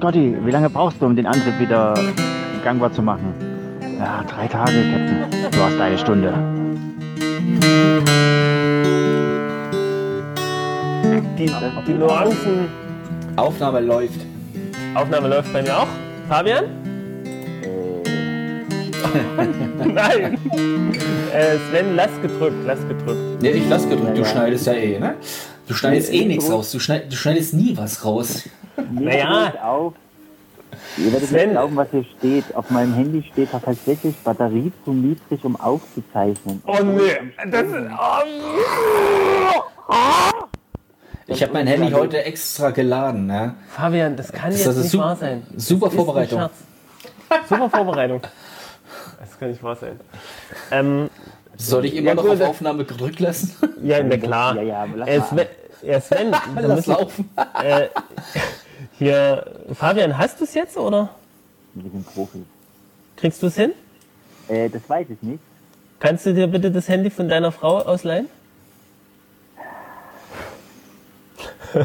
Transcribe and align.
Scotty, 0.00 0.34
wie 0.46 0.50
lange 0.50 0.70
brauchst 0.70 1.02
du, 1.02 1.04
um 1.04 1.14
den 1.14 1.26
Antrieb 1.26 1.60
wieder 1.60 1.92
gangbar 2.64 2.90
zu 2.90 3.02
machen? 3.02 3.34
Ja, 3.98 4.24
drei 4.26 4.46
Tage, 4.46 4.72
Captain. 4.72 5.50
Du 5.52 5.62
hast 5.62 5.78
eine 5.78 5.98
Stunde. 5.98 6.32
Die, 11.36 11.52
die 11.86 11.92
Nuancen. 11.92 12.68
Aufnahme 13.36 13.80
läuft. 13.80 14.20
Aufnahme 14.94 15.28
läuft 15.28 15.52
bei 15.52 15.60
mir 15.60 15.76
auch. 15.76 15.88
Fabian? 16.30 16.64
Nein. 19.84 20.38
Äh, 21.34 21.58
Sven, 21.68 21.94
lass 21.94 22.10
gedrückt, 22.22 22.56
lass 22.64 22.80
gedrückt. 22.88 23.42
Nee, 23.42 23.50
ich 23.50 23.68
lass 23.68 23.86
gedrückt. 23.86 24.16
Du 24.16 24.24
schneidest 24.24 24.66
ja 24.66 24.72
eh, 24.72 24.98
ne? 24.98 25.16
Du 25.68 25.74
schneidest 25.74 26.10
eh 26.10 26.24
nichts 26.24 26.50
raus. 26.50 26.72
Du, 26.72 26.78
schneid, 26.78 27.12
du 27.12 27.16
schneidest 27.16 27.52
nie 27.52 27.76
was 27.76 28.02
raus. 28.02 28.44
Naja. 28.90 29.52
Auf. 29.62 29.94
Ihr 30.96 31.12
werdet 31.12 31.28
Sven- 31.28 31.40
nicht 31.48 31.50
glauben, 31.52 31.76
was 31.76 31.88
hier 31.90 32.04
steht. 32.18 32.54
Auf 32.54 32.70
meinem 32.70 32.94
Handy 32.94 33.22
steht 33.32 33.52
da 33.52 33.58
tatsächlich 33.58 34.16
Batterie 34.18 34.72
zu 34.84 34.92
niedrig, 34.92 35.44
um 35.44 35.60
aufzuzeichnen. 35.60 36.62
Oh 36.66 36.78
nee. 36.82 37.16
Das 37.50 37.66
ist, 37.66 37.74
oh, 37.98 38.22
Ich 41.26 41.42
habe 41.42 41.52
mein 41.52 41.66
Handy 41.66 41.90
heute 41.92 42.24
extra 42.24 42.70
geladen, 42.70 43.26
ne? 43.26 43.54
Fabian, 43.70 44.16
das 44.16 44.32
kann 44.32 44.50
Das 44.50 44.60
jetzt 44.60 44.68
ist 44.68 44.76
nicht 44.82 44.90
super- 44.90 45.04
wahr 45.04 45.16
sein. 45.16 45.42
super 45.56 45.86
Das 45.86 45.94
Vorbereitung. 45.94 46.48
Super 47.48 47.70
Vorbereitung. 47.70 48.20
Das 49.20 49.38
kann 49.38 49.50
nicht 49.50 49.62
wahr 49.62 49.76
sein. 49.76 50.00
Ähm, 50.70 51.10
Soll 51.56 51.84
ich 51.84 51.94
immer 51.94 52.08
Ja, 52.10 52.14
noch 52.14 52.24
auf 52.26 52.38
das- 52.38 52.48
Aufnahme 52.48 52.84
gedrückt 52.84 53.20
lassen? 53.20 53.54
ja, 53.82 54.02
na 54.02 54.16
klar. 54.16 54.56
Ja, 54.56 54.62
ja, 54.62 54.86
lass 54.96 55.08
Äh, 55.08 55.20
Sven, 55.20 55.46
ja, 55.82 56.00
Sven, 56.00 56.30
Lass 56.56 56.76
müssen, 56.76 56.90
laufen. 56.92 57.30
äh, 57.62 57.88
hier, 59.00 59.46
Fabian, 59.72 60.16
hast 60.18 60.38
du 60.40 60.44
es 60.44 60.52
jetzt 60.54 60.76
oder 60.76 61.08
Wir 61.74 61.90
sind 61.90 62.06
Profis. 62.14 62.42
kriegst 63.16 63.42
du 63.42 63.46
es 63.46 63.56
hin? 63.56 63.72
Äh, 64.48 64.68
das 64.68 64.82
weiß 64.88 65.06
ich 65.08 65.22
nicht. 65.22 65.40
Kannst 66.00 66.26
du 66.26 66.34
dir 66.34 66.46
bitte 66.46 66.70
das 66.70 66.86
Handy 66.88 67.08
von 67.10 67.28
deiner 67.28 67.50
Frau 67.50 67.78
ausleihen? 67.78 68.28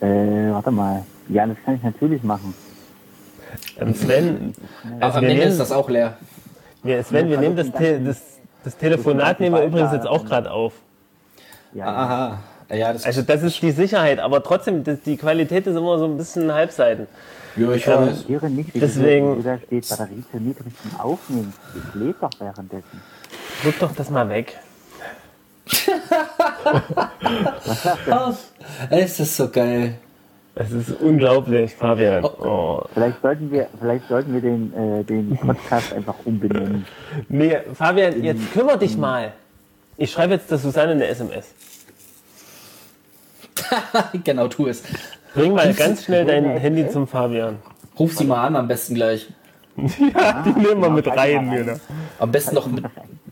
Äh, 0.00 0.50
warte 0.50 0.70
mal. 0.72 1.04
Ja, 1.28 1.46
das 1.46 1.56
kann 1.64 1.76
ich 1.76 1.82
natürlich 1.82 2.22
machen. 2.22 2.54
Ähm, 3.78 3.94
Sven, 3.94 4.54
also 5.00 5.18
Am 5.18 5.22
wir 5.22 5.30
Ende 5.30 5.40
nehmen, 5.42 5.52
ist 5.52 5.58
das 5.60 5.70
auch 5.70 5.88
leer. 5.88 6.16
wir, 6.82 7.02
Sven, 7.04 7.28
wir 7.28 7.38
nehmen 7.38 7.54
das, 7.56 7.70
Te 7.70 8.00
das, 8.00 8.20
das 8.64 8.76
Telefonat 8.76 9.38
nehmen 9.38 9.54
wir 9.54 9.64
übrigens 9.64 9.92
jetzt 9.92 10.06
auch 10.06 10.24
gerade 10.24 10.50
auf. 10.50 10.72
Ja, 11.72 11.86
Aha. 11.86 12.38
Ja, 12.72 12.92
das 12.92 13.04
Also 13.04 13.22
das 13.22 13.42
ist 13.42 13.60
die 13.60 13.70
Sicherheit, 13.70 14.18
aber 14.18 14.42
trotzdem, 14.42 14.82
das, 14.82 15.00
die 15.02 15.16
Qualität 15.16 15.66
ist 15.66 15.76
immer 15.76 15.98
so 15.98 16.06
ein 16.06 16.16
bisschen 16.16 16.52
Halbseiten. 16.52 17.06
ja, 17.56 17.70
ich 17.72 17.86
ähm, 17.86 18.06
nicht, 18.06 18.74
wie 18.74 18.80
Deswegen- 18.80 19.36
Deswegen. 19.36 19.44
da 19.44 19.58
steht 19.58 19.88
Batterie 19.88 20.24
zu 20.30 20.36
niedrig 20.38 20.72
zum 20.80 21.00
Aufnehmen. 21.00 21.52
Ich 21.76 21.94
lebe 22.00 22.14
doch 22.20 22.30
währenddessen. 22.38 23.00
Drück 23.62 23.78
doch 23.78 23.94
das 23.94 24.10
mal 24.10 24.28
weg. 24.28 24.58
Es 28.90 29.20
ist 29.20 29.36
so 29.36 29.48
geil. 29.48 29.94
Es 30.54 30.70
ist 30.70 30.90
unglaublich, 31.00 31.74
Fabian. 31.74 32.24
Oh. 32.24 32.82
Vielleicht 32.92 33.22
sollten 33.22 33.50
wir, 33.50 33.68
vielleicht 33.80 34.06
sollten 34.08 34.34
wir 34.34 34.40
den, 34.42 34.72
äh, 34.74 35.02
den 35.04 35.36
Podcast 35.38 35.94
einfach 35.94 36.14
umbenennen. 36.26 36.84
Nee, 37.28 37.58
Fabian, 37.74 38.22
jetzt 38.22 38.52
kümmer 38.52 38.76
dich 38.76 38.96
mal. 38.98 39.32
Ich 39.96 40.10
schreibe 40.12 40.34
jetzt 40.34 40.50
der 40.50 40.58
Susanne 40.58 40.92
eine 40.92 41.06
SMS. 41.06 41.46
genau, 44.24 44.48
tu 44.48 44.66
es. 44.66 44.82
Bring 45.34 45.54
mal 45.54 45.72
ganz 45.74 46.04
schnell 46.04 46.24
dein 46.24 46.44
Handy 46.58 46.88
zum 46.88 47.06
Fabian. 47.06 47.58
Ruf 47.98 48.14
sie 48.16 48.24
mal 48.24 48.46
an, 48.46 48.56
am 48.56 48.68
besten 48.68 48.94
gleich. 48.94 49.28
Ja, 50.14 50.42
die 50.42 50.50
nehmen 50.50 50.82
wir 50.82 50.90
mit 50.90 51.06
rein. 51.08 51.50
Genau. 51.50 51.76
Am 52.18 52.30
besten 52.30 52.54
noch, 52.54 52.66
mit, 52.66 52.84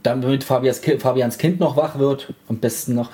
damit 0.02 0.42
Fabians, 0.42 0.80
Fabians 0.98 1.36
Kind 1.36 1.60
noch 1.60 1.76
wach 1.76 1.98
wird. 1.98 2.32
Am 2.48 2.56
besten 2.56 2.94
noch. 2.94 3.10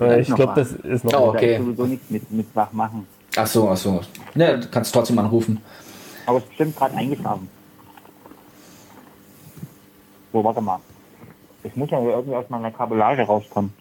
Äh, 0.00 0.22
Ich 0.22 0.34
glaube, 0.34 0.54
das 0.56 0.72
ist 0.72 1.04
noch. 1.04 1.12
Oh, 1.12 1.28
okay. 1.28 1.58
sowieso 1.58 1.84
nichts 1.86 2.10
mit, 2.10 2.28
mit 2.32 2.46
wach 2.54 2.72
machen. 2.72 3.06
Ach 3.36 3.46
so, 3.46 3.68
ach 3.68 3.76
so. 3.76 4.00
Ne, 4.34 4.58
du 4.58 4.66
kannst 4.68 4.92
trotzdem 4.92 5.16
anrufen. 5.20 5.62
Aber 6.26 6.38
es 6.38 6.42
ist 6.42 6.48
bestimmt 6.48 6.76
gerade 6.76 6.96
eingeschlafen. 6.96 7.48
So, 10.32 10.42
warte 10.42 10.60
mal. 10.60 10.80
Ich 11.62 11.76
muss 11.76 11.90
ja 11.90 12.00
irgendwie 12.00 12.34
aus 12.34 12.46
meiner 12.48 12.70
Kabellage 12.72 13.22
rauskommen. 13.22 13.72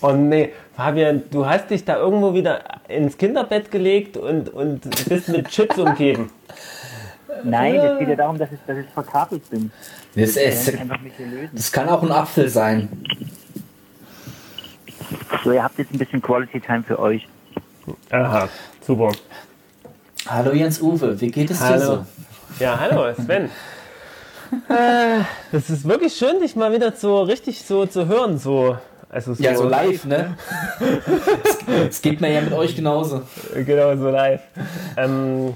Oh 0.00 0.12
nee, 0.12 0.52
Fabian, 0.76 1.22
du 1.30 1.44
hast 1.44 1.70
dich 1.70 1.84
da 1.84 1.96
irgendwo 1.96 2.32
wieder 2.32 2.62
ins 2.86 3.18
Kinderbett 3.18 3.70
gelegt 3.70 4.16
und, 4.16 4.48
und 4.48 5.08
bist 5.08 5.28
mit 5.28 5.48
Chips 5.48 5.78
umgeben. 5.78 6.30
Nein, 7.44 7.76
es 7.76 7.98
geht 7.98 8.08
ja 8.08 8.16
darum, 8.16 8.38
dass 8.38 8.50
ich, 8.52 8.58
dass 8.66 8.78
ich 8.78 8.86
verkabelt 8.88 9.48
bin. 9.50 9.70
Das, 10.14 10.36
ist, 10.36 10.72
das 11.52 11.72
kann 11.72 11.88
auch 11.88 12.02
ein 12.02 12.12
Apfel 12.12 12.48
sein. 12.48 12.88
So, 15.44 15.52
ihr 15.52 15.62
habt 15.62 15.78
jetzt 15.78 15.92
ein 15.92 15.98
bisschen 15.98 16.20
Quality 16.22 16.60
Time 16.60 16.82
für 16.82 16.98
euch. 16.98 17.26
Aha, 18.10 18.48
super. 18.84 19.12
Hallo 20.26 20.52
Jens 20.52 20.80
Uwe, 20.80 21.20
wie 21.20 21.30
geht 21.30 21.50
es 21.50 21.58
dir 21.58 21.64
Hallo. 21.64 21.84
so? 21.84 22.06
Ja, 22.58 22.78
hallo, 22.78 23.14
Sven. 23.14 23.44
äh, 24.68 25.20
das 25.52 25.70
ist 25.70 25.86
wirklich 25.86 26.14
schön, 26.14 26.40
dich 26.40 26.56
mal 26.56 26.72
wieder 26.72 26.92
so 26.92 27.22
richtig 27.22 27.64
so 27.64 27.86
zu 27.86 28.08
hören. 28.08 28.38
So. 28.38 28.76
Also 29.10 29.32
so, 29.34 29.42
Ja, 29.42 29.54
so 29.56 29.64
live, 29.68 30.04
ne? 30.04 30.36
Es- 31.44 31.58
Es 31.88 32.02
geht 32.02 32.20
mir 32.20 32.30
ja 32.32 32.40
mit 32.42 32.52
euch 32.52 32.76
genauso. 32.76 33.22
Genau, 33.54 33.96
so 33.96 34.10
live. 34.10 34.40
Ähm, 34.96 35.54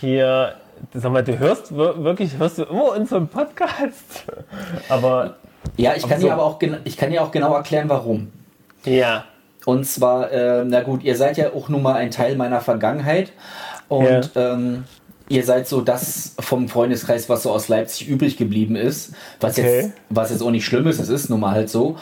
hier, 0.00 0.54
sag 0.92 1.10
mal, 1.12 1.24
du 1.24 1.38
hörst 1.38 1.74
wir- 1.76 2.02
wirklich, 2.04 2.36
hörst 2.38 2.58
du 2.58 2.64
immer 2.64 2.92
unseren 2.96 3.28
Podcast? 3.28 4.24
Aber 4.88 5.36
Ja, 5.76 5.94
ich 5.96 6.06
kann 6.06 6.20
so. 6.20 6.26
dir 6.26 6.32
aber 6.34 6.42
auch, 6.44 6.58
ich 6.84 6.96
kann 6.96 7.10
dir 7.10 7.22
auch 7.22 7.30
genau 7.30 7.54
erklären, 7.54 7.88
warum. 7.88 8.30
ja, 8.84 9.24
Und 9.64 9.84
zwar, 9.86 10.30
äh, 10.32 10.64
na 10.66 10.82
gut, 10.82 11.02
ihr 11.04 11.16
seid 11.16 11.36
ja 11.38 11.52
auch 11.54 11.68
nun 11.68 11.82
mal 11.82 11.94
ein 11.94 12.10
Teil 12.10 12.36
meiner 12.36 12.60
Vergangenheit. 12.60 13.32
Und 13.88 14.30
ähm, 14.34 14.84
ihr 15.28 15.44
seid 15.44 15.68
so 15.68 15.80
das 15.82 16.34
vom 16.40 16.68
Freundeskreis, 16.68 17.28
was 17.28 17.44
so 17.44 17.52
aus 17.52 17.68
Leipzig 17.68 18.08
übrig 18.08 18.36
geblieben 18.36 18.74
ist. 18.76 19.12
Was, 19.40 19.56
Okay. 19.58 19.76
jetzt, 19.82 19.90
was 20.10 20.30
jetzt 20.30 20.42
auch 20.42 20.50
nicht 20.50 20.64
schlimm 20.66 20.86
ist, 20.88 20.98
es 20.98 21.08
ist 21.08 21.30
nun 21.30 21.40
mal 21.40 21.52
halt 21.52 21.70
so. 21.70 21.96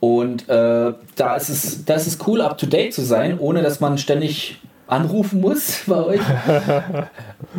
Und 0.00 0.48
äh, 0.48 0.92
da, 1.16 1.36
ist 1.36 1.48
es, 1.48 1.84
da 1.84 1.94
ist 1.94 2.06
es 2.06 2.18
cool, 2.26 2.40
up 2.42 2.58
to 2.58 2.66
date 2.66 2.92
zu 2.94 3.02
sein, 3.02 3.38
ohne 3.38 3.62
dass 3.62 3.80
man 3.80 3.98
ständig 3.98 4.60
anrufen 4.86 5.40
muss 5.40 5.80
bei 5.86 5.96
euch. 6.04 6.20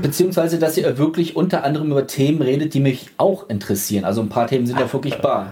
Beziehungsweise, 0.02 0.60
dass 0.60 0.78
ihr 0.78 0.98
wirklich 0.98 1.36
unter 1.36 1.64
anderem 1.64 1.92
über 1.92 2.08
Themen 2.08 2.42
redet, 2.42 2.74
die 2.74 2.80
mich 2.80 3.10
auch 3.18 3.50
interessieren. 3.50 4.06
Also 4.06 4.22
ein 4.22 4.30
paar 4.30 4.48
Themen 4.48 4.66
sind 4.68 4.80
ja 4.80 4.92
wirklich 4.92 5.18
bar 5.18 5.52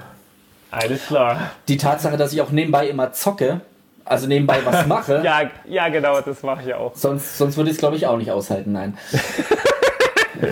alles 0.71 1.05
klar. 1.07 1.51
die 1.67 1.77
Tatsache, 1.77 2.17
dass 2.17 2.33
ich 2.33 2.41
auch 2.41 2.51
nebenbei 2.51 2.87
immer 2.89 3.13
zocke, 3.13 3.61
also 4.03 4.27
nebenbei 4.27 4.59
was 4.65 4.85
mache, 4.87 5.21
Ja, 5.23 5.41
ja, 5.67 5.87
genau, 5.89 6.19
das 6.21 6.43
mache 6.43 6.67
ich 6.67 6.73
auch. 6.73 6.93
sonst, 6.95 7.37
sonst 7.37 7.55
würde 7.57 7.69
ich 7.69 7.75
es, 7.75 7.79
glaube 7.79 7.95
ich, 7.95 8.05
auch 8.07 8.17
nicht 8.17 8.31
aushalten, 8.31 8.71
nein. 8.73 8.97
Gut. 10.41 10.49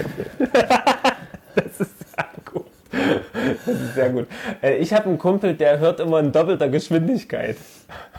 Das 1.55 1.79
ist 1.81 1.93
sehr 3.95 4.09
gut. 4.09 4.27
Äh, 4.61 4.77
Ich 4.77 4.93
habe 4.93 5.05
einen 5.05 5.17
Kumpel, 5.17 5.53
der 5.53 5.79
hört 5.79 5.99
immer 5.99 6.19
in 6.19 6.31
doppelter 6.31 6.69
Geschwindigkeit. 6.69 7.57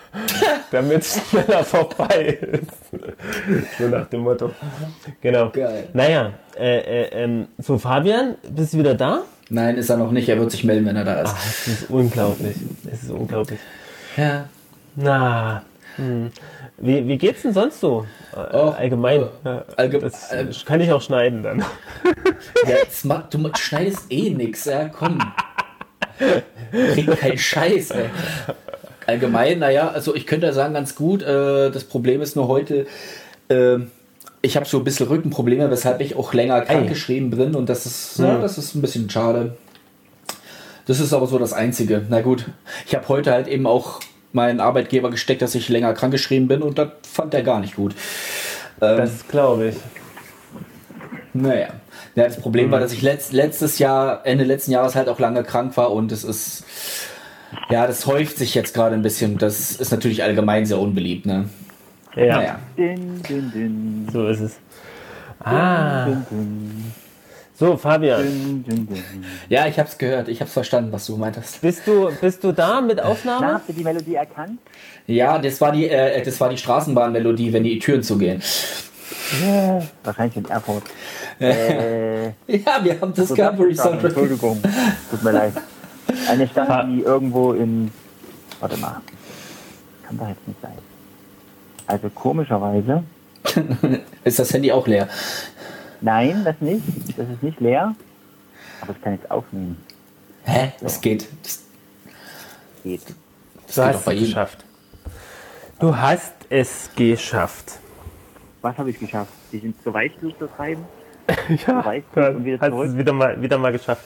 Damit 0.71 1.03
es 1.03 1.21
schneller 1.29 1.65
vorbei 1.65 2.39
ist. 2.41 3.79
So 3.79 3.89
nach 3.89 4.07
dem 4.07 4.21
Motto. 4.21 4.51
Genau. 5.21 5.51
Geil. 5.51 5.89
Naja, 5.93 6.33
äh, 6.57 6.79
äh, 6.79 7.25
ähm, 7.25 7.49
so 7.59 7.79
Fabian, 7.79 8.37
bist 8.49 8.75
du 8.75 8.79
wieder 8.79 8.95
da? 8.95 9.23
Nein, 9.51 9.77
ist 9.77 9.91
er 9.91 9.97
noch 9.97 10.11
nicht, 10.11 10.29
er 10.29 10.39
wird 10.39 10.51
sich 10.51 10.65
melden, 10.65 10.87
wenn 10.87 10.97
er 10.97 11.05
da 11.05 11.23
ist. 11.23 11.33
Das 11.35 11.67
ist 11.69 11.91
unglaublich. 11.91 12.57
Das 12.85 13.03
ist 13.03 13.11
unglaublich. 13.11 13.59
Ja. 14.17 14.49
Na, 14.97 15.63
hm. 15.97 16.31
Wie, 16.79 17.07
wie 17.07 17.19
geht's 17.19 17.43
denn 17.43 17.53
sonst 17.53 17.81
so? 17.81 18.07
Äh, 18.35 18.57
Och, 18.57 18.77
allgemein. 18.77 19.23
äh, 19.45 19.61
allge- 19.77 20.01
das 20.01 20.33
äh, 20.33 20.47
kann 20.65 20.81
ich 20.81 20.91
auch 20.93 21.03
schneiden 21.03 21.43
dann. 21.43 21.61
ja 22.67 22.77
jetzt 22.83 23.05
mach, 23.05 23.29
du 23.29 23.51
schneidest 23.57 24.11
eh 24.11 24.31
nix, 24.31 24.65
ja, 24.65 24.89
komm. 24.89 25.19
Krieg 26.93 27.11
keinen 27.19 27.39
Scheiß, 27.39 27.91
ey. 27.93 28.07
Allgemein, 29.07 29.59
naja, 29.59 29.89
also 29.89 30.15
ich 30.15 30.27
könnte 30.27 30.53
sagen, 30.53 30.75
ganz 30.75 30.95
gut, 30.95 31.23
äh, 31.23 31.71
das 31.71 31.85
Problem 31.85 32.23
ist 32.23 32.37
nur 32.37 32.49
heute, 32.49 32.87
äh, 33.49 33.77
ich 34.43 34.57
habe 34.57 34.67
so 34.67 34.79
ein 34.79 34.85
bisschen 34.85 35.07
Rückenprobleme, 35.09 35.71
weshalb 35.71 36.01
ich 36.01 36.17
auch 36.17 36.33
länger 36.35 36.61
krankgeschrieben 36.63 37.31
bin 37.31 37.55
und 37.55 37.69
das 37.69 37.87
ist, 37.87 38.19
ja, 38.19 38.39
das 38.39 38.59
ist 38.59 38.75
ein 38.75 38.83
bisschen 38.83 39.09
schade. 39.11 39.57
Das 40.87 41.01
ist 41.01 41.13
aber 41.15 41.27
so 41.27 41.39
das 41.39 41.53
Einzige. 41.55 42.05
Na 42.11 42.21
gut, 42.21 42.45
ich 42.87 42.95
habe 42.95 43.09
heute 43.09 43.33
halt 43.33 43.49
eben 43.49 43.67
auch 43.67 44.01
meinen 44.35 44.61
Arbeitgeber 44.61 45.11
gesteckt, 45.11 45.43
dass 45.43 45.55
ich 45.55 45.69
länger 45.69 45.93
krankgeschrieben 45.95 46.49
bin 46.49 46.63
und 46.63 46.79
das 46.79 46.89
fand 47.11 47.35
er 47.35 47.43
gar 47.43 47.61
nicht 47.61 47.77
gut. 47.77 47.95
Ähm, 48.81 48.97
Das 48.99 49.27
glaube 49.29 49.69
ich. 49.69 49.77
naja. 51.33 51.69
Ja, 52.17 52.25
das 52.25 52.37
Problem 52.37 52.71
war, 52.71 52.79
dass 52.79 52.93
ich 52.93 53.03
letzt, 53.03 53.33
letztes 53.33 53.81
Jahr, 53.81 54.25
Ende 54.25 54.45
letzten 54.45 54.71
Jahres 54.71 54.95
halt 54.95 55.09
auch 55.09 55.19
lange 55.19 55.43
krank 55.43 55.77
war 55.77 55.91
und 55.91 56.13
es 56.13 56.23
ist, 56.23 56.63
Ja, 57.71 57.87
das 57.89 58.07
häuft 58.07 58.37
sich 58.39 58.55
jetzt 58.55 58.73
gerade 58.75 58.95
ein 58.95 59.03
bisschen. 59.03 59.39
Das 59.39 59.73
ist 59.73 59.91
natürlich 59.91 60.23
allgemein 60.23 60.65
sehr 60.67 60.79
unbeliebt, 60.79 61.27
ne? 61.27 61.49
Ja, 62.15 62.37
Naja. 62.37 62.59
Din, 62.79 63.21
din, 63.29 63.51
din, 63.53 64.09
so 64.13 64.29
ist 64.29 64.41
es. 64.41 64.57
Ah, 65.41 66.05
din, 66.07 66.27
din, 66.31 66.93
so 67.57 67.77
Fabian. 67.77 68.65
Ja, 69.49 69.67
ich 69.67 69.79
hab's 69.79 69.97
gehört. 69.99 70.29
Ich 70.29 70.41
hab's 70.41 70.53
verstanden, 70.53 70.91
was 70.93 71.07
du 71.07 71.17
meintest. 71.17 71.61
bist 71.61 71.87
du, 71.87 72.11
bist 72.21 72.43
du 72.43 72.53
da 72.53 72.81
mit 72.81 72.97
Na, 72.99 73.05
Aufnahme? 73.05 73.55
habt 73.55 73.69
ihr 73.69 73.75
die 73.75 73.85
Melodie 73.85 74.15
erkannt? 74.17 74.59
Ja, 75.07 75.39
das 75.39 75.61
war 75.61 75.71
die, 75.73 75.89
äh, 75.89 76.23
das 76.23 76.41
war 76.41 76.49
die 76.49 76.57
Straßenbahnmelodie, 76.59 77.53
wenn 77.53 77.63
die 77.65 77.79
Türen 77.79 78.03
zugehen. 78.03 78.43
Wahrscheinlich 80.03 80.37
in 80.37 80.45
Erfurt. 80.47 80.83
Äh, 81.41 82.27
Ja, 82.27 82.83
wir 82.83 83.01
haben 83.01 83.13
Discovery 83.15 83.75
stark, 83.75 83.89
Soundtrack. 83.89 84.05
Entschuldigung, 84.11 84.63
tut 85.11 85.23
mir 85.23 85.33
leid. 85.33 85.53
Eine. 86.29 86.47
Stadt, 86.49 86.87
die 86.89 87.01
irgendwo 87.03 87.53
in. 87.53 87.91
Warte 88.61 88.77
mal. 88.77 89.01
Kann 90.07 90.19
doch 90.19 90.29
jetzt 90.29 90.47
nicht 90.47 90.61
sein. 90.61 90.73
Also 91.87 92.09
komischerweise. 92.11 93.03
Ist 94.25 94.39
das 94.39 94.53
Handy 94.55 94.73
auch 94.73 94.87
leer? 94.87 95.09
Nein, 96.01 96.43
das 96.45 96.57
nicht. 96.61 96.83
Das 97.17 97.29
ist 97.29 97.43
nicht 97.43 97.61
leer. 97.61 97.95
Aber 98.81 98.93
es 98.93 99.01
kann 99.03 99.15
jetzt 99.15 99.31
aufnehmen. 99.31 99.77
Hä? 100.45 100.73
Das 100.81 101.01
geht. 101.01 101.27
Das, 101.43 101.63
Geht. 102.83 103.03
das 103.67 103.75
Du 103.75 103.81
geht 103.83 103.85
hast 103.85 103.95
doch 103.97 104.05
bei 104.05 104.13
es 104.15 104.21
jedem. 104.21 104.27
geschafft. 104.35 104.65
Du 105.81 105.97
hast 105.97 106.33
es 106.51 106.91
geschafft. 106.95 107.79
Was 108.63 108.77
habe 108.79 108.91
ich 108.91 108.99
geschafft? 108.99 109.33
Die 109.53 109.59
sind 109.59 109.83
zur 109.83 109.95
Weißglut 109.95 110.39
zu 110.39 110.47
treiben. 110.47 110.85
Ja, 111.67 111.83
es 111.95 112.05
und 112.35 112.45
wieder 112.45 112.59
hast 112.61 112.71
zurück. 112.71 112.89
es 112.89 112.97
wieder 112.99 113.13
mal, 113.15 113.41
wieder 113.41 113.57
mal 113.57 113.73
geschafft. 113.73 114.03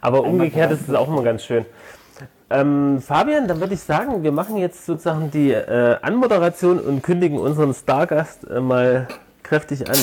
Aber 0.00 0.24
umgekehrt 0.24 0.72
ist 0.72 0.88
es 0.88 0.94
auch 0.94 1.06
immer 1.06 1.22
ganz 1.22 1.44
schön. 1.44 1.64
Ähm, 2.50 3.00
Fabian, 3.00 3.46
dann 3.46 3.60
würde 3.60 3.74
ich 3.74 3.80
sagen, 3.80 4.22
wir 4.24 4.32
machen 4.32 4.56
jetzt 4.56 4.84
sozusagen 4.84 5.30
die 5.30 5.52
äh, 5.52 5.96
Anmoderation 6.02 6.80
und 6.80 7.02
kündigen 7.02 7.38
unseren 7.38 7.72
Stargast 7.74 8.48
äh, 8.50 8.60
mal 8.60 9.06
kräftig 9.46 9.88
an. 9.88 9.96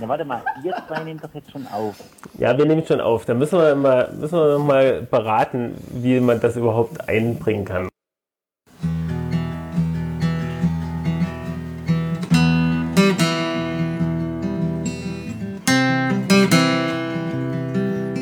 Na 0.00 0.08
warte 0.08 0.24
mal, 0.24 0.42
ihr 0.64 0.74
zwei 0.88 1.04
nehmt 1.04 1.22
doch 1.22 1.32
jetzt 1.34 1.50
schon 1.52 1.66
auf. 1.68 1.94
Ja, 2.38 2.56
wir 2.56 2.64
nehmen 2.64 2.84
schon 2.86 3.00
auf. 3.00 3.26
Da 3.26 3.34
müssen 3.34 3.58
wir 3.58 3.74
mal, 3.74 4.10
müssen 4.18 4.38
wir 4.38 4.58
noch 4.58 4.64
mal 4.64 5.02
beraten, 5.02 5.76
wie 5.90 6.20
man 6.20 6.40
das 6.40 6.56
überhaupt 6.56 7.08
einbringen 7.08 7.64
kann. 7.64 7.88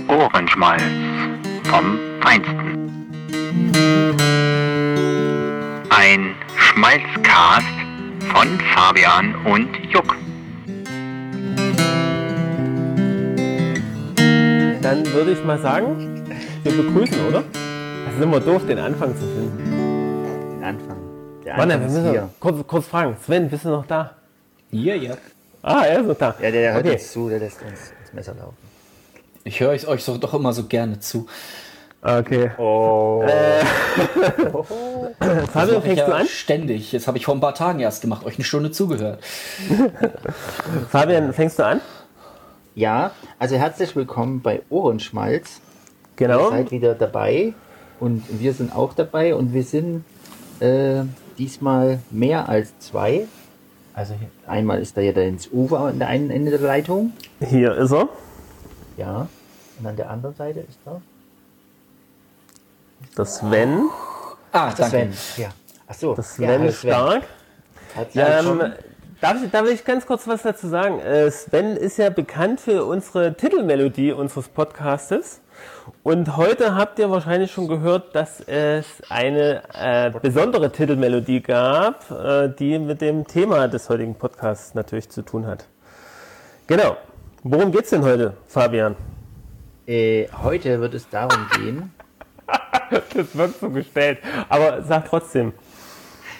Ohrenschmalz 0.08 0.82
vom 1.64 1.98
Feinsten. 2.20 2.68
Ein 5.90 6.34
Schmalzcast 6.56 7.77
von 8.34 8.58
Fabian 8.74 9.34
und 9.46 9.68
Juck. 9.90 10.16
Dann 14.82 15.06
würde 15.12 15.32
ich 15.32 15.44
mal 15.44 15.58
sagen, 15.58 16.24
wir 16.62 16.72
begrüßen, 16.72 17.26
oder? 17.26 17.44
Es 18.08 18.14
ist 18.16 18.22
immer 18.22 18.40
doof, 18.40 18.66
den 18.66 18.78
Anfang 18.78 19.14
zu 19.16 19.24
finden. 19.24 20.56
Den 20.56 20.64
Anfang. 20.64 20.96
Der 21.44 21.56
Warte, 21.56 21.68
wir 21.68 21.74
Anfang 21.74 21.86
ist 21.88 21.92
müssen 21.92 22.10
hier. 22.10 22.30
kurz, 22.40 22.66
kurz 22.66 22.86
fragen. 22.86 23.16
Sven, 23.24 23.48
bist 23.48 23.64
du 23.64 23.70
noch 23.70 23.86
da? 23.86 24.12
Hier, 24.70 24.96
ja. 24.96 25.14
Ah, 25.62 25.84
er 25.84 26.00
ist 26.00 26.06
noch 26.06 26.18
da. 26.18 26.34
Ja, 26.40 26.50
der, 26.50 26.52
der 26.52 26.74
hört 26.74 26.84
okay. 26.84 26.94
uns 26.94 27.12
zu, 27.12 27.28
der 27.28 27.38
lässt 27.38 27.62
uns 27.62 27.92
ins 28.00 28.12
Messer 28.12 28.34
laufen. 28.34 28.56
Ich 29.44 29.60
höre 29.60 29.70
euch 29.70 30.04
so, 30.04 30.18
doch 30.18 30.34
immer 30.34 30.52
so 30.52 30.64
gerne 30.64 31.00
zu. 31.00 31.26
Okay. 32.00 32.50
Oh. 32.58 33.24
Fabian, 35.52 35.78
ich 35.78 35.82
fängst 35.82 36.02
du 36.06 36.10
ja 36.10 36.16
an? 36.16 36.26
ständig. 36.26 36.90
Das 36.92 37.08
habe 37.08 37.18
ich 37.18 37.24
vor 37.24 37.34
ein 37.34 37.40
paar 37.40 37.54
Tagen 37.54 37.80
erst 37.80 38.02
gemacht, 38.02 38.24
euch 38.24 38.36
eine 38.36 38.44
Stunde 38.44 38.70
zugehört. 38.70 39.18
Fabian, 40.90 41.32
fängst 41.32 41.58
du 41.58 41.64
an? 41.66 41.80
Ja, 42.74 43.10
also 43.38 43.56
herzlich 43.56 43.96
willkommen 43.96 44.40
bei 44.42 44.62
Ohrenschmalz. 44.70 45.60
Ihr 46.20 46.26
Genau. 46.28 46.50
seid 46.50 46.70
wieder 46.70 46.94
dabei 46.94 47.54
und 48.00 48.22
wir 48.40 48.52
sind 48.52 48.74
auch 48.74 48.92
dabei 48.94 49.34
und 49.34 49.52
wir 49.52 49.62
sind 49.64 50.04
äh, 50.60 51.02
diesmal 51.36 51.98
mehr 52.10 52.48
als 52.48 52.78
zwei. 52.78 53.26
Also 53.94 54.14
hier- 54.14 54.28
einmal 54.46 54.80
ist 54.80 54.96
da 54.96 55.00
ja 55.00 55.12
der 55.12 55.26
ins 55.26 55.48
Ufer 55.52 55.80
an 55.80 55.98
der 55.98 56.08
einen 56.08 56.30
Ende 56.30 56.52
der 56.52 56.60
Leitung. 56.60 57.12
Hier 57.40 57.74
ist 57.76 57.92
er. 57.92 58.08
Ja. 58.96 59.28
Und 59.80 59.86
an 59.86 59.96
der 59.96 60.10
anderen 60.10 60.34
Seite 60.36 60.60
ist 60.60 60.78
da 60.84 61.00
Das 63.18 63.38
Sven. 63.38 63.90
Ah, 64.52 64.70
der 64.70 64.88
danke. 64.90 65.12
Sven. 65.12 65.42
Ja. 65.42 65.48
Ach 65.88 65.94
so. 65.94 66.14
Das 66.14 66.38
ja, 66.38 66.46
Sven 66.46 66.60
hallo 66.60 66.68
ist 66.68 66.78
stark. 66.78 67.22
Ähm, 68.14 68.72
darf, 69.20 69.42
ich, 69.42 69.50
darf 69.50 69.68
ich 69.68 69.84
ganz 69.84 70.06
kurz 70.06 70.28
was 70.28 70.42
dazu 70.42 70.68
sagen? 70.68 71.00
Äh, 71.00 71.28
Sven 71.32 71.76
ist 71.76 71.98
ja 71.98 72.10
bekannt 72.10 72.60
für 72.60 72.84
unsere 72.84 73.34
Titelmelodie 73.34 74.12
unseres 74.12 74.48
Podcastes. 74.48 75.40
Und 76.04 76.36
heute 76.36 76.76
habt 76.76 77.00
ihr 77.00 77.10
wahrscheinlich 77.10 77.50
schon 77.50 77.66
gehört, 77.66 78.14
dass 78.14 78.40
es 78.40 78.86
eine 79.08 79.62
äh, 79.74 80.12
besondere 80.22 80.70
Titelmelodie 80.70 81.40
gab, 81.40 82.08
äh, 82.12 82.48
die 82.56 82.78
mit 82.78 83.00
dem 83.00 83.26
Thema 83.26 83.66
des 83.66 83.88
heutigen 83.88 84.14
Podcasts 84.14 84.74
natürlich 84.76 85.10
zu 85.10 85.22
tun 85.22 85.44
hat. 85.44 85.66
Genau. 86.68 86.96
Worum 87.42 87.72
geht's 87.72 87.90
denn 87.90 88.04
heute, 88.04 88.34
Fabian? 88.46 88.94
Äh, 89.88 90.28
heute 90.40 90.80
wird 90.80 90.94
es 90.94 91.08
darum 91.08 91.48
gehen, 91.56 91.92
Das 93.14 93.36
wird 93.36 93.60
so 93.60 93.68
gestellt. 93.70 94.18
Aber 94.48 94.82
sag 94.82 95.06
trotzdem. 95.08 95.52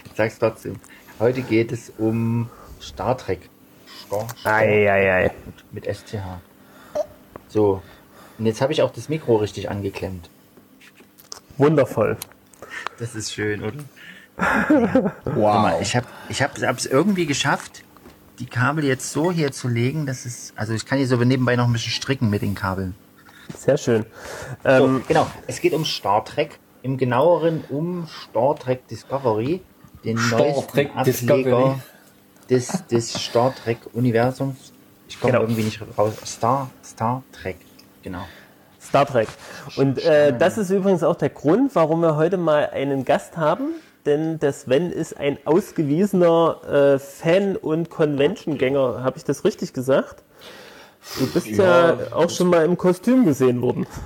ich 0.07 0.13
sag's 0.17 0.39
trotzdem, 0.39 0.77
heute 1.21 1.43
geht 1.43 1.73
es 1.73 1.93
um 1.99 2.49
Star 2.81 3.17
Trek. 3.19 3.49
Star, 4.07 4.27
Star 4.41 4.55
Eieiei. 4.55 5.31
mit 5.73 5.85
STH. 5.85 6.41
So, 7.49 7.83
und 8.39 8.47
jetzt 8.47 8.61
habe 8.61 8.73
ich 8.73 8.83
auch 8.83 8.91
das 8.93 9.09
Mikro 9.09 9.37
richtig 9.37 9.71
angeklemmt. 9.71 10.31
Wundervoll. 11.59 12.17
Das 12.99 13.15
ist 13.15 13.33
schön, 13.33 13.63
oder? 13.63 13.79
Guck 15.25 15.37
mal, 15.37 15.75
Wow. 15.75 15.81
ich 15.83 15.97
habe 15.97 16.07
ich 16.29 16.43
hab, 16.43 16.57
es 16.57 16.87
irgendwie 16.87 17.27
geschafft, 17.27 17.83
die 18.39 18.47
Kabel 18.47 18.85
jetzt 18.85 19.11
so 19.11 19.33
hier 19.33 19.51
zu 19.51 19.67
legen, 19.69 20.07
dass 20.07 20.25
es, 20.25 20.53
also 20.57 20.73
ich 20.73 20.87
kann 20.87 20.99
hier 20.99 21.09
so 21.09 21.17
nebenbei 21.17 21.57
noch 21.57 21.67
ein 21.67 21.73
bisschen 21.73 21.93
stricken 21.93 22.31
mit 22.31 22.43
den 22.43 22.55
Kabeln. 22.55 22.95
Sehr 23.57 23.77
schön. 23.79 24.05
So, 24.63 24.69
Ähm, 24.69 25.03
genau, 25.09 25.27
es 25.47 25.61
geht 25.61 25.73
um 25.75 25.85
Star 25.85 26.25
Trek, 26.25 26.59
im 26.83 26.97
genaueren 26.97 27.65
um 27.69 28.07
Star 28.07 28.55
Trek 28.57 28.87
Discovery, 28.89 29.61
den 30.05 30.19
Star 30.19 30.39
neuesten 30.41 30.69
Trek 30.73 30.91
Ableger 30.95 31.05
Discovery. 31.05 31.75
des, 32.51 32.87
des 32.87 33.13
Star 33.13 33.55
Trek 33.55 33.79
Universums. 33.93 34.73
Ich 35.09 35.19
komme 35.21 35.33
Genau. 35.33 35.45
irgendwie 35.45 35.63
nicht 35.65 35.81
raus. 35.97 36.15
Star, 36.27 36.71
Star 36.85 37.23
Trek, 37.33 37.57
genau. 38.03 38.25
Star 38.81 39.07
Trek. 39.07 39.29
Und 39.77 39.99
äh, 40.05 40.37
das 40.37 40.57
ist 40.59 40.71
übrigens 40.71 41.03
auch 41.03 41.17
der 41.17 41.31
Grund, 41.31 41.75
warum 41.75 42.01
wir 42.01 42.17
heute 42.17 42.37
mal 42.37 42.71
einen 42.71 43.05
Gast 43.05 43.37
haben. 43.37 43.71
Denn 44.07 44.39
der 44.39 44.53
Sven 44.53 44.91
ist 44.91 45.19
ein 45.19 45.37
ausgewiesener 45.45 46.95
äh, 46.95 46.99
Fan 46.99 47.57
und 47.57 47.91
Convention-Gänger. 47.91 49.03
Habe 49.03 49.19
ich 49.19 49.25
das 49.25 49.45
richtig 49.45 49.73
gesagt? 49.75 50.23
Du 51.19 51.27
bist 51.33 51.47
ja, 51.47 51.97
auch 52.13 52.29
schon 52.31 52.49
mal 52.49 52.65
im 52.65 52.77
Kostüm 52.77 53.25
gesehen 53.25 53.61
worden. 53.63 53.87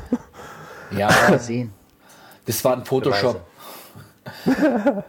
Ja, 0.95 1.09
Mal 1.31 1.39
sehen. 1.39 1.73
das 2.45 2.63
war 2.67 2.75
ein 2.77 2.85
Photoshop. 2.85 3.41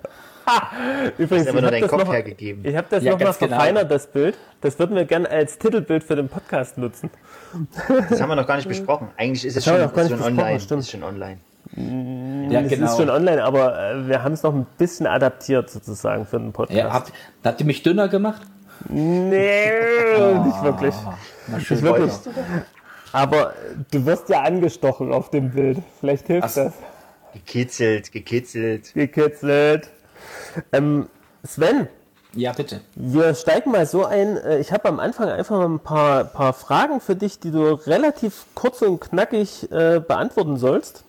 Übrigens, 1.18 1.48
Hast 1.48 1.50
aber 1.50 1.62
nur 1.62 1.66
hab 1.68 1.72
deinen 1.72 1.82
das 1.82 1.90
Kopf 1.92 2.04
noch- 2.06 2.14
hergegeben. 2.14 2.66
Ich 2.66 2.76
habe 2.76 2.88
das 2.90 3.04
Ja, 3.04 3.12
noch 3.12 3.20
mal 3.20 3.26
ganz 3.26 3.38
genau. 3.40 3.56
verfeinert, 3.56 3.92
das 3.92 4.08
Bild. 4.08 4.38
Das 4.62 4.80
würden 4.80 4.96
wir 4.96 5.06
gerne 5.06 5.30
als 5.30 5.58
Titelbild 5.58 6.04
für 6.04 6.16
den 6.16 6.30
Podcast 6.30 6.78
nutzen. 6.78 7.10
Das 8.10 8.22
haben 8.22 8.30
wir 8.30 8.36
noch 8.36 8.48
gar 8.48 8.56
nicht 8.58 8.68
besprochen. 8.70 9.10
Eigentlich 9.18 9.46
ist 9.46 9.58
es 9.58 9.66
Das 9.66 9.74
schon, 9.76 9.82
ist 9.82 10.10
schon 10.10 10.22
online. 10.22 10.60
stimmt. 10.60 10.82
Ist 10.84 10.92
schon 10.92 11.04
online. 11.04 11.40
Ja, 12.50 12.62
Es 12.62 12.70
genau. 12.70 12.86
ist 12.86 12.98
schon 12.98 13.10
online, 13.10 13.44
aber 13.44 13.78
äh, 13.92 14.08
wir 14.08 14.22
haben 14.24 14.34
es 14.34 14.44
noch 14.44 14.54
ein 14.54 14.66
bisschen 14.78 15.08
adaptiert 15.08 15.70
sozusagen 15.70 16.26
für 16.26 16.40
den 16.40 16.54
Podcast. 16.54 16.78
Ja, 16.78 16.94
habt, 16.94 17.12
habt 17.44 17.60
ihr 17.60 17.66
mich 17.66 17.84
dünner 17.84 18.08
gemacht? 18.10 18.42
Nee, 18.90 19.72
nicht 20.46 20.64
wirklich. 20.64 20.96
Nicht 21.48 21.82
wirklich. 21.82 22.12
Aber 23.12 23.54
du 23.92 24.06
wirst 24.06 24.30
ja 24.30 24.42
angestochen 24.42 25.14
auf 25.14 25.30
dem 25.30 25.52
Bild. 25.52 25.80
Vielleicht 26.00 26.28
hilft 26.28 26.48
Ach 26.50 26.54
das. 26.54 26.74
Gekitzelt, 27.34 28.12
gekitzelt. 28.12 28.94
Gekitzelt. 28.94 29.90
Ähm, 30.72 31.08
Sven, 31.46 31.88
Ja, 32.34 32.52
bitte. 32.54 32.82
wir 32.96 33.34
steigen 33.36 33.72
mal 33.72 33.86
so 33.86 34.06
ein. 34.06 34.38
Äh, 34.38 34.60
Ich 34.60 34.72
habe 34.72 34.88
am 34.90 35.00
Anfang 35.00 35.30
einfach 35.30 35.58
mal 35.58 35.66
ein 35.66 35.80
paar, 35.80 36.24
paar 36.26 36.54
Fragen 36.54 37.00
für 37.02 37.16
dich, 37.16 37.40
die 37.40 37.52
du 37.52 37.74
relativ 37.74 38.46
kurz 38.56 38.82
und 38.82 39.00
knackig 39.00 39.72
äh, 39.72 40.00
beantworten 40.00 40.58
sollst. 40.58 41.04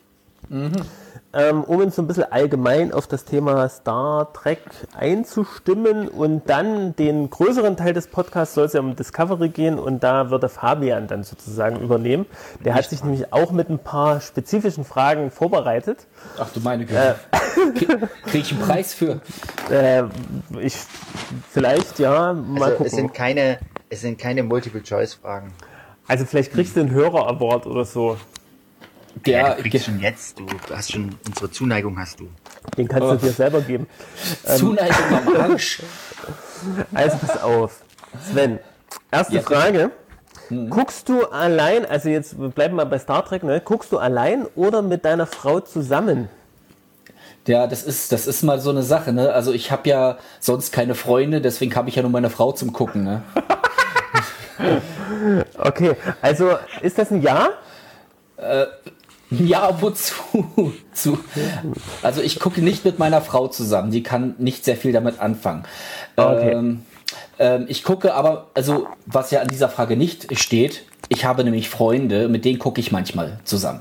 Ähm, 1.34 1.64
um 1.64 1.78
uns 1.78 1.96
so 1.96 2.02
ein 2.02 2.06
bisschen 2.06 2.30
allgemein 2.30 2.92
auf 2.92 3.06
das 3.06 3.24
Thema 3.24 3.68
Star 3.68 4.32
Trek 4.32 4.60
einzustimmen 4.96 6.08
und 6.08 6.48
dann 6.48 6.94
den 6.96 7.30
größeren 7.30 7.76
Teil 7.76 7.92
des 7.92 8.06
Podcasts 8.08 8.54
soll 8.54 8.66
es 8.66 8.72
ja 8.74 8.80
um 8.80 8.94
Discovery 8.96 9.48
gehen 9.48 9.78
und 9.78 10.04
da 10.04 10.30
wird 10.30 10.42
der 10.42 10.50
Fabian 10.50 11.06
dann 11.06 11.24
sozusagen 11.24 11.80
übernehmen. 11.80 12.26
Der 12.64 12.74
hat 12.74 12.84
sich 12.84 13.02
nämlich 13.02 13.32
auch 13.32 13.52
mit 13.52 13.68
ein 13.70 13.78
paar 13.78 14.20
spezifischen 14.20 14.84
Fragen 14.84 15.30
vorbereitet. 15.30 16.06
Ach 16.38 16.50
du 16.52 16.60
meine 16.60 16.84
Güte. 16.86 17.16
Krieg, 17.74 17.88
krieg 18.26 18.40
ich 18.42 18.52
einen 18.52 18.60
Preis 18.60 18.94
für? 18.94 19.20
Äh, 19.70 20.04
ich 20.60 20.76
vielleicht 21.50 21.98
ja, 21.98 22.32
mal 22.32 22.62
Also 22.64 22.70
gucken. 22.76 22.86
es 22.86 22.92
sind 22.92 23.14
keine, 23.14 23.58
es 23.88 24.00
sind 24.02 24.18
keine 24.18 24.42
Multiple-Choice-Fragen. 24.42 25.52
also 26.06 26.24
vielleicht 26.26 26.52
kriegst 26.52 26.76
du 26.76 26.80
einen 26.80 26.90
Hörer-Award 26.90 27.66
oder 27.66 27.84
so. 27.84 28.16
Ja, 29.26 29.54
du 29.54 29.62
kriegst 29.62 29.86
schon 29.86 30.00
jetzt, 30.00 30.38
du 30.38 30.46
hast 30.74 30.92
schon, 30.92 31.16
unsere 31.26 31.50
Zuneigung 31.50 31.98
hast 31.98 32.20
du. 32.20 32.28
Den 32.76 32.88
kannst 32.88 33.10
du 33.10 33.26
dir 33.26 33.32
selber 33.32 33.60
geben. 33.60 33.86
Zuneigung 34.44 34.94
am 35.10 35.50
Arsch. 35.52 35.80
Also 36.94 37.18
pass 37.18 37.42
auf. 37.42 37.82
Sven, 38.32 38.58
erste 39.10 39.34
Ja. 39.34 39.42
Frage. 39.42 39.90
Guckst 40.70 41.10
du 41.10 41.24
allein, 41.26 41.84
also 41.84 42.08
jetzt 42.08 42.40
wir 42.40 42.48
bleiben 42.48 42.76
mal 42.76 42.86
bei 42.86 42.98
Star 42.98 43.22
Trek, 43.24 43.42
ne? 43.42 43.60
Guckst 43.62 43.92
du 43.92 43.98
allein 43.98 44.46
oder 44.54 44.80
mit 44.80 45.04
deiner 45.04 45.26
Frau 45.26 45.60
zusammen? 45.60 46.28
Ja, 47.46 47.66
das 47.66 47.82
ist, 47.82 48.12
das 48.12 48.26
ist 48.26 48.42
mal 48.42 48.60
so 48.60 48.70
eine 48.70 48.82
Sache, 48.82 49.12
ne? 49.12 49.32
Also 49.34 49.52
ich 49.52 49.70
habe 49.70 49.86
ja 49.90 50.16
sonst 50.40 50.72
keine 50.72 50.94
Freunde, 50.94 51.42
deswegen 51.42 51.74
habe 51.76 51.90
ich 51.90 51.96
ja 51.96 52.02
nur 52.02 52.10
meine 52.10 52.30
Frau 52.30 52.52
zum 52.52 52.72
Gucken, 52.72 53.04
ne? 53.04 53.22
Okay, 55.58 55.96
also 56.22 56.56
ist 56.80 56.96
das 56.98 57.10
ein 57.10 57.20
Ja? 57.22 57.50
Ja, 59.46 59.80
wozu? 59.80 60.14
Zu. 60.92 61.18
Also 62.02 62.20
ich 62.22 62.38
gucke 62.40 62.62
nicht 62.62 62.84
mit 62.84 62.98
meiner 62.98 63.20
Frau 63.20 63.48
zusammen, 63.48 63.90
die 63.90 64.02
kann 64.02 64.34
nicht 64.38 64.64
sehr 64.64 64.76
viel 64.76 64.92
damit 64.92 65.20
anfangen. 65.20 65.64
Okay. 66.16 66.52
Ähm, 66.52 66.84
ähm, 67.38 67.64
ich 67.68 67.82
gucke 67.84 68.14
aber, 68.14 68.48
also 68.54 68.86
was 69.06 69.30
ja 69.30 69.40
an 69.40 69.48
dieser 69.48 69.68
Frage 69.68 69.96
nicht 69.96 70.38
steht, 70.38 70.84
ich 71.08 71.24
habe 71.24 71.44
nämlich 71.44 71.68
Freunde, 71.68 72.28
mit 72.28 72.44
denen 72.44 72.58
gucke 72.58 72.80
ich 72.80 72.92
manchmal 72.92 73.38
zusammen. 73.44 73.80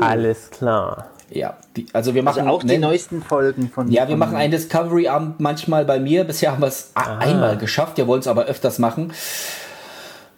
Alles 0.00 0.50
klar. 0.50 1.06
Ja, 1.30 1.56
die, 1.76 1.86
also 1.94 2.14
wir 2.14 2.22
machen 2.22 2.40
Also 2.42 2.50
auch 2.50 2.60
die 2.60 2.66
ne- 2.74 2.78
neuesten 2.78 3.22
Folgen 3.22 3.70
von. 3.70 3.90
Ja, 3.90 4.02
wir 4.02 4.10
von, 4.10 4.18
machen 4.18 4.36
einen 4.36 4.50
Discovery-Abend 4.52 5.40
manchmal 5.40 5.86
bei 5.86 5.98
mir. 5.98 6.24
Bisher 6.24 6.52
haben 6.52 6.60
wir 6.60 6.66
es 6.68 6.90
a- 6.94 7.16
einmal 7.16 7.56
geschafft. 7.56 7.96
Wir 7.96 8.06
wollen 8.06 8.20
es 8.20 8.26
aber 8.26 8.44
öfters 8.44 8.78
machen. 8.78 9.12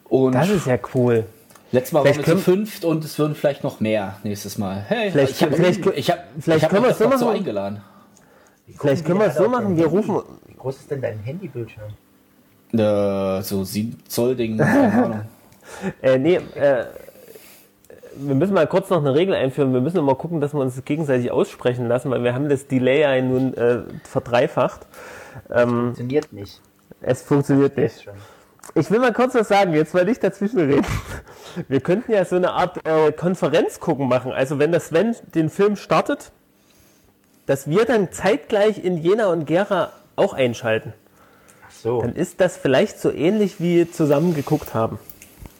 Und 0.08 0.32
Das 0.36 0.48
ist 0.50 0.66
ja 0.68 0.78
cool. 0.94 1.26
Letztes 1.74 1.92
Mal 1.92 2.00
waren 2.04 2.12
vielleicht 2.14 2.28
wir 2.28 2.36
zu 2.36 2.40
fünft 2.42 2.84
und 2.84 3.04
es 3.04 3.18
würden 3.18 3.34
vielleicht 3.34 3.62
noch 3.64 3.80
mehr 3.80 4.16
nächstes 4.22 4.56
Mal. 4.58 4.84
Hey, 4.88 5.10
Vielleicht- 5.10 5.32
ich 5.32 5.42
habe 5.42 5.54
vielleicht- 5.56 5.86
ich 5.86 6.10
hab, 6.10 6.18
vielleicht 6.40 6.58
ich 6.58 6.64
hab 6.64 6.70
können 6.70 6.84
wir 6.84 6.90
es 6.90 6.98
so 6.98 7.08
machen. 7.08 7.28
eingeladen. 7.28 7.80
Vielleicht 8.80 9.04
können 9.04 9.20
wir 9.20 9.26
es 9.26 9.36
so 9.36 9.48
machen, 9.48 9.76
wir 9.76 9.86
rufen. 9.86 10.22
Wie 10.46 10.54
groß 10.54 10.76
ist 10.80 10.90
denn 10.90 11.02
dein 11.02 11.18
Handybildschirm? 11.18 11.90
Äh, 12.72 13.42
so 13.42 13.62
7 13.62 13.98
Zoll 14.08 14.34
Ding. 14.36 14.56
keine 14.56 14.92
Ahnung. 15.04 15.20
Äh, 16.02 16.18
nee, 16.18 16.36
äh, 16.54 16.84
wir 18.16 18.34
müssen 18.34 18.54
mal 18.54 18.66
kurz 18.66 18.90
noch 18.90 18.98
eine 18.98 19.14
Regel 19.14 19.34
einführen. 19.34 19.72
Wir 19.72 19.80
müssen 19.80 19.98
immer 19.98 20.14
gucken, 20.14 20.40
dass 20.40 20.54
wir 20.54 20.60
uns 20.60 20.82
gegenseitig 20.84 21.30
aussprechen 21.30 21.88
lassen, 21.88 22.10
weil 22.10 22.22
wir 22.24 22.34
haben 22.34 22.48
das 22.48 22.66
Delay 22.66 23.00
ja 23.02 23.20
nun 23.22 23.54
äh, 23.54 23.82
verdreifacht. 24.04 24.86
Funktioniert 25.50 26.32
nicht. 26.32 26.60
Es 27.00 27.22
funktioniert 27.22 27.76
nicht. 27.76 28.06
Ich 28.74 28.90
will 28.90 28.98
mal 28.98 29.12
kurz 29.12 29.34
was 29.34 29.48
sagen, 29.48 29.72
jetzt 29.74 29.94
mal 29.94 30.04
nicht 30.04 30.22
dazwischen 30.24 30.58
reden. 30.60 30.86
Wir 31.68 31.80
könnten 31.80 32.10
ja 32.12 32.24
so 32.24 32.36
eine 32.36 32.52
Art 32.52 32.84
äh, 32.86 33.12
Konferenz 33.12 33.78
gucken 33.78 34.08
machen. 34.08 34.32
Also 34.32 34.58
wenn 34.58 34.72
der 34.72 34.80
Sven 34.80 35.14
den 35.34 35.50
Film 35.50 35.76
startet, 35.76 36.32
dass 37.46 37.68
wir 37.68 37.84
dann 37.84 38.10
zeitgleich 38.10 38.82
in 38.82 38.96
Jena 38.96 39.26
und 39.26 39.44
Gera 39.46 39.92
auch 40.16 40.32
einschalten. 40.32 40.92
Ach 41.66 41.70
so. 41.70 42.00
Dann 42.00 42.16
ist 42.16 42.40
das 42.40 42.56
vielleicht 42.56 42.98
so 42.98 43.12
ähnlich 43.12 43.60
wie 43.60 43.88
zusammen 43.90 44.34
geguckt 44.34 44.74
haben. 44.74 44.98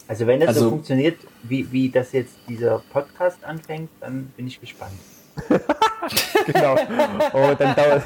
Also 0.08 0.26
wenn 0.26 0.40
das 0.40 0.49
Also- 0.49 0.61
so 0.61 0.70
funktioniert, 0.70 1.18
wie, 1.44 1.70
wie 1.70 1.90
das 1.90 2.12
jetzt 2.12 2.34
dieser 2.49 2.82
Podcast 2.92 3.44
anfängt, 3.44 3.90
dann 4.00 4.26
bin 4.37 4.46
ich 4.46 4.61
gespannt. 4.61 4.94
Genau. 6.46 6.76
Oh, 7.32 7.54
dann 7.58 7.75
dauert 7.75 8.02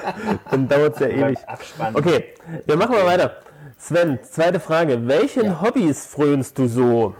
dann 0.52 0.68
dauert's 0.68 1.00
ja 1.00 1.08
ewig. 1.08 1.38
Abspann. 1.48 1.96
Okay, 1.96 2.26
wir 2.64 2.76
machen 2.76 2.92
mal 2.92 3.04
weiter. 3.06 3.38
Sven, 3.76 4.18
zweite 4.30 4.60
Frage. 4.60 5.06
Welchen 5.06 5.60
Hobbys 5.60 6.06
frönst 6.06 6.58
du 6.58 6.68
so? 6.68 7.14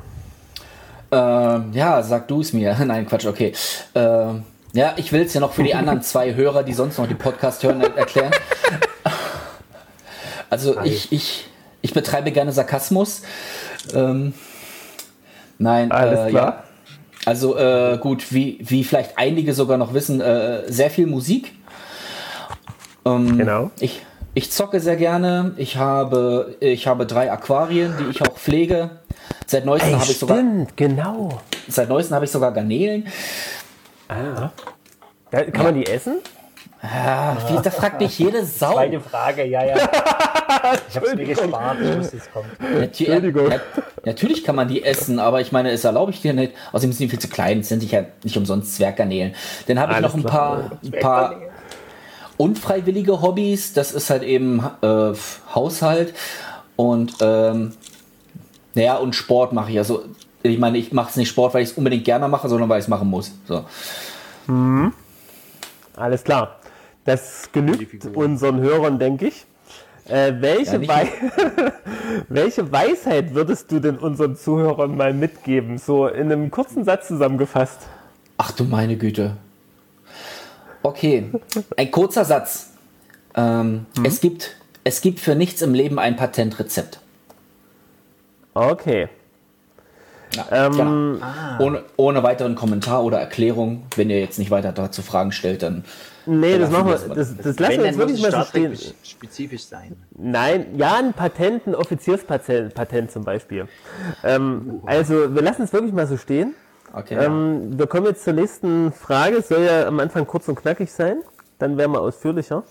Ähm, 1.11 1.71
ja, 1.73 2.02
sag 2.02 2.28
du 2.28 2.40
es 2.40 2.52
mir. 2.52 2.76
Nein, 2.85 3.07
Quatsch, 3.07 3.26
okay. 3.26 3.52
Ähm, 3.95 4.45
ja, 4.73 4.93
ich 4.97 5.12
will 5.12 5.23
es 5.23 5.35
ja 5.35 5.40
noch 5.40 5.52
für 5.52 5.62
die 5.62 5.75
anderen 5.75 6.02
zwei 6.02 6.35
Hörer, 6.35 6.62
die 6.62 6.75
sonst 6.75 6.99
noch 6.99 7.07
die 7.09 7.14
Podcast 7.14 7.62
hören, 7.62 7.81
er- 7.81 7.97
erklären. 7.97 8.33
Also 10.50 10.81
ich, 10.83 11.12
ich, 11.12 11.47
ich 11.83 11.93
betreibe 11.93 12.33
gerne 12.33 12.52
Sarkasmus. 12.52 13.21
Ähm, 13.93 14.33
nein, 15.59 15.93
Alles 15.93 16.21
äh, 16.21 16.31
klar. 16.31 16.47
Ja. 16.47 16.64
Also 17.26 17.55
äh, 17.59 17.99
gut, 18.00 18.33
wie, 18.33 18.57
wie 18.62 18.83
vielleicht 18.83 19.19
einige 19.19 19.52
sogar 19.52 19.76
noch 19.76 19.93
wissen, 19.93 20.23
äh, 20.23 20.62
sehr 20.73 20.88
viel 20.90 21.07
Musik. 21.07 21.52
Ähm, 23.05 23.37
Genau. 23.37 23.71
Ich, 23.78 24.00
ich 24.38 24.52
zocke 24.52 24.78
sehr 24.78 24.95
gerne. 24.95 25.52
Ich 25.57 25.78
habe, 25.78 26.54
ich 26.61 26.87
habe 26.87 27.07
drei 27.07 27.33
Aquarien, 27.33 27.97
die 27.99 28.04
ich 28.04 28.23
auch 28.23 28.38
pflege. 28.38 28.90
Seit 29.47 29.64
neuestem 29.64 29.99
habe 29.99 30.11
ich 30.11 30.16
sogar 30.16 30.45
genau. 30.76 31.40
Seit 31.66 31.88
neuestem 31.88 32.14
habe 32.14 32.25
ich 32.25 32.30
sogar 32.30 32.52
Garnelen. 32.52 33.09
Da, 34.07 35.42
kann 35.42 35.64
man 35.64 35.75
die 35.75 35.87
essen? 35.87 36.18
Ah, 36.80 37.37
wie, 37.49 37.61
da 37.61 37.71
fragt 37.73 38.00
mich 38.00 38.16
jede 38.21 38.45
Sau. 38.45 38.75
Zweite 38.75 39.00
Frage, 39.00 39.45
ja, 39.45 39.64
ja. 39.64 39.76
Ich 40.88 40.97
hab's 40.97 41.14
mir 41.14 41.25
gespart, 41.25 41.78
ich 41.80 41.99
wusste, 41.99 42.16
es 42.16 42.30
kommt. 42.30 42.47
Entschuldigung. 42.80 43.50
ja, 43.50 43.61
natürlich 44.04 44.45
kann 44.45 44.57
man 44.57 44.68
die 44.68 44.83
essen, 44.83 45.18
aber 45.18 45.40
ich 45.40 45.52
meine, 45.52 45.71
es 45.73 45.85
erlaube 45.85 46.12
ich 46.12 46.23
dir 46.23 46.33
nicht. 46.33 46.52
Außerdem 46.73 46.92
sind 46.92 47.07
die 47.07 47.11
viel 47.11 47.18
zu 47.18 47.28
klein, 47.28 47.62
sind 47.62 47.83
ja 47.90 48.04
nicht 48.23 48.37
umsonst 48.37 48.76
Zwerggarnelen. 48.76 49.35
Dann 49.66 49.78
habe 49.78 49.92
ich 49.92 49.99
Alles 49.99 50.14
noch 50.14 50.18
ein 50.18 50.25
paar, 50.25 50.78
ein 50.83 51.00
paar 51.00 51.37
unfreiwillige 52.38 53.21
Hobbys. 53.21 53.75
Das 53.75 53.92
ist 53.92 54.09
halt 54.09 54.23
eben 54.23 54.64
äh, 54.80 55.12
Haushalt 55.54 56.14
und 56.76 57.16
ähm, 57.21 57.73
naja, 58.75 58.97
und 58.97 59.14
Sport 59.14 59.52
mache 59.52 59.73
ich. 59.73 59.78
Also 59.78 60.04
ich 60.42 60.59
meine, 60.59 60.78
ich 60.78 60.92
mache 60.92 61.11
es 61.11 61.16
nicht 61.16 61.28
Sport, 61.28 61.52
weil 61.52 61.62
ich 61.62 61.71
es 61.71 61.76
unbedingt 61.76 62.04
gerne 62.04 62.28
mache, 62.28 62.49
sondern 62.49 62.68
weil 62.68 62.78
ich 62.78 62.85
es 62.85 62.88
machen 62.88 63.11
muss. 63.11 63.33
So. 63.47 63.64
Alles 65.97 66.25
klar. 66.25 66.61
Das 67.04 67.50
genügt 67.52 68.04
unseren 68.14 68.61
Hörern, 68.61 68.99
denke 68.99 69.28
ich. 69.28 69.47
Äh, 70.09 70.35
welche, 70.40 70.80
Ja, 70.80 70.88
Wei 70.88 71.09
welche 72.28 72.71
Weisheit 72.73 73.35
würdest 73.35 73.71
du 73.71 73.80
denn 73.80 73.99
unseren 73.99 74.37
Zuhörern 74.37 74.97
mal 74.97 75.12
mitgeben? 75.12 75.78
So 75.78 76.07
in 76.07 76.33
einem 76.33 76.50
kurzen 76.50 76.85
Satz 76.85 77.09
zusammengefasst. 77.09 77.80
Ach 78.38 78.52
du 78.52 78.64
meine 78.64 78.97
Güte. 78.97 79.37
Okay, 80.82 81.30
ein 81.76 81.90
kurzer 81.90 82.25
Satz. 82.25 82.70
Ähm, 83.35 83.87
es, 84.04 84.20
gibt, 84.20 84.56
es 84.85 85.00
gibt 85.00 85.20
für 85.20 85.35
nichts 85.35 85.62
im 85.62 85.75
Leben 85.75 85.99
ein 85.99 86.16
Patentrezept. 86.16 87.00
Okay. 88.54 89.08
Ja, 90.35 90.47
Ähm, 90.66 91.18
ja. 91.20 91.58
Ohne, 91.58 91.85
ohne 91.97 92.23
weiteren 92.23 92.54
Kommentar 92.54 93.02
oder 93.02 93.18
Erklärung. 93.18 93.87
Wenn 93.97 94.11
ihr 94.11 94.20
jetzt 94.20 94.38
nicht 94.38 94.50
weiter 94.50 94.73
dazu 94.73 95.02
Fragen 95.02 95.32
stellt, 95.32 95.62
dann. 95.62 95.85
Nee, 96.26 96.58
das 96.58 96.70
lassen 96.70 96.73
machen 96.73 97.08
wir. 97.08 97.14
Das, 97.14 97.37
das 97.37 97.58
lassen 97.58 97.78
wir 97.78 97.87
jetzt 97.87 97.99
wirklich 97.99 98.20
mal 98.20 98.32
so 98.32 98.42
stehen. 98.42 98.76
Spezifisch 99.02 99.64
sein. 99.64 99.97
Nein, 100.16 100.66
ja, 100.76 100.97
ein 100.97 101.14
Patent, 101.14 101.66
ein 101.66 101.75
Offizierspatent 101.75 102.75
Patent 102.75 103.11
zum 103.11 103.25
Beispiel. 103.25 103.66
Ähm, 104.23 104.82
also, 104.85 105.35
wir 105.35 105.42
lassen 105.42 105.62
es 105.62 105.73
wirklich 105.73 105.92
mal 105.92 106.06
so 106.06 106.18
stehen. 106.18 106.54
Okay. 106.99 107.17
Ähm, 107.25 107.78
wir 107.78 107.87
kommen 107.87 108.07
jetzt 108.07 108.25
zur 108.25 108.33
nächsten 108.33 108.93
Frage. 108.93 109.40
Soll 109.43 109.62
ja 109.62 109.87
am 109.87 110.00
Anfang 110.00 110.26
kurz 110.26 110.49
und 110.49 110.57
knackig 110.57 110.90
sein. 110.90 111.19
Dann 111.59 111.76
werden 111.76 111.93
wir 111.93 112.00
ausführlicher. 112.00 112.64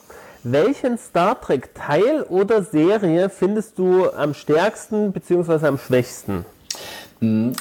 Welchen 0.43 0.97
Star 0.97 1.39
Trek 1.39 1.73
Teil 1.73 2.23
oder 2.29 2.63
Serie 2.63 3.29
findest 3.29 3.79
du 3.79 4.09
am 4.11 4.33
stärksten 4.33 5.11
bzw. 5.11 5.65
am 5.67 5.77
schwächsten? 5.77 6.45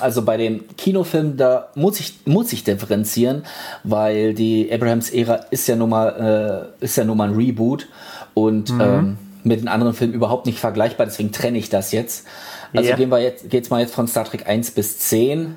Also 0.00 0.22
bei 0.22 0.36
dem 0.36 0.64
Kinofilm, 0.76 1.36
da 1.36 1.68
muss 1.74 1.98
ich, 1.98 2.18
muss 2.26 2.52
ich 2.52 2.62
differenzieren, 2.64 3.44
weil 3.84 4.34
die 4.34 4.70
Abrahams-Ära 4.70 5.46
ist 5.50 5.66
ja 5.66 5.76
nun 5.76 5.88
mal, 5.88 6.70
äh, 6.80 6.84
ist 6.84 6.96
ja 6.96 7.04
nun 7.04 7.16
mal 7.16 7.30
ein 7.30 7.34
Reboot 7.34 7.88
und 8.34 8.70
ähm, 8.78 9.16
mit 9.44 9.60
den 9.60 9.68
anderen 9.68 9.94
Filmen 9.94 10.12
überhaupt 10.12 10.44
nicht 10.44 10.58
vergleichbar, 10.58 11.06
deswegen 11.06 11.32
trenne 11.32 11.56
ich 11.56 11.70
das 11.70 11.92
jetzt. 11.92 12.26
Also 12.74 12.90
Ja. 12.90 12.96
gehen 12.96 13.08
wir 13.08 13.20
jetzt, 13.20 13.48
geht's 13.48 13.70
mal 13.70 13.80
jetzt 13.80 13.94
von 13.94 14.06
Star 14.08 14.24
Trek 14.24 14.46
1 14.46 14.72
bis 14.72 14.98
10. 14.98 15.56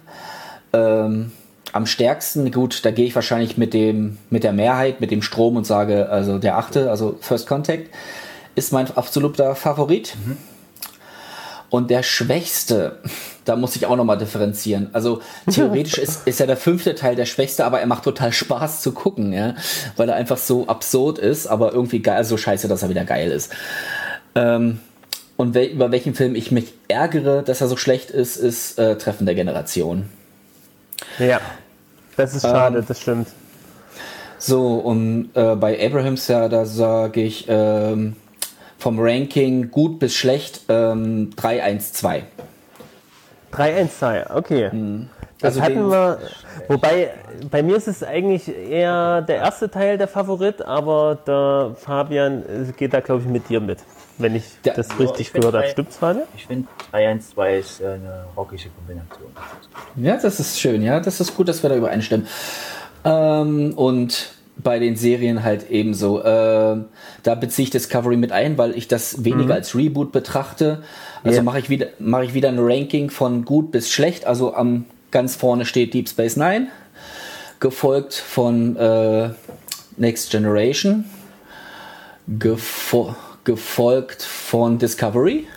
Ähm, 0.73 1.31
am 1.71 1.85
stärksten, 1.85 2.51
gut, 2.51 2.83
da 2.83 2.91
gehe 2.91 3.05
ich 3.05 3.15
wahrscheinlich 3.15 3.57
mit 3.57 3.73
dem, 3.73 4.17
mit 4.29 4.43
der 4.43 4.53
Mehrheit, 4.53 5.01
mit 5.01 5.11
dem 5.11 5.21
Strom 5.21 5.55
und 5.55 5.65
sage, 5.65 6.09
also 6.09 6.39
der 6.39 6.57
achte, 6.57 6.89
also 6.89 7.17
First 7.21 7.47
Contact, 7.47 7.89
ist 8.55 8.73
mein 8.73 8.89
absoluter 8.95 9.55
Favorit. 9.55 10.15
Und 11.69 11.91
der 11.91 12.01
schwächste, 12.01 12.97
da 13.45 13.55
muss 13.55 13.75
ich 13.75 13.85
auch 13.85 13.95
nochmal 13.95 14.17
differenzieren. 14.17 14.89
Also 14.93 15.21
theoretisch 15.51 15.97
ist, 15.99 16.27
ist 16.27 16.39
ja 16.39 16.47
der 16.47 16.57
fünfte 16.57 16.95
Teil 16.95 17.15
der 17.15 17.25
schwächste, 17.25 17.63
aber 17.63 17.79
er 17.79 17.85
macht 17.85 18.03
total 18.03 18.33
Spaß 18.33 18.81
zu 18.81 18.91
gucken, 18.91 19.33
ja, 19.33 19.53
weil 19.95 20.09
er 20.09 20.15
einfach 20.15 20.37
so 20.37 20.65
absurd 20.65 21.19
ist, 21.19 21.45
aber 21.45 21.71
irgendwie 21.73 21.99
geil, 21.99 22.23
so 22.23 22.37
scheiße, 22.37 22.67
dass 22.67 22.81
er 22.81 22.89
wieder 22.89 23.05
geil 23.05 23.31
ist. 23.31 23.51
Ähm, 24.33 24.79
und 25.37 25.53
wel 25.53 25.67
über 25.67 25.91
welchen 25.91 26.15
Film 26.15 26.35
ich 26.35 26.51
mich 26.51 26.73
ärgere, 26.87 27.43
dass 27.43 27.61
er 27.61 27.67
so 27.67 27.77
schlecht 27.77 28.09
ist, 28.09 28.35
ist 28.35 28.77
äh, 28.79 28.97
Treffen 28.97 29.25
der 29.25 29.35
Generation. 29.35 30.09
Ja, 31.19 31.39
das 32.17 32.35
ist 32.35 32.43
schade, 32.43 32.79
Ähm, 32.79 32.85
das 32.87 33.01
stimmt. 33.01 33.27
So, 34.37 34.75
und 34.75 35.31
äh, 35.33 35.55
bei 35.55 35.85
Abrahams, 35.85 36.27
ja, 36.29 36.47
da 36.47 36.65
sage 36.65 37.21
ich 37.21 37.45
ähm, 37.49 38.15
vom 38.77 38.97
Ranking 38.99 39.69
gut 39.69 39.99
bis 39.99 40.15
schlecht 40.15 40.61
ähm, 40.69 41.31
3-1-2. 41.35 42.21
3-1-2, 43.53 44.35
okay. 44.35 44.71
Das 45.41 45.55
Also 45.55 45.61
hatten 45.61 45.89
wir, 45.89 46.19
wobei 46.67 47.11
bei 47.49 47.63
mir 47.63 47.77
ist 47.77 47.87
es 47.87 48.03
eigentlich 48.03 48.47
eher 48.49 49.21
der 49.21 49.37
erste 49.37 49.69
Teil 49.69 49.97
der 49.97 50.07
Favorit, 50.07 50.61
aber 50.61 51.17
der 51.25 51.75
Fabian 51.75 52.43
äh, 52.43 52.71
geht 52.77 52.93
da 52.93 52.99
glaube 52.99 53.21
ich 53.21 53.27
mit 53.27 53.49
dir 53.49 53.61
mit, 53.61 53.79
wenn 54.19 54.35
ich 54.35 54.43
Ja, 54.63 54.73
das 54.73 54.89
ja, 54.89 54.95
richtig 54.97 55.27
ich 55.27 55.33
gehört 55.33 55.55
habe. 55.55 55.67
Stimmt's, 55.67 55.97
Fabian? 55.97 56.25
Ich 56.35 56.45
finde 56.45 56.67
3-1-2 56.93 57.57
ist 57.59 57.81
äh, 57.81 57.85
eine 57.85 58.25
rockige 58.37 58.69
Kombination. 58.69 59.29
Ja, 59.95 60.17
das 60.17 60.39
ist 60.39 60.59
schön, 60.59 60.81
ja, 60.83 60.99
das 60.99 61.19
ist 61.19 61.35
gut, 61.35 61.47
dass 61.47 61.63
wir 61.63 61.69
da 61.69 61.75
übereinstimmen. 61.75 62.27
Ähm, 63.03 63.73
und 63.75 64.31
bei 64.61 64.77
den 64.79 64.95
Serien 64.97 65.43
halt 65.43 65.69
ebenso. 65.69 66.23
Ähm, 66.23 66.85
da 67.23 67.35
beziehe 67.35 67.63
ich 67.63 67.69
Discovery 67.69 68.17
mit 68.17 68.31
ein, 68.31 68.57
weil 68.57 68.77
ich 68.77 68.87
das 68.89 69.23
weniger 69.23 69.53
als 69.53 69.73
Reboot 69.75 70.11
betrachte. 70.11 70.83
Also 71.23 71.37
Ja. 71.37 71.43
mache 71.43 71.59
ich 71.59 71.69
wieder 71.69 71.87
mache 71.99 72.25
ich 72.25 72.33
wieder 72.33 72.49
ein 72.49 72.59
Ranking 72.59 73.09
von 73.09 73.45
gut 73.45 73.71
bis 73.71 73.89
schlecht. 73.89 74.25
Also 74.25 74.53
am 74.53 74.85
ganz 75.11 75.35
vorne 75.37 75.65
steht 75.65 75.93
Deep 75.93 76.09
Space 76.09 76.35
Nine, 76.35 76.67
gefolgt 77.61 78.13
von 78.13 78.75
äh, 78.75 79.29
Next 79.97 80.29
Generation, 80.31 81.05
gefo 82.27 83.15
gefolgt 83.43 84.23
von 84.23 84.77
Discovery, 84.79 85.47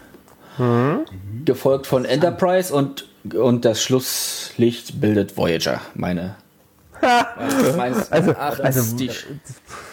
gefolgt 1.44 1.86
von 1.86 2.04
Enterprise 2.04 2.74
und, 2.74 3.08
und 3.34 3.64
das 3.64 3.82
Schlusslicht 3.82 5.00
bildet 5.00 5.36
Voyager, 5.36 5.80
meine. 5.94 6.36
Erachtens 7.02 8.60
also, 8.62 8.96
die, 8.96 9.10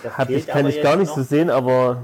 Da 0.03 0.11
Hab 0.17 0.27
fehlt 0.27 0.39
ich, 0.41 0.47
kann 0.47 0.67
ich 0.67 0.81
gar 0.81 0.95
nicht 0.95 1.09
noch, 1.09 1.15
so 1.17 1.23
sehen, 1.23 1.49
aber 1.49 2.03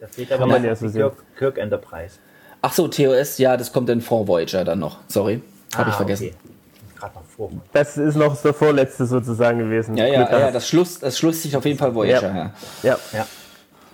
Da 0.00 0.06
fehlt 0.06 0.32
aber 0.32 0.40
kann 0.40 0.48
man 0.48 0.64
ja 0.64 0.74
so 0.74 0.88
sehen. 0.88 1.02
Kirk, 1.02 1.16
Kirk 1.36 1.58
Enterprise. 1.58 2.14
ach 2.62 2.72
so, 2.72 2.88
TOS, 2.88 3.36
ja, 3.38 3.56
das 3.58 3.72
kommt 3.72 3.90
dann 3.90 4.00
vor 4.00 4.26
Voyager 4.26 4.64
dann 4.64 4.78
noch. 4.78 4.98
Sorry, 5.08 5.42
habe 5.76 5.90
ich 5.90 5.94
Ah, 5.94 5.98
vergessen. 5.98 6.30
Okay. 7.36 7.56
Das 7.72 7.96
ist 7.96 8.16
noch 8.16 8.40
der 8.42 8.52
vorletzte 8.54 9.06
sozusagen 9.06 9.58
gewesen. 9.58 9.96
Ja, 9.96 10.06
ja, 10.06 10.38
ja, 10.38 10.50
das 10.50 10.66
Schluss, 10.66 10.98
das 10.98 11.16
Schlusslicht 11.18 11.54
auf 11.54 11.64
jeden 11.64 11.78
Fall 11.78 11.94
Voyager. 11.94 12.28
Ja. 12.28 12.34
Ja. 12.34 12.52
ja. 12.82 12.98
Ja. 13.12 13.26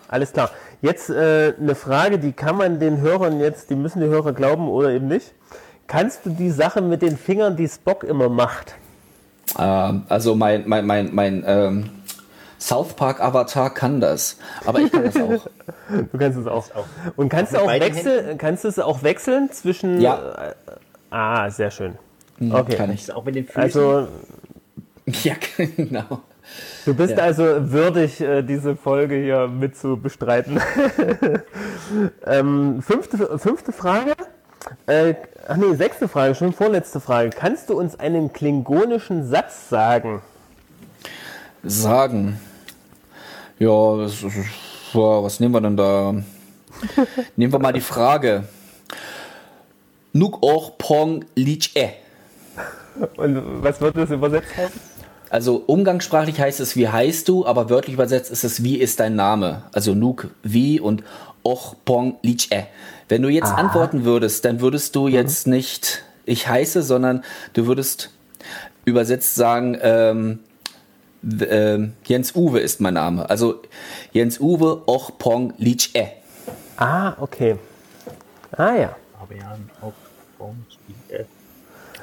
Alles 0.09 0.33
klar. 0.33 0.51
Jetzt 0.85 1.09
äh, 1.09 1.55
eine 1.59 1.75
Frage, 1.75 2.19
die 2.19 2.33
kann 2.33 2.59
man 2.59 2.79
den 2.79 3.01
Hörern 3.01 3.41
jetzt, 3.41 3.71
die 3.71 3.75
müssen 3.75 4.01
die 4.01 4.07
Hörer 4.07 4.35
glauben 4.35 4.69
oder 4.69 4.91
eben 4.91 5.09
nicht. 5.09 5.33
Kannst 5.87 6.27
du 6.27 6.31
die 6.31 6.51
Sache 6.51 6.83
mit 6.83 7.01
den 7.01 7.17
Fingern, 7.17 7.57
die 7.57 7.67
Spock 7.67 8.05
immer 8.05 8.29
macht? 8.29 8.75
Ähm, 9.59 10.03
also 10.11 10.35
mein, 10.35 10.65
mein, 10.67 10.85
mein, 10.85 11.15
mein 11.15 11.43
ähm, 11.47 11.91
South 12.61 12.93
Park 12.93 13.23
Avatar 13.23 13.73
kann 13.73 14.03
das, 14.03 14.37
aber 14.67 14.81
ich 14.81 14.93
kann 14.93 15.05
das 15.05 15.17
auch. 15.17 15.47
Du 16.13 16.19
kannst 16.19 16.39
es 16.39 16.47
auch. 16.47 16.67
Und 17.17 17.31
kannst 17.31 17.55
du 17.55 17.59
auch 17.61 17.69
wechseln, 17.69 18.37
kannst 18.37 18.65
du 18.65 18.69
es 18.69 18.79
auch 18.79 19.03
wechseln 19.03 19.51
zwischen. 19.53 20.03
Ja. 20.03 20.51
Äh, 20.51 20.55
ah, 21.09 21.49
sehr 21.49 21.71
schön. 21.71 21.95
Okay. 22.51 22.77
Kann 22.77 22.93
ich. 22.93 23.11
Auch 23.11 23.25
mit 23.25 23.37
den 23.37 23.47
Füßen. 23.47 23.63
Also 23.63 24.09
Ja, 25.23 25.35
genau. 25.77 26.21
Du 26.85 26.95
bist 26.95 27.17
Ja. 27.17 27.25
also 27.25 27.73
würdig, 27.73 28.21
äh, 28.21 28.43
diese 28.43 28.77
Folge 28.77 29.17
hier 29.17 29.49
mit 29.49 29.77
zu 29.77 29.97
bestreiten. 29.97 30.61
ähm, 32.27 32.83
fünfte, 32.83 33.39
fünfte 33.39 33.73
Frage. 33.73 34.15
Äh, 34.87 35.15
ach 35.47 35.57
nee, 35.57 35.75
sechste 35.75 36.09
Frage, 36.09 36.35
schon 36.35 36.53
vorletzte 36.53 37.01
Frage. 37.01 37.31
Kannst 37.31 37.69
du 37.71 37.79
uns 37.79 37.99
einen 37.99 38.33
klingonischen 38.33 39.27
Satz 39.29 39.69
sagen? 39.69 40.23
Sagen. 41.63 42.41
Ja, 43.59 43.97
das, 43.99 44.25
was 44.93 45.41
nehmen 45.41 45.55
wir 45.55 45.61
denn 45.61 45.77
da? 45.77 46.15
nehmen 47.37 47.53
wir 47.53 47.59
mal 47.59 47.73
die 47.73 47.81
Frage. 47.81 48.45
Nuk 50.13 50.43
och 50.43 50.79
pong 50.79 51.25
lich 51.35 51.75
e. 51.77 51.91
Und 53.17 53.63
was 53.63 53.81
wird 53.81 53.97
das 53.97 54.11
übersetzt 54.11 54.57
haben? 54.57 54.73
Also 55.31 55.63
umgangssprachlich 55.67 56.41
heißt 56.41 56.61
es, 56.61 56.77
wie 56.77 56.89
heißt 56.89 57.29
du, 57.29 57.47
aber 57.47 57.71
wörtlich 57.71 57.95
übersetzt 57.95 58.31
ist 58.31 58.45
es, 58.45 58.63
wie 58.63 58.77
ist 58.77 59.01
dein 59.01 59.17
Name? 59.17 59.65
Also 59.73 59.95
Nuk, 59.95 60.29
wie 60.43 60.81
und 60.81 61.03
Och 61.45 61.75
Pong 61.85 62.17
Lich 62.23 62.53
E. 62.53 62.65
Wenn 63.09 63.23
du 63.23 63.29
jetzt 63.29 63.53
antworten 63.53 64.05
würdest, 64.05 64.45
dann 64.45 64.61
würdest 64.61 64.97
du 64.97 65.09
jetzt 65.09 65.47
nicht 65.47 66.03
ich 66.27 66.49
heiße, 66.49 66.83
sondern 66.83 67.23
du 67.53 67.67
würdest 67.67 68.11
übersetzt 68.85 69.35
sagen, 69.35 69.77
ähm, 69.83 70.41
ähm, 71.23 71.95
Jens 72.05 72.35
Uwe 72.35 72.61
ist 72.61 72.81
mein 72.81 72.95
Name. 72.95 73.29
Also 73.29 73.63
Jens 74.13 74.41
Uwe 74.41 74.83
Och 74.87 75.19
Pong 75.19 75.55
Lich 75.59 75.95
E. 75.95 76.07
Ah, 76.77 77.15
okay. 77.21 77.57
Ah 78.53 78.75
ja. 78.75 78.97
Aber 79.21 79.35
ja, 79.35 79.57
auch 79.81 79.93
Bones, 80.39 80.57
äh, 81.09 81.25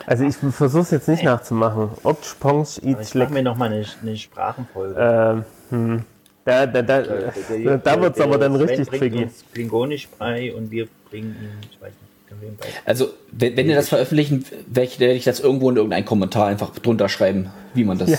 Also 0.06 0.24
ich 0.24 0.36
versuche 0.36 0.84
es 0.84 0.92
jetzt 0.92 1.08
nicht 1.08 1.24
nachzumachen. 1.24 1.90
Oktspongs 2.04 2.80
aber 2.80 2.88
ich 2.88 2.94
mache 2.94 3.02
Itzleck. 3.04 3.30
mir 3.30 3.44
nochmal 3.44 3.72
eine, 3.72 3.86
eine 4.02 4.18
Sprachenfolge. 4.18 4.96
Ähm, 5.00 5.46
hm. 5.70 6.06
Da, 6.44 6.66
da, 6.66 6.82
da, 6.82 7.02
da, 7.02 7.78
da 7.78 8.02
wird 8.02 8.18
es 8.18 8.22
aber 8.22 8.38
dann 8.40 8.56
Sven 8.56 8.68
richtig 8.68 9.00
tricky. 9.00 9.24
uns 9.24 9.46
Klingonisch 9.54 10.08
bei 10.18 10.54
und 10.54 10.72
wir 10.72 10.88
bringen 11.10 11.36
ihm, 11.40 11.70
ich 11.72 11.80
weiß 11.80 11.92
nicht, 11.92 12.42
wir. 12.42 12.50
Also 12.86 13.10
wenn, 13.32 13.56
wenn 13.58 13.70
ihr 13.70 13.76
das 13.76 13.90
veröffentlichen, 13.90 14.46
werde 14.68 14.90
ich, 14.90 15.00
werde 15.00 15.14
ich 15.14 15.24
das 15.24 15.40
irgendwo 15.40 15.70
in 15.70 15.76
irgendeinen 15.76 16.06
Kommentar 16.06 16.48
einfach 16.48 16.72
drunter 16.72 17.10
schreiben, 17.10 17.52
wie 17.74 17.84
man 17.84 17.98
das... 17.98 18.10
Ja. 18.10 18.18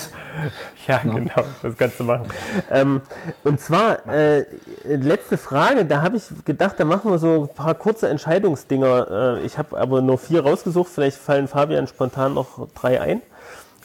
Ja, 0.87 0.97
genau, 0.97 1.43
das 1.61 1.77
kannst 1.77 1.99
du 1.99 2.03
machen. 2.03 2.27
Ähm, 2.69 3.01
und 3.43 3.59
zwar, 3.59 4.05
äh, 4.07 4.45
letzte 4.83 5.37
Frage, 5.37 5.85
da 5.85 6.01
habe 6.01 6.17
ich 6.17 6.23
gedacht, 6.43 6.75
da 6.77 6.85
machen 6.85 7.09
wir 7.09 7.19
so 7.19 7.43
ein 7.43 7.55
paar 7.55 7.73
kurze 7.75 8.09
Entscheidungsdinger. 8.09 9.37
Äh, 9.39 9.45
ich 9.45 9.57
habe 9.57 9.77
aber 9.77 10.01
nur 10.01 10.17
vier 10.17 10.43
rausgesucht, 10.43 10.91
vielleicht 10.93 11.17
fallen 11.17 11.47
Fabian 11.47 11.87
spontan 11.87 12.33
noch 12.33 12.67
drei 12.75 12.99
ein. 12.99 13.21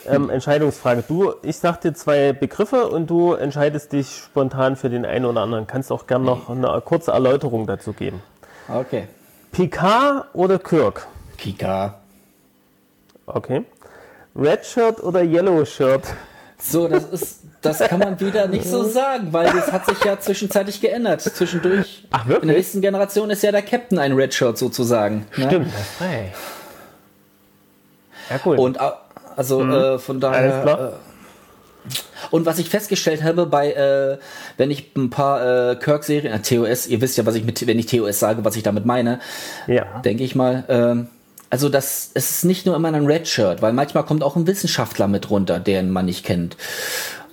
Ähm, 0.07 0.31
Entscheidungsfrage. 0.31 1.05
Du, 1.07 1.35
ich 1.43 1.59
sag 1.59 1.81
dir 1.81 1.93
zwei 1.93 2.33
Begriffe 2.33 2.89
und 2.89 3.11
du 3.11 3.35
entscheidest 3.35 3.93
dich 3.93 4.17
spontan 4.17 4.77
für 4.77 4.91
den 4.91 5.05
einen 5.05 5.25
oder 5.25 5.43
anderen. 5.43 5.67
Kannst 5.67 5.93
auch 5.93 6.07
gern 6.07 6.23
noch 6.23 6.49
eine 6.49 6.81
kurze 6.85 7.11
Erläuterung 7.13 7.67
dazu 7.67 7.93
geben. 7.93 8.23
Okay. 8.69 9.09
Picard 9.53 10.27
oder 10.35 10.59
Kirk? 10.59 11.07
Kika. 11.37 11.99
Okay. 13.27 13.65
Red 14.37 14.65
Shirt 14.65 15.03
oder 15.03 15.23
Yellow 15.23 15.65
Shirt? 15.65 16.15
So, 16.61 16.89
das 16.89 17.05
ist, 17.05 17.41
das 17.61 17.79
kann 17.79 18.01
man 18.01 18.19
wieder 18.19 18.49
nicht 18.49 18.65
so 18.65 18.83
sagen, 18.83 19.33
weil 19.33 19.47
das 19.47 19.71
hat 19.71 19.87
sich 19.87 20.03
ja 20.05 20.19
zwischenzeitlich 20.19 20.81
geändert. 20.81 21.21
Zwischendurch. 21.21 22.07
Ach, 22.11 22.27
wirklich? 22.27 22.43
In 22.43 22.49
der 22.49 22.57
nächsten 22.57 22.81
Generation 22.81 23.31
ist 23.31 23.43
ja 23.43 23.53
der 23.53 23.63
Captain 23.63 23.99
ein 23.99 24.13
Redshirt 24.13 24.59
sozusagen. 24.59 25.27
Ne? 25.37 25.47
Stimmt, 25.47 25.67
das 25.73 25.81
ist 25.81 25.91
frei. 25.99 26.33
Ja, 28.31 28.41
cool. 28.45 28.59
Und 28.59 28.79
also 29.37 29.63
äh, 29.63 29.99
von 29.99 30.21
daher. 30.21 30.43
Mhm. 30.43 30.53
Alles 30.53 30.63
klar. 30.63 30.89
Äh, 30.89 30.93
und 32.33 32.45
was 32.45 32.59
ich 32.59 32.69
festgestellt 32.69 33.23
habe 33.23 33.47
bei, 33.47 33.73
äh, 33.73 34.19
wenn 34.57 34.71
ich 34.71 34.95
ein 34.97 35.11
paar 35.11 35.71
äh, 35.71 35.77
Kirk-Serien, 35.77 36.35
äh, 36.35 36.43
TOS, 36.43 36.87
ihr 36.89 37.01
wisst 37.01 37.17
ja, 37.17 37.25
was 37.25 37.37
ich 37.37 37.45
mit, 37.45 37.67
wenn 37.67 37.79
ich 37.79 37.87
TOS 37.87 38.19
sage, 38.19 38.45
was 38.45 38.57
ich 38.57 38.63
damit 38.63 38.85
meine, 38.85 39.21
ja. 39.67 40.01
denke 40.05 40.25
ich 40.25 40.35
mal. 40.35 41.09
Also 41.51 41.69
das, 41.69 42.11
es 42.15 42.31
ist 42.31 42.45
nicht 42.45 42.67
nur 42.67 42.77
immer 42.77 42.89
ein 42.93 43.07
Redshirt, 43.07 43.63
weil 43.63 43.73
manchmal 43.73 44.05
kommt 44.05 44.23
auch 44.23 44.37
ein 44.37 44.47
Wissenschaftler 44.47 45.09
mit 45.09 45.31
runter, 45.31 45.59
den 45.61 45.91
man 45.91 46.05
nicht 46.07 46.25
kennt. 46.25 46.57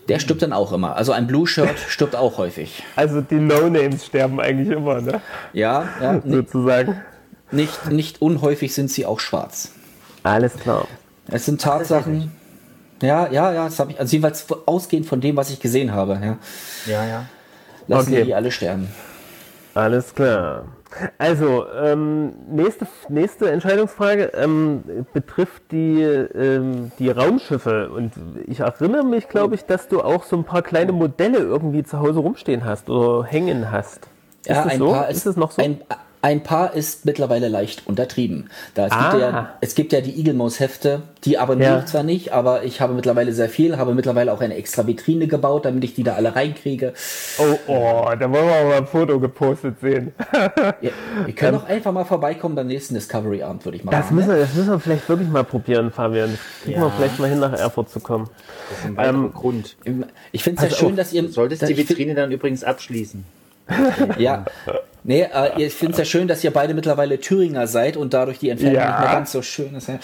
Der 0.08 0.20
stirbt 0.20 0.42
dann 0.42 0.54
auch 0.54 0.72
immer. 0.72 0.96
Also 0.96 1.12
ein 1.12 1.28
Blue 1.28 1.48
Shirt 1.48 1.78
stirbt 1.88 2.16
auch 2.16 2.38
häufig. 2.38 2.84
Also 2.96 3.22
die 3.22 3.36
No-Names 3.36 4.06
sterben 4.06 4.40
eigentlich 4.40 4.70
immer, 4.70 5.02
ne? 5.02 5.22
Ja, 5.52 5.88
ja 6.02 6.22
Sozusagen. 6.26 7.02
nicht, 7.52 7.92
nicht 7.92 8.22
unhäufig 8.22 8.74
sind 8.74 8.90
sie 8.92 9.06
auch 9.06 9.20
schwarz. 9.20 9.72
Alles 10.24 10.54
klar. 10.56 10.88
Es 11.28 11.46
sind 11.46 11.60
Tatsachen. 11.62 12.32
Ja, 13.02 13.28
ja, 13.30 13.52
ja, 13.52 13.66
das 13.66 13.80
habe 13.80 13.92
ich. 13.92 14.00
Also 14.00 14.16
jeweils 14.16 14.46
ausgehend 14.66 15.06
von 15.08 15.20
dem, 15.22 15.36
was 15.36 15.50
ich 15.50 15.60
gesehen 15.60 15.92
habe. 15.92 16.14
Ja. 16.24 16.38
Ja, 16.86 17.06
ja. 17.06 17.26
Lassen 17.88 18.08
Okay. 18.10 18.18
wir 18.18 18.26
die 18.26 18.36
alle 18.36 18.52
sterben. 18.52 18.88
Alles 19.74 20.16
klar. 20.16 20.66
Also, 21.18 21.66
ähm, 21.74 22.34
nächste, 22.50 22.88
nächste 23.10 23.52
Entscheidungsfrage 23.52 24.32
ähm, 24.36 24.84
betrifft 25.14 25.64
die, 25.72 26.02
ähm, 26.02 26.92
die 27.00 27.10
Raumschiffe. 27.10 27.90
Und 27.90 28.14
ich 28.48 28.62
erinnere 28.62 29.04
mich, 29.04 29.28
glaube 29.28 29.56
ich, 29.56 29.66
dass 29.66 29.88
du 29.88 30.02
auch 30.02 30.24
so 30.24 30.38
ein 30.38 30.44
paar 30.46 30.62
kleine 30.62 30.92
Modelle 30.94 31.40
irgendwie 31.40 31.84
zu 31.84 32.00
Hause 32.00 32.20
rumstehen 32.20 32.64
hast 32.66 32.90
oder 32.90 33.26
hängen 33.26 33.72
hast. 33.72 34.08
Ist 34.48 34.50
Ja, 34.50 34.64
das 34.64 34.78
so? 34.78 34.92
paar 34.92 35.10
ist 35.10 35.26
es 35.26 35.36
noch 35.36 35.52
so? 35.52 35.62
Ein, 35.62 35.82
Ein 36.26 36.42
paar 36.42 36.74
ist 36.74 37.06
mittlerweile 37.06 37.50
leicht 37.50 37.86
untertrieben. 37.86 38.50
Da 38.74 38.88
es, 38.88 38.92
Ah. 38.94 39.12
gibt 39.12 39.22
ja, 39.22 39.50
es 39.62 39.76
gibt 39.76 39.94
ja 39.94 40.02
die 40.02 40.18
Eagle 40.18 40.34
Mouse 40.34 40.60
Hefte, 40.60 41.04
die 41.24 41.38
abonniere 41.38 41.70
Ja. 41.74 41.80
ich 41.82 41.86
zwar 41.86 42.02
nicht, 42.02 42.34
aber 42.34 42.64
ich 42.64 42.82
habe 42.82 42.96
mittlerweile 42.96 43.32
sehr 43.32 43.48
viel, 43.48 43.78
habe 43.78 43.94
mittlerweile 43.94 44.34
auch 44.34 44.42
eine 44.42 44.56
extra 44.56 44.88
Vitrine 44.88 45.28
gebaut, 45.28 45.66
damit 45.66 45.84
ich 45.84 45.94
die 45.94 46.02
da 46.02 46.16
alle 46.16 46.36
reinkriege. 46.36 46.94
Oh, 47.38 47.44
oh, 47.68 48.06
da 48.20 48.22
wollen 48.32 48.48
wir 48.48 48.64
mal 48.66 48.74
ein 48.78 48.88
Foto 48.88 49.20
gepostet 49.20 49.80
sehen. 49.82 50.14
Ihr, 50.82 50.92
ihr 51.28 51.34
könnt 51.36 51.58
auch 51.60 51.66
einfach 51.70 51.92
mal 51.92 52.06
vorbeikommen 52.06 52.56
beim 52.56 52.66
nächsten 52.66 52.96
Discovery 52.96 53.44
Abend, 53.44 53.64
würde 53.64 53.78
ich 53.78 53.84
mal 53.84 53.92
Das 53.92 54.06
sagen. 54.06 54.16
müssen, 54.16 54.30
wir, 54.30 54.38
das 54.38 54.56
müssen 54.56 54.72
wir 54.72 54.80
vielleicht 54.80 55.08
wirklich 55.08 55.30
mal 55.30 55.44
probieren, 55.44 55.92
Fabian. 55.92 56.32
Das 56.32 56.40
kriegen 56.64 56.82
wir 56.82 56.88
Ja. 56.88 56.94
vielleicht 56.98 57.20
mal 57.20 57.30
hin, 57.30 57.40
nach 57.40 57.54
Erfurt 57.54 57.92
zu 57.92 58.00
kommen. 58.00 58.32
Das 58.72 58.80
ist 58.92 58.98
ein 58.98 59.16
Ähm, 59.16 59.32
Grund. 59.32 59.76
Ich 60.32 60.42
finde 60.42 60.64
es 60.66 60.72
ja 60.72 60.76
schön, 60.76 60.90
auf, 60.90 60.96
dass 60.96 61.14
ihr. 61.14 61.22
Du 61.22 61.28
solltest 61.28 61.62
dass 61.62 61.70
die 61.70 61.78
Vitrine 61.78 62.16
dann 62.16 62.32
übrigens 62.32 62.64
abschließen. 62.64 63.24
Ja. 64.18 64.46
Nee, 65.04 65.22
äh, 65.22 65.62
ich 65.64 65.74
finde 65.74 65.94
es 65.94 65.98
ja 66.00 66.06
schön, 66.06 66.28
dass 66.28 66.44
ihr 66.44 66.52
beide 66.52 66.74
mittlerweile 66.74 67.20
Thüringer 67.20 67.68
seid 67.68 67.96
und 67.98 68.14
dadurch 68.14 68.40
die 68.40 68.50
Entfernung 68.50 68.76
Ja. 68.76 68.90
nicht 68.92 69.00
mehr 69.02 69.12
ganz 69.12 69.32
so 69.32 69.42
schön 69.42 69.74
ist. 69.76 69.88
Ja. 69.88 70.00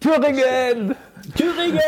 Thüringen! 0.00 0.94
Thüringen! 1.34 1.80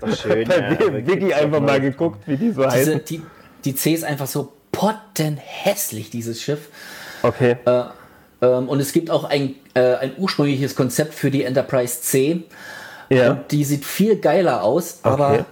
Doch 0.00 0.16
schön. 0.16 0.46
bei 0.48 0.56
ja, 0.58 0.68
aber 0.86 1.06
Wiki 1.06 1.32
einfach 1.32 1.60
mal 1.60 1.80
geguckt, 1.80 2.20
wie 2.26 2.36
die 2.36 2.50
so 2.52 2.62
Diese, 2.64 2.70
heißen. 2.70 3.00
die, 3.08 3.22
die 3.64 3.74
C 3.74 3.92
ist 3.94 4.04
einfach 4.04 4.26
so 4.26 4.52
pottenhässlich, 4.70 6.10
dieses 6.10 6.42
Schiff. 6.42 6.68
Okay. 7.22 7.56
Ähm, 7.66 8.68
und 8.68 8.80
es 8.80 8.92
gibt 8.92 9.10
auch 9.10 9.24
ein, 9.24 9.54
äh, 9.74 9.94
ein 9.94 10.12
ursprüngliches 10.18 10.74
Konzept 10.76 11.14
für 11.14 11.30
die 11.30 11.44
Enterprise 11.44 12.02
C. 12.02 12.42
ja. 13.08 13.30
Und 13.30 13.50
die 13.52 13.64
sieht 13.64 13.84
viel 13.86 14.16
geiler 14.16 14.62
aus, 14.62 14.98
aber 15.04 15.30
Okay. 15.30 15.44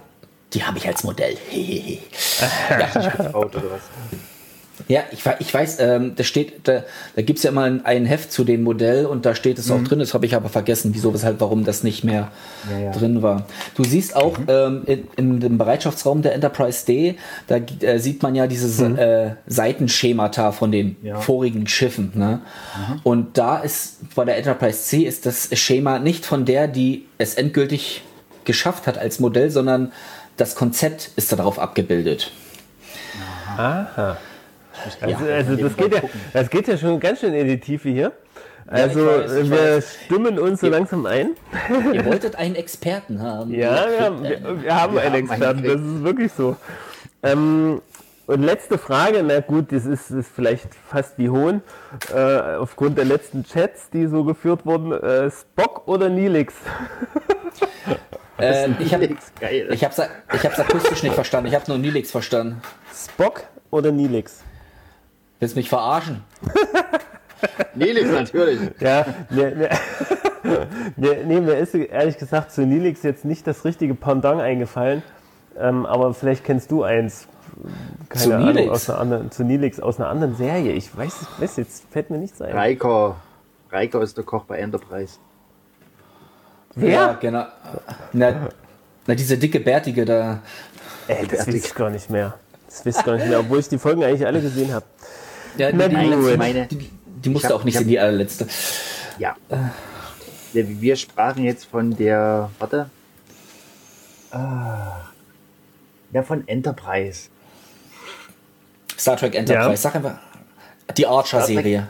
die 0.53 0.63
habe 0.63 0.77
ich 0.77 0.87
als 0.87 1.03
Modell. 1.03 1.35
Oder 3.33 3.63
was? 3.71 3.81
Ja, 4.91 5.03
ich, 5.11 5.21
ich 5.39 5.53
weiß, 5.53 5.79
ähm, 5.79 6.13
da 6.15 6.23
steht, 6.23 6.67
da, 6.67 6.83
da 7.15 7.21
gibt 7.21 7.37
es 7.39 7.43
ja 7.43 7.51
immer 7.51 7.63
ein, 7.63 7.85
ein 7.85 8.05
Heft 8.05 8.31
zu 8.31 8.43
dem 8.43 8.61
Modell 8.63 9.05
und 9.05 9.25
da 9.25 9.35
steht 9.35 9.57
es 9.57 9.71
auch 9.71 9.81
drin, 9.83 9.99
das 9.99 10.13
habe 10.13 10.25
ich 10.25 10.35
aber 10.35 10.49
vergessen, 10.49 10.91
wieso, 10.93 11.13
weshalb, 11.13 11.39
warum 11.39 11.63
das 11.63 11.83
nicht 11.83 12.03
mehr 12.03 12.29
Ja, 12.69 12.77
ja. 12.79 12.91
drin 12.91 13.21
war. 13.21 13.45
Du 13.75 13.83
siehst 13.85 14.15
auch 14.15 14.37
ähm, 14.47 14.83
in, 14.85 15.07
in 15.15 15.39
dem 15.39 15.57
Bereitschaftsraum 15.57 16.21
der 16.21 16.33
Enterprise 16.33 16.85
D, 16.85 17.15
da 17.47 17.55
äh, 17.81 17.99
sieht 17.99 18.21
man 18.21 18.35
ja 18.35 18.47
dieses 18.47 18.81
äh, 18.81 19.31
Seitenschemata 19.47 20.51
von 20.51 20.71
den 20.71 20.97
Ja. 21.01 21.19
vorigen 21.21 21.67
Schiffen. 21.67 22.11
Ne? 22.15 22.41
Und 23.03 23.37
da 23.37 23.59
ist, 23.59 24.13
bei 24.15 24.25
der 24.25 24.37
Enterprise 24.37 24.79
C 24.83 25.03
ist 25.03 25.25
das 25.25 25.49
Schema 25.57 25.99
nicht 25.99 26.25
von 26.25 26.43
der, 26.45 26.67
die 26.67 27.05
es 27.17 27.35
endgültig 27.35 28.01
geschafft 28.43 28.87
hat 28.87 28.97
als 28.97 29.19
Modell, 29.21 29.49
sondern 29.51 29.91
das 30.35 30.55
Konzept 30.55 31.11
ist 31.15 31.31
darauf 31.31 31.59
abgebildet. 31.59 32.31
Aha. 33.57 34.17
Also, 35.01 35.25
Ja, 35.25 35.35
also 35.35 35.55
das, 35.55 35.75
geht 35.75 35.93
ja, 35.93 36.01
das 36.33 36.49
geht 36.49 36.67
ja 36.67 36.77
schon 36.77 36.99
ganz 36.99 37.19
schön 37.19 37.33
in 37.33 37.47
die 37.47 37.59
Tiefe 37.59 37.89
hier. 37.89 38.11
Also 38.67 39.01
ich 39.01 39.23
weiß, 39.23 39.35
ich 39.37 39.49
wir 39.51 39.75
weiß. 39.75 39.97
stimmen 40.05 40.39
uns 40.39 40.61
so 40.61 40.67
langsam 40.67 41.05
ein. 41.05 41.31
Ihr 41.93 42.05
wolltet 42.05 42.35
einen 42.35 42.55
Experten 42.55 43.21
haben. 43.21 43.53
Ja, 43.53 43.85
Ihr 43.85 43.91
wir 43.91 44.05
haben, 44.05 44.23
wir, 44.23 44.63
wir 44.63 44.75
haben 44.81 44.97
einen 44.97 45.13
einen 45.13 45.27
Experten, 45.27 45.63
das 45.63 45.81
ist 45.81 46.03
wirklich 46.03 46.31
so. 46.31 46.55
Ähm, 47.23 47.81
und 48.27 48.43
letzte 48.43 48.77
Frage, 48.77 49.23
na 49.23 49.41
gut, 49.41 49.73
das 49.73 49.85
ist, 49.85 50.09
ist 50.09 50.29
vielleicht 50.33 50.69
fast 50.89 51.17
wie 51.17 51.29
Hohn, 51.29 51.61
äh, 52.15 52.55
aufgrund 52.55 52.97
der 52.97 53.05
letzten 53.05 53.43
Chats, 53.43 53.89
die 53.89 54.07
so 54.07 54.23
geführt 54.23 54.65
wurden, 54.65 54.93
äh, 54.93 55.29
Spock 55.29 55.87
oder 55.87 56.09
Nilix? 56.09 56.53
Äh, 58.39 58.69
ich 58.79 58.91
habe 58.91 59.05
ich 59.05 59.83
hab's, 59.83 60.01
ich 60.33 60.43
hab's 60.43 60.59
akustisch 60.59 61.03
nicht 61.03 61.13
verstanden. 61.13 61.47
Ich 61.49 61.53
habe 61.53 61.65
nur 61.67 61.77
Nilix 61.77 62.09
verstanden. 62.09 62.59
Spock 62.91 63.43
oder 63.69 63.91
Nilix? 63.91 64.41
Willst 65.41 65.55
du 65.55 65.59
mich 65.59 65.69
verarschen? 65.69 66.21
Nelix 67.73 68.11
natürlich. 68.11 68.59
Ja, 68.79 69.07
mir, 69.31 69.55
mir, 69.55 69.69
mir, 70.95 71.25
nee, 71.25 71.39
mir 71.41 71.57
ist 71.57 71.73
ehrlich 71.73 72.19
gesagt 72.19 72.51
zu 72.51 72.61
Nilix 72.61 73.01
jetzt 73.01 73.25
nicht 73.25 73.47
das 73.47 73.65
richtige 73.65 73.95
Pendant 73.95 74.39
eingefallen, 74.39 75.01
ähm, 75.57 75.87
aber 75.87 76.13
vielleicht 76.13 76.43
kennst 76.43 76.69
du 76.69 76.83
eins. 76.83 77.27
Keine 78.07 78.23
Zu 78.23 78.35
Ahnung, 78.35 78.53
Nilix? 78.53 78.69
aus 78.69 78.89
einer 78.91 78.99
anderen, 78.99 79.31
zu 79.31 79.43
Nilix 79.43 79.79
aus 79.79 79.99
einer 79.99 80.09
anderen 80.09 80.35
Serie. 80.35 80.73
Ich 80.73 80.95
weiß, 80.95 81.21
ich 81.23 81.41
weiß 81.41 81.57
jetzt, 81.57 81.85
fällt 81.89 82.11
mir 82.11 82.19
nichts 82.19 82.39
ein. 82.39 82.55
Riker. 82.55 83.15
Riker 83.73 84.01
ist 84.03 84.17
der 84.17 84.23
Koch 84.23 84.43
bei 84.43 84.57
Enterprise. 84.59 85.17
Ja, 86.75 87.13
genau. 87.13 87.45
Na, 88.13 88.49
na, 89.07 89.15
diese 89.15 89.39
dicke 89.39 89.59
Bärtige 89.59 90.05
da. 90.05 90.39
Ey, 91.07 91.25
das 91.25 91.47
weiß 91.47 91.55
ich 91.55 91.73
gar 91.73 91.89
nicht 91.89 92.11
mehr. 92.11 92.35
Das 92.67 92.85
weiß 92.85 92.99
ich 92.99 93.03
gar 93.03 93.15
nicht 93.15 93.27
mehr, 93.27 93.39
obwohl 93.39 93.57
ich 93.57 93.69
die 93.69 93.79
Folgen 93.79 94.03
eigentlich 94.03 94.27
alle 94.27 94.39
gesehen 94.39 94.71
habe. 94.71 94.85
Ja, 95.57 95.69
Na 95.73 95.87
die, 95.87 95.95
die, 95.95 96.37
Meine, 96.37 96.67
die, 96.67 96.89
die 97.05 97.29
musste 97.29 97.49
hab- 97.49 97.55
auch 97.55 97.63
nicht 97.63 97.73
ich 97.73 97.77
hab- 97.77 97.83
in 97.83 97.89
die 97.89 97.99
allerletzte. 97.99 98.47
ja. 99.17 99.35
Ja, 99.49 100.63
Wir 100.67 100.95
sprachen 100.97 101.43
jetzt 101.45 101.65
von 101.65 101.95
der, 101.95 102.49
warte. 102.59 102.89
Ah, 104.31 104.97
ja, 106.13 106.23
von 106.23 106.47
Enterprise. 106.47 107.29
Star 108.97 109.17
Trek 109.17 109.35
Enterprise. 109.35 109.69
Ja. 109.71 109.77
Sag 109.77 109.95
einfach. 109.95 110.15
Die 110.97 111.05
Archer-Serie. 111.07 111.87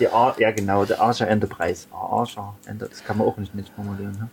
Die 0.00 0.08
Ar 0.08 0.34
ja, 0.38 0.50
genau, 0.50 0.84
der 0.84 1.00
Archer 1.00 1.28
Enterprise. 1.28 1.86
Archer, 1.92 2.54
Enter 2.66 2.88
das 2.88 3.04
kann 3.04 3.18
man 3.18 3.26
auch 3.28 3.36
nicht, 3.36 3.54
nicht 3.54 3.68
formulieren. 3.74 4.12
Ne? 4.12 4.28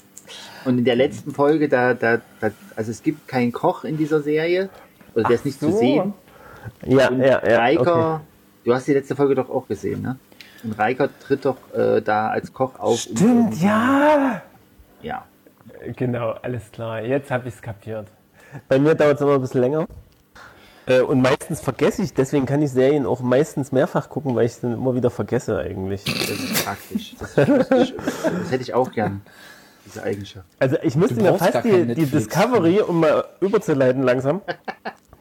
Und 0.65 0.77
in 0.79 0.85
der 0.85 0.95
letzten 0.95 1.33
Folge, 1.33 1.67
da, 1.69 1.93
da, 1.93 2.19
da, 2.39 2.49
also 2.75 2.89
es 2.91 3.03
gibt 3.03 3.27
keinen 3.27 3.51
Koch 3.51 3.83
in 3.83 3.97
dieser 3.97 4.21
Serie, 4.21 4.69
oder 5.13 5.25
der 5.25 5.35
ist 5.35 5.45
nicht 5.45 5.59
zu 5.59 5.71
so. 5.71 5.77
sehen. 5.77 6.13
Ja, 6.85 7.09
Und 7.09 7.19
ja, 7.19 7.47
ja. 7.47 7.63
Riker, 7.65 7.81
Okay. 8.15 8.25
Du 8.63 8.73
hast 8.73 8.87
die 8.87 8.93
letzte 8.93 9.15
Folge 9.15 9.35
doch 9.35 9.49
auch 9.49 9.67
gesehen, 9.67 10.01
ne? 10.01 10.17
Und 10.63 10.79
Riker 10.79 11.09
tritt 11.19 11.45
doch 11.45 11.57
äh, 11.73 12.01
da 12.01 12.29
als 12.29 12.53
Koch 12.53 12.77
auf. 12.79 12.91
um 12.91 12.97
Stimmt, 12.97 13.21
irgendwie- 13.53 13.65
ja. 13.65 14.41
Ja. 15.01 15.25
Genau, 15.97 16.31
alles 16.41 16.71
klar. 16.71 17.01
Jetzt 17.01 17.31
habe 17.31 17.47
ich 17.47 17.55
es 17.55 17.61
kapiert. 17.61 18.07
Bei 18.67 18.77
mir 18.77 18.93
dauert 18.93 19.15
es 19.15 19.21
immer 19.21 19.35
ein 19.35 19.41
bisschen 19.41 19.61
länger. 19.61 19.87
Äh, 20.85 21.01
Und 21.01 21.21
meistens 21.21 21.61
vergesse 21.61 22.03
ich, 22.03 22.13
deswegen 22.13 22.45
kann 22.45 22.61
ich 22.61 22.71
Serien 22.71 23.05
auch 23.05 23.21
meistens 23.21 23.71
mehrfach 23.71 24.09
gucken, 24.09 24.35
weil 24.35 24.45
ich 24.45 24.51
es 24.53 24.59
dann 24.61 24.73
immer 24.73 24.93
wieder 24.93 25.09
vergesse 25.09 25.57
eigentlich. 25.57 26.03
Das 26.03 26.29
ist 26.29 26.65
praktisch. 26.65 27.15
Das, 27.19 27.37
ist 27.37 27.93
das 27.97 28.51
hätte 28.51 28.61
ich 28.63 28.73
auch 28.73 28.91
gern, 28.91 29.21
diese 29.85 30.03
Eigenschaft. 30.03 30.45
Also 30.59 30.77
ich 30.83 30.95
müsste 30.95 31.15
mir 31.21 31.33
fast 31.35 31.63
die, 31.63 31.93
die. 31.95 32.05
Discovery, 32.05 32.81
um 32.81 32.99
mal 32.99 33.25
überzuleiten 33.39 34.03
langsam, 34.03 34.41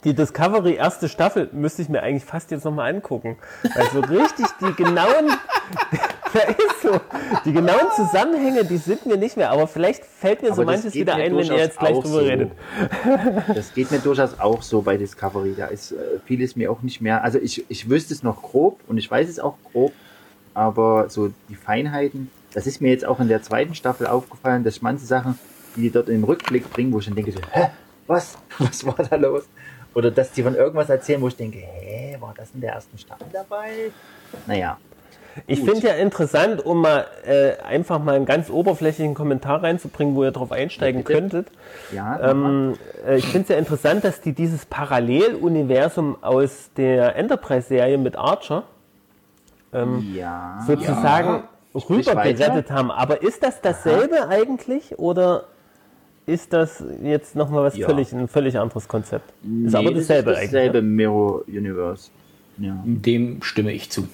die 0.05 0.15
Discovery 0.15 0.75
erste 0.75 1.09
Staffel 1.09 1.49
müsste 1.53 1.83
ich 1.83 1.89
mir 1.89 2.03
eigentlich 2.03 2.25
fast 2.25 2.51
jetzt 2.51 2.65
nochmal 2.65 2.95
angucken. 2.95 3.37
Weil 3.63 3.91
so 3.91 4.01
richtig 4.01 4.47
die 4.61 4.73
genauen, 4.73 5.29
ja 6.35 6.41
ist 6.41 6.83
so, 6.83 7.01
die 7.45 7.53
genauen 7.53 7.91
Zusammenhänge, 7.95 8.65
die 8.65 8.79
sind 8.79 9.05
mir 9.05 9.19
nicht 9.19 9.37
mehr, 9.37 9.51
aber 9.51 9.67
vielleicht 9.67 10.05
fällt 10.05 10.43
mir 10.43 10.55
so 10.55 10.63
Aber 10.63 10.73
das 10.73 10.85
manches 10.85 10.95
wieder 10.95 11.17
ein, 11.17 11.37
wenn 11.37 11.47
ihr 11.47 11.59
jetzt 11.59 11.79
gleich 11.79 11.99
drüber 11.99 12.09
so. 12.09 12.19
redet. 12.19 12.53
Das 13.55 13.75
geht 13.75 13.91
mir 13.91 13.99
durchaus 13.99 14.39
auch 14.41 14.63
so 14.63 14.81
bei 14.83 14.97
Discovery. 14.97 15.55
Da 15.57 15.67
ist 15.67 15.93
äh, 15.93 15.97
vieles 16.25 16.57
mir 16.57 16.71
auch 16.71 16.83
nicht 16.83 17.01
mehr. 17.01 17.23
Also 17.23 17.39
ich, 17.39 17.65
ich 17.69 17.89
wüsste 17.91 18.15
es 18.15 18.23
noch 18.23 18.43
grob 18.43 18.81
und 18.89 18.97
ich 18.97 19.11
weiß 19.11 19.29
es 19.29 19.39
auch 19.39 19.57
grob, 19.71 19.93
aber 20.55 21.11
so 21.11 21.31
die 21.49 21.57
Feinheiten, 21.57 22.31
das 22.55 22.67
ist 22.67 22.81
mir 22.81 22.91
jetzt 22.91 23.05
auch 23.05 23.21
in 23.21 23.29
der 23.29 23.43
zweiten 23.43 23.75
Staffel 23.75 24.07
aufgefallen, 24.07 24.65
dass 24.65 24.81
manche 24.81 25.05
Sachen, 25.05 25.39
die 25.77 25.83
die 25.83 25.91
dort 25.91 26.09
im 26.09 26.25
Rückblick 26.25 26.71
bringen, 26.71 26.93
wo 26.93 26.99
ich 27.01 27.05
dann 27.05 27.15
denke, 27.15 27.33
so, 27.33 27.41
hä, 27.53 27.69
was? 28.07 28.37
Was 28.59 28.85
war 28.85 28.97
da 28.97 29.15
los? 29.17 29.45
Oder 29.95 30.11
dass 30.11 30.33
die 30.33 30.43
von 30.43 30.55
irgendwas 30.55 30.89
erzählen, 30.89 31.21
wo 31.21 31.29
ich 31.29 31.37
denke, 31.37 31.59
hä, 31.59 32.17
war 32.21 32.35
das 32.37 32.51
in 32.55 32.61
der 32.61 32.75
ersten 32.75 32.97
Staffel 32.99 33.27
dabei? 33.33 33.91
Naja, 34.47 34.79
Ich 35.47 35.61
finde 35.61 35.89
ja 35.89 35.95
interessant, 35.95 36.65
um 36.65 36.83
mal 36.83 37.07
äh, 37.25 37.57
einfach 37.63 37.99
mal 37.99 38.15
einen 38.15 38.27
ganz 38.27 38.51
oberflächlichen 38.51 39.15
Kommentar 39.15 39.63
reinzubringen, 39.63 40.15
wo 40.15 40.25
ihr 40.25 40.33
drauf 40.33 40.53
einsteigen 40.53 41.03
Bitte. 41.03 41.13
könntet. 41.13 41.49
ja, 41.93 42.31
Ähm, 42.31 42.75
äh, 43.07 43.17
ich 43.17 43.27
finde 43.27 43.43
es 43.43 43.49
ja 43.49 43.57
interessant, 43.57 44.05
dass 44.05 44.21
die 44.21 44.33
dieses 44.33 44.67
Paralleluniversum 44.67 46.17
aus 46.23 46.71
der 46.77 47.17
Enterprise-Serie 47.17 47.99
mit 47.99 48.17
Archer 48.17 48.65
ja. 49.73 50.65
sozusagen 50.67 51.45
Sprich 51.79 52.09
rübergerettet 52.09 52.71
haben. 52.71 52.91
Aber 52.91 53.23
ist 53.23 53.43
das 53.43 53.61
dasselbe 53.61 54.29
eigentlich 54.29 54.99
oder 54.99 55.45
ist 56.27 56.53
das 56.53 56.83
jetzt 57.03 57.35
nochmal 57.37 57.65
was 57.65 57.77
Ja. 57.77 57.87
völlig, 57.89 58.13
ein 58.13 58.29
völlig 58.29 58.59
anderes 58.59 58.87
Konzept? 58.89 59.31
Ist 59.31 59.73
Nee, 59.73 59.77
aber 59.77 59.91
das 59.93 60.07
dasselbe 60.07 60.33
ist 60.33 60.43
dasselbe 60.45 60.79
eigentlich. 60.79 60.91
Mirror 60.97 61.45
Universe. 61.49 62.11
Ja. 62.59 62.81
Dem 62.85 63.43
stimme 63.43 63.73
ich 63.73 63.91
zu. 63.91 64.03
ne? 64.03 64.09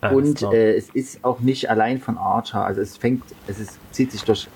Alles 0.00 0.42
Und 0.42 0.52
äh, 0.54 0.74
es 0.76 0.90
ist 0.90 1.24
auch 1.24 1.40
nicht 1.40 1.68
allein 1.70 2.00
von 2.00 2.16
Archer. 2.18 2.64
Also 2.64 2.80
es 2.80 2.96
fängt, 2.96 3.22
es 3.46 3.58
ist, 3.60 3.78
zieht 3.92 4.12
sich 4.12 4.22
durch. 4.22 4.48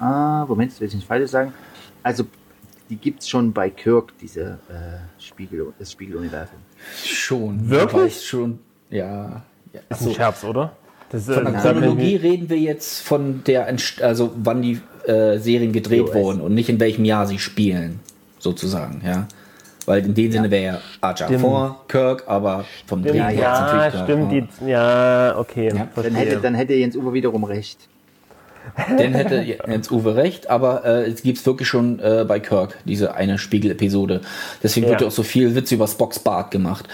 Ah, 0.00 0.44
Moment, 0.48 0.72
das 0.72 0.80
will 0.80 0.88
ich 0.88 0.94
nicht 0.94 1.06
falsch 1.06 1.30
sagen. 1.30 1.52
Also 2.02 2.24
die 2.90 2.96
gibt 2.96 3.22
es 3.22 3.28
schon 3.28 3.52
bei 3.52 3.70
Kirk, 3.70 4.12
diese 4.20 4.58
äh, 4.68 5.20
Spiegel, 5.22 5.72
das 5.78 5.92
Spiegeluniversum. 5.92 6.58
Schon. 7.02 7.68
Wirklich? 7.70 8.24
Schon. 8.26 8.58
Ja. 8.90 9.42
ja. 9.72 9.80
Das 9.88 10.00
ist 10.00 10.06
ein 10.06 10.10
Achso. 10.10 10.14
Scherz, 10.16 10.44
oder? 10.44 10.76
Das, 11.10 11.28
äh, 11.28 11.34
Von 11.34 11.44
der 11.44 11.52
das 11.54 11.64
mir 11.64 11.72
Chronologie 11.72 12.16
reden 12.16 12.48
wir 12.50 12.58
jetzt 12.58 13.00
von 13.00 13.42
der, 13.44 13.68
Entst- 13.72 14.02
also 14.02 14.32
wann 14.36 14.62
die 14.62 14.80
äh, 15.06 15.38
Serien 15.38 15.72
gedreht 15.72 16.02
US. 16.02 16.14
wurden 16.14 16.40
und 16.40 16.54
nicht 16.54 16.68
in 16.68 16.80
welchem 16.80 17.04
Jahr 17.04 17.26
sie 17.26 17.38
spielen, 17.38 18.00
sozusagen, 18.38 19.02
ja. 19.04 19.26
Weil 19.86 20.02
in 20.04 20.14
dem 20.14 20.32
Sinne 20.32 20.50
wäre 20.50 20.64
ja 20.64 20.80
Archer 21.02 21.38
vor 21.38 21.84
Kirk, 21.88 22.24
aber 22.26 22.64
vom 22.86 23.02
Dreh 23.02 23.18
Ja, 23.18 23.28
her 23.28 23.32
ist 23.34 23.38
ja 23.38 23.60
natürlich 23.60 23.92
Kirk 23.92 24.04
stimmt. 24.04 24.32
Die, 24.62 24.70
ja, 24.70 25.34
okay. 25.36 25.68
Ja. 25.74 25.88
Dann 26.02 26.14
hätte, 26.14 26.36
dann 26.38 26.54
hätte 26.54 26.72
Jens 26.74 26.96
Uwe 26.96 27.12
wiederum 27.12 27.44
recht. 27.44 27.78
Dann 28.96 29.12
hätte 29.12 29.42
Jens 29.42 29.90
Uwe 29.90 30.16
recht, 30.16 30.48
aber 30.48 30.86
äh, 30.86 31.04
es 31.10 31.22
gibt 31.22 31.44
wirklich 31.44 31.68
schon 31.68 32.00
äh, 32.00 32.24
bei 32.26 32.40
Kirk 32.40 32.78
diese 32.86 33.14
eine 33.14 33.36
Spiegel-Episode. 33.36 34.22
Deswegen 34.62 34.86
wird 34.86 35.02
Ja. 35.02 35.06
ja 35.06 35.08
auch 35.08 35.14
so 35.14 35.22
viel 35.22 35.54
Witz 35.54 35.70
über 35.70 35.86
Spocks 35.86 36.18
Bart 36.18 36.50
gemacht. 36.50 36.88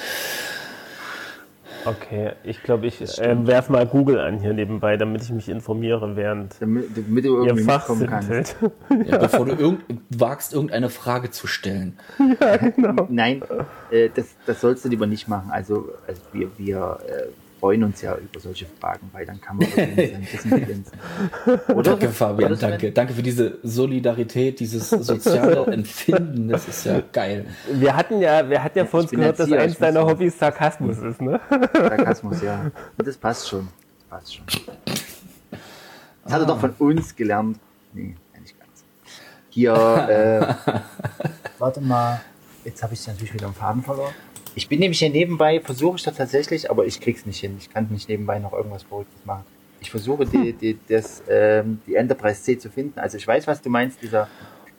Okay, 1.85 2.33
ich 2.45 2.63
glaube, 2.63 2.87
ich 2.87 3.01
äh, 3.19 3.47
werf 3.47 3.69
mal 3.69 3.87
Google 3.87 4.19
an 4.19 4.39
hier 4.39 4.53
nebenbei, 4.53 4.97
damit 4.97 5.23
ich 5.23 5.31
mich 5.31 5.49
informiere, 5.49 6.17
während 6.17 6.61
Damit, 6.61 6.97
damit 6.97 7.25
du 7.25 7.43
ihr 7.43 7.49
irgendwie 7.49 7.65
mitkommen 7.65 8.07
kannst. 8.07 8.57
Ja, 9.07 9.19
bevor 9.19 9.47
du 9.47 9.53
irgend, 9.53 9.83
wagst, 10.11 10.53
irgendeine 10.53 10.91
Frage 10.91 11.31
zu 11.31 11.47
stellen. 11.47 11.99
Nein, 13.09 13.43
äh, 13.91 14.11
das, 14.15 14.35
das 14.47 14.61
sollst 14.61 14.85
du 14.85 14.89
lieber 14.89 15.07
nicht 15.07 15.29
machen. 15.29 15.51
Also, 15.51 15.91
also 16.07 16.21
wir, 16.33 16.51
wir 16.59 16.99
äh, 17.07 17.29
freuen 17.61 17.85
uns 17.85 18.01
ja 18.01 18.17
über 18.17 18.41
solche 18.41 18.67
Fragen, 18.67 19.11
weil 19.13 19.27
dann 19.27 19.41
kann 19.41 19.59
man 19.59 19.69
sein 19.71 20.27
Wissen 20.33 20.65
glänzen. 20.65 20.99
Oder? 21.75 21.91
Danke, 21.91 22.09
Fabian, 22.09 22.59
danke. 22.59 22.91
Danke 22.91 23.13
für 23.13 23.23
diese 23.23 23.59
Solidarität, 23.63 24.59
dieses 24.61 24.89
soziale 24.89 25.67
Empfinden. 25.73 26.49
Das 26.49 26.67
ist 26.67 26.87
ja 26.87 27.03
geil. 27.13 27.47
Wir 27.73 27.95
hatten 27.95 28.21
ja, 28.21 28.49
wir 28.49 28.65
hatten 28.65 28.79
ja 28.79 28.85
vor 28.87 29.01
uns 29.01 29.11
gehört, 29.11 29.39
dass 29.39 29.53
eins 29.53 29.79
deiner. 29.79 30.01
Hobbys 30.01 30.39
Sarkasmus 30.39 30.99
ist, 30.99 31.21
ne? 31.21 31.39
Sarkasmus, 31.51 32.43
ja. 32.43 32.71
Und 32.97 33.07
das 33.07 33.17
passt 33.19 33.49
schon. 33.49 33.69
Das 34.09 34.19
passt 34.19 34.35
schon. 34.35 34.47
Das 36.25 36.33
hat 36.33 36.41
er 36.41 36.47
doch 36.47 36.59
von 36.59 36.71
uns 36.79 37.15
gelernt. 37.15 37.59
Nee, 37.93 38.17
nicht 38.41 38.59
ganz. 38.59 38.85
Hier, 39.51 39.75
äh, 39.75 40.73
warte 41.59 41.81
mal. 41.83 42.23
Jetzt 42.65 42.83
habe 42.83 42.95
ich 42.95 43.07
natürlich 43.07 43.33
wieder 43.35 43.47
einen 43.47 43.55
Faden 43.55 43.83
verloren. 43.83 44.13
Ich 44.55 44.69
bin 44.69 44.81
nämlich 44.81 44.99
hier 44.99 45.11
nebenbei, 45.11 45.61
versuche 45.61 45.97
ich 45.97 46.03
das 46.03 46.17
tatsächlich, 46.17 46.71
aber 46.71 46.85
ich 46.87 47.01
krieg's 47.01 47.25
nicht 47.27 47.41
hin. 47.41 47.57
Ich 47.59 47.71
kann 47.73 47.89
nicht 47.91 48.09
nebenbei 48.09 48.39
noch 48.39 48.53
irgendwas 48.53 48.83
Verrücktes 48.83 49.25
machen. 49.25 49.45
Ich 49.81 49.91
versuche 49.91 50.27
die, 50.27 50.53
die, 50.53 50.79
das, 50.89 51.23
ähm, 51.29 51.81
die 51.87 51.95
Enterprise 51.95 52.43
C 52.43 52.59
zu 52.59 52.69
finden. 52.69 52.99
Also 52.99 53.17
ich 53.17 53.27
weiß, 53.27 53.47
was 53.47 53.63
du 53.63 53.71
meinst. 53.71 54.03
Dieser 54.03 54.29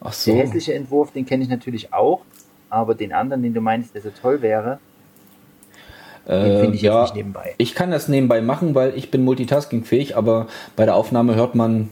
der 0.03 0.11
so. 0.11 0.33
hässliche 0.35 0.73
Entwurf, 0.73 1.11
den 1.11 1.25
kenne 1.25 1.43
ich 1.43 1.49
natürlich 1.49 1.93
auch. 1.93 2.21
Aber 2.69 2.95
den 2.95 3.11
anderen, 3.13 3.43
den 3.43 3.53
du 3.53 3.61
meinst, 3.61 3.95
der 3.95 4.01
so 4.01 4.09
toll 4.09 4.41
wäre, 4.41 4.79
Äh, 6.25 6.61
finde 6.61 6.75
ich 6.75 6.81
ja, 6.83 7.01
jetzt 7.01 7.09
nicht 7.09 7.15
nebenbei. 7.15 7.55
ich 7.57 7.73
kann 7.73 7.89
das 7.91 8.07
nebenbei 8.07 8.41
machen, 8.41 8.75
weil 8.75 8.95
ich 8.95 9.09
bin 9.09 9.23
multitaskingfähig, 9.23 10.15
aber 10.15 10.47
bei 10.75 10.85
der 10.85 10.95
Aufnahme 10.95 11.33
hört 11.35 11.55
man 11.55 11.89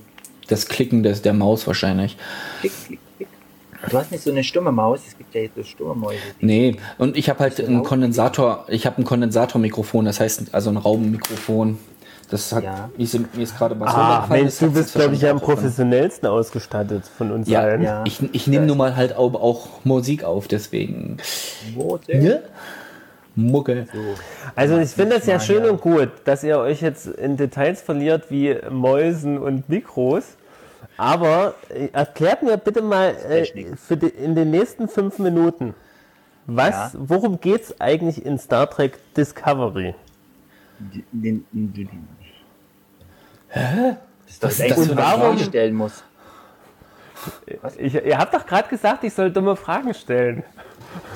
das 0.48 0.68
Klicken 0.68 1.02
des, 1.04 1.22
der 1.24 1.34
Maus 1.34 1.66
wahrscheinlich. 1.66 2.16
Klick, 2.62 2.72
klick. 2.88 3.00
Du 3.90 3.98
hast 3.98 4.12
nicht 4.12 4.24
so 4.24 4.32
eine 4.32 4.44
stumme 4.44 4.72
Maus, 4.72 5.02
es 5.08 5.18
gibt 5.18 5.34
ja 5.34 5.42
jetzt 5.42 5.56
so 5.56 5.64
stumme 5.64 5.96
Mäuse. 5.96 6.20
Nee, 6.42 6.76
und 6.98 7.16
ich 7.16 7.30
habe 7.30 7.40
halt 7.40 7.56
so 7.56 7.66
einen? 7.66 7.84
Kondensator, 7.84 8.66
ich 8.68 8.86
habe 8.86 9.02
ein 9.02 9.06
Kondensatormikrofon, 9.06 10.06
das 10.06 10.20
heißt 10.20 10.54
also 10.54 10.70
ein 10.70 10.78
Raummikrofon. 10.78 11.78
Das 12.30 12.52
hat, 12.54 12.64
Ja. 12.64 12.90
ist, 12.98 13.18
mir 13.36 13.42
ist 13.42 13.58
gerade 13.58 13.74
mal 13.74 13.90
so 13.90 13.98
Ah, 13.98 14.28
Mensch, 14.30 14.58
du 14.60 14.72
bist, 14.72 14.94
glaube 14.94 15.16
ich, 15.16 15.22
ja 15.22 15.32
am 15.32 15.40
professionellsten 15.40 16.30
ausgestattet 16.30 17.04
von 17.18 17.32
uns 17.32 17.50
Ja, 17.50 17.62
allen. 17.62 17.82
Ja. 17.82 18.04
Ich, 18.06 18.22
ich 18.34 18.46
nehme 18.46 18.68
nun 18.68 18.78
mal 18.78 18.96
halt 18.96 19.16
auch, 19.16 19.34
auch 19.34 19.84
Musik 19.84 20.24
auf, 20.24 20.48
deswegen. 20.48 21.18
Ne? 22.08 22.44
Mucke. 23.36 23.88
Also 24.56 24.78
ich 24.78 24.90
finde 24.90 25.16
das 25.16 25.26
ja 25.26 25.40
schön 25.40 25.64
ja. 25.64 25.72
und 25.72 25.82
gut, 25.82 26.10
dass 26.26 26.44
ihr 26.44 26.60
euch 26.60 26.82
jetzt 26.82 27.08
in 27.08 27.38
Details 27.38 27.82
verliert 27.82 28.30
wie 28.30 28.56
Mäusen 28.70 29.38
und 29.38 29.70
Mikros. 29.70 30.24
Aber 31.00 31.56
äh, 31.70 31.88
erklärt 31.94 32.44
mir 32.44 32.58
bitte 32.58 32.82
mal 32.82 33.16
äh, 33.30 33.46
die, 33.54 34.08
in 34.08 34.36
den 34.36 34.52
nächsten 34.52 34.90
fünf 34.90 35.18
Minuten, 35.18 35.74
was, 36.46 36.76
Ja. 36.76 36.92
worum 37.00 37.40
geht 37.40 37.62
es 37.64 37.80
eigentlich 37.80 38.26
in 38.26 38.38
Star 38.38 38.70
Trek 38.70 39.00
Discovery? 39.16 39.96
Den, 40.80 41.46
den, 41.54 41.74
den, 41.74 42.08
Hä? 43.48 43.96
Das 44.26 44.34
ist 44.34 44.44
doch 44.44 44.50
ist 44.50 44.60
das 44.60 44.78
eine 44.78 45.02
Frage 45.02 45.22
Frage? 45.22 45.40
stellen 45.40 45.76
muss. 45.76 46.04
Ich, 47.78 47.94
ihr 47.94 48.18
habt 48.18 48.34
doch 48.34 48.46
gerade 48.46 48.68
gesagt, 48.68 49.04
ich 49.06 49.14
soll 49.14 49.32
dumme 49.32 49.56
Fragen 49.56 49.94
stellen. 49.94 50.44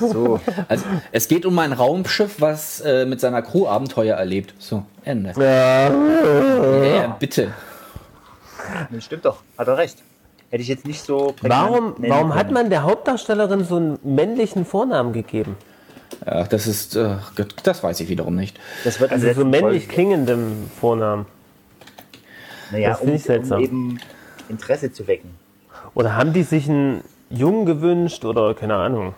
So, 0.00 0.40
Also, 0.68 0.84
es 1.12 1.28
geht 1.28 1.44
um 1.44 1.58
ein 1.58 1.72
Raumschiff, 1.74 2.40
was 2.40 2.80
äh, 2.80 3.04
mit 3.04 3.20
seiner 3.20 3.42
Crew 3.42 3.66
Abenteuer 3.66 4.16
erlebt. 4.16 4.54
So, 4.58 4.84
Ende. 5.04 5.32
Ja. 5.36 6.84
Ja, 6.84 7.16
bitte. 7.18 7.52
das 8.90 9.04
stimmt 9.04 9.24
doch. 9.24 9.42
Hat 9.58 9.68
er 9.68 9.76
recht. 9.78 9.98
Hätte 10.50 10.62
ich 10.62 10.68
jetzt 10.68 10.86
nicht 10.86 11.02
so. 11.02 11.34
Warum, 11.42 11.94
warum 11.98 12.34
hat 12.34 12.50
man 12.50 12.70
der 12.70 12.82
Hauptdarstellerin 12.84 13.64
so 13.64 13.76
einen 13.76 13.98
männlichen 14.04 14.64
Vornamen 14.64 15.12
gegeben? 15.12 15.56
Ja, 16.24 16.44
das 16.44 16.66
ist, 16.68 16.94
äh, 16.94 17.16
Gott, 17.36 17.54
das 17.64 17.82
weiß 17.82 17.98
ich 18.00 18.08
wiederum 18.08 18.36
nicht. 18.36 18.60
Das 18.84 19.00
wird 19.00 19.10
Also 19.10 19.32
so 19.32 19.44
männlich 19.44 19.82
Folge- 19.84 19.86
klingendem 19.94 20.70
Vornamen. 20.80 21.26
Naja, 22.70 22.90
das 22.90 23.00
um, 23.00 23.14
ich 23.14 23.22
seltsam. 23.24 23.58
um 23.58 23.64
eben 23.64 24.00
Interesse 24.48 24.92
zu 24.92 25.06
wecken. 25.08 25.30
Oder 25.94 26.14
haben 26.16 26.32
die 26.32 26.42
sich 26.44 26.68
einen 26.68 27.02
Jungen 27.30 27.66
gewünscht 27.66 28.24
oder 28.24 28.54
keine 28.54 28.76
Ahnung? 28.76 29.14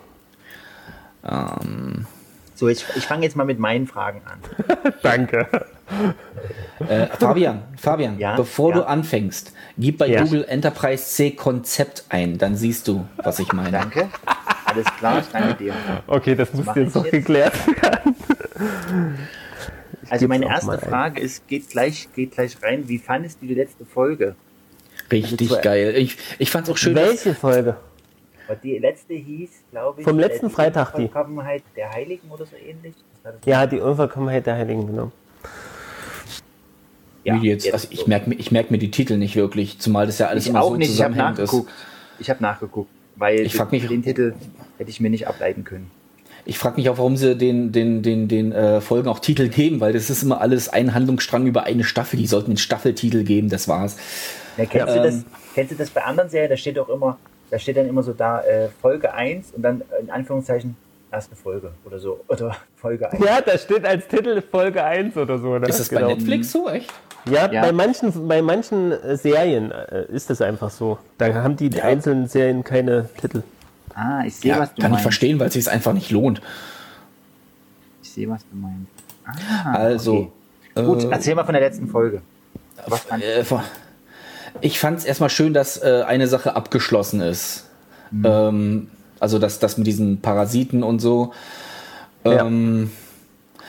Ähm, 1.23 2.05
So, 2.55 2.67
ich, 2.67 2.83
ich 2.95 3.05
fange 3.05 3.23
jetzt 3.23 3.35
mal 3.35 3.43
mit 3.43 3.59
meinen 3.59 3.85
Fragen 3.85 4.21
an. 4.25 4.39
Danke. 5.03 5.47
Äh, 6.87 7.07
Fabian, 7.07 7.63
Fabian, 7.77 8.17
Ja, 8.19 8.35
bevor 8.35 8.71
ja. 8.71 8.77
du 8.77 8.87
anfängst, 8.87 9.53
gib 9.77 9.97
bei 9.97 10.07
Ja. 10.07 10.23
Google 10.23 10.45
Enterprise 10.47 11.03
C 11.05 11.31
Konzept 11.31 12.05
ein, 12.09 12.37
dann 12.37 12.55
siehst 12.55 12.87
du, 12.87 13.05
was 13.17 13.39
ich 13.39 13.51
meine. 13.53 13.71
Danke. 13.71 14.09
Alles 14.65 14.85
klar, 14.97 15.19
ich 15.19 15.27
danke 15.27 15.55
dir. 15.55 15.73
Okay, 16.07 16.35
das 16.35 16.53
muss 16.53 16.65
jetzt 16.75 16.95
noch 16.95 17.09
geklärt 17.09 17.53
werden. 17.67 18.15
Also 20.09 20.27
meine 20.29 20.45
erste 20.45 20.71
ein. 20.71 20.79
Frage 20.79 21.21
ist, 21.21 21.47
geht 21.47 21.69
gleich, 21.69 22.07
geht 22.15 22.31
gleich 22.31 22.55
rein. 22.63 22.87
Wie 22.87 22.97
fandest 22.97 23.41
du 23.41 23.45
die 23.45 23.55
letzte 23.55 23.85
Folge? 23.85 24.35
Richtig 25.11 25.49
Also, 25.49 25.61
geil. 25.61 25.93
Ich, 25.97 26.17
ich 26.39 26.49
fand's 26.49 26.69
auch 26.69 26.77
schön. 26.77 26.95
Welche 26.95 27.33
Folge? 27.33 27.75
Die 28.63 28.77
letzte 28.77 29.13
hieß, 29.15 29.49
glaube 29.71 29.99
ich, 29.99 30.07
Vom 30.07 30.17
letzten 30.17 30.47
die 30.47 30.53
Freitag, 30.53 30.93
die. 30.95 31.03
Unvollkommenheit 31.03 31.63
der 31.75 31.91
Heiligen 31.91 32.29
oder 32.29 32.45
so 32.45 32.55
ähnlich. 32.55 32.93
Ja, 33.43 33.65
die 33.65 33.79
Unvollkommenheit 33.81 34.45
der 34.45 34.55
Heiligen, 34.55 34.87
genau. 34.87 35.11
Wie 37.35 37.39
die 37.41 37.47
jetzt, 37.47 37.71
also 37.73 37.87
ich 37.91 38.01
so. 38.01 38.07
merke 38.07 38.29
mir, 38.29 38.35
ich 38.35 38.51
merk 38.51 38.71
mir 38.71 38.77
die 38.77 38.91
Titel 38.91 39.17
nicht 39.17 39.35
wirklich, 39.35 39.79
zumal 39.79 40.05
das 40.05 40.17
ja 40.19 40.27
alles 40.27 40.45
ich 40.45 40.49
immer 40.49 40.61
auch 40.61 40.69
so 40.71 40.75
nicht, 40.77 40.91
ich 40.93 41.01
habe 41.01 41.13
zusammenhängend 41.13 41.39
ist. 41.39 41.51
nachgeguckt. 41.51 41.71
Ich 42.19 42.29
habe 42.29 42.41
nachgeguckt, 42.43 42.89
weil 43.15 43.39
Ich 43.41 43.55
frag 43.55 43.71
mich- 43.71 43.87
den 43.87 44.03
Titel 44.03 44.33
hätte 44.77 44.89
ich 44.89 44.99
mir 44.99 45.09
nicht 45.09 45.27
ableiten 45.27 45.63
können. 45.63 45.91
Ich 46.45 46.57
frage 46.57 46.77
mich 46.77 46.89
auch, 46.89 46.97
warum 46.97 47.17
sie 47.17 47.35
den, 47.35 47.73
den, 47.73 48.01
den, 48.03 48.29
den 48.29 48.53
äh, 48.53 48.79
Folgen 48.79 49.09
auch 49.09 49.19
Titel 49.19 49.49
geben, 49.49 49.81
weil 49.81 49.91
das 49.91 50.09
ist 50.09 50.23
immer 50.23 50.39
alles 50.39 50.69
ein 50.69 50.93
Handlungsstrang 50.93 51.45
über 51.45 51.63
eine 51.63 51.83
Staffel. 51.83 52.17
Die 52.17 52.25
sollten 52.27 52.51
den 52.51 52.57
Staffeltitel 52.57 53.23
geben, 53.25 53.49
das 53.49 53.67
war's. 53.67 53.97
Ja, 54.55 54.65
kennst, 54.65 54.87
Ja. 54.87 54.95
du 54.95 55.03
das, 55.03 55.15
Ähm. 55.15 55.25
kennst 55.55 55.71
du 55.73 55.75
das 55.75 55.89
bei 55.89 56.03
anderen 56.05 56.29
Serien? 56.29 56.49
Da 56.49 56.55
steht 56.55 56.79
auch 56.79 56.87
immer, 56.87 57.17
da 57.51 57.59
steht 57.59 57.75
dann 57.75 57.85
immer 57.87 58.01
so 58.01 58.13
da 58.13 58.41
äh, 58.43 58.69
Folge 58.81 59.13
1 59.13 59.51
und 59.57 59.61
dann 59.61 59.81
in 60.01 60.09
Anführungszeichen 60.09 60.77
erste 61.11 61.35
Folge 61.35 61.71
oder 61.85 61.99
so. 61.99 62.19
Oder 62.27 62.55
Folge 62.75 63.11
1. 63.11 63.23
Ja, 63.23 63.41
da 63.41 63.57
steht 63.57 63.85
als 63.85 64.07
Titel 64.07 64.41
Folge 64.41 64.83
1 64.83 65.15
oder 65.17 65.37
so. 65.39 65.57
Ne? 65.57 65.67
Ist 65.67 65.79
das 65.79 65.89
bei 65.89 65.97
Genau. 65.97 66.09
Netflix 66.09 66.51
so, 66.51 66.69
echt? 66.69 66.91
Ja, 67.29 67.51
Ja. 67.51 67.61
bei 67.61 67.71
manchen, 67.71 68.27
bei 68.27 68.41
manchen 68.41 68.91
äh, 68.91 69.17
Serien 69.17 69.71
äh, 69.71 70.05
ist 70.09 70.29
das 70.29 70.41
einfach 70.41 70.69
so. 70.69 70.97
Da 71.17 71.33
haben 71.33 71.55
die 71.57 71.81
einzelnen 71.81 72.27
Serien 72.27 72.63
keine 72.63 73.09
Titel. 73.19 73.43
Ah, 73.93 74.23
ich 74.25 74.35
sehe, 74.35 74.51
Ja, 74.51 74.59
was 74.59 74.69
du 74.73 74.81
kann 74.81 74.91
ich 74.91 74.93
meinst. 74.93 75.01
verstehen, 75.03 75.39
weil 75.39 75.47
es 75.47 75.53
sich 75.53 75.69
einfach 75.69 75.93
nicht 75.93 76.11
lohnt. 76.11 76.41
Ich 78.03 78.11
sehe, 78.11 78.29
was 78.29 78.41
du 78.49 78.55
meinst. 78.55 78.91
Ah, 79.65 79.73
Also, 79.73 80.31
okay. 80.75 80.85
Gut, 80.85 81.03
äh, 81.03 81.07
erzähl 81.11 81.35
mal 81.35 81.43
von 81.43 81.53
der 81.53 81.61
letzten 81.63 81.87
Folge. 81.87 82.21
Was 82.85 83.01
fand 83.01 83.23
Äh, 83.23 83.43
ich 84.61 84.79
fand 84.79 84.99
es 84.99 85.05
erstmal 85.05 85.29
schön, 85.29 85.53
dass 85.53 85.81
äh, 85.81 86.03
eine 86.07 86.27
Sache 86.27 86.55
abgeschlossen 86.55 87.21
ist. 87.21 87.65
Mhm. 88.11 88.25
Ähm, 88.25 88.87
also 89.19 89.39
das, 89.39 89.59
das 89.59 89.77
mit 89.77 89.87
diesen 89.87 90.21
Parasiten 90.21 90.83
und 90.83 90.99
so. 90.99 91.33
Ähm, 92.25 92.91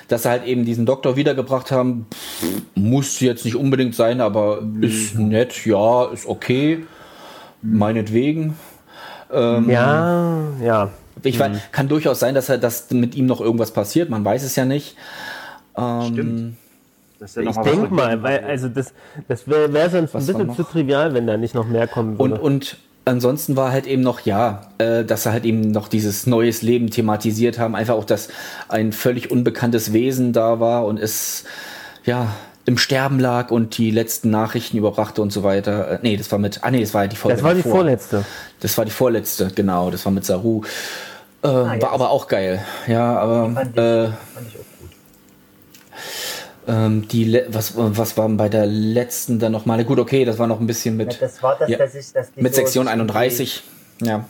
Dass 0.08 0.22
sie 0.22 0.30
halt 0.30 0.44
eben 0.46 0.64
diesen 0.64 0.86
Doktor 0.86 1.16
wiedergebracht 1.16 1.70
haben, 1.70 2.06
pff, 2.12 2.62
muss 2.74 3.20
jetzt 3.20 3.44
nicht 3.44 3.56
unbedingt 3.56 3.94
sein, 3.94 4.20
aber 4.20 4.62
ist 4.80 5.18
nett, 5.18 5.66
ja, 5.66 6.06
ist 6.06 6.26
okay. 6.26 6.84
Meinetwegen. 7.62 8.56
Ähm, 9.32 9.68
Ja, 9.68 10.38
ja. 10.62 10.90
Ich 11.22 11.38
weiß, 11.38 11.58
kann 11.72 11.88
durchaus 11.88 12.20
sein, 12.20 12.34
dass 12.34 12.48
er, 12.48 12.58
dass 12.58 12.90
mit 12.90 13.16
ihm 13.16 13.26
noch 13.26 13.40
irgendwas 13.40 13.72
passiert, 13.72 14.08
man 14.08 14.24
weiß 14.24 14.44
es 14.44 14.56
ja 14.56 14.64
nicht. 14.64 14.96
Ähm, 15.76 16.02
Stimmt. 16.12 16.56
Das 17.18 17.34
ja 17.34 17.42
Ich 17.42 17.56
denke 17.56 17.92
mal, 17.92 18.22
weil 18.22 18.44
also 18.44 18.68
das, 18.68 18.94
das 19.26 19.48
wäre 19.48 19.72
wär 19.72 19.90
sonst 19.90 20.14
ein 20.14 20.24
bisschen 20.24 20.54
zu 20.54 20.62
trivial, 20.62 21.14
wenn 21.14 21.26
da 21.26 21.36
nicht 21.36 21.54
noch 21.54 21.66
mehr 21.66 21.88
kommen 21.88 22.18
würde. 22.18 22.34
Und, 22.36 22.40
und 22.40 22.76
ansonsten 23.04 23.56
war 23.56 23.72
halt 23.72 23.86
eben 23.86 24.02
noch, 24.02 24.20
ja, 24.20 24.62
äh, 24.78 25.04
dass 25.04 25.22
sie 25.24 25.32
halt 25.32 25.44
eben 25.44 25.70
noch 25.70 25.88
dieses 25.88 26.26
neues 26.26 26.62
Leben 26.62 26.90
thematisiert 26.90 27.58
haben. 27.58 27.74
Einfach 27.74 27.94
auch, 27.94 28.04
dass 28.04 28.28
ein 28.68 28.92
völlig 28.92 29.30
unbekanntes 29.30 29.92
Wesen 29.92 30.32
da 30.32 30.60
war 30.60 30.84
und 30.86 30.98
es, 30.98 31.44
ja, 32.04 32.28
im 32.66 32.76
Sterben 32.76 33.18
lag 33.18 33.50
und 33.50 33.78
die 33.78 33.90
letzten 33.90 34.30
Nachrichten 34.30 34.76
überbrachte 34.76 35.22
und 35.22 35.32
so 35.32 35.42
weiter. 35.42 35.92
Äh, 35.92 35.98
nee, 36.02 36.16
das 36.18 36.30
war 36.30 36.38
mit, 36.38 36.62
ah 36.64 36.70
nee, 36.70 36.80
das 36.80 36.92
war 36.92 37.02
ja 37.04 37.08
die 37.08 37.16
Folge 37.16 37.36
Das 37.36 37.44
war 37.44 37.54
die 37.54 37.62
davor. 37.62 37.78
vorletzte. 37.78 38.24
Das 38.60 38.76
war 38.76 38.84
die 38.84 38.90
vorletzte, 38.90 39.50
genau, 39.54 39.90
das 39.90 40.04
war 40.04 40.12
mit 40.12 40.24
Saru. 40.26 40.62
Äh, 41.42 41.48
ja, 41.48 41.80
war 41.82 41.92
aber 41.92 42.10
auch 42.10 42.28
geil. 42.28 42.62
Ja, 42.86 43.18
aber 43.18 43.50
Fand 43.54 43.70
ich, 43.76 43.82
äh, 43.82 44.06
fand 44.08 44.48
ich 44.48 44.54
gut. 44.54 44.64
Ähm, 46.68 47.08
die 47.08 47.42
was, 47.48 47.72
was 47.76 48.16
war 48.16 48.28
bei 48.28 48.48
der 48.48 48.66
letzten 48.66 49.38
dann 49.38 49.52
nochmal? 49.52 49.84
Gut, 49.84 49.98
okay, 49.98 50.24
das 50.24 50.38
war 50.38 50.46
noch 50.46 50.60
ein 50.60 50.66
bisschen 50.66 50.98
Ja, 50.98 51.06
mit, 51.06 51.20
das 51.20 51.42
war 51.42 51.56
das, 51.58 51.68
ja, 51.68 51.78
dass 51.78 51.94
ich, 51.94 52.12
dass 52.12 52.30
mit 52.36 52.54
so- 52.54 52.60
Sektion 52.60 52.86
31. 52.86 53.64
Ja. 54.02 54.24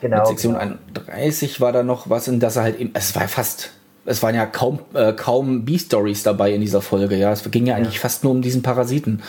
Genau. 0.00 0.18
Mit 0.18 0.26
Sektion 0.26 0.58
genau. 0.58 0.76
31 1.08 1.60
war 1.60 1.72
da 1.72 1.82
noch 1.82 2.10
was, 2.10 2.28
in 2.28 2.40
das 2.40 2.56
er 2.56 2.62
halt 2.64 2.78
eben, 2.78 2.90
es 2.94 3.14
war 3.16 3.26
fast, 3.28 3.70
es 4.04 4.22
waren 4.22 4.34
ja 4.34 4.46
kaum, 4.46 4.80
äh, 4.94 5.12
kaum 5.12 5.64
B-Stories 5.64 6.22
dabei 6.22 6.52
in 6.52 6.60
dieser 6.60 6.82
Folge, 6.82 7.16
ja. 7.16 7.32
Es 7.32 7.48
ging 7.50 7.66
ja 7.66 7.76
eigentlich 7.76 8.00
fast 8.00 8.24
nur 8.24 8.32
um 8.32 8.42
diesen 8.42 8.62
Parasiten 8.62 9.22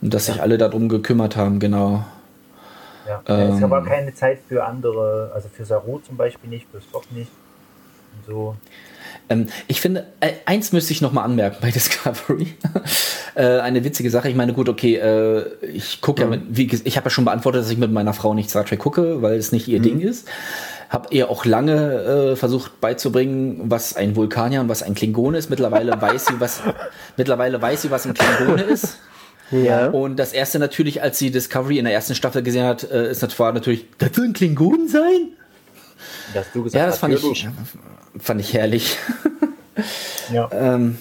und 0.00 0.12
dass 0.12 0.26
sich 0.26 0.40
alle 0.42 0.58
darum 0.58 0.88
gekümmert 0.88 1.36
haben, 1.36 1.58
genau. 1.58 2.04
Ja. 3.08 3.20
es 3.24 3.56
Ähm, 3.56 3.64
aber 3.64 3.82
keine 3.82 4.14
Zeit 4.14 4.38
für 4.48 4.64
andere, 4.64 5.32
also 5.34 5.48
für 5.48 5.64
Saru 5.64 5.98
zum 6.00 6.16
Beispiel 6.16 6.50
nicht, 6.50 6.66
für 6.70 6.80
Spock 6.80 7.04
nicht. 7.12 7.30
Und 8.16 8.32
so. 8.32 8.56
Ähm, 9.28 9.46
ich 9.68 9.80
finde, 9.80 10.06
äh, 10.20 10.32
eins 10.46 10.72
müsste 10.72 10.92
ich 10.92 11.00
noch 11.00 11.12
mal 11.12 11.24
anmerken 11.24 11.58
bei 11.60 11.70
Discovery. 11.72 12.48
äh, 13.34 13.60
eine 13.60 13.84
witzige 13.84 14.10
Sache. 14.10 14.28
Ich 14.28 14.36
meine, 14.36 14.52
gut, 14.52 14.68
okay, 14.68 14.96
äh, 14.96 15.44
ich 15.66 16.00
gucke 16.00 16.22
ja 16.22 16.28
mit, 16.28 16.42
wie, 16.48 16.70
ich 16.84 16.96
habe 16.96 17.06
ja 17.06 17.10
schon 17.10 17.24
beantwortet, 17.24 17.62
dass 17.62 17.70
ich 17.70 17.78
mit 17.78 17.92
meiner 17.92 18.14
Frau 18.14 18.34
nicht 18.34 18.50
Star 18.50 18.64
Trek 18.64 18.80
gucke, 18.80 19.22
weil 19.22 19.36
es 19.36 19.52
nicht 19.52 19.68
ihr 19.68 19.80
Ding 19.80 20.00
ist. 20.00 20.28
Habe 20.88 21.08
ihr 21.10 21.30
auch 21.30 21.46
lange 21.46 22.32
äh, 22.32 22.36
versucht 22.36 22.80
beizubringen, 22.80 23.62
was 23.64 23.96
ein 23.96 24.14
Vulkanier 24.14 24.60
und 24.60 24.68
was 24.68 24.82
ein 24.82 24.94
Klingon 24.94 25.34
ist. 25.34 25.48
Mittlerweile 25.48 25.92
weiß 26.00 26.26
sie, 26.26 26.40
was 26.40 26.60
mittlerweile 27.16 27.60
weiß 27.62 27.82
sie, 27.82 27.90
was 27.90 28.06
ein 28.06 28.14
Klingone 28.14 28.62
ist. 28.62 28.98
Ja. 29.50 29.88
Und 29.88 30.16
das 30.16 30.32
erste 30.32 30.58
natürlich, 30.58 31.02
als 31.02 31.18
sie 31.18 31.30
Discovery 31.30 31.78
in 31.78 31.84
der 31.84 31.94
ersten 31.94 32.14
Staffel 32.14 32.42
gesehen 32.42 32.64
hat, 32.64 32.90
äh, 32.90 33.10
ist 33.10 33.38
war 33.38 33.52
natürlich, 33.52 33.86
das 33.98 34.12
soll 34.14 34.26
ein 34.26 34.32
Klingon 34.32 34.88
sein? 34.88 35.32
Dass 36.34 36.52
du 36.52 36.62
gesagt 36.64 36.74
Ja, 36.80 36.86
das 36.86 36.94
hast, 36.94 37.00
fand 37.00 37.14
ich, 37.14 37.22
natürlich. 37.22 37.48
fand 38.18 38.40
ich 38.40 38.54
herrlich. 38.54 38.98
Ja. 40.32 40.48
Ähm, 40.52 40.98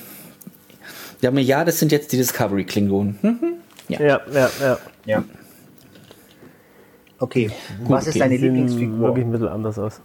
ja, 1.22 1.30
aber 1.30 1.40
ja, 1.40 1.64
das 1.64 1.78
sind 1.78 1.92
jetzt 1.92 2.12
die 2.12 2.18
Discovery-Klingonen. 2.18 3.20
Hm? 3.22 3.40
Ja, 3.90 4.00
ja, 4.02 4.22
ja. 4.34 4.78
ja. 5.06 5.24
Okay, 7.20 7.52
was 7.84 8.08
ist 8.08 8.16
okay. 8.16 8.20
deine 8.20 8.38
Lieblingsfigur? 8.38 9.00
wirklich 9.00 9.26
ein 9.26 9.32
bisschen 9.32 9.48
anders 9.50 9.78
aus. 9.78 10.02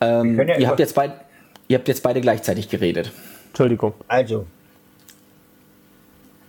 Ähm, 0.00 0.38
ja 0.48 0.58
ihr, 0.58 0.68
habt 0.68 0.80
jetzt 0.80 0.94
beid, 0.94 1.12
ihr 1.68 1.76
habt 1.78 1.88
jetzt 1.88 2.02
beide 2.02 2.20
gleichzeitig 2.22 2.68
geredet. 2.70 3.12
Entschuldigung. 3.48 3.92
Also, 4.08 4.46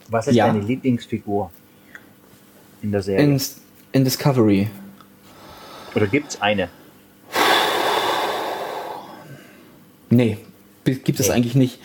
was 0.08 0.28
ist 0.28 0.36
Ja. 0.36 0.48
deine 0.48 0.62
Lieblingsfigur 0.62 1.52
in 2.82 2.92
der 2.94 3.02
Serie? 3.02 3.26
In, 3.26 3.42
in 3.92 4.04
Discovery. 4.06 4.70
Oder 5.96 6.08
gibt 6.08 6.30
es 6.30 6.42
eine? 6.42 6.70
Nee, 10.16 10.38
gibt 10.86 11.20
es 11.20 11.28
Nee. 11.28 11.34
eigentlich 11.34 11.56
nicht. 11.56 11.80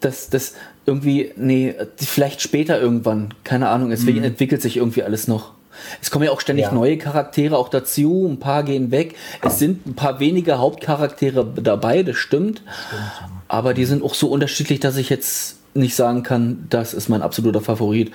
Das, 0.00 0.28
das 0.30 0.54
irgendwie, 0.86 1.32
nee, 1.36 1.74
vielleicht 1.96 2.42
später 2.42 2.80
irgendwann. 2.80 3.32
Keine 3.44 3.68
Ahnung, 3.68 3.90
es 3.90 4.06
entwickelt 4.06 4.60
sich 4.62 4.76
irgendwie 4.76 5.02
alles 5.02 5.28
noch. 5.28 5.52
Es 6.00 6.10
kommen 6.10 6.24
ja 6.24 6.30
auch 6.30 6.40
ständig 6.40 6.66
Mhm. 6.66 6.72
Ja. 6.72 6.74
neue 6.78 6.98
Charaktere 6.98 7.56
auch 7.56 7.68
dazu, 7.68 8.28
ein 8.30 8.38
paar 8.38 8.62
gehen 8.62 8.90
weg. 8.90 9.14
Es 9.42 9.58
sind 9.58 9.86
ein 9.86 9.94
paar 9.94 10.20
wenige 10.20 10.58
Hauptcharaktere 10.58 11.44
dabei, 11.62 12.02
das 12.02 12.16
stimmt. 12.16 12.62
Aber 13.48 13.74
die 13.74 13.84
sind 13.84 14.02
auch 14.02 14.14
so 14.14 14.28
unterschiedlich, 14.28 14.78
dass 14.80 14.96
ich 14.96 15.08
jetzt 15.10 15.56
nicht 15.74 15.96
sagen 15.96 16.22
kann, 16.22 16.66
das 16.70 16.94
ist 16.94 17.08
mein 17.08 17.22
absoluter 17.22 17.60
Favorit. 17.60 18.12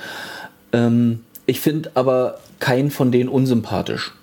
Ähm, 0.71 1.21
ich 1.45 1.59
finde 1.59 1.91
aber 1.95 2.39
keinen 2.59 2.91
von 2.91 3.11
denen 3.11 3.27
unsympathisch. 3.29 4.13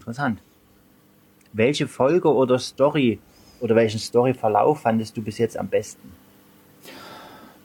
Interessant. 0.00 0.40
Welche 1.52 1.86
Folge 1.86 2.32
oder 2.32 2.58
Story 2.58 3.18
oder 3.60 3.76
welchen 3.76 4.00
Storyverlauf 4.00 4.80
fandest 4.80 5.14
du 5.16 5.22
bis 5.22 5.36
jetzt 5.36 5.58
am 5.58 5.68
besten? 5.68 6.12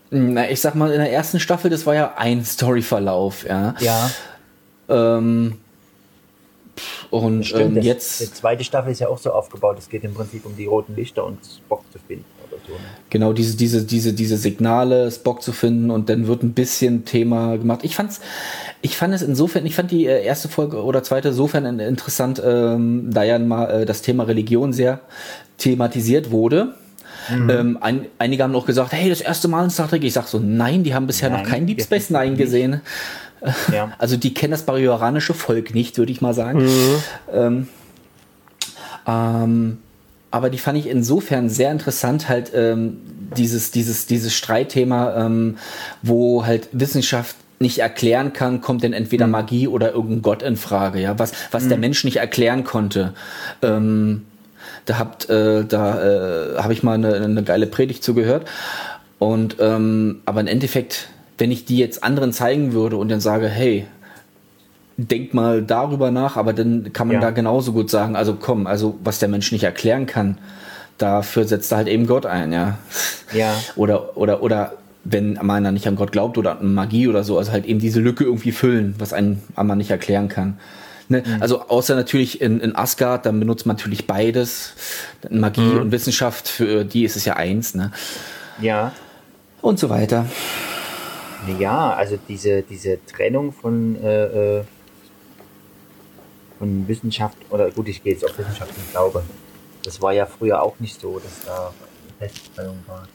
Na, 0.09 0.49
ich 0.49 0.59
sag 0.59 0.75
mal, 0.75 0.91
in 0.91 0.99
der 0.99 1.11
ersten 1.11 1.39
Staffel, 1.39 1.69
das 1.69 1.85
war 1.85 1.95
ja 1.95 2.13
ein 2.17 2.43
Storyverlauf, 2.43 3.45
ja. 3.45 3.73
Ja, 3.79 4.11
Ähm, 4.89 5.57
und 7.09 7.45
stimmt. 7.45 7.61
ähm, 7.61 7.75
das, 7.75 7.81
Die 7.83 7.87
jetzt, 7.87 8.35
zweite 8.35 8.63
Staffel 8.65 8.91
ist 8.91 8.99
ja 8.99 9.07
auch 9.07 9.17
so 9.17 9.31
aufgebaut. 9.31 9.77
Es 9.79 9.87
geht 9.89 10.03
im 10.03 10.13
Prinzip 10.13 10.45
um 10.45 10.55
die 10.57 10.65
roten 10.65 10.95
Lichter 10.95 11.25
und 11.25 11.39
Spock 11.45 11.83
zu 11.91 11.99
finden 11.99 12.25
Ne? 12.67 12.75
genau 13.09 13.33
diese, 13.33 13.55
diese, 13.57 13.83
diese, 13.83 14.13
diese 14.13 14.37
Signale, 14.37 15.09
Spock 15.11 15.41
zu 15.41 15.51
finden 15.53 15.89
und 15.91 16.09
dann 16.09 16.27
wird 16.27 16.43
ein 16.43 16.53
bisschen 16.53 17.05
Thema 17.05 17.57
gemacht. 17.57 17.79
Ich 17.83 17.95
fand's, 17.95 18.19
ich 18.81 18.97
fand 18.97 19.13
es 19.13 19.21
insofern, 19.21 19.65
ich 19.65 19.75
fand 19.75 19.91
die 19.91 20.05
äh, 20.05 20.23
erste 20.23 20.49
Folge 20.49 20.83
oder 20.83 21.01
zweite 21.03 21.29
insofern 21.29 21.65
in- 21.65 21.79
interessant, 21.79 22.41
ähm, 22.45 23.09
da 23.11 23.23
ja 23.23 23.39
mal 23.39 23.65
äh, 23.81 23.85
das 23.85 24.01
Thema 24.01 24.23
Religion 24.25 24.73
sehr 24.73 24.99
thematisiert 25.57 26.31
wurde. 26.31 26.75
Ähm, 27.31 27.79
ein, 27.81 28.05
einige 28.19 28.43
haben 28.43 28.55
auch 28.55 28.67
gesagt, 28.67 28.91
hey, 28.93 29.09
das 29.09 29.19
erste 29.21 29.47
Mal 29.47 29.63
in 29.63 29.69
Star 29.71 29.87
Trek. 29.89 30.03
Ich 30.03 30.13
sag 30.13 30.27
so, 30.27 30.37
nein, 30.37 30.83
die 30.83 30.93
haben 30.93 31.07
bisher 31.07 31.29
Nein, 31.31 31.41
noch 31.43 31.49
kein 31.49 31.65
Deep 31.65 31.81
Space 31.81 32.11
Nine 32.11 32.35
gesehen. 32.35 32.81
Ja. 33.73 33.91
Also 33.97 34.15
die 34.17 34.33
kennen 34.33 34.51
das 34.51 34.61
bajoranische 34.63 35.33
Volk 35.33 35.73
nicht, 35.73 35.97
würde 35.97 36.11
ich 36.11 36.21
mal 36.21 36.33
sagen. 36.35 36.67
Ähm, 37.33 37.67
ähm, 39.07 39.77
aber 40.35 40.49
die 40.49 40.57
fand 40.57 40.77
ich 40.77 40.89
insofern 40.89 41.47
sehr 41.47 41.71
interessant, 41.71 42.27
halt 42.27 42.51
ähm, 42.53 42.97
dieses, 43.37 43.71
dieses, 43.71 44.05
dieses 44.05 44.33
Streitthema, 44.35 45.15
ähm, 45.25 45.55
wo 46.01 46.45
halt 46.45 46.67
Wissenschaft 46.73 47.37
nicht 47.59 47.79
erklären 47.79 48.33
kann, 48.33 48.59
kommt 48.59 48.83
denn 48.83 48.91
entweder 48.91 49.27
Magie 49.27 49.69
oder 49.69 49.93
irgendein 49.93 50.21
Gott 50.21 50.43
in 50.43 50.57
Frage, 50.57 50.99
ja, 50.99 51.17
was, 51.17 51.31
was 51.51 51.69
der 51.69 51.77
Mensch 51.77 52.03
nicht 52.03 52.17
erklären 52.17 52.65
konnte. 52.65 53.13
Ähm, 53.61 54.25
da 54.83 54.99
habt, 54.99 55.29
äh, 55.29 55.63
da 55.63 56.03
äh, 56.03 56.57
habe 56.57 56.73
ich 56.73 56.83
mal 56.83 56.95
eine, 56.95 57.15
eine 57.15 57.43
geile 57.43 57.65
Predigt 57.65 58.03
zugehört. 58.03 58.45
Und 59.19 59.55
ähm, 59.61 60.19
aber 60.25 60.41
im 60.41 60.47
Endeffekt, 60.47 61.07
wenn 61.37 61.49
ich 61.49 61.63
die 61.63 61.77
jetzt 61.77 62.03
anderen 62.03 62.33
zeigen 62.33 62.73
würde 62.73 62.97
und 62.97 63.07
dann 63.07 63.21
sage, 63.21 63.47
hey, 63.47 63.87
denk 64.97 65.33
mal 65.33 65.61
darüber 65.61 66.11
nach, 66.11 66.37
aber 66.37 66.53
dann 66.53 66.93
kann 66.93 67.07
man 67.07 67.15
Ja. 67.15 67.21
da 67.21 67.31
genauso 67.31 67.73
gut 67.73 67.89
sagen, 67.89 68.15
also 68.15 68.35
komm, 68.35 68.65
also 68.67 68.97
was 69.03 69.19
der 69.19 69.29
Mensch 69.29 69.51
nicht 69.51 69.63
erklären 69.63 70.05
kann, 70.05 70.37
dafür 70.97 71.45
setzt 71.45 71.71
er 71.71 71.77
halt 71.79 71.87
eben 71.87 72.07
Gott 72.07 72.25
ein, 72.25 72.53
ja. 72.53 72.77
Ja. 73.33 73.53
Oder, 73.75 74.15
oder, 74.17 74.41
oder 74.41 74.73
wenn 75.03 75.37
man 75.41 75.71
nicht 75.73 75.87
an 75.87 75.95
Gott 75.95 76.11
glaubt 76.11 76.37
oder 76.37 76.59
an 76.59 76.73
Magie 76.73 77.07
oder 77.07 77.23
so, 77.23 77.37
also 77.37 77.51
halt 77.51 77.65
eben 77.65 77.79
diese 77.79 77.99
Lücke 77.99 78.23
irgendwie 78.23 78.51
füllen, 78.51 78.95
was 78.97 79.13
ein 79.13 79.43
man 79.55 79.77
nicht 79.77 79.91
erklären 79.91 80.29
kann. 80.29 80.57
Ne? 81.09 81.21
Also 81.39 81.61
außer 81.67 81.93
natürlich 81.95 82.41
in, 82.41 82.59
in 82.59 82.75
Asgard, 82.75 83.27
dann 83.27 83.39
benutzt 83.39 83.67
man 83.67 83.75
natürlich 83.75 84.07
beides. 84.07 84.73
Magie 85.29 85.61
und 85.61 85.91
Wissenschaft, 85.91 86.47
für 86.47 86.83
die 86.83 87.03
ist 87.03 87.15
es 87.15 87.25
ja 87.25 87.35
eins, 87.35 87.75
ne? 87.75 87.91
Ja. 88.59 88.93
Und 89.61 89.77
so 89.77 89.89
weiter. 89.91 90.25
Ja, 91.59 91.93
also 91.93 92.17
diese, 92.27 92.63
diese 92.63 92.97
Trennung 93.05 93.51
von, 93.51 94.01
äh, 94.03 94.57
äh, 94.59 94.63
von 96.59 96.87
Wissenschaft, 96.87 97.37
oder 97.49 97.69
gut, 97.71 97.87
ich 97.87 98.03
gehe 98.03 98.13
jetzt 98.13 98.23
auf 98.25 98.37
Wissenschaft 98.37 98.71
und 98.77 98.91
Glaube. 98.91 99.23
Das 99.83 100.01
war 100.01 100.13
ja 100.13 100.25
früher 100.25 100.61
auch 100.61 100.79
nicht 100.79 100.99
so, 100.99 101.19
dass 101.19 101.45
da 101.45 101.67
eine 102.19 102.29
Festtrennung 102.29 102.79
war. 102.87 103.07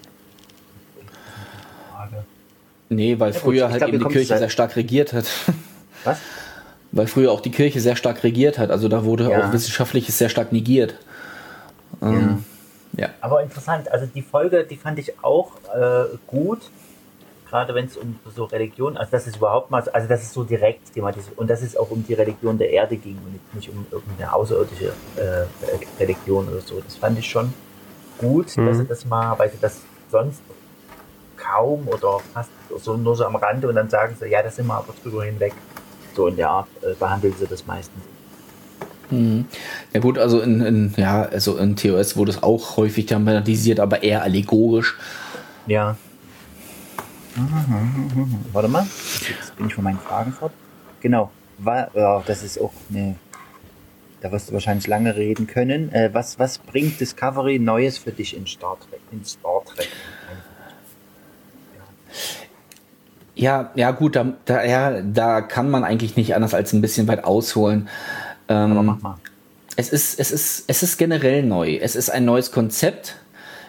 Nee, 2.88 3.18
weil 3.20 3.32
Ja, 3.32 3.38
früher 3.38 3.68
halt 3.70 3.78
glaub, 3.78 3.88
eben 3.92 3.98
die 4.00 4.12
Kirche 4.12 4.36
sehr 4.36 4.48
stark 4.50 4.74
regiert 4.76 5.12
hat. 5.12 5.26
Was? 6.04 6.18
Weil 6.92 7.06
früher 7.06 7.30
auch 7.30 7.40
die 7.40 7.52
Kirche 7.52 7.80
sehr 7.80 7.94
stark 7.94 8.24
regiert 8.24 8.58
hat. 8.58 8.70
Also 8.70 8.88
da 8.88 9.04
wurde 9.04 9.30
Ja. 9.30 9.48
auch 9.48 9.52
Wissenschaftliches 9.52 10.18
sehr 10.18 10.28
stark 10.28 10.50
negiert. 10.52 10.96
Ähm, 12.02 12.44
ja. 12.96 13.10
Aber 13.20 13.42
interessant, 13.42 13.90
also 13.92 14.06
die 14.06 14.22
Folge, 14.22 14.64
die 14.64 14.76
fand 14.76 14.98
ich 14.98 15.22
auch 15.22 15.52
äh, 15.74 16.16
gut, 16.26 16.58
gerade 17.50 17.74
wenn 17.74 17.86
es 17.86 17.96
um 17.96 18.16
so 18.34 18.44
Religion, 18.44 18.96
also 18.96 19.10
das 19.10 19.26
ist 19.26 19.36
überhaupt 19.36 19.70
mal, 19.70 19.82
so- 19.84 19.92
also 19.92 20.08
das 20.08 20.22
ist 20.22 20.32
so 20.32 20.44
direkt 20.44 20.94
thematisiert 20.94 21.36
und 21.36 21.50
dass 21.50 21.62
es 21.62 21.76
auch 21.76 21.90
um 21.90 22.04
die 22.06 22.14
Religion 22.14 22.56
der 22.56 22.70
Erde 22.70 22.96
ging 22.96 23.18
und 23.24 23.54
nicht 23.54 23.68
um 23.68 23.84
irgendeine 23.90 24.32
außerirdische 24.32 24.92
äh, 25.16 25.46
Religion 26.00 26.48
oder 26.48 26.60
so. 26.60 26.80
Das 26.80 26.96
fand 26.96 27.18
ich 27.18 27.28
schon 27.28 27.52
gut, 28.18 28.56
dass 28.56 28.78
sie 28.78 28.84
das 28.86 29.04
mal, 29.04 29.38
weil 29.38 29.50
sie 29.50 29.58
das 29.60 29.80
sonst 30.10 30.40
kaum 31.36 31.88
oder 31.88 32.20
fast 32.32 32.50
so 32.82 32.96
nur 32.96 33.16
so 33.16 33.24
am 33.24 33.34
Rande 33.36 33.68
und 33.68 33.74
dann 33.74 33.90
sagen 33.90 34.14
sie, 34.18 34.28
ja, 34.28 34.42
da 34.42 34.50
sind 34.50 34.66
wir 34.66 34.74
aber 34.74 34.94
drüber 35.02 35.24
hinweg. 35.24 35.52
So 36.14 36.26
in 36.28 36.36
der 36.36 36.50
Art 36.50 36.68
äh, 36.82 36.94
behandeln 36.98 37.34
sie 37.38 37.46
das 37.46 37.66
meistens. 37.66 38.02
Mhm. 39.10 39.46
Ja 39.92 40.00
gut, 40.00 40.18
also 40.18 40.40
in, 40.40 40.60
in, 40.60 40.94
ja, 40.96 41.22
also 41.22 41.56
in 41.56 41.74
TOS 41.76 42.16
wurde 42.16 42.30
es 42.30 42.42
auch 42.42 42.76
häufig 42.76 43.06
thematisiert, 43.06 43.80
aber 43.80 44.02
eher 44.02 44.22
allegorisch. 44.22 44.96
Ja, 45.66 45.96
Warte 48.52 48.68
mal, 48.68 48.86
jetzt 49.28 49.56
bin 49.56 49.66
ich 49.66 49.74
von 49.74 49.84
meinen 49.84 49.98
Fragen 49.98 50.32
fort. 50.32 50.52
Genau, 51.00 51.30
das 52.26 52.42
ist 52.42 52.60
auch 52.60 52.72
eine, 52.90 53.16
da 54.20 54.32
wirst 54.32 54.48
du 54.48 54.52
wahrscheinlich 54.52 54.86
lange 54.86 55.16
reden 55.16 55.46
können. 55.46 55.92
Äh, 55.92 56.10
was, 56.12 56.38
was 56.38 56.58
bringt 56.58 57.00
Discovery 57.00 57.58
Neues 57.58 57.98
für 57.98 58.12
dich 58.12 58.36
in 58.36 58.46
Star 58.46 58.76
Trek? 58.78 59.00
In 59.12 59.24
Star 59.24 59.62
Trek? 59.64 59.88
Ja, 63.34 63.70
ja 63.74 63.90
gut, 63.92 64.16
da, 64.16 64.34
da, 64.44 64.64
ja, 64.64 65.00
da 65.00 65.40
kann 65.40 65.70
man 65.70 65.84
eigentlich 65.84 66.16
nicht 66.16 66.34
anders 66.34 66.52
als 66.52 66.72
ein 66.72 66.80
bisschen 66.80 67.08
weit 67.08 67.24
ausholen. 67.24 67.88
Ähm, 68.48 68.72
Aber 68.72 68.82
mach 68.82 69.00
mal. 69.00 69.18
es 69.76 69.88
ist, 69.90 70.18
es 70.18 70.30
ist, 70.30 70.64
es 70.66 70.82
ist 70.82 70.98
generell 70.98 71.42
neu. 71.42 71.76
Es 71.76 71.96
ist 71.96 72.10
ein 72.10 72.24
neues 72.24 72.52
Konzept 72.52 73.16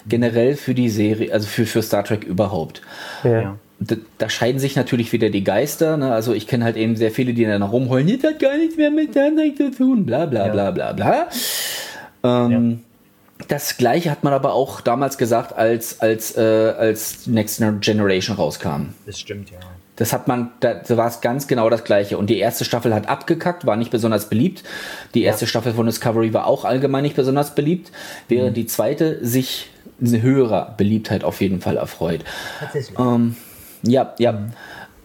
generell 0.07 0.55
für 0.55 0.73
die 0.73 0.89
Serie, 0.89 1.33
also 1.33 1.47
für, 1.47 1.65
für 1.65 1.81
Star 1.81 2.03
Trek 2.03 2.23
überhaupt. 2.23 2.81
Ja. 3.23 3.41
Ja. 3.41 3.57
Da, 3.83 3.95
da 4.19 4.29
scheiden 4.29 4.59
sich 4.59 4.75
natürlich 4.75 5.11
wieder 5.11 5.29
die 5.31 5.43
Geister. 5.43 5.97
Ne? 5.97 6.13
Also 6.13 6.33
ich 6.33 6.45
kenne 6.45 6.63
halt 6.63 6.77
eben 6.77 6.95
sehr 6.95 7.09
viele, 7.09 7.33
die 7.33 7.45
dann 7.45 7.63
rumheulen, 7.63 8.19
das 8.21 8.31
hat 8.31 8.39
gar 8.39 8.55
nichts 8.57 8.77
mehr 8.77 8.91
mit 8.91 9.11
Star 9.11 9.31
Trek 9.35 9.57
zu 9.57 9.71
tun, 9.71 10.05
bla 10.05 10.25
bla 10.27 10.45
Ja. 10.47 10.51
bla 10.51 10.71
bla 10.71 10.91
bla. 10.93 11.27
Ähm, 12.23 12.81
Das 13.47 13.77
gleiche 13.77 14.11
hat 14.11 14.23
man 14.23 14.33
aber 14.33 14.53
auch 14.53 14.81
damals 14.81 15.17
gesagt, 15.17 15.57
als, 15.57 15.99
als, 15.99 16.37
äh, 16.37 16.41
als 16.41 17.25
Next 17.25 17.61
Generation 17.81 18.35
rauskam. 18.35 18.93
Das 19.07 19.19
stimmt, 19.19 19.49
ja. 19.49 19.57
Das 19.95 20.13
hat 20.13 20.27
man, 20.27 20.51
da, 20.61 20.75
da 20.75 20.97
war 20.97 21.07
es 21.07 21.21
ganz 21.21 21.47
genau 21.47 21.69
das 21.69 21.83
gleiche. 21.83 22.17
Und 22.17 22.29
die 22.29 22.37
erste 22.37 22.65
Staffel 22.65 22.93
hat 22.93 23.09
abgekackt, 23.09 23.65
war 23.65 23.75
nicht 23.75 23.91
besonders 23.91 24.29
beliebt. 24.29 24.63
Die 25.15 25.23
erste 25.23 25.47
Staffel 25.47 25.73
von 25.73 25.85
Discovery 25.85 26.33
war 26.33 26.45
auch 26.47 26.65
allgemein 26.65 27.01
nicht 27.03 27.15
besonders 27.15 27.55
beliebt, 27.55 27.91
während 28.27 28.57
die 28.57 28.65
zweite 28.67 29.23
sich 29.25 29.69
eine 30.01 30.21
höhere 30.21 30.73
Beliebtheit 30.77 31.23
auf 31.23 31.41
jeden 31.41 31.61
Fall 31.61 31.77
erfreut. 31.77 32.21
Tatsächlich. 32.59 32.97
Ähm, 32.97 33.35
ja, 33.83 34.13
ja. 34.19 34.47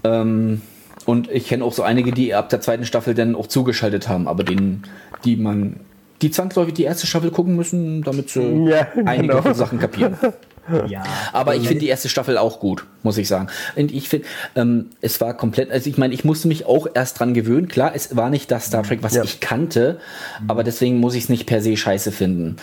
Ähm, 0.04 0.62
und 1.04 1.30
ich 1.30 1.46
kenne 1.48 1.64
auch 1.64 1.72
so 1.72 1.82
einige, 1.82 2.12
die 2.12 2.34
ab 2.34 2.48
der 2.48 2.60
zweiten 2.60 2.84
Staffel 2.84 3.14
dann 3.14 3.34
auch 3.34 3.46
zugeschaltet 3.46 4.08
haben, 4.08 4.26
aber 4.26 4.42
denen, 4.42 4.82
die 5.24 5.36
man, 5.36 5.80
die 6.22 6.30
zwangsläufig 6.30 6.74
die 6.74 6.84
erste 6.84 7.06
Staffel 7.06 7.30
gucken 7.30 7.56
müssen, 7.56 8.02
damit 8.02 8.30
sie 8.30 8.42
Ja, 8.68 8.88
einige 9.04 9.34
genau. 9.36 9.52
Sachen 9.52 9.78
kapieren. 9.78 10.16
ja. 10.88 11.02
Aber 11.32 11.54
ich 11.56 11.66
finde 11.66 11.80
die 11.80 11.88
erste 11.88 12.08
Staffel 12.08 12.38
auch 12.38 12.60
gut, 12.60 12.84
muss 13.02 13.18
ich 13.18 13.28
sagen. 13.28 13.48
Und 13.76 13.92
ich 13.92 14.08
finde, 14.08 14.26
ähm, 14.54 14.86
es 15.00 15.20
war 15.20 15.34
komplett, 15.34 15.70
also 15.70 15.88
ich 15.88 15.98
meine, 15.98 16.14
ich 16.14 16.24
musste 16.24 16.48
mich 16.48 16.66
auch 16.66 16.86
erst 16.92 17.18
dran 17.20 17.34
gewöhnen. 17.34 17.68
Klar, 17.68 17.92
es 17.94 18.16
war 18.16 18.30
nicht 18.30 18.50
das 18.50 18.66
Star 18.66 18.82
Trek, 18.82 19.02
was 19.02 19.14
Ja. 19.14 19.24
ich 19.24 19.40
kannte, 19.40 19.98
aber 20.48 20.64
deswegen 20.64 20.98
muss 20.98 21.14
ich 21.14 21.24
es 21.24 21.28
nicht 21.28 21.46
per 21.46 21.60
se 21.62 21.76
scheiße 21.76 22.12
finden. 22.12 22.56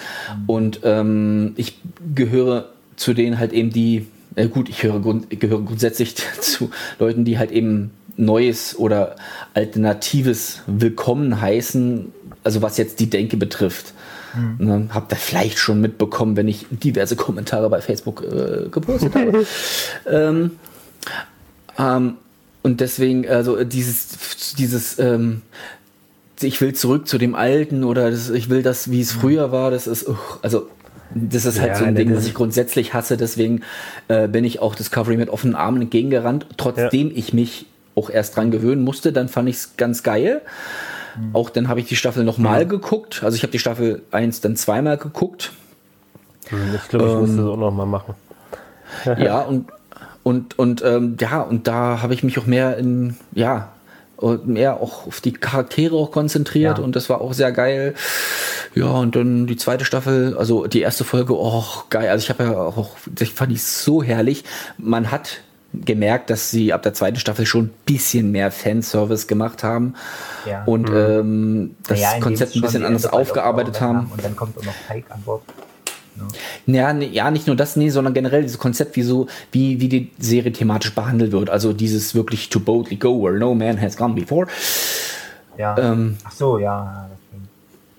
Und 0.48 0.82
ähm, 0.84 1.54
ich 1.56 1.80
gehöre 2.16 2.70
zu 2.96 3.14
denen 3.14 3.40
halt 3.40 3.54
eben 3.54 3.72
die, 3.72 4.08
äh 4.36 4.48
gut, 4.48 4.70
ich 4.70 4.84
höre 4.84 5.00
grund, 5.00 5.30
gehöre 5.40 5.62
grundsätzlich 5.62 6.16
zu 6.42 6.70
Leuten, 7.00 7.26
die 7.26 7.38
halt 7.38 7.52
eben 7.52 7.92
Neues 8.16 8.78
oder 8.78 9.16
Alternatives 9.56 10.62
willkommen 10.68 11.42
heißen, 11.42 12.12
also 12.44 12.62
was 12.62 12.78
jetzt 12.78 13.00
die 13.00 13.10
Denke 13.10 13.38
betrifft. 13.38 13.94
Ne, 14.58 14.90
habt 14.94 15.12
ihr 15.12 15.16
vielleicht 15.16 15.60
schon 15.60 15.80
mitbekommen, 15.82 16.36
wenn 16.36 16.48
ich 16.48 16.66
diverse 16.70 17.16
Kommentare 17.16 17.70
bei 17.70 17.82
Facebook 17.82 18.24
äh, 18.24 18.70
gepostet 18.70 19.14
habe. 19.16 19.46
ähm, 20.08 20.52
ähm, 21.78 22.16
und 22.64 22.80
deswegen, 22.80 23.28
also 23.28 23.64
dieses, 23.64 24.56
dieses, 24.58 24.98
ähm, 24.98 25.42
ich 26.42 26.62
will 26.62 26.74
zurück 26.74 27.08
zu 27.08 27.18
dem 27.18 27.36
Alten 27.36 27.84
oder 27.84 28.10
das, 28.10 28.30
ich 28.30 28.50
will 28.50 28.64
das, 28.64 28.90
wie 28.90 29.02
es 29.02 29.12
früher 29.12 29.52
war, 29.52 29.70
das 29.70 29.86
ist, 29.86 30.08
uch, 30.08 30.40
also 30.42 30.68
das 31.14 31.46
ist 31.46 31.60
halt 31.60 31.74
Ja, 31.74 31.78
so 31.78 31.86
ein 31.86 31.96
Ding, 31.96 32.10
das 32.10 32.20
was 32.20 32.28
ich 32.28 32.34
grundsätzlich 32.34 32.94
hasse, 32.94 33.18
deswegen 33.18 33.62
äh, 34.08 34.28
bin 34.28 34.46
ich 34.46 34.60
auch 34.60 34.76
Discovery 34.76 35.18
mit 35.18 35.30
offenen 35.30 35.56
Armen 35.56 35.84
entgegengerannt, 35.84 36.48
trotzdem 36.58 37.12
ich 37.14 37.34
mich 37.34 37.68
auch 37.96 38.10
erst 38.10 38.36
dran 38.36 38.50
gewöhnen 38.50 38.84
musste, 38.84 39.14
dann 39.14 39.30
fand 39.30 39.50
ich 39.50 39.58
es 39.58 39.78
ganz 39.78 40.02
geil. 40.02 40.42
Auch 41.34 41.50
dann 41.50 41.68
habe 41.68 41.80
ich 41.80 41.88
die 41.88 41.96
Staffel 41.96 42.24
nochmal 42.24 42.66
geguckt. 42.66 43.24
Also 43.24 43.36
ich 43.36 43.44
habe 43.44 43.52
die 43.52 43.60
Staffel 43.60 44.02
1 44.12 44.42
dann 44.42 44.56
zweimal 44.56 44.98
geguckt. 44.98 45.52
Ich 46.46 46.90
glaube, 46.90 47.06
ich 47.06 47.16
muss 47.16 47.36
das 47.36 47.46
auch 47.46 47.58
noch 47.58 47.72
mal 47.72 47.86
machen. 47.86 48.16
ja, 49.18 49.42
und, 49.42 49.70
und, 50.24 50.60
und 50.60 50.84
ähm, 50.84 51.18
ja, 51.20 51.42
und 51.42 51.68
da 51.68 52.02
habe 52.02 52.14
ich 52.14 52.24
mich 52.24 52.38
auch 52.38 52.46
mehr 52.46 52.78
in, 52.78 53.18
ja, 53.34 53.70
und 54.18 54.48
mehr 54.48 54.82
auch 54.82 55.08
auf 55.08 55.22
die 55.22 55.34
Charaktere 55.34 55.96
auch 55.96 56.12
konzentriert 56.12 56.78
Ja. 56.78 56.84
und 56.84 56.96
das 56.96 57.10
war 57.10 57.22
auch 57.22 57.34
sehr 57.34 57.52
geil. 57.52 57.94
Ja, 58.76 58.86
und 58.86 59.16
dann 59.16 59.48
die 59.48 59.58
zweite 59.58 59.86
Staffel, 59.86 60.38
also 60.38 60.66
die 60.68 60.82
erste 60.82 61.04
Folge, 61.04 61.36
oh, 61.38 61.64
geil. 61.90 62.10
Also 62.10 62.24
ich 62.24 62.30
habe 62.30 62.44
ja 62.44 62.58
auch, 62.58 62.92
das 63.06 63.30
fand 63.30 63.52
ich 63.52 63.64
so 63.64 64.02
herrlich. 64.02 64.44
Man 64.78 65.12
hat 65.12 65.42
gemerkt, 65.74 66.30
dass 66.30 66.52
sie 66.52 66.72
ab 66.74 66.84
der 66.84 66.94
zweiten 66.94 67.18
Staffel 67.18 67.46
schon 67.46 67.66
ein 67.66 67.74
bisschen 67.86 68.32
mehr 68.32 68.52
Fanservice 68.52 69.28
gemacht 69.28 69.64
haben 69.64 69.96
Ja. 70.46 70.64
und 70.66 70.90
ähm, 70.90 71.76
das 71.88 72.00
indem 72.02 72.22
Konzept 72.22 72.56
ein 72.56 72.62
bisschen 72.62 72.86
anders 72.86 73.06
aufgearbeitet 73.08 73.82
haben. 73.82 74.10
Und 74.12 74.24
dann 74.24 74.36
kommt 74.36 74.58
auch 74.58 74.64
noch 74.66 74.74
Pike 74.88 75.12
an 75.12 75.22
Bord. 75.24 75.42
Ja, 76.68 76.94
nee, 76.94 77.08
ja, 77.08 77.32
nicht 77.32 77.48
nur 77.48 77.56
das, 77.56 77.76
nee, 77.76 77.90
sondern 77.90 78.14
generell 78.14 78.44
dieses 78.44 78.60
Konzept, 78.60 78.96
wie 78.96 79.02
so, 79.02 79.26
wie, 79.52 79.80
wie 79.82 79.90
die 79.90 80.12
Serie 80.20 80.52
thematisch 80.52 80.94
behandelt 80.94 81.32
wird. 81.32 81.50
Also 81.50 81.74
dieses 81.74 82.14
wirklich 82.14 82.50
to 82.50 82.60
boldly 82.60 82.98
go 82.98 83.24
where 83.24 83.38
no 83.40 83.56
man 83.56 83.82
has 83.82 83.98
gone 83.98 84.14
before. 84.14 84.46
Ja. 85.58 85.76
Ähm, 85.78 86.18
Ach 86.24 86.32
so, 86.32 86.60
ja. 86.60 87.10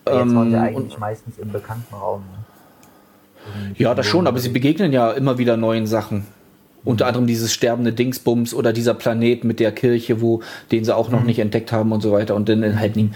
Das 0.05 0.15
Jetzt 0.15 0.23
Ähm, 0.23 0.37
waren 0.37 0.51
sie 0.51 0.57
und- 0.57 0.63
eigentlich 0.63 0.99
meistens 0.99 1.39
im 1.39 1.51
bekannten 1.51 1.93
Raum. 1.95 2.23
Ne? 2.23 3.75
Ja, 3.79 3.95
das 3.95 4.07
schon, 4.07 4.27
aber 4.29 4.39
sie 4.39 4.49
begegnen 4.51 4.93
ja 4.93 5.11
immer 5.11 5.37
wieder 5.39 5.57
neuen 5.57 5.87
Sachen. 5.89 6.27
Unter 6.85 7.07
anderem 7.07 7.27
dieses 7.27 7.53
sterbende 7.53 7.93
Dingsbums 7.93 8.53
oder 8.53 8.73
dieser 8.75 8.95
Planet 8.95 9.45
mit 9.45 9.59
der 9.61 9.73
Kirche, 9.73 10.21
wo 10.21 10.43
den 10.71 10.85
sie 10.85 10.95
auch 10.95 11.09
noch 11.09 11.23
nicht 11.23 11.39
entdeckt 11.39 11.73
haben 11.73 11.93
und 11.93 12.03
so 12.03 12.13
weiter 12.13 12.35
und 12.35 12.49
dann 12.49 12.79
halt 12.79 12.97
die 12.97 13.11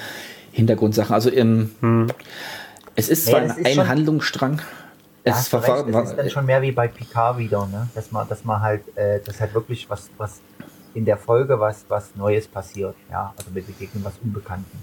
Hintergrundsachen. 0.52 1.14
Also 1.14 1.28
im, 1.30 1.70
es 2.96 3.08
ist 3.10 3.26
zwar 3.26 3.40
Nee, 3.42 3.48
das 3.48 3.58
ist 3.58 3.66
ein 3.66 3.74
schon- 3.74 3.88
Handlungsstrang. 3.88 4.62
Es 5.24 5.34
hast 5.34 5.52
du 5.52 5.56
war, 5.58 5.84
recht, 5.84 5.94
das 5.94 6.10
ist 6.10 6.16
dann 6.18 6.30
schon 6.30 6.46
mehr 6.46 6.62
wie 6.62 6.72
bei 6.72 6.88
Picard 6.88 7.36
wieder, 7.38 7.66
ne? 7.66 7.88
Dass 7.94 8.10
man, 8.10 8.26
dass 8.28 8.44
man 8.44 8.62
halt, 8.62 8.80
äh, 8.96 9.20
dass 9.24 9.38
halt 9.40 9.52
wirklich 9.52 9.90
was, 9.90 10.08
was 10.16 10.40
in 10.94 11.04
der 11.04 11.18
Folge 11.18 11.60
was, 11.60 11.84
was 11.88 12.16
Neues 12.16 12.48
passiert. 12.48 12.94
Ja, 13.10 13.34
also 13.36 13.54
wir 13.54 13.62
begegnen 13.62 14.02
was 14.04 14.14
Unbekannten. 14.24 14.82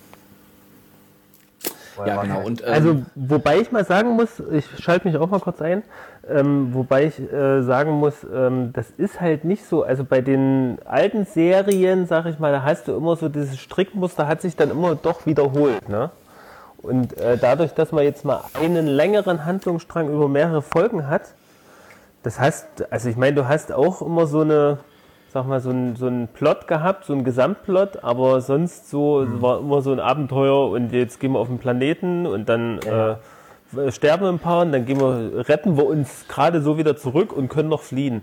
Vorher 1.96 2.16
ja, 2.16 2.22
genau. 2.22 2.36
halt- 2.36 2.46
Und, 2.46 2.62
ähm, 2.62 2.68
Also, 2.74 3.02
wobei 3.16 3.60
ich 3.62 3.72
mal 3.72 3.86
sagen 3.86 4.12
muss, 4.12 4.42
ich 4.52 4.66
schalte 4.84 5.08
mich 5.08 5.18
auch 5.18 5.30
mal 5.30 5.40
kurz 5.40 5.62
ein, 5.62 5.82
ähm, 6.30 6.74
wobei 6.74 7.06
ich 7.06 7.20
äh, 7.20 7.62
sagen 7.62 7.92
muss, 7.92 8.26
ähm, 8.34 8.72
das 8.74 8.90
ist 8.90 9.22
halt 9.22 9.46
nicht 9.46 9.66
so, 9.66 9.84
also 9.84 10.04
bei 10.04 10.22
den 10.22 10.78
alten 10.86 11.26
Serien, 11.26 12.08
sag 12.08 12.26
ich 12.26 12.40
mal, 12.40 12.52
da 12.52 12.64
hast 12.64 12.88
du 12.88 12.96
immer 12.96 13.16
so 13.16 13.30
dieses 13.30 13.60
Strickmuster, 13.60 14.28
hat 14.28 14.42
sich 14.42 14.56
dann 14.56 14.72
immer 14.72 14.96
doch 14.96 15.26
wiederholt, 15.26 15.88
ne? 15.88 16.10
Und 16.82 17.18
äh, 17.18 17.38
dadurch, 17.38 17.74
dass 17.74 17.92
man 17.92 18.04
jetzt 18.04 18.26
mal 18.26 18.42
einen 18.54 18.86
längeren 18.86 19.46
Handlungsstrang 19.46 20.10
über 20.10 20.28
mehrere 20.28 20.62
Folgen 20.62 21.08
hat, 21.08 21.34
das 22.24 22.40
heißt, 22.40 22.92
also 22.92 23.10
ich 23.10 23.18
meine, 23.18 23.36
du 23.36 23.48
hast 23.48 23.72
auch 23.72 24.02
immer 24.02 24.28
so 24.28 24.42
eine, 24.42 24.80
sag 25.32 25.48
mal, 25.48 25.60
so 25.60 25.70
einen 25.70 25.96
so 25.96 26.08
einen 26.08 26.28
Plot 26.28 26.68
gehabt, 26.68 27.06
so 27.06 27.14
einen 27.14 27.24
Gesamtplot, 27.24 28.04
aber 28.04 28.42
sonst 28.42 28.90
so 28.90 29.22
es 29.22 29.42
war 29.42 29.60
immer 29.60 29.82
so 29.82 29.92
ein 29.92 30.00
Abenteuer 30.00 30.70
und 30.70 30.92
jetzt 30.92 31.20
gehen 31.20 31.34
wir 31.34 31.40
auf 31.40 31.48
den 31.48 31.60
Planeten 31.60 32.26
und 32.26 32.50
dann 32.50 32.80
äh, 32.80 33.16
sterben 33.92 34.26
ein 34.26 34.40
paar 34.40 34.62
und 34.64 34.72
dann 34.72 34.86
gehen 34.86 35.00
wir, 35.00 35.48
retten 35.50 35.78
wir 35.78 35.86
uns 35.86 36.26
gerade 36.28 36.62
so 36.62 36.78
wieder 36.78 36.96
zurück 36.98 37.32
und 37.34 37.50
können 37.50 37.70
noch 37.70 37.82
fliehen. 37.82 38.22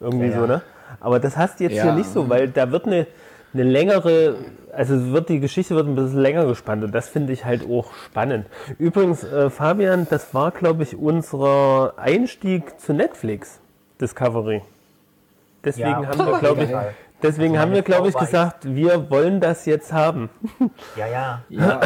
Irgendwie 0.00 0.28
Ja, 0.28 0.40
so, 0.40 0.46
ne? 0.46 0.62
Aber 1.00 1.20
das 1.20 1.36
hast 1.36 1.60
du 1.60 1.64
jetzt 1.64 1.76
Ja. 1.76 1.84
hier 1.84 1.92
nicht 1.92 2.10
so, 2.10 2.28
weil 2.28 2.48
da 2.48 2.72
wird 2.72 2.86
eine, 2.86 3.06
eine 3.54 3.62
längere, 3.64 4.34
also 4.72 5.12
wird 5.12 5.28
die 5.28 5.40
Geschichte 5.40 5.74
wird 5.74 5.86
ein 5.86 5.94
bisschen 5.94 6.20
länger 6.20 6.46
gespannt 6.46 6.82
und 6.84 6.94
das 6.94 7.08
finde 7.08 7.32
ich 7.32 7.44
halt 7.44 7.64
auch 7.68 7.92
spannend. 7.94 8.46
Übrigens, 8.78 9.24
äh, 9.24 9.50
Fabian, 9.50 10.06
das 10.10 10.34
war, 10.34 10.50
glaube 10.50 10.82
ich, 10.82 10.96
unser 10.96 11.94
Einstieg 11.96 12.80
zu 12.80 12.92
Netflix 12.92 13.60
Discovery. 14.00 14.62
Deswegen 15.64 15.88
Ja, 15.88 16.06
haben 16.06 16.26
wir, 16.26 16.38
glaube 16.38 16.64
ich, 16.64 16.70
deswegen 17.22 17.50
Also 17.54 17.60
haben 17.62 17.72
wir, 17.72 17.82
glaube 17.82 18.08
ich, 18.08 18.16
gesagt, 18.16 18.64
wir 18.74 19.10
wollen 19.10 19.40
das 19.40 19.66
jetzt 19.66 19.92
haben. 19.92 20.30
Ja, 20.96 21.06
ja. 21.06 21.42
Ja, 21.50 21.80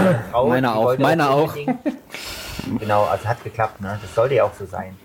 Meine 0.47 0.75
auch, 0.75 0.97
meine 0.99 1.31
auch. 1.31 1.55
Genau, 2.79 3.05
also 3.05 3.25
hat 3.27 3.43
geklappt, 3.45 3.81
ne? 3.81 3.99
Das 4.01 4.15
sollte 4.15 4.35
ja 4.37 4.45
auch 4.45 4.55
so 4.55 4.67
sein. 4.67 4.97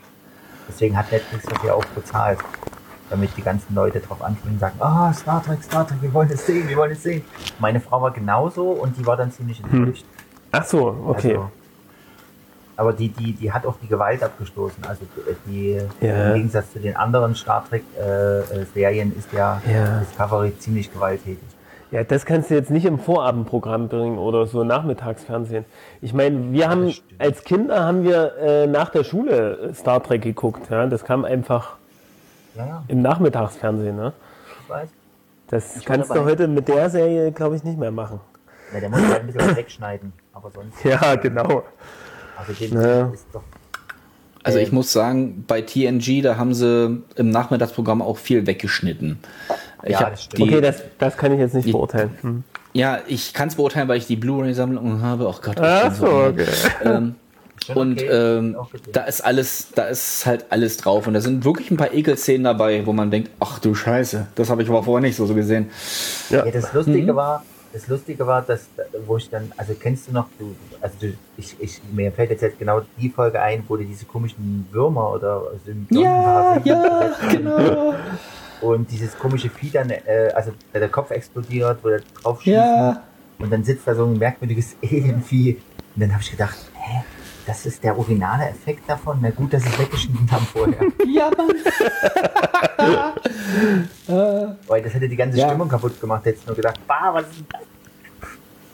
Deswegen 0.68 0.98
hat 0.98 1.12
Netflix 1.12 1.46
das 1.46 1.64
ja 1.64 1.74
auch 1.74 1.86
bezahlt. 1.86 2.40
Damit 3.10 3.32
die 3.36 3.42
ganzen 3.42 3.74
Leute 3.74 4.00
drauf 4.00 4.22
anspringen 4.22 4.56
und 4.58 4.60
sagen, 4.60 4.76
ah, 4.80 5.12
Star 5.14 5.44
Trek, 5.44 5.64
Star 5.64 5.88
Trek, 5.88 5.98
wir 6.02 6.14
wollen 6.14 6.30
es 6.32 6.46
sehen, 6.46 6.70
wir 6.70 6.78
wollen 6.78 6.92
es 6.92 7.02
sehen. 7.02 7.24
Meine 7.58 7.80
Frau 7.80 8.00
war 8.02 8.12
genauso 8.12 8.70
und 8.70 8.96
die 8.98 9.06
war 9.06 9.18
dann 9.18 9.32
ziemlich 9.32 9.64
enttäuscht. 9.64 10.06
Ach 10.52 10.64
so, 10.64 10.96
okay. 11.08 11.30
Also, 11.36 11.52
aber 12.76 12.94
die, 12.94 13.10
die, 13.10 13.34
die 13.34 13.52
hat 13.52 13.66
auch 13.66 13.76
die 13.82 13.88
Gewalt 13.88 14.22
abgestoßen. 14.24 14.84
Also 14.86 15.02
die, 15.48 15.82
Ja. 16.02 16.28
im 16.30 16.36
Gegensatz 16.36 16.72
zu 16.72 16.80
den 16.80 16.96
anderen 16.96 17.34
Star 17.36 17.66
Trek 17.68 17.84
äh, 18.00 18.40
äh, 18.40 18.66
Serien 18.74 19.14
ist 19.18 19.34
ja, 19.34 19.60
Ja. 19.70 20.00
Discovery 20.02 20.58
ziemlich 20.60 20.94
gewalttätig. 20.94 21.40
Ja, 21.92 22.04
das 22.04 22.26
kannst 22.26 22.52
du 22.52 22.56
jetzt 22.56 22.70
nicht 22.70 22.86
im 22.86 23.00
Vorabendprogramm 23.00 23.88
bringen 23.88 24.20
oder 24.20 24.46
so 24.46 24.64
Nachmittagsfernsehen. 24.64 25.66
Ich 26.02 26.14
meine, 26.14 26.52
wir 26.52 26.70
haben 26.70 26.94
als 27.18 27.44
Kinder 27.44 27.84
haben 27.84 28.04
wir 28.04 28.36
äh, 28.38 28.68
nach 28.68 28.90
der 28.90 29.04
Schule 29.04 29.72
Star 29.74 30.04
Trek 30.04 30.22
geguckt. 30.22 30.70
Ja, 30.70 30.86
das 30.86 31.04
kam 31.04 31.26
einfach 31.26 31.78
Ja, 32.56 32.66
ja, 32.68 32.84
Im 32.88 33.02
Nachmittagsfernsehen, 33.02 33.96
ne? 33.96 34.14
ich 34.64 34.70
weiß. 34.70 34.90
Das 35.48 35.78
Ich 35.78 35.86
kannst 35.86 36.12
du 36.14 36.24
heute 36.26 36.48
mit 36.48 36.68
der 36.68 36.92
Serie, 36.92 37.32
glaube 37.32 37.56
ich, 37.56 37.64
nicht 37.64 37.80
mehr 37.80 37.90
machen. 37.92 38.20
Na, 38.72 38.80
der 38.80 38.90
muss 38.90 39.00
halt 39.02 39.22
ein 39.22 39.26
bisschen 39.26 39.42
was 39.42 39.56
wegschneiden. 39.56 40.14
Aber 40.34 40.52
sonst, 40.52 40.76
Ja, 40.84 41.16
genau. 41.16 41.64
also 42.38 42.54
Ja. 42.66 43.08
ist 43.08 43.26
doch. 43.34 43.42
Also 44.44 44.60
ich 44.60 44.70
Ähm. 44.70 44.76
muss 44.76 44.94
sagen, 44.94 45.44
bei 45.48 45.62
TNG, 45.64 46.22
da 46.22 46.38
haben 46.38 46.54
sie 46.54 47.02
im 47.16 47.30
Nachmittagsprogramm 47.32 48.04
auch 48.04 48.18
viel 48.18 48.46
weggeschnitten. 48.46 49.18
Ich 49.84 49.92
Ja, 49.92 50.10
das 50.10 50.24
stimmt. 50.24 50.40
die, 50.40 50.44
Okay, 50.56 50.62
das, 50.62 50.82
das 50.98 51.18
kann 51.18 51.32
ich 51.34 51.40
jetzt 51.40 51.54
nicht 51.56 51.68
die- 51.68 51.72
beurteilen. 51.72 52.12
Hm. 52.22 52.44
ja, 52.74 53.00
ich 53.08 53.34
kann 53.34 53.48
es 53.48 53.56
beurteilen, 53.56 53.88
weil 53.88 53.98
ich 53.98 54.08
die 54.08 54.16
Blu-ray-Sammlung 54.16 55.02
habe. 55.02 55.28
Oh 55.28 55.36
Gott. 55.42 55.56
ich 55.58 55.64
Ach 55.64 55.94
so, 55.94 56.06
okay. 56.08 56.46
ähm, 56.84 57.16
und 57.76 58.00
okay, 58.00 58.08
ähm, 58.08 58.58
da 58.94 59.02
ist 59.04 59.22
alles, 59.22 59.68
da 59.76 59.86
ist 59.86 60.26
halt 60.26 60.46
alles 60.50 60.78
drauf. 60.78 61.06
Und 61.08 61.14
da 61.14 61.22
sind 61.22 61.46
wirklich 61.46 61.70
ein 61.72 61.78
paar 61.78 61.94
Ekelszenen 61.94 62.44
dabei, 62.46 62.86
wo 62.86 62.94
man 62.94 63.12
denkt, 63.12 63.30
ach 63.40 63.60
du 63.60 63.76
Scheiße, 63.76 64.28
das 64.36 64.50
habe 64.50 64.64
ich 64.64 64.70
aber 64.70 64.82
vorher 64.84 65.02
nicht 65.08 65.16
so, 65.16 65.26
so 65.26 65.36
gesehen. 65.36 65.70
Ja, 66.30 66.44
das 66.50 66.74
Mhm. 66.74 66.80
Lustige 66.80 67.16
war, 67.16 67.44
das 67.72 67.88
Lustige 67.88 68.26
war, 68.26 68.42
dass, 68.42 68.62
wo 69.06 69.18
ich 69.18 69.30
dann, 69.30 69.52
also 69.58 69.74
kennst 69.80 70.08
du 70.08 70.14
noch, 70.14 70.26
du, 70.40 70.56
also 70.82 70.96
du, 71.00 71.14
ich, 71.38 71.56
ich, 71.60 71.80
mir 71.92 72.12
fällt 72.12 72.32
jetzt, 72.32 72.42
jetzt 72.42 72.58
genau 72.58 72.82
die 73.00 73.10
Folge 73.10 73.40
ein, 73.40 73.64
wo 73.68 73.78
du 73.78 73.84
diese 73.84 74.06
komischen 74.06 74.68
Würmer 74.72 75.12
oder 75.14 75.44
Symbionten 75.64 76.02
ja, 76.66 77.12
genau. 77.30 77.94
und 78.62 78.90
dieses 78.92 79.18
komische 79.18 79.50
Vieh 79.50 79.70
dann, 79.72 79.90
äh, 79.90 80.32
also 80.36 80.52
der 80.74 80.90
Kopf 80.90 81.12
explodiert, 81.12 81.80
wo 81.84 81.90
der 81.90 82.02
drauf 82.22 82.42
schießt 82.42 82.56
Ja. 82.56 83.04
und 83.40 83.52
dann 83.52 83.64
sitzt 83.64 83.88
da 83.88 83.96
so 83.96 84.06
ein 84.06 84.18
merkwürdiges 84.18 84.76
Alienvieh 84.84 85.58
und 85.96 86.02
dann 86.02 86.12
habe 86.14 86.22
ich 86.24 86.32
gedacht, 86.32 86.58
hä, 86.76 87.02
das 87.46 87.66
ist 87.66 87.84
der 87.84 87.98
originale 87.98 88.50
Effekt 88.50 88.88
davon? 88.90 89.20
Na 89.22 89.30
gut, 89.32 89.54
dass 89.54 89.64
sie 89.64 89.70
es 89.70 89.80
weggeschnitten 89.80 90.30
haben 90.32 90.46
vorher. 90.46 90.80
Ja, 91.08 91.32
Mann. 91.36 91.50
Weil 94.68 94.82
das 94.84 94.94
hätte 94.94 95.10
die 95.10 95.16
ganze 95.16 95.38
Ja. 95.40 95.48
Stimmung 95.48 95.68
kaputt 95.68 96.00
gemacht. 96.00 96.26
Hättest 96.26 96.46
nur 96.48 96.56
gedacht, 96.56 96.80
bah, 96.88 97.10
was 97.14 97.24
ist 97.28 97.38
denn 97.40 97.46
das? 97.52 97.62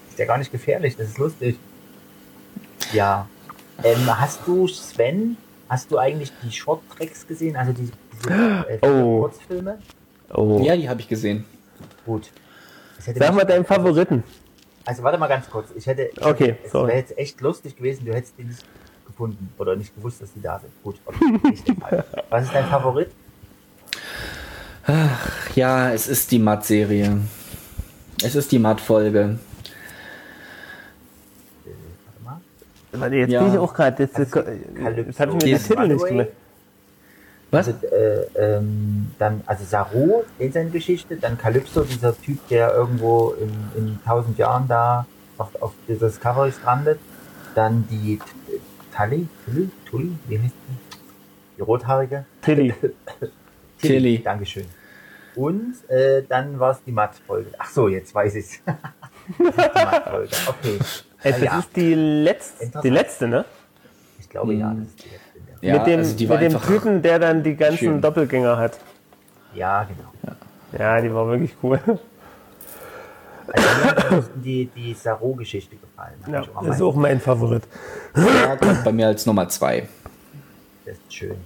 Ist 0.10 0.20
ja 0.20 0.26
gar 0.26 0.38
nicht 0.38 0.52
gefährlich, 0.52 0.96
das 0.98 1.08
ist 1.08 1.18
lustig. 1.18 1.58
Ja. 2.94 3.28
Ähm, 3.84 4.20
hast 4.20 4.42
du, 4.46 4.68
Sven, 4.68 5.38
hast 5.70 5.92
du 5.92 5.98
eigentlich 5.98 6.32
die 6.44 6.52
Short-Tracks 6.52 7.28
gesehen? 7.28 7.56
Also 7.58 7.74
die, 7.74 7.90
Oh. 8.82 9.22
Kurzfilme? 9.22 9.80
Oh. 10.34 10.62
Ja, 10.64 10.76
die 10.76 10.88
habe 10.90 11.00
ich 11.02 11.08
gesehen. 11.08 11.46
Gut. 12.06 12.32
Das 12.98 13.08
hätte 13.08 13.20
Sag 13.20 13.34
mal 13.36 13.44
deinen 13.46 13.66
Favoriten. 13.66 14.24
Also 14.86 15.02
warte 15.04 15.18
mal 15.18 15.28
ganz 15.28 15.50
kurz. 15.50 15.70
Ich 15.76 15.86
hätte, 15.88 16.10
ich 16.14 16.24
Okay, 16.24 16.50
hätte, 16.54 16.68
es 16.68 16.74
wäre 16.74 16.94
jetzt 16.96 17.18
echt 17.18 17.42
lustig 17.42 17.76
gewesen, 17.76 18.06
du 18.06 18.14
hättest 18.14 18.38
den 18.38 18.48
nicht 18.48 18.64
gefunden 19.08 19.52
oder 19.58 19.76
nicht 19.76 19.96
gewusst, 19.96 20.22
dass 20.22 20.32
die 20.34 20.42
da 20.42 20.60
sind. 20.60 20.72
Gut, 20.84 20.96
okay, 21.06 21.40
nicht 21.50 21.68
der 21.68 21.76
Fall. 21.76 22.06
Was 22.30 22.44
ist 22.46 22.54
dein 22.54 22.66
Favorit? 22.66 23.10
Ja, 25.56 25.92
es 25.92 26.08
ist 26.08 26.30
die 26.32 26.38
Matt-Serie. 26.38 27.20
Es 28.24 28.36
ist 28.36 28.52
die 28.52 28.60
Matt-Folge. 28.60 29.40
Äh, 31.66 31.70
warte 32.06 32.24
mal. 32.24 32.42
Warte, 32.92 33.16
jetzt 33.16 33.32
Ja. 33.32 33.44
bin 33.44 33.54
ich 33.54 33.58
auch 33.60 33.74
gerade. 33.74 34.04
Jetzt, 34.04 34.18
jetzt, 34.20 34.36
jetzt 34.36 35.20
habe 35.20 35.32
ich 35.32 35.34
mir 35.34 35.38
Die 35.40 35.52
den 35.52 35.64
Titel 35.64 35.88
nicht 35.88 36.06
gemerkt. 36.06 36.34
Was? 37.52 37.68
Also, 37.68 37.88
äh, 37.88 38.26
ähm, 38.36 39.12
dann, 39.20 39.42
also 39.46 39.64
Saru, 39.66 40.24
in 40.40 40.52
seine 40.52 40.70
Geschichte, 40.72 41.16
dann 41.16 41.38
Calypso, 41.38 41.84
dieser 41.84 42.20
Typ, 42.20 42.46
der 42.50 42.74
irgendwo 42.74 43.32
in, 43.40 43.52
in 43.78 44.00
tausend 44.06 44.38
Jahren 44.38 44.68
da 44.68 45.06
auf, 45.38 45.50
auf 45.62 45.74
dieser 45.88 46.08
Discovery 46.08 46.52
strandet. 46.52 47.00
Dann 47.54 47.88
die 47.90 48.20
Tully, 48.96 49.28
Tully, 49.46 49.70
Tully, 49.90 50.12
wie 50.28 50.40
heißt 50.40 50.54
die? 50.68 50.98
Die 51.58 51.62
rothaarige? 51.62 52.26
Tilly. 52.42 52.74
Tilly. 53.82 54.22
Dankeschön. 54.24 54.66
Und 55.36 55.76
äh, 55.90 56.24
dann 56.28 56.60
war 56.60 56.72
es 56.72 56.84
die 56.84 56.92
Matt-Folge. 56.92 57.52
Ach 57.58 57.70
so, 57.70 57.88
jetzt 57.88 58.14
weiß 58.16 58.36
ich's. 58.36 58.60
okay. 59.40 60.78
Äh, 60.78 60.80
Ah, 61.28 61.32
Das 61.32 61.42
ja, 61.42 61.60
ist 61.60 61.76
die 61.76 61.94
letzte, 61.96 62.72
die 62.84 62.90
letzte, 62.90 63.28
ne? 63.28 63.46
ich 64.20 64.30
glaube 64.30 64.54
ja, 64.54 64.72
das 64.78 64.88
ist 64.90 65.04
die 65.04 65.10
letzte. 65.10 65.25
Ja, 65.66 65.78
mit 65.78 65.88
dem, 65.88 66.00
also 66.00 66.28
mit 66.28 66.42
dem 66.42 66.62
Typen, 66.62 67.02
der 67.02 67.20
dann 67.20 67.44
die 67.44 67.56
ganzen 67.56 67.78
schön. 67.78 68.02
Doppelgänger 68.02 68.58
hat. 68.58 68.78
Ja, 69.54 69.84
genau. 69.84 70.36
Ja, 70.78 71.00
die 71.02 71.14
war 71.14 71.28
wirklich 71.28 71.56
cool. 71.64 71.80
Also 73.48 73.68
mir 73.80 73.86
hat 74.20 74.30
die, 74.44 74.66
die 74.76 74.94
Saru-Geschichte 74.94 75.76
gefallen. 75.78 76.16
Ja, 76.28 76.44
das 76.64 76.76
ist 76.76 76.82
auch 76.82 76.96
mein 76.96 77.20
Favorit. 77.20 77.64
Ja, 78.16 78.56
bei 78.84 78.92
mir 78.92 79.08
als 79.08 79.26
Nummer 79.26 79.48
zwei. 79.50 79.88
das 80.86 80.96
ist 80.96 81.14
schön. 81.14 81.38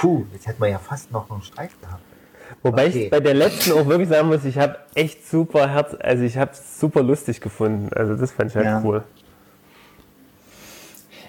Puh, 0.00 0.24
jetzt 0.32 0.46
hätten 0.46 0.60
wir 0.62 0.68
ja 0.70 0.78
fast 0.78 1.10
noch 1.12 1.30
einen 1.30 1.42
Streit 1.42 1.70
gehabt. 1.80 2.02
Wobei 2.62 2.88
Okay. 2.88 3.04
ich 3.04 3.10
bei 3.10 3.20
der 3.20 3.34
letzten 3.34 3.72
auch 3.72 3.86
wirklich 3.86 4.08
sagen 4.08 4.26
muss, 4.28 4.44
ich 4.44 4.58
habe 4.58 4.76
echt 4.94 5.26
super 5.28 5.68
Herz, 5.70 5.96
also 6.00 6.24
ich 6.24 6.36
habe 6.36 6.50
es 6.52 6.80
super 6.80 7.02
lustig 7.02 7.40
gefunden. 7.40 7.90
Also 7.94 8.16
das 8.16 8.32
fand 8.32 8.50
ich 8.50 8.56
halt 8.56 8.66
Ja. 8.66 8.82
cool. 8.84 9.04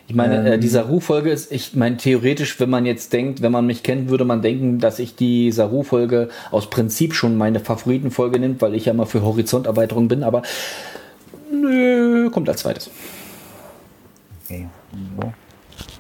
Ich 0.07 0.15
meine, 0.15 0.49
äh, 0.49 0.53
Ähm. 0.55 0.61
die 0.61 0.67
Saru-Folge 0.67 1.31
ist, 1.31 1.51
ich 1.51 1.75
meine, 1.75 1.97
theoretisch, 1.97 2.59
wenn 2.59 2.69
man 2.69 2.85
jetzt 2.85 3.13
denkt, 3.13 3.41
wenn 3.41 3.51
man 3.51 3.65
mich 3.65 3.83
kennt, 3.83 4.09
würde 4.09 4.25
man 4.25 4.41
denken, 4.41 4.79
dass 4.79 4.99
ich 4.99 5.15
die 5.15 5.51
Saru-Folge 5.51 6.29
aus 6.51 6.69
Prinzip 6.69 7.13
schon 7.13 7.37
meine 7.37 7.59
Favoritenfolge 7.59 8.39
nimmt, 8.39 8.61
weil 8.61 8.75
ich 8.75 8.85
ja 8.85 8.93
mal 8.93 9.05
für 9.05 9.21
Horizonterweiterung 9.21 10.07
bin, 10.07 10.23
aber 10.23 10.41
nö, 11.51 12.29
kommt 12.29 12.49
als 12.49 12.61
zweites. 12.61 12.89
Okay. 14.45 14.67
So. 15.17 15.33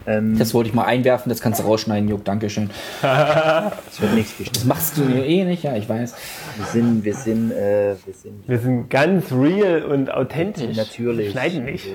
Ähm, 0.07 0.37
Das 0.39 0.53
wollte 0.53 0.69
ich 0.69 0.75
mal 0.75 0.85
einwerfen, 0.85 1.29
das 1.29 1.41
kannst 1.41 1.59
du 1.59 1.63
rausschneiden, 1.63 2.09
Juck, 2.09 2.25
Dankeschön. 2.25 2.69
das 3.01 4.01
wird 4.01 4.13
nichts 4.13 4.31
Das 4.31 4.37
geschnitten. 4.37 4.67
machst 4.67 4.97
du 4.97 5.01
mir 5.03 5.25
eh 5.25 5.43
nicht, 5.45 5.63
ja, 5.63 5.75
ich 5.75 5.87
weiß. 5.87 6.15
Wir 6.57 6.65
sind, 6.65 7.03
wir 7.03 7.13
sind, 7.13 7.51
äh, 7.51 7.95
wir 8.05 8.13
sind 8.13 8.47
Wir 8.47 8.59
sind 8.59 8.89
ganz 8.89 9.31
real 9.31 9.83
und 9.83 10.11
authentisch. 10.11 10.75
natürlich. 10.75 11.31
Schneiden 11.31 11.65
nicht. 11.65 11.87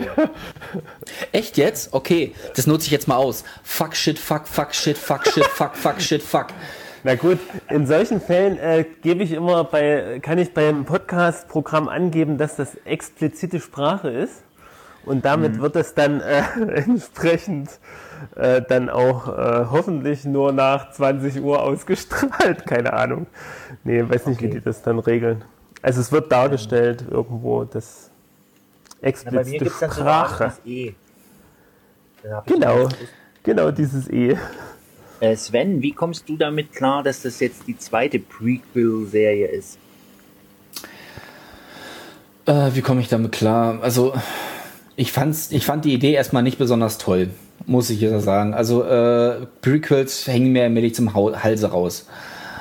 Echt 1.32 1.56
jetzt? 1.56 1.92
Okay, 1.92 2.32
das 2.54 2.66
nutze 2.66 2.86
ich 2.86 2.92
jetzt 2.92 3.08
mal 3.08 3.16
aus. 3.16 3.44
Fuck 3.62 3.96
shit, 3.96 4.18
fuck, 4.18 4.46
fuck 4.46 4.74
shit, 4.74 4.96
fuck 4.98 5.26
shit, 5.26 5.44
fuck, 5.44 5.74
fuck 5.76 6.00
shit, 6.00 6.22
fuck. 6.22 6.46
Na 7.04 7.14
gut, 7.14 7.38
in 7.70 7.86
solchen 7.86 8.20
Fällen 8.20 8.58
äh, 8.58 8.84
gebe 9.02 9.22
ich 9.22 9.30
immer 9.32 9.62
bei, 9.64 10.18
kann 10.20 10.38
ich 10.38 10.52
beim 10.54 10.84
Podcast-Programm 10.84 11.88
angeben, 11.88 12.36
dass 12.36 12.56
das 12.56 12.74
explizite 12.84 13.60
Sprache 13.60 14.08
ist. 14.10 14.42
Und 15.06 15.24
damit 15.24 15.60
wird 15.60 15.76
es 15.76 15.94
dann 15.94 16.20
äh, 16.20 16.42
entsprechend 16.74 17.70
äh, 18.34 18.62
dann 18.62 18.90
auch 18.90 19.28
äh, 19.28 19.66
hoffentlich 19.70 20.24
nur 20.24 20.52
nach 20.52 20.90
20 20.92 21.40
Uhr 21.42 21.62
ausgestrahlt. 21.62 22.66
Keine 22.66 22.92
Ahnung. 22.92 23.26
Nee, 23.84 24.02
weiß 24.08 24.26
nicht, 24.26 24.42
wie 24.42 24.46
Okay. 24.46 24.54
die 24.56 24.60
das 24.60 24.82
dann 24.82 24.98
regeln. 24.98 25.44
Also 25.82 26.00
es 26.00 26.10
wird 26.12 26.32
dargestellt 26.32 27.04
irgendwo, 27.10 27.64
das 27.64 28.10
Na, 29.24 29.32
bei 29.32 29.44
mir 29.44 29.60
explizite 29.60 29.64
dann 29.80 29.92
Sprache. 29.92 30.44
Art 30.46 30.66
E. 30.66 30.94
Da 32.22 32.36
hab 32.36 32.48
ich 32.48 32.54
Genau, 32.54 32.88
genau 33.42 33.70
dieses 33.70 34.08
E. 34.10 34.36
Äh, 35.20 35.36
Sven, 35.36 35.82
wie 35.82 35.92
kommst 35.92 36.28
du 36.28 36.36
damit 36.36 36.72
klar, 36.72 37.02
dass 37.02 37.22
das 37.22 37.40
jetzt 37.40 37.66
die 37.66 37.78
zweite 37.78 38.18
Prequel-Serie 38.18 39.48
ist? 39.48 39.78
Äh, 42.46 42.70
wie 42.74 42.82
komme 42.82 43.00
ich 43.00 43.08
damit 43.08 43.32
klar? 43.32 43.80
Also, 43.82 44.14
ich, 44.96 45.12
fand's, 45.12 45.50
ich 45.50 45.66
fand 45.66 45.84
die 45.84 45.92
Idee 45.92 46.12
erstmal 46.12 46.42
nicht 46.42 46.58
besonders 46.58 46.98
toll, 46.98 47.30
muss 47.66 47.90
ich 47.90 48.00
jetzt 48.00 48.24
sagen. 48.24 48.54
Also, 48.54 48.82
äh, 48.84 49.46
Prequels 49.60 50.26
hängen 50.26 50.52
mir 50.52 50.64
allmählich 50.64 50.94
zum 50.94 51.14
Halse 51.14 51.70
raus. 51.70 52.06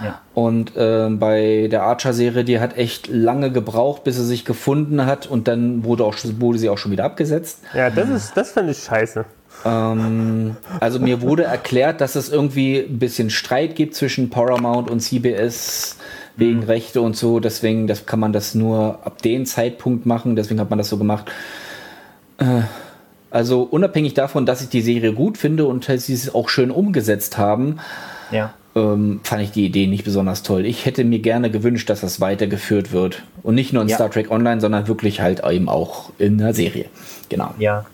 Ja. 0.03 0.21
Und 0.33 0.75
äh, 0.75 1.07
bei 1.09 1.67
der 1.71 1.83
Archer-Serie, 1.83 2.43
die 2.43 2.59
hat 2.59 2.77
echt 2.77 3.07
lange 3.07 3.51
gebraucht, 3.51 4.03
bis 4.03 4.17
sie 4.17 4.25
sich 4.25 4.43
gefunden 4.43 5.05
hat 5.05 5.27
und 5.27 5.47
dann 5.47 5.85
wurde, 5.85 6.03
auch, 6.03 6.15
wurde 6.39 6.59
sie 6.59 6.69
auch 6.69 6.77
schon 6.77 6.91
wieder 6.91 7.05
abgesetzt. 7.05 7.61
Ja, 7.73 7.89
das 7.89 8.09
ist, 8.09 8.35
das 8.35 8.51
fand 8.51 8.69
ich 8.69 8.79
scheiße. 8.79 9.23
Ähm, 9.63 10.57
also 10.81 10.99
mir 10.99 11.21
wurde 11.21 11.43
erklärt, 11.43 12.01
dass 12.01 12.15
es 12.15 12.29
irgendwie 12.29 12.79
ein 12.79 12.99
bisschen 12.99 13.29
Streit 13.29 13.75
gibt 13.75 13.95
zwischen 13.95 14.29
Paramount 14.29 14.89
und 14.89 14.99
CBS 14.99 15.97
wegen 16.35 16.63
Rechte 16.63 17.01
und 17.01 17.15
so. 17.15 17.39
Deswegen 17.39 17.87
das 17.87 18.05
kann 18.05 18.19
man 18.19 18.33
das 18.33 18.55
nur 18.55 18.99
ab 19.05 19.21
dem 19.21 19.45
Zeitpunkt 19.45 20.05
machen. 20.05 20.35
Deswegen 20.35 20.59
hat 20.59 20.69
man 20.69 20.77
das 20.77 20.89
so 20.89 20.97
gemacht. 20.97 21.31
Äh, 22.37 22.61
also 23.31 23.63
unabhängig 23.63 24.13
davon, 24.13 24.45
dass 24.45 24.61
ich 24.61 24.69
die 24.69 24.81
Serie 24.81 25.13
gut 25.13 25.37
finde 25.37 25.65
und 25.65 25.87
dass 25.89 26.05
sie 26.05 26.13
es 26.13 26.33
auch 26.33 26.47
schön 26.49 26.71
umgesetzt 26.71 27.37
haben, 27.37 27.79
Ja. 28.31 28.53
ähm, 28.75 29.19
fand 29.23 29.41
ich 29.41 29.51
die 29.51 29.65
Idee 29.65 29.87
nicht 29.87 30.03
besonders 30.05 30.41
toll. 30.43 30.65
Ich 30.65 30.85
hätte 30.85 31.03
mir 31.03 31.19
gerne 31.19 31.51
gewünscht, 31.51 31.89
dass 31.89 32.01
das 32.01 32.21
weitergeführt 32.21 32.91
wird. 32.91 33.23
Und 33.43 33.55
nicht 33.55 33.73
nur 33.73 33.81
in 33.83 33.89
Ja. 33.89 33.95
Star 33.95 34.09
Trek 34.11 34.31
Online, 34.31 34.61
sondern 34.61 34.87
wirklich 34.87 35.21
halt 35.21 35.43
eben 35.45 35.67
auch 35.69 36.11
in 36.17 36.37
der 36.37 36.53
Serie. 36.53 36.85
Genau. 37.29 37.53
Ja. 37.59 37.85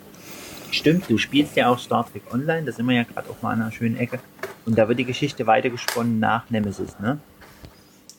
Stimmt, 0.74 1.10
du 1.10 1.18
spielst 1.18 1.56
ja 1.58 1.68
auch 1.70 1.80
Star 1.80 2.06
Trek 2.10 2.24
Online, 2.32 2.64
da 2.64 2.72
sind 2.72 2.86
wir 2.86 2.96
ja 2.96 3.04
gerade 3.04 3.30
auch 3.30 3.42
mal 3.42 3.52
an 3.52 3.62
einer 3.62 3.72
schönen 3.72 3.98
Ecke. 3.98 4.20
Und 4.66 4.78
da 4.78 4.88
wird 4.88 5.00
die 5.00 5.06
Geschichte 5.06 5.46
weitergesponnen 5.48 6.20
nach 6.20 6.50
Nemesis, 6.50 6.96
ne? 7.02 7.18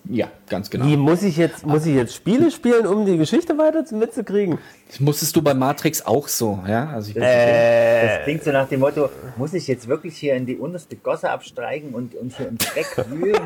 Ja, 0.08 0.26
ganz 0.48 0.68
genau. 0.68 0.84
Wie 0.86 0.96
muss 0.96 1.22
ich 1.22 1.36
jetzt, 1.36 1.64
muss 1.64 1.86
ich 1.86 1.94
jetzt 1.94 2.12
Spiele 2.14 2.50
spielen, 2.50 2.86
um 2.88 3.06
die 3.06 3.16
Geschichte 3.16 3.56
weiter 3.56 3.84
mitzukriegen? 3.94 4.58
Das 4.88 4.98
musstest 4.98 5.36
du 5.36 5.42
bei 5.42 5.54
Matrix 5.54 6.04
auch 6.04 6.26
so, 6.26 6.58
ja? 6.66 6.88
Also 6.90 7.10
ich, 7.10 7.14
Das, 7.14 7.24
Äh. 7.24 8.08
das 8.18 8.24
klingt 8.24 8.42
so 8.42 8.50
nach 8.50 8.68
dem 8.68 8.80
Motto, 8.80 9.10
muss 9.36 9.54
ich 9.54 9.68
jetzt 9.68 9.86
wirklich 9.86 10.16
hier 10.18 10.34
in 10.34 10.44
die 10.44 10.56
unterste 10.56 10.96
Gosse 10.96 11.30
absteigen 11.30 11.94
und, 11.94 12.16
und 12.16 12.36
hier 12.36 12.48
im 12.48 12.58
Dreck 12.58 12.86
wühlen? 13.10 13.40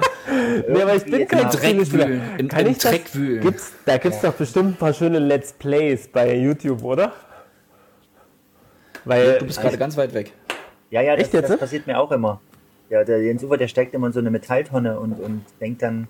Nee, 0.67 0.81
aber 0.83 0.95
ich 0.95 1.05
bin 1.05 1.29
kein 1.29 1.41
jetzt 1.41 1.45
mal- 1.45 1.51
Dreck 1.51 1.61
Spielespieler. 1.71 2.09
wühlen, 2.09 2.23
im- 2.39 2.49
Kann 2.49 2.61
im 2.67 2.73
ich 2.73 2.79
das- 2.79 2.91
Dreck 2.91 3.15
wühlen. 3.15 3.43
Gibt's, 3.43 3.73
da 3.85 3.99
gibt 3.99 4.15
es 4.15 4.21
doch 4.23 4.33
bestimmt 4.33 4.71
ein 4.71 4.77
paar 4.77 4.95
schöne 4.95 5.19
Let's 5.19 5.53
Plays 5.53 6.09
bei 6.09 6.35
YouTube, 6.37 6.83
oder? 6.83 7.13
Weil, 9.05 9.39
du 9.39 9.45
bist 9.47 9.61
gerade 9.61 9.79
ganz 9.79 9.97
weit 9.97 10.15
weg. 10.15 10.33
Ja, 10.91 11.01
ja, 11.03 11.15
das, 11.17 11.27
Echt 11.27 11.35
jetzt, 11.35 11.51
das 11.51 11.59
passiert 11.61 11.87
mir 11.87 11.99
auch 11.99 12.11
immer. 12.13 12.41
Ja, 12.89 13.05
der 13.05 13.23
Jens 13.23 13.43
Ufer, 13.45 13.57
der 13.57 13.69
steckt 13.69 13.95
immer 13.95 14.07
in 14.09 14.13
so 14.13 14.21
eine 14.21 14.31
Metalltonne 14.31 14.99
und, 14.99 15.13
und 15.21 15.45
denkt 15.61 15.83
dann, 15.83 16.09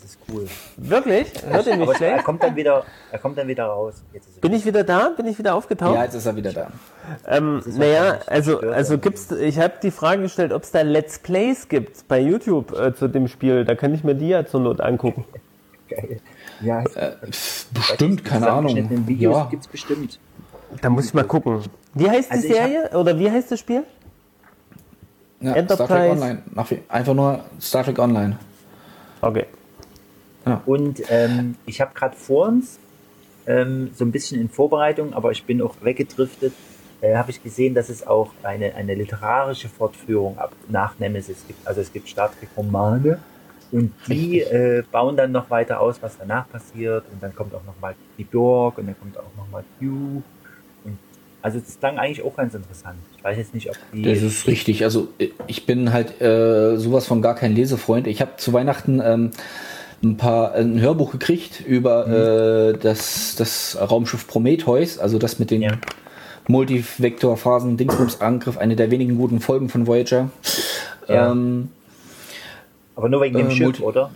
das 0.00 0.10
ist 0.10 0.18
cool. 0.32 0.46
wirklich? 0.76 1.32
Hört 1.48 1.66
ihr 1.66 1.76
mich 1.76 1.82
Aber 1.82 1.92
er 1.92 1.96
schlecht? 1.96 2.24
kommt 2.24 2.42
dann 2.42 2.56
wieder, 2.56 2.84
er 3.12 3.18
kommt 3.18 3.38
dann 3.38 3.48
wieder 3.48 3.64
raus. 3.66 4.02
Jetzt 4.12 4.28
ist 4.28 4.36
er 4.36 4.40
Bin 4.40 4.52
ich 4.52 4.64
wieder 4.66 4.84
da? 4.84 5.10
Bin 5.16 5.26
ich 5.26 5.38
wieder 5.38 5.54
aufgetaucht? 5.54 5.94
Ja, 5.94 6.04
jetzt 6.04 6.14
ist 6.14 6.26
er 6.26 6.36
wieder 6.36 6.52
da. 6.52 6.68
Ähm, 7.26 7.62
naja, 7.66 8.18
also, 8.26 8.60
also 8.60 8.98
gibt's, 8.98 9.30
ich 9.32 9.58
habe 9.58 9.74
die 9.82 9.90
Frage 9.90 10.22
gestellt, 10.22 10.52
ob 10.52 10.62
es 10.62 10.70
da 10.70 10.82
Let's 10.82 11.18
Plays 11.18 11.68
gibt 11.68 12.06
bei 12.08 12.20
YouTube 12.20 12.72
äh, 12.78 12.94
zu 12.94 13.08
dem 13.08 13.28
Spiel. 13.28 13.64
Da 13.64 13.74
kann 13.74 13.94
ich 13.94 14.04
mir 14.04 14.14
die 14.14 14.28
ja 14.28 14.44
zur 14.46 14.60
Not 14.60 14.80
angucken. 14.80 15.24
geil. 15.88 16.20
Ja, 16.60 16.82
Bestimmt, 17.72 18.24
keine 18.24 18.50
Ahnung. 18.50 18.76
In 18.76 19.06
Videos 19.06 19.36
Ja. 19.36 19.44
gibt's 19.50 19.68
bestimmt. 19.68 20.18
Da 20.82 20.90
muss 20.90 21.06
ich 21.06 21.14
mal 21.14 21.24
gucken. 21.24 21.62
Wie 21.94 22.10
heißt 22.10 22.30
die 22.30 22.34
Also 22.34 22.48
hab- 22.48 22.54
Serie? 22.56 22.90
Oder 22.98 23.18
wie 23.18 23.30
heißt 23.30 23.50
das 23.50 23.60
Spiel? 23.60 23.84
ja 25.40 25.50
Star 25.52 25.56
Enterprise. 25.56 25.86
Trek 25.88 26.10
Online. 26.10 26.42
Einfach 26.88 27.14
nur 27.14 27.40
Star 27.60 27.84
Trek 27.84 27.98
Online. 27.98 28.36
Okay. 29.20 29.46
Und 30.66 31.02
ähm, 31.10 31.56
ich 31.66 31.80
habe 31.80 31.92
gerade 31.94 32.16
vor 32.16 32.48
uns, 32.48 32.78
ähm, 33.46 33.90
so 33.94 34.04
ein 34.04 34.12
bisschen 34.12 34.40
in 34.40 34.48
Vorbereitung, 34.48 35.14
aber 35.14 35.30
ich 35.30 35.44
bin 35.44 35.62
auch 35.62 35.74
weggedriftet, 35.80 36.52
äh, 37.00 37.16
habe 37.16 37.30
ich 37.30 37.42
gesehen, 37.42 37.74
dass 37.74 37.88
es 37.88 38.06
auch 38.06 38.30
eine, 38.42 38.74
eine 38.74 38.94
literarische 38.94 39.68
Fortführung 39.68 40.38
ab, 40.38 40.52
nach 40.68 40.98
Nemesis 40.98 41.44
gibt. 41.46 41.66
Also 41.66 41.80
es 41.80 41.92
gibt 41.92 42.08
Star 42.08 42.30
Trek 42.38 42.50
Romane 42.56 43.18
und 43.70 43.92
die 44.06 44.40
äh, 44.40 44.82
bauen 44.90 45.16
dann 45.16 45.32
noch 45.32 45.50
weiter 45.50 45.80
aus, 45.80 45.96
was 46.00 46.18
danach 46.18 46.48
passiert 46.50 47.04
und 47.12 47.22
dann 47.22 47.34
kommt 47.34 47.54
auch 47.54 47.64
noch 47.64 47.78
mal 47.80 47.94
die 48.16 48.24
Borg 48.24 48.78
und 48.78 48.86
dann 48.86 48.98
kommt 48.98 49.16
auch 49.16 49.36
noch 49.36 49.48
mal 49.50 49.64
Q. 49.78 50.22
Also 51.40 51.60
das 51.60 51.78
klang 51.78 51.98
eigentlich 51.98 52.22
auch 52.22 52.34
ganz 52.34 52.54
interessant. 52.54 52.98
Ich 53.16 53.22
weiß 53.22 53.38
jetzt 53.38 53.54
nicht, 53.54 53.70
ob 53.70 53.76
die... 53.92 54.02
Das 54.02 54.22
ist 54.22 54.48
richtig. 54.48 54.82
Also 54.82 55.08
äh, 55.18 55.28
ich 55.46 55.66
bin 55.66 55.92
halt 55.92 56.20
äh, 56.20 56.76
sowas 56.76 57.06
von 57.06 57.22
gar 57.22 57.36
kein 57.36 57.54
Lesefreund. 57.54 58.08
Ich 58.08 58.20
habe 58.20 58.32
zu 58.38 58.52
Weihnachten 58.52 59.00
ähm, 59.02 59.30
ein 60.02 60.16
paar 60.16 60.52
ein 60.54 60.80
Hörbuch 60.80 61.12
gekriegt 61.12 61.60
über 61.66 62.06
äh, 62.06 62.78
das, 62.78 63.34
das 63.36 63.76
Raumschiff 63.80 64.26
Prometheus, 64.26 64.98
also 64.98 65.18
das 65.18 65.38
mit 65.38 65.50
den 65.50 65.62
Ja. 65.62 65.72
Multivektorphasen 66.46 67.76
Dingsbums-Angriff, 67.76 68.56
eine 68.56 68.74
der 68.74 68.90
wenigen 68.90 69.18
guten 69.18 69.40
Folgen 69.40 69.68
von 69.68 69.86
Voyager. 69.86 70.30
Ja. 71.06 71.30
Ähm, 71.30 71.68
aber 72.96 73.08
nur 73.08 73.20
wegen 73.20 73.36
dem 73.36 73.48
äh, 73.48 73.50
Schiff, 73.50 73.66
Multi- 73.66 73.82
oder? 73.82 74.10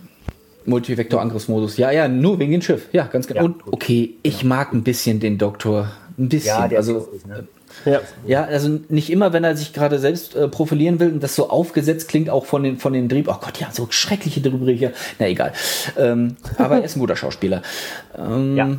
Multivektor-Angriffsmodus. 0.65 1.77
Ja, 1.77 1.91
ja, 1.91 2.07
nur 2.07 2.39
wegen 2.39 2.51
dem 2.51 2.61
Schiff. 2.61 2.87
Ja, 2.91 3.05
ganz 3.05 3.27
genau. 3.27 3.41
Ja, 3.41 3.45
Und 3.45 3.61
okay, 3.71 4.15
ich 4.23 4.43
mag 4.43 4.73
ein 4.73 4.83
bisschen 4.83 5.19
den 5.19 5.37
Doktor. 5.37 5.91
Ein 6.17 6.29
bisschen. 6.29 6.47
Ja, 6.47 6.67
der 6.67 6.79
also, 6.79 7.09
ist 7.13 7.27
ne? 7.27 7.47
Ja. 7.85 8.01
Ja, 8.25 8.43
also 8.45 8.79
nicht 8.89 9.09
immer, 9.09 9.33
wenn 9.33 9.43
er 9.43 9.55
sich 9.57 9.73
gerade 9.73 9.99
selbst 9.99 10.35
äh, 10.35 10.47
profilieren 10.47 10.99
will 10.99 11.09
und 11.11 11.21
das 11.23 11.35
so 11.35 11.49
aufgesetzt 11.49 12.07
klingt, 12.07 12.29
auch 12.29 12.45
von 12.45 12.63
den, 12.63 12.77
von 12.77 12.93
den 12.93 13.09
Dreh. 13.09 13.23
Oh 13.27 13.35
Gott, 13.41 13.59
ja, 13.59 13.67
so 13.71 13.87
schreckliche 13.89 14.41
Drehbücher. 14.41 14.91
Na 15.19 15.27
egal. 15.27 15.53
Ähm, 15.97 16.37
aber 16.57 16.77
er 16.77 16.83
ist 16.85 16.95
ein 16.95 16.99
guter 16.99 17.15
Schauspieler. 17.15 17.61
Ähm, 18.17 18.55
Ja. 18.57 18.77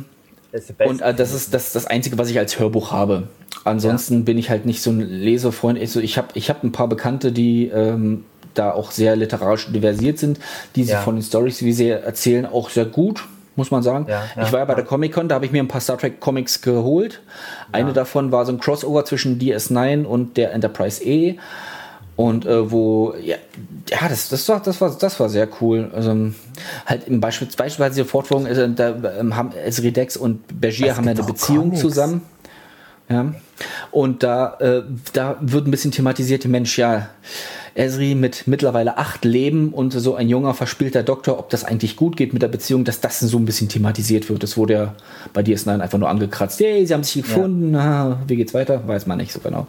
Und 0.87 1.01
äh, 1.01 1.13
das 1.13 1.33
ist 1.33 1.53
das, 1.53 1.73
das 1.73 1.85
Einzige, 1.85 2.17
was 2.17 2.29
ich 2.29 2.39
als 2.39 2.57
Hörbuch 2.59 2.91
habe. 2.91 3.23
Ansonsten 3.65 4.23
bin 4.25 4.37
ich 4.37 4.49
halt 4.49 4.65
nicht 4.65 4.81
so 4.81 4.89
ein 4.91 5.01
Lesefreund. 5.01 5.77
Also 5.79 5.99
ich 5.99 6.17
habe 6.17 6.29
ich 6.33 6.49
hab 6.49 6.63
ein 6.63 6.71
paar 6.71 6.87
Bekannte, 6.87 7.31
die 7.33 7.67
ähm, 7.67 8.23
da 8.53 8.71
auch 8.71 8.91
sehr 8.91 9.15
literarisch 9.17 9.67
diversiert 9.71 10.17
sind, 10.17 10.39
die 10.77 10.83
sich 10.83 10.93
Ja. 10.93 11.01
von 11.01 11.15
den 11.15 11.23
Stories, 11.23 11.61
wie 11.63 11.73
sie 11.73 11.89
erzählen, 11.89 12.45
auch 12.45 12.69
sehr 12.69 12.85
gut, 12.85 13.25
muss 13.55 13.71
man 13.71 13.83
sagen. 13.83 14.05
Ja, 14.07 14.23
ja, 14.35 14.43
ich 14.43 14.51
war 14.51 14.59
ja 14.59 14.65
bei 14.65 14.73
ja. 14.73 14.77
der 14.77 14.85
Comic-Con, 14.85 15.27
da 15.27 15.35
habe 15.35 15.45
ich 15.45 15.51
mir 15.51 15.63
ein 15.63 15.67
paar 15.67 15.81
Star 15.81 15.97
Trek 15.97 16.19
Comics 16.19 16.61
geholt. 16.61 17.21
Eine 17.71 17.93
davon 17.93 18.31
war 18.31 18.45
so 18.45 18.51
ein 18.51 18.59
Crossover 18.59 19.05
zwischen 19.05 19.39
DS9 19.39 20.03
und 20.05 20.37
der 20.37 20.53
Enterprise 20.53 21.03
E. 21.03 21.37
Und 22.15 22.45
äh, 22.45 22.71
wo, 22.71 23.13
ja, 23.21 23.35
ja 23.89 24.07
das, 24.07 24.29
das, 24.29 24.47
war, 24.47 24.61
das, 24.61 24.79
war, 24.79 24.95
das 24.97 25.19
war 25.19 25.27
sehr 25.27 25.49
cool. 25.59 25.91
Also, 25.93 26.15
halt 26.85 27.07
im 27.07 27.19
Beispiel, 27.19 27.47
beispielsweise 27.47 28.03
die 28.03 28.07
Fortführung, 28.07 28.45
äh, 28.45 28.69
da 28.73 28.95
ähm, 29.19 29.35
haben 29.35 29.51
Esri 29.51 29.91
Dex 29.91 30.15
und 30.15 30.59
Bergier 30.59 30.91
Es 30.91 30.97
haben 30.97 31.05
ja 31.05 31.11
eine 31.11 31.23
Beziehung 31.23 31.65
Comics. 31.65 31.81
zusammen. 31.81 32.21
Ja. 33.09 33.33
Und 33.91 34.23
da, 34.23 34.55
äh, 34.59 34.83
da 35.13 35.37
wird 35.41 35.67
ein 35.67 35.71
bisschen 35.71 35.91
thematisiert, 35.91 36.45
Mensch, 36.45 36.77
ja, 36.77 37.09
Esri 37.75 38.15
mit 38.15 38.47
mittlerweile 38.47 38.97
acht 38.97 39.25
Leben 39.25 39.69
und 39.73 39.91
so 39.91 40.15
ein 40.15 40.29
junger, 40.29 40.53
verspielter 40.53 41.03
Doktor, 41.03 41.37
ob 41.37 41.49
das 41.49 41.65
eigentlich 41.65 41.97
gut 41.97 42.15
geht 42.15 42.31
mit 42.33 42.41
der 42.41 42.47
Beziehung, 42.47 42.85
dass 42.85 43.01
das 43.01 43.19
so 43.19 43.37
ein 43.37 43.45
bisschen 43.45 43.67
thematisiert 43.67 44.29
wird. 44.29 44.43
Das 44.43 44.55
wurde 44.55 44.73
ja 44.73 44.95
bei 45.33 45.41
DS9 45.41 45.81
einfach 45.81 45.97
nur 45.97 46.09
angekratzt. 46.09 46.59
Hey, 46.61 46.85
sie 46.87 46.93
haben 46.93 47.03
sich 47.03 47.21
gefunden, 47.23 47.71
na, 47.71 48.19
wie 48.27 48.37
geht's 48.37 48.53
weiter? 48.53 48.87
Weiß 48.87 49.07
man 49.07 49.17
nicht 49.17 49.33
so 49.33 49.41
genau. 49.41 49.67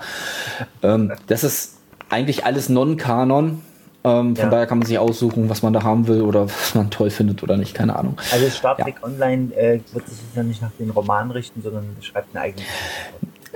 Ähm, 0.83 1.13
das 1.27 1.43
ist 1.43 1.75
eigentlich 2.09 2.45
alles 2.45 2.69
Non-Kanon. 2.69 3.61
Ähm, 4.05 4.37
von 4.37 4.45
Ja. 4.45 4.51
daher 4.51 4.67
kann 4.67 4.79
man 4.79 4.87
sich 4.87 4.99
aussuchen, 5.01 5.49
was 5.49 5.63
man 5.63 5.73
da 5.73 5.83
haben 5.83 6.07
will 6.07 6.23
oder 6.23 6.47
was 6.49 6.77
man 6.77 6.91
toll 6.91 7.11
findet 7.11 7.43
oder 7.43 7.57
nicht, 7.57 7.75
keine 7.75 7.97
Ahnung. 7.97 8.17
Also 8.31 8.49
Star 8.51 8.79
Ja. 8.79 8.87
Online 9.03 9.53
äh, 9.57 9.81
wird 9.93 10.09
sich 10.09 10.19
ja 10.37 10.45
nicht 10.45 10.63
nach 10.63 10.71
den 10.79 10.91
Romanen 10.91 11.33
richten, 11.33 11.61
sondern 11.61 11.85
schreibt 12.03 12.37
eine 12.37 12.45
eigene. 12.45 12.63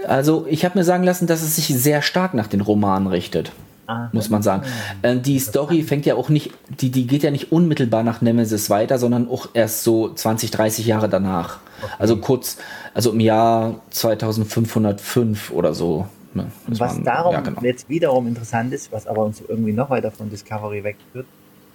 Also 0.08 0.46
ich 0.50 0.64
habe 0.64 0.76
mir 0.76 0.84
sagen 0.84 1.04
lassen, 1.04 1.28
dass 1.28 1.42
es 1.42 1.54
sich 1.54 1.66
sehr 1.68 2.02
stark 2.02 2.34
nach 2.34 2.48
den 2.48 2.62
Romanen 2.62 3.06
richtet. 3.06 3.52
Ah, 3.90 4.08
muss 4.12 4.30
man 4.30 4.42
sagen. 4.42 4.62
Äh, 5.02 5.16
die 5.16 5.38
Story 5.40 5.82
fängt 5.82 6.06
ja 6.06 6.14
auch 6.14 6.28
nicht, 6.28 6.52
die, 6.80 6.90
die 6.90 7.06
geht 7.06 7.22
ja 7.24 7.30
nicht 7.32 7.50
unmittelbar 7.50 8.02
nach 8.04 8.20
Nemesis 8.20 8.70
weiter, 8.70 8.98
sondern 8.98 9.28
auch 9.28 9.48
erst 9.52 9.82
so 9.82 10.12
20, 10.14 10.50
30 10.52 10.86
Jahre 10.86 11.08
danach. 11.08 11.58
Also 11.98 12.16
kurz, 12.18 12.58
also 12.94 13.10
im 13.12 13.20
Jahr 13.20 13.80
2505 13.90 15.50
oder 15.50 15.74
so. 15.74 16.06
ne, 16.34 16.46
Was 16.68 16.78
man- 16.78 17.04
darum 17.04 17.32
ja, 17.32 17.40
genau. 17.40 17.60
jetzt 17.62 17.88
wiederum 17.88 18.26
interessant 18.28 18.72
ist, 18.72 18.92
was 18.92 19.06
aber 19.06 19.24
uns 19.24 19.42
irgendwie 19.46 19.72
noch 19.72 19.90
weiter 19.90 20.10
von 20.12 20.30
Discovery 20.30 20.84
wegführt, 20.84 21.26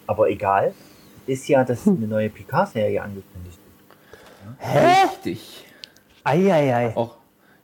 aber 0.08 0.30
egal, 0.30 0.74
ist 1.28 1.48
ja, 1.50 1.64
dass 1.64 1.86
Hm. 1.86 1.98
eine 1.98 2.08
neue 2.08 2.30
Picard-Serie 2.30 3.02
angekündigt 3.02 3.58
ist. 4.62 5.16
Richtig. 5.16 5.66
Eieiei. 6.24 6.96
Auch 6.96 7.16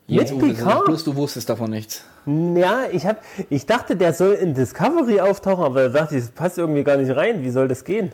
Mit 0.07 0.31
Uwe, 0.31 0.47
Picard? 0.53 0.85
bloß 0.85 1.03
du 1.05 1.15
wusstest 1.15 1.49
davon 1.49 1.69
nichts. 1.69 2.03
Ja, 2.25 2.81
ich, 2.91 3.05
hab, 3.05 3.21
ich 3.49 3.65
dachte, 3.65 3.95
der 3.95 4.13
soll 4.13 4.33
in 4.33 4.53
Discovery 4.53 5.21
auftauchen, 5.21 5.63
aber 5.63 5.89
da 5.89 6.01
dachte 6.01 6.17
ich, 6.17 6.23
das 6.23 6.31
passt 6.31 6.57
irgendwie 6.57 6.83
gar 6.83 6.97
nicht 6.97 7.15
rein. 7.15 7.41
Wie 7.43 7.49
soll 7.49 7.67
das 7.67 7.83
gehen? 7.83 8.11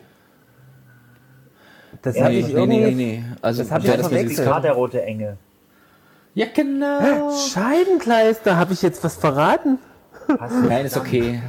Das 2.02 2.16
Ja, 2.16 2.28
nee, 2.28 2.38
ich 2.40 2.46
Nee, 2.48 2.52
irgendwie. 2.52 2.78
nee, 2.78 2.90
nee, 2.90 2.94
nee. 2.94 3.24
Also 3.42 3.62
Das 3.62 3.72
hab 3.72 3.82
wer 3.82 3.90
ich 3.94 4.00
das 4.00 4.08
verwechselt. 4.08 4.46
Picard, 4.46 4.64
der 4.64 4.72
rote 4.72 5.02
Engel. 5.02 5.36
Ja, 6.34 6.46
genau. 6.54 7.32
Scheibenkleis, 7.36 8.42
da 8.44 8.56
habe 8.56 8.72
ich 8.72 8.82
jetzt 8.82 9.02
was 9.02 9.16
verraten. 9.16 9.78
Nein, 10.68 10.86
ist 10.86 10.96
okay. 10.96 11.42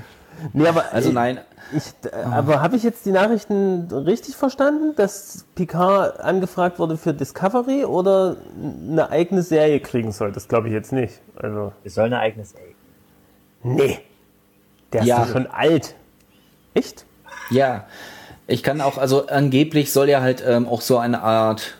Nee, 0.53 0.67
aber 0.67 0.91
Also 0.91 1.09
ich- 1.09 1.15
nein, 1.15 1.39
Ich, 1.75 1.93
äh, 2.11 2.15
aber 2.15 2.61
habe 2.61 2.75
ich 2.75 2.83
jetzt 2.83 3.05
die 3.05 3.11
Nachrichten 3.11 3.87
richtig 3.91 4.35
verstanden, 4.35 4.95
dass 4.95 5.45
Picard 5.55 6.19
angefragt 6.19 6.79
wurde 6.79 6.97
für 6.97 7.13
Discovery 7.13 7.85
oder 7.85 8.37
eine 8.89 9.09
eigene 9.09 9.41
Serie 9.43 9.79
kriegen 9.79 10.11
soll? 10.11 10.31
Das 10.31 10.47
glaube 10.47 10.67
ich 10.67 10.73
jetzt 10.73 10.91
nicht. 10.91 11.19
Also, 11.35 11.71
Es 11.83 11.95
soll 11.95 12.05
eine 12.05 12.19
eigene 12.19 12.45
Serie. 12.45 12.73
nee. 13.63 13.99
Der 14.91 15.01
ist 15.01 15.07
Ja. 15.07 15.19
doch 15.23 15.31
schon 15.31 15.45
alt. 15.47 15.93
Echt? 16.73 17.05
Ja, 17.51 17.85
ich 18.47 18.63
kann 18.63 18.81
auch, 18.81 18.97
also 18.97 19.27
angeblich 19.27 19.93
soll 19.93 20.09
er 20.09 20.21
halt 20.21 20.43
ähm, 20.45 20.67
auch 20.67 20.81
so 20.81 20.97
eine 20.97 21.21
Art 21.21 21.75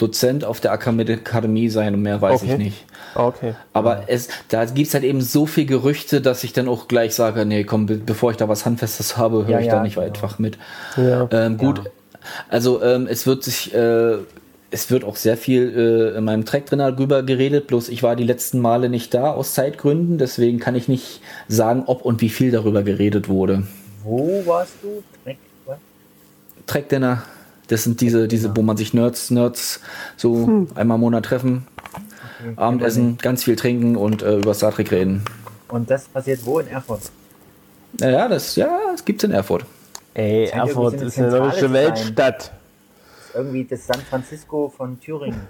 Dozent 0.00 0.44
auf 0.44 0.60
der 0.60 0.72
Akademie 0.72 1.68
sein 1.68 1.94
und 1.94 2.02
mehr 2.02 2.20
weiß 2.20 2.42
Okay. 2.42 2.52
ich 2.52 2.58
nicht. 2.58 2.84
Okay. 3.14 3.54
Aber 3.72 4.04
es, 4.06 4.28
da 4.48 4.64
gibt 4.64 4.86
es 4.88 4.94
halt 4.94 5.04
eben 5.04 5.20
so 5.20 5.46
viel 5.46 5.66
Gerüchte, 5.66 6.20
dass 6.20 6.44
ich 6.44 6.52
dann 6.52 6.68
auch 6.68 6.86
gleich 6.88 7.14
sage, 7.14 7.44
nee, 7.44 7.64
komm, 7.64 7.86
be 7.86 7.96
bevor 7.96 8.30
ich 8.30 8.36
da 8.36 8.48
was 8.48 8.64
Handfestes 8.64 9.16
habe, 9.16 9.46
höre 9.46 9.50
Ja, 9.50 9.60
ich 9.60 9.66
ja, 9.66 9.72
da 9.76 9.82
nicht 9.82 9.96
genau. 9.96 10.06
einfach 10.06 10.38
mit. 10.38 10.58
Ja. 10.96 11.28
Ähm, 11.32 11.56
gut, 11.58 11.82
also 12.48 12.82
ähm, 12.82 13.06
es 13.10 13.26
wird 13.26 13.42
sich, 13.42 13.74
äh, 13.74 14.18
es 14.70 14.90
wird 14.90 15.02
auch 15.02 15.16
sehr 15.16 15.36
viel 15.36 16.12
äh, 16.14 16.18
in 16.18 16.24
meinem 16.24 16.44
Track 16.44 16.66
drin 16.66 16.78
darüber 16.78 17.24
geredet, 17.24 17.66
bloß 17.66 17.88
ich 17.88 18.02
war 18.04 18.14
die 18.14 18.22
letzten 18.24 18.60
Male 18.60 18.88
nicht 18.88 19.12
da 19.14 19.32
aus 19.32 19.54
Zeitgründen, 19.54 20.16
deswegen 20.18 20.60
kann 20.60 20.76
ich 20.76 20.86
nicht 20.86 21.20
sagen, 21.48 21.82
ob 21.86 22.04
und 22.04 22.20
wie 22.20 22.28
viel 22.28 22.52
darüber 22.52 22.82
geredet 22.84 23.28
wurde. 23.28 23.64
Wo 24.04 24.42
warst 24.46 24.74
du? 24.82 25.02
Was? 25.66 25.78
Track 26.66 26.88
Dinner. 26.88 27.22
Das 27.70 27.84
sind 27.84 28.00
diese, 28.00 28.26
diese, 28.26 28.56
wo 28.56 28.62
man 28.62 28.76
sich 28.76 28.94
Nerds, 28.94 29.30
Nerds 29.30 29.80
so 30.16 30.66
einmal 30.74 30.96
im 30.96 31.00
Monat 31.00 31.24
treffen, 31.24 31.68
Abendessen, 32.56 33.16
ganz 33.18 33.44
viel 33.44 33.54
trinken 33.54 33.94
und 33.94 34.22
äh, 34.22 34.38
über 34.38 34.54
Star 34.54 34.72
Trek 34.72 34.90
reden. 34.90 35.22
Und 35.68 35.88
das 35.88 36.08
passiert 36.08 36.44
wo 36.44 36.58
in 36.58 36.66
Erfurt? 36.66 37.02
Naja, 38.00 38.26
das, 38.26 38.56
ja, 38.56 38.76
das 38.90 39.04
gibt's 39.04 39.22
in 39.22 39.30
Erfurt. 39.30 39.64
Ey, 40.14 40.46
Erfurt 40.46 40.94
ist 40.94 41.16
eine 41.16 41.30
deutsche 41.30 41.54
zu 41.54 41.60
sein. 41.60 41.72
Weltstadt. 41.72 42.52
Irgendwie 43.34 43.64
das 43.64 43.86
San 43.86 44.00
Francisco 44.00 44.72
von 44.76 44.98
Thüringen. 45.00 45.40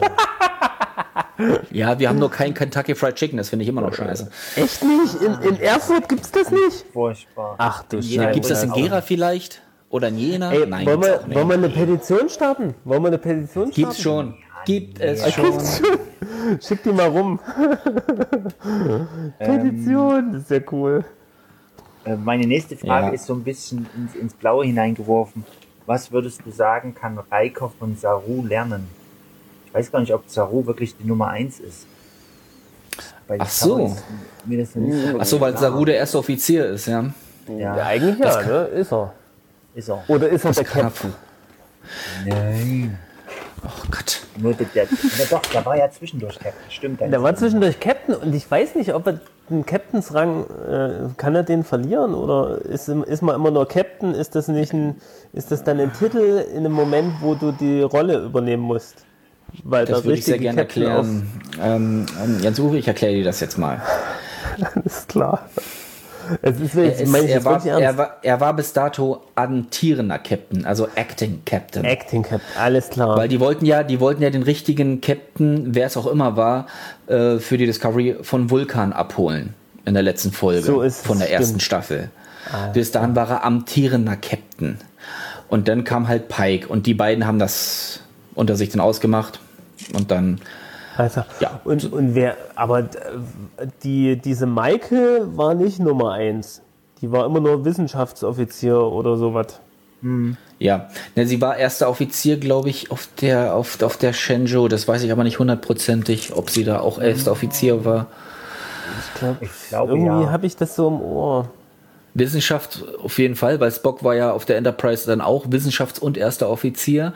Ja, 1.70 1.98
wir 1.98 2.10
haben 2.10 2.18
nur 2.18 2.30
kein 2.30 2.52
Kentucky 2.52 2.94
Fried 2.94 3.14
Chicken, 3.14 3.38
das 3.38 3.48
finde 3.48 3.62
ich 3.62 3.68
immer 3.70 3.80
noch 3.80 3.94
scheiße. 3.94 4.30
Echt 4.56 4.82
nicht? 4.82 5.14
In, 5.22 5.32
in 5.48 5.60
Erfurt 5.60 6.06
gibt's 6.06 6.30
das 6.30 6.50
nicht? 6.50 6.84
furchtbar. 6.92 7.54
Ach 7.56 7.82
du 7.84 8.02
Scheiße. 8.02 8.32
Gibt 8.32 8.44
es 8.44 8.50
das 8.50 8.62
in 8.62 8.72
Gera 8.72 9.00
vielleicht? 9.00 9.62
Oder 9.90 10.08
in 10.08 10.18
Jena? 10.18 10.52
Ey, 10.52 10.66
Nein, 10.66 10.86
wollen, 10.86 11.02
wir, 11.02 11.20
wollen 11.34 11.48
wir 11.48 11.54
eine 11.54 11.68
Petition 11.68 12.28
starten? 12.28 12.74
Wollen 12.84 13.02
wir 13.02 13.08
eine 13.08 13.18
Petition 13.18 13.72
starten? 13.72 13.74
Gibt's 13.74 14.00
schon. 14.00 14.34
Gibt 14.64 15.00
es 15.00 15.20
Ja, 15.24 15.30
schon. 15.32 15.50
gibt's 15.50 15.78
schon. 15.78 15.98
Schick 16.60 16.82
die 16.84 16.92
mal 16.92 17.08
rum. 17.08 17.40
Petition, 19.38 20.32
das 20.32 20.42
ist 20.42 20.50
ja 20.50 20.60
cool. 20.72 21.04
Äh, 22.04 22.16
Meine 22.16 22.46
nächste 22.46 22.76
Frage 22.76 23.06
Ja. 23.08 23.12
ist 23.12 23.26
so 23.26 23.34
ein 23.34 23.42
bisschen 23.42 23.86
ins, 23.96 24.14
ins 24.14 24.34
Blaue 24.34 24.64
hineingeworfen. 24.64 25.44
Was 25.86 26.12
würdest 26.12 26.42
du 26.44 26.50
sagen, 26.50 26.94
kann 26.94 27.18
Reiko 27.30 27.72
von 27.78 27.96
Saru 27.96 28.44
lernen? 28.46 28.86
Ich 29.66 29.74
weiß 29.74 29.90
gar 29.90 30.00
nicht, 30.00 30.14
ob 30.14 30.22
Saru 30.28 30.64
wirklich 30.66 30.96
die 30.96 31.06
Nummer 31.06 31.28
1 31.28 31.60
ist. 31.60 31.86
Bei 33.26 33.38
Ach 33.40 33.48
so. 33.48 33.76
Saru 33.76 33.96
ist 34.52 34.76
Ach 35.18 35.24
so, 35.24 35.40
weil 35.40 35.52
klar. 35.52 35.62
Saru 35.72 35.84
der 35.84 35.96
erste 35.96 36.18
Offizier 36.18 36.66
ist, 36.66 36.86
ja. 36.86 37.04
Ja, 37.48 37.76
Ja, 37.76 37.86
eigentlich 37.86 38.18
ja, 38.18 38.42
ne? 38.42 38.58
Ist 38.66 38.92
er. 38.92 39.14
Ist 39.74 39.88
er. 39.88 40.02
Oder 40.08 40.28
ist 40.28 40.44
er 40.44 40.52
der. 40.52 40.64
Captain? 40.64 41.14
Nein. 42.26 42.98
Oh 43.64 43.68
Gott. 43.90 44.20
Nur 44.36 44.54
der, 44.54 44.66
der, 44.74 44.86
na 44.90 45.24
doch, 45.28 45.42
der 45.42 45.66
war 45.66 45.76
ja 45.76 45.90
zwischendurch 45.90 46.38
Captain. 46.38 46.70
Stimmt. 46.70 47.00
Der 47.00 47.22
war 47.22 47.34
zwischendurch 47.34 47.78
Captain 47.78 48.14
und 48.14 48.34
ich 48.34 48.50
weiß 48.50 48.74
nicht, 48.74 48.94
ob 48.94 49.06
er 49.06 49.20
den 49.50 49.66
Captainsrang, 49.66 50.44
äh, 50.44 50.90
kann 51.16 51.34
er 51.34 51.42
den 51.42 51.64
verlieren 51.64 52.14
oder 52.14 52.58
ist, 52.64 52.88
ist 52.88 53.22
man 53.22 53.34
immer 53.34 53.50
nur 53.50 53.66
Captain? 53.68 54.14
Ist 54.14 54.34
das 54.34 54.48
nicht 54.48 54.72
ein, 54.72 54.96
ist 55.32 55.50
das 55.50 55.64
dann 55.64 55.80
ein 55.80 55.92
Titel 55.92 56.44
in 56.50 56.58
einem 56.58 56.72
Moment, 56.72 57.14
wo 57.20 57.34
du 57.34 57.52
die 57.52 57.82
Rolle 57.82 58.24
übernehmen 58.24 58.62
musst? 58.62 59.04
Weil 59.64 59.84
Das 59.84 59.98
der 59.98 60.04
würde 60.04 60.18
ich 60.18 60.24
sehr 60.24 60.38
gerne 60.38 60.62
Captain 60.62 60.82
erklären. 60.84 61.28
Ähm, 61.60 62.06
ähm, 62.22 62.38
Jens 62.40 62.60
Uwe, 62.60 62.78
ich 62.78 62.86
erkläre 62.86 63.14
dir 63.14 63.24
das 63.24 63.40
jetzt 63.40 63.58
mal. 63.58 63.82
Ist 64.84 65.08
klar. 65.08 65.48
Es 66.42 66.60
ist, 66.60 66.74
Er, 66.74 67.00
ist, 67.00 67.06
meine 67.10 67.24
ich 67.24 67.32
er, 67.32 67.44
war, 67.44 67.64
er, 67.64 67.96
war, 67.98 68.16
er 68.22 68.40
war 68.40 68.54
bis 68.54 68.72
dato 68.72 69.22
amtierender 69.34 70.18
Captain, 70.18 70.64
also 70.64 70.88
Acting 70.94 71.42
Captain. 71.44 71.84
Acting 71.84 72.22
Captain, 72.22 72.40
alles 72.58 72.90
klar. 72.90 73.16
Weil 73.16 73.28
die 73.28 73.40
wollten 73.40 73.66
ja, 73.66 73.82
die 73.82 74.00
wollten 74.00 74.22
ja 74.22 74.30
den 74.30 74.42
richtigen 74.42 75.00
Captain, 75.00 75.74
wer 75.74 75.86
es 75.86 75.96
auch 75.96 76.06
immer 76.06 76.36
war, 76.36 76.66
äh, 77.06 77.38
für 77.38 77.58
die 77.58 77.66
Discovery 77.66 78.16
von 78.22 78.50
Vulkan 78.50 78.92
abholen 78.92 79.54
in 79.84 79.94
der 79.94 80.02
letzten 80.02 80.32
Folge 80.32 80.62
So 80.62 80.82
ist 80.82 81.00
es, 81.00 81.06
von 81.06 81.18
der 81.18 81.30
ersten 81.30 81.46
stimmt. 81.46 81.62
Staffel. 81.62 82.10
Bis 82.72 82.90
dahin 82.90 83.14
war 83.14 83.28
er 83.30 83.44
amtierender 83.44 84.16
Captain. 84.16 84.78
Und 85.48 85.68
dann 85.68 85.84
kam 85.84 86.08
halt 86.08 86.28
Pike 86.28 86.68
und 86.68 86.86
die 86.86 86.94
beiden 86.94 87.26
haben 87.26 87.38
das 87.38 88.00
unter 88.34 88.56
sich 88.56 88.70
dann 88.70 88.80
ausgemacht 88.80 89.40
und 89.94 90.10
dann 90.10 90.40
Also, 91.00 91.22
Ja. 91.40 91.60
Und, 91.64 91.90
und 91.92 92.14
wer, 92.14 92.36
aber 92.54 92.80
äh, 92.80 92.86
die, 93.82 94.16
diese 94.16 94.46
Maike 94.46 95.26
war 95.34 95.54
nicht 95.54 95.78
Nummer 95.78 96.12
eins. 96.12 96.60
Die 97.00 97.10
war 97.10 97.24
immer 97.24 97.40
nur 97.40 97.64
Wissenschaftsoffizier 97.64 98.78
oder 98.78 99.16
sowas. 99.16 99.60
Ja, 100.58 100.88
ne, 101.14 101.26
sie 101.26 101.40
war 101.42 101.56
erster 101.58 101.88
Offizier, 101.88 102.38
glaube 102.38 102.70
ich, 102.70 102.90
auf 102.90 103.08
der, 103.20 103.54
auf, 103.54 103.82
auf 103.82 103.98
der 103.98 104.14
Shenzhou. 104.14 104.68
Das 104.68 104.88
weiß 104.88 105.02
ich 105.02 105.12
aber 105.12 105.24
nicht 105.24 105.38
hundertprozentig, 105.38 106.34
ob 106.34 106.48
sie 106.48 106.64
da 106.64 106.80
auch 106.80 106.98
erster 106.98 107.32
Offizier 107.32 107.84
war. 107.84 108.06
Ich 108.98 109.20
glaube, 109.20 109.38
Ich 109.42 109.68
glaube, 109.68 109.92
irgendwie 109.92 110.24
ja. 110.24 110.30
habe 110.30 110.46
ich 110.46 110.56
das 110.56 110.74
so 110.76 110.88
im 110.88 111.00
Ohr. 111.00 111.50
Wissenschaft 112.14 112.84
auf 113.02 113.18
jeden 113.18 113.36
Fall, 113.36 113.60
weil 113.60 113.70
Spock 113.70 114.02
war 114.02 114.14
ja 114.14 114.32
auf 114.32 114.44
der 114.44 114.56
Enterprise 114.56 115.06
dann 115.06 115.20
auch 115.20 115.46
Wissenschafts- 115.46 116.00
und 116.00 116.16
erster 116.16 116.48
Offizier. 116.48 117.12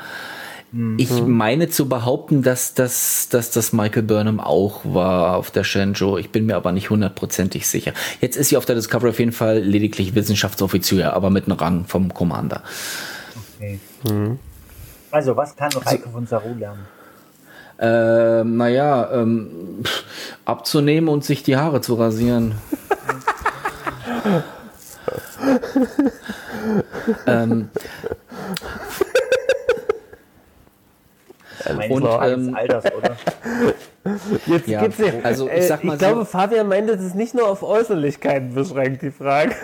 Ich 0.97 1.23
meine 1.23 1.69
zu 1.69 1.89
behaupten, 1.89 2.43
dass 2.43 2.75
das, 2.75 3.29
dass 3.29 3.53
das 3.53 3.73
Michael 3.73 4.03
Burnham 4.03 4.41
auch 4.41 4.81
war 4.85 5.37
auf 5.37 5.53
der 5.53 5.63
Shenzhou. 5.63 6.19
Ich 6.19 6.33
bin 6.33 6.47
mir 6.47 6.57
aber 6.57 6.73
nicht 6.73 6.91
hundertprozentig 6.91 7.69
sicher. 7.69 7.93
Jetzt 8.21 8.35
ist 8.37 8.49
sie 8.49 8.57
auf 8.57 8.65
der 8.65 8.75
Discovery 8.75 9.11
auf 9.11 9.21
jeden 9.21 9.31
Fall 9.31 9.61
lediglich 9.61 10.17
Wissenschaftsoffizier, 10.17 11.13
aber 11.13 11.31
mit 11.31 11.47
einem 11.47 11.59
Rang 11.59 11.85
vom 11.85 12.13
Commander. 12.13 12.65
Okay. 13.57 13.79
Also, 15.13 15.37
was 15.37 15.55
kann 15.55 15.71
Reiko 15.71 16.11
von 16.11 16.27
Saru 16.27 16.55
lernen? 16.55 16.87
Ähm, 17.79 18.57
naja, 18.57 19.13
ähm, 19.13 19.85
abzunehmen 20.45 21.09
und 21.09 21.25
sich 21.25 21.45
die 21.45 21.57
Haare 21.57 21.83
zu 21.83 21.95
rasieren. 21.95 22.57
ähm, 27.27 27.69
und, 31.89 32.03
Frage 32.03 32.33
ähm, 32.33 32.55
Alters, 32.55 32.85
oder? 32.97 33.17
Jetzt 34.47 34.69
Ja, 34.69 34.83
gibt's 34.83 34.99
ja, 34.99 35.07
also 35.23 35.47
ich 35.47 35.53
äh, 35.53 35.63
sag 35.63 35.83
mal 35.85 35.95
ich 35.95 36.01
so- 36.01 36.07
glaube, 36.07 36.25
Fabian 36.27 36.69
meinte, 36.69 36.97
das 36.97 37.05
ist 37.05 37.15
nicht 37.15 37.35
nur 37.35 37.49
auf 37.49 37.63
Äußerlichkeiten 37.63 38.55
beschränkt, 38.55 39.03
die 39.03 39.11
Frage. 39.11 39.55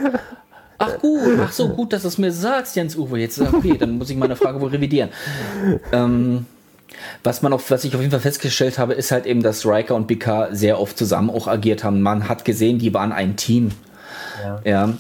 ach 0.79 0.99
gut, 0.99 1.39
ach 1.45 1.53
so 1.53 1.69
gut, 1.69 1.93
dass 1.93 2.03
du 2.03 2.09
es 2.09 2.17
mir 2.19 2.33
sagst, 2.33 2.75
Jens 2.77 2.97
Uwe. 2.97 3.19
Jetzt 3.19 3.41
okay, 3.41 3.77
dann 3.79 3.99
muss 3.99 4.09
ich 4.11 4.17
meine 4.17 4.37
Frage 4.37 4.61
wohl 4.61 4.71
revidieren. 4.71 5.11
Ähm, 5.93 6.47
was 7.23 7.43
man 7.43 7.53
auf, 7.53 7.71
was 7.71 7.85
ich 7.85 7.95
auf 7.95 8.01
jeden 8.01 8.11
Fall 8.11 8.21
festgestellt 8.21 8.79
habe, 8.79 8.95
ist 8.95 9.11
halt 9.11 9.27
eben, 9.27 9.43
dass 9.43 9.67
Riker 9.67 9.95
und 9.95 10.07
Picard 10.07 10.57
sehr 10.57 10.81
oft 10.81 10.97
zusammen 10.97 11.31
auch 11.31 11.47
agiert 11.47 11.85
haben. 11.85 12.01
Man 12.03 12.29
hat 12.29 12.45
gesehen, 12.45 12.79
die 12.79 12.93
waren 12.95 13.13
ein 13.13 13.37
Team. 13.37 13.71
Ja. 14.43 14.61
Ja. 14.65 14.95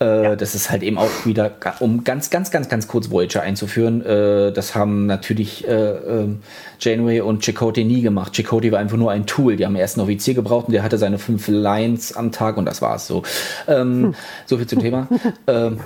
Äh, 0.00 0.36
Das 0.36 0.54
ist 0.54 0.70
halt 0.70 0.82
eben 0.82 0.98
auch 0.98 1.24
wieder, 1.24 1.52
um 1.80 2.04
ganz, 2.04 2.30
ganz, 2.30 2.50
ganz, 2.50 2.68
ganz 2.68 2.88
kurz 2.88 3.10
Voyager 3.10 3.42
einzuführen. 3.42 4.04
Äh, 4.04 4.52
das 4.52 4.74
haben 4.74 5.06
natürlich 5.06 5.66
äh, 5.68 5.72
ähm, 5.72 6.40
Janeway 6.80 7.20
und 7.20 7.44
Chakotay 7.44 7.84
nie 7.84 8.02
gemacht. 8.02 8.32
Chakotay 8.34 8.72
war 8.72 8.78
einfach 8.80 8.96
nur 8.96 9.10
ein 9.10 9.26
Tool. 9.26 9.56
Die 9.56 9.64
haben 9.64 9.76
erst 9.76 9.96
einen 9.96 10.04
Offizier 10.04 10.34
gebraucht 10.34 10.66
und 10.66 10.72
der 10.72 10.82
hatte 10.82 10.98
seine 10.98 11.18
fünf 11.18 11.48
Lines 11.48 12.12
am 12.16 12.32
Tag 12.32 12.56
und 12.56 12.64
das 12.66 12.82
war's 12.82 13.06
so. 13.06 13.22
Ähm, 13.68 14.14
So 14.46 14.56
viel 14.56 14.66
zum 14.66 14.80
Thema. 14.80 15.08
ähm, 15.46 15.78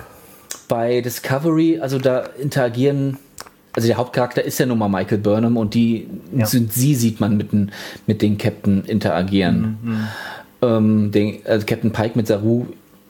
bei 0.67 1.01
Discovery, 1.01 1.79
also 1.79 1.97
da 1.99 2.19
interagieren, 2.39 3.17
also 3.73 3.87
der 3.87 3.97
Hauptcharakter 3.97 4.43
ist 4.43 4.59
ja 4.59 4.65
nun 4.65 4.77
mal 4.79 4.89
Michael 4.89 5.19
Burnham 5.19 5.57
und 5.57 5.73
die 5.73 6.07
Ja. 6.35 6.45
sind, 6.45 6.73
sie 6.73 6.95
sieht 6.95 7.19
man 7.19 7.37
mit 7.37 7.51
den, 7.51 7.71
mit 8.07 8.21
den 8.21 8.37
Captain 8.37 8.83
interagieren. 8.85 9.77
Ähm, 10.61 11.11
den, 11.11 11.39
also 11.45 11.65
Captain 11.65 11.91
Pike 11.91 12.11
mit 12.15 12.27
Saru 12.27 12.65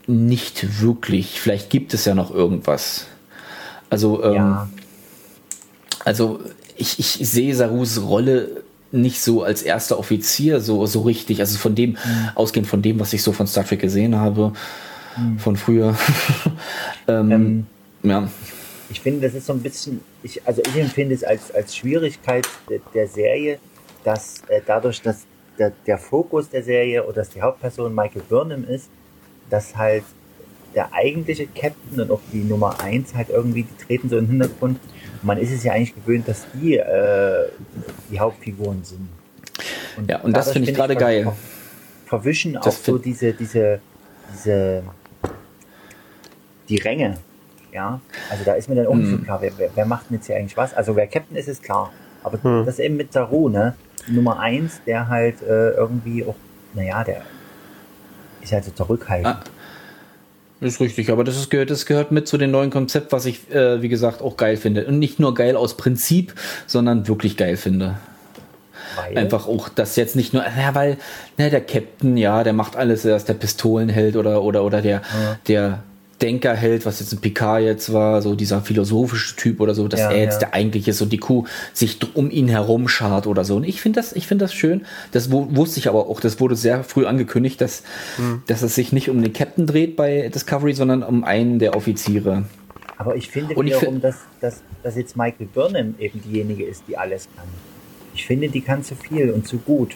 nicht 0.10 0.82
wirklich. 0.82 1.40
Vielleicht 1.40 1.70
gibt 1.70 1.94
es 1.94 2.06
ja 2.06 2.16
noch 2.16 2.32
irgendwas. 2.32 3.06
Also, 3.90 4.24
ähm, 4.24 4.34
Ja. 4.34 4.70
also 6.06 6.40
ich, 6.76 7.00
ich 7.00 7.30
sehe 7.30 7.54
Sarus 7.56 8.02
Rolle 8.02 8.64
nicht 8.92 9.22
so 9.22 9.44
als 9.44 9.62
erster 9.62 10.00
Offizier 10.00 10.62
so, 10.62 10.86
so 10.86 11.02
richtig. 11.02 11.40
Also 11.42 11.58
von 11.58 11.76
dem, 11.76 11.98
ausgehend 12.36 12.68
von 12.68 12.82
dem, 12.82 13.00
was 13.00 13.14
ich 13.14 13.22
so 13.22 13.32
von 13.32 13.46
Star 13.46 13.66
Trek 13.66 13.82
gesehen 13.82 14.16
habe, 14.16 14.54
von 15.38 15.56
früher. 15.58 15.96
ähm, 17.08 17.32
Ähm, 17.32 17.66
ja. 18.04 18.28
Ich 18.90 19.02
finde, 19.02 19.28
das 19.28 19.36
ist 19.36 19.46
so 19.46 19.54
ein 19.54 19.62
bisschen, 19.62 20.02
ich, 20.24 20.42
also 20.48 20.64
ich 20.66 20.76
empfinde 20.76 21.14
es 21.14 21.24
als, 21.24 21.52
als 21.52 21.76
Schwierigkeit 21.76 22.48
der, 22.70 22.80
der 22.96 23.08
Serie, 23.08 23.60
dass 24.04 24.42
äh, 24.48 24.62
dadurch, 24.66 25.02
dass 25.02 25.26
der, 25.60 25.72
der 25.86 26.00
Fokus 26.00 26.50
der 26.50 26.64
Serie 26.64 27.04
oder 27.04 27.18
dass 27.18 27.30
die 27.30 27.42
Hauptperson 27.42 27.94
Michael 27.94 28.24
Burnham 28.28 28.64
ist, 28.64 28.90
dass 29.50 29.76
halt 29.76 30.04
der 30.76 30.94
eigentliche 30.94 31.48
Captain 31.48 32.00
und 32.00 32.12
auch 32.12 32.22
die 32.32 32.44
Nummer 32.44 32.80
1 32.82 33.16
halt 33.16 33.30
irgendwie, 33.30 33.64
die 33.64 33.84
treten 33.86 34.10
so 34.10 34.18
in 34.18 34.26
den 34.26 34.32
Hintergrund. 34.32 34.80
Und 35.22 35.24
man 35.24 35.38
ist 35.38 35.52
es 35.52 35.64
ja 35.64 35.74
eigentlich 35.74 35.96
gewöhnt, 35.96 36.28
dass 36.28 36.46
die 36.54 36.78
äh, 36.78 37.48
die 38.12 38.20
Hauptfiguren 38.20 38.84
sind. 38.84 39.10
Ja, 40.08 40.20
und 40.22 40.36
das 40.38 40.52
finde 40.52 40.70
ich 40.70 40.76
gerade 40.78 40.94
ver- 40.94 41.00
geil. 41.00 41.24
ver- 41.24 41.36
Verwischen 42.06 42.58
auch 42.58 42.64
Das 42.64 42.84
so 42.84 42.94
find- 42.94 43.06
diese, 43.06 43.34
diese, 43.34 43.80
diese, 44.34 44.84
die 46.70 46.78
Ränge. 46.78 47.18
Ja, 47.72 48.00
also 48.32 48.44
da 48.44 48.54
ist 48.54 48.68
mir 48.68 48.76
dann 48.76 48.88
auch 48.88 48.96
nicht 48.96 49.10
so 49.10 49.18
Mhm. 49.18 49.24
klar, 49.26 49.42
wer, 49.42 49.52
wer, 49.76 49.86
macht 49.86 50.10
denn 50.10 50.18
jetzt 50.18 50.26
hier 50.28 50.36
eigentlich 50.38 50.58
was? 50.58 50.74
Also 50.74 50.96
wer 50.96 51.06
Captain 51.08 51.38
ist, 51.38 51.48
ist 51.48 51.62
klar. 51.62 51.92
Aber 52.24 52.64
das 52.66 52.80
eben 52.80 52.98
mit 52.98 53.14
Saru, 53.14 53.48
ne? 53.50 53.76
Die 54.08 54.12
Nummer 54.14 54.40
1, 54.40 54.82
der 54.88 55.08
halt 55.08 55.42
äh, 55.44 55.72
irgendwie 55.72 56.26
auch, 56.26 56.36
naja, 56.74 57.04
der 57.04 57.22
ist 58.42 58.52
halt 58.52 58.66
so 58.66 58.72
zurückhaltend. 58.72 59.28
Ah. 59.28 59.44
Ist 60.62 60.82
richtig, 60.82 61.10
aber 61.10 61.24
das, 61.24 61.38
ist, 61.38 61.50
gehört, 61.50 61.70
das 61.70 61.86
gehört 61.86 62.12
mit 62.12 62.28
zu 62.28 62.38
dem 62.38 62.52
neuen 62.52 62.70
Konzept, 62.70 63.14
was 63.14 63.26
ich, 63.26 63.50
äh, 63.50 63.82
wie 63.82 63.88
gesagt, 63.88 64.22
auch 64.22 64.36
geil 64.36 64.58
finde. 64.58 64.86
Und 64.86 65.00
nicht 65.00 65.18
nur 65.18 65.34
geil 65.34 65.56
aus 65.56 65.78
Prinzip, 65.78 66.34
sondern 66.68 67.08
wirklich 67.08 67.38
geil 67.38 67.56
finde. 67.56 67.96
weil, 68.98 69.18
Einfach 69.18 69.48
auch, 69.48 69.70
dass 69.70 69.96
jetzt 69.96 70.18
nicht 70.18 70.34
nur, 70.34 70.44
ja, 70.44 70.76
weil 70.76 70.98
ne, 71.38 71.50
der 71.50 71.62
Captain, 71.62 72.18
ja, 72.18 72.44
der 72.44 72.52
macht 72.52 72.76
alles, 72.76 73.06
er 73.06 73.16
ist 73.16 73.30
der 73.30 73.36
Pistolenheld 73.36 74.18
oder, 74.18 74.44
oder, 74.44 74.66
oder 74.66 74.82
der, 74.82 75.02
der 75.48 75.84
Denkerheld, 76.22 76.86
was 76.86 77.00
jetzt 77.00 77.14
ein 77.14 77.20
Picard 77.20 77.62
jetzt 77.64 77.94
war, 77.94 78.22
so 78.22 78.36
dieser 78.36 78.62
philosophische 78.62 79.36
Typ 79.36 79.60
oder 79.62 79.74
so, 79.74 79.88
dass 79.88 80.00
Ja, 80.02 80.12
er 80.12 80.20
jetzt 80.22 80.36
ja. 80.42 80.48
der 80.50 80.54
eigentliche 80.54 80.92
ist 80.92 81.02
und 81.02 81.12
die 81.14 81.18
Kuh 81.18 81.46
sich 81.74 81.98
um 82.16 82.30
ihn 82.30 82.48
herum 82.48 82.88
schart 82.88 83.26
oder 83.28 83.46
so. 83.46 83.56
Und 83.56 83.64
ich 83.64 83.82
finde 83.82 84.00
das, 84.00 84.14
ich 84.14 84.28
finde 84.28 84.46
das 84.46 84.54
schön. 84.54 84.82
Das 85.12 85.32
wu- 85.32 85.48
wusste 85.52 85.80
ich 85.80 85.88
aber 85.88 86.08
auch, 86.10 86.20
das 86.20 86.40
wurde 86.40 86.56
sehr 86.56 86.84
früh 86.84 87.06
angekündigt, 87.06 87.62
dass, 87.62 87.84
dass 88.48 88.62
es 88.62 88.76
sich 88.76 88.92
nicht 88.92 89.10
um 89.10 89.22
den 89.22 89.34
Captain 89.34 89.66
dreht 89.66 89.96
bei 89.96 90.30
Discovery, 90.30 90.74
sondern 90.74 91.04
um 91.04 91.24
einen 91.24 91.60
der 91.60 91.76
Offiziere. 91.76 92.44
Aber 92.98 93.16
ich 93.16 93.30
finde 93.30 93.56
Und 93.56 93.68
ich 93.68 93.76
wiederum, 93.80 94.02
dass, 94.02 94.18
dass, 94.42 94.62
dass 94.84 94.96
jetzt 94.98 95.16
Michael 95.16 95.48
Burnham 95.48 95.96
eben 96.00 96.22
diejenige 96.22 96.66
ist, 96.66 96.84
die 96.88 96.98
alles 96.98 97.30
kann. 97.36 97.46
Ich 98.14 98.26
finde, 98.26 98.50
die 98.50 98.60
kann 98.62 98.84
zu 98.84 98.96
viel 98.96 99.30
und 99.32 99.48
zu 99.48 99.58
gut. 99.60 99.96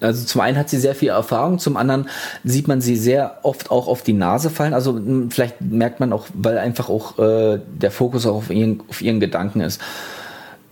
Also 0.00 0.24
zum 0.24 0.40
einen 0.40 0.56
hat 0.56 0.68
sie 0.68 0.78
sehr 0.78 0.94
viel 0.94 1.10
Erfahrung, 1.10 1.58
zum 1.58 1.76
anderen 1.76 2.08
sieht 2.44 2.68
man 2.68 2.80
sie 2.80 2.96
sehr 2.96 3.38
oft 3.42 3.70
auch 3.70 3.88
auf 3.88 4.02
die 4.02 4.12
Nase 4.12 4.50
fallen. 4.50 4.74
Also 4.74 4.92
mh, 4.92 5.28
vielleicht 5.30 5.60
merkt 5.60 6.00
man 6.00 6.12
auch, 6.12 6.26
weil 6.34 6.58
einfach 6.58 6.88
auch 6.88 7.18
äh, 7.18 7.60
der 7.66 7.90
Fokus 7.90 8.26
auch 8.26 8.36
auf 8.36 8.50
ihren, 8.50 8.82
auf 8.88 9.02
ihren 9.02 9.20
Gedanken 9.20 9.60
ist, 9.60 9.80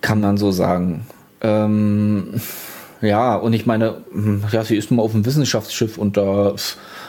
kann 0.01 0.21
man 0.21 0.37
so 0.37 0.51
sagen. 0.51 1.07
Ähm, 1.41 2.41
ja, 3.01 3.37
und 3.37 3.53
ich 3.53 3.67
meine, 3.67 3.97
mh, 4.13 4.49
ja, 4.53 4.65
sie 4.65 4.77
ist 4.77 4.91
nun 4.91 4.97
mal 4.97 5.03
auf 5.05 5.15
einem 5.15 5.25
Wissenschaftsschiff 5.25 5.99
und 5.99 6.17
da, 6.17 6.55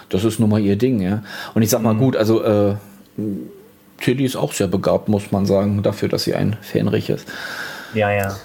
das 0.09 0.23
ist 0.23 0.39
nun 0.39 0.49
mal 0.49 0.59
ihr 0.59 0.75
Ding, 0.75 1.01
ja. 1.01 1.23
Und 1.53 1.61
ich 1.61 1.69
sag 1.69 1.81
mal 1.81 1.95
gut, 1.95 2.15
also 2.15 2.43
äh, 2.43 2.75
Tilly 3.99 4.25
ist 4.25 4.35
auch 4.35 4.53
sehr 4.53 4.67
begabt, 4.67 5.09
muss 5.09 5.31
man 5.31 5.45
sagen, 5.45 5.83
dafür, 5.83 6.09
dass 6.09 6.23
sie 6.23 6.35
ein 6.35 6.57
Fähnrich 6.61 7.09
ist. 7.09 7.27
Ja, 7.93 8.11
ja. 8.11 8.35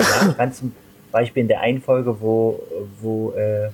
ja 0.00 0.34
ganz 0.36 0.62
Beispiel 1.12 1.42
in 1.42 1.48
der 1.48 1.60
einen 1.60 1.80
Folge, 1.80 2.20
wo, 2.20 2.62
wo, 3.00 3.32
äh, 3.32 3.70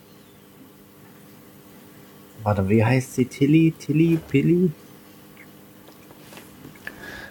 warte, 2.43 2.69
wie 2.69 2.85
heißt 2.85 3.15
sie? 3.15 3.25
Tilly? 3.25 3.73
Tilly? 3.79 4.19
Pilly? 4.29 4.71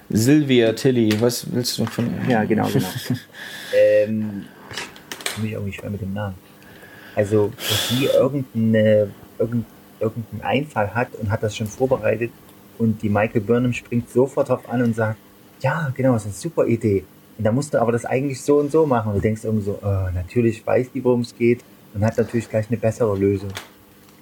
Sylvia 0.10 0.72
Tilly, 0.74 1.20
was 1.20 1.52
willst 1.52 1.78
du 1.78 1.86
von 1.86 2.06
ihr? 2.06 2.32
Ja, 2.32 2.44
genau, 2.46 2.68
genau. 2.68 2.88
ähm, 3.76 4.46
ich 4.72 5.34
komme 5.34 5.44
mich 5.46 5.52
irgendwie 5.52 5.74
schwer 5.74 5.90
mit 5.90 6.02
dem 6.02 6.14
Namen. 6.14 6.36
Also, 7.16 7.52
dass 7.58 7.90
sie 7.90 8.06
irgendeine, 8.06 9.12
irgendein, 9.38 9.66
irgendeinen 10.00 10.42
Einfall 10.42 10.94
hat 10.94 11.14
und 11.16 11.30
hat 11.30 11.44
das 11.44 11.56
schon 11.58 11.68
vorbereitet 11.68 12.32
und 12.78 13.02
die 13.02 13.10
Michael 13.10 13.42
Burnham 13.42 13.74
springt 13.74 14.10
sofort 14.10 14.50
drauf 14.50 14.70
an 14.70 14.82
und 14.82 14.96
sagt, 14.96 15.18
ja, 15.62 15.92
genau, 15.96 16.14
das 16.14 16.24
ist 16.24 16.28
eine 16.28 16.36
super 16.36 16.66
Idee. 16.68 17.04
Und 17.38 17.44
da 17.44 17.52
musst 17.52 17.74
du 17.74 17.82
aber 17.82 17.92
das 17.92 18.06
eigentlich 18.06 18.42
so 18.42 18.58
und 18.58 18.72
so 18.72 18.86
machen. 18.86 19.10
Und 19.10 19.16
du 19.18 19.22
denkst 19.22 19.44
irgendwie 19.44 19.66
so, 19.66 19.80
oh, 19.82 20.10
natürlich 20.14 20.66
weiß 20.66 20.88
die, 20.94 21.04
worum 21.04 21.22
es 21.22 21.36
geht 21.38 21.62
und 21.94 22.04
hat 22.04 22.18
natürlich 22.18 22.50
gleich 22.50 22.68
eine 22.70 22.78
bessere 22.78 23.16
Lösung. 23.16 23.50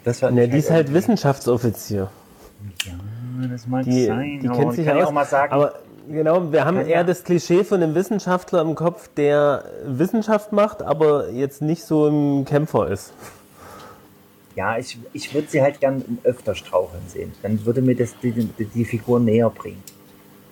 Das 0.03 0.21
war 0.21 0.31
Ne, 0.31 0.47
die 0.47 0.57
ist 0.57 0.69
halt 0.69 0.93
Wissenschaftsoffizier. 0.93 2.09
Ja, 2.85 3.47
das 3.47 3.67
mag 3.67 3.83
Die, 3.85 4.05
sein. 4.05 4.39
die 4.41 4.47
kennt 4.47 4.65
man 4.65 4.75
sich 4.75 4.85
kann 4.85 4.97
aus. 4.97 5.07
auch 5.07 5.11
mal 5.11 5.25
sagen, 5.25 5.53
aber 5.53 5.73
genau, 6.09 6.51
wir 6.51 6.65
haben 6.65 6.79
eher 6.85 7.03
das 7.03 7.23
Klischee 7.23 7.63
von 7.63 7.81
einem 7.81 7.95
Wissenschaftler 7.95 8.61
im 8.61 8.75
Kopf, 8.75 9.09
der 9.15 9.65
Wissenschaft 9.85 10.51
macht, 10.51 10.81
aber 10.81 11.29
jetzt 11.31 11.61
nicht 11.61 11.83
so 11.83 12.07
ein 12.07 12.45
Kämpfer 12.45 12.89
ist. 12.89 13.13
ja, 14.55 14.77
ich, 14.77 14.97
ich 15.13 15.33
würde 15.33 15.47
sie 15.49 15.61
halt 15.61 15.79
gern 15.79 16.03
öfter 16.23 16.55
straucheln 16.55 17.03
sehen. 17.07 17.31
Dann 17.43 17.65
würde 17.65 17.81
mir 17.81 17.95
das 17.95 18.15
die, 18.21 18.31
die, 18.31 18.65
die 18.65 18.85
Figur 18.85 19.19
näher 19.19 19.49
bringen, 19.49 19.81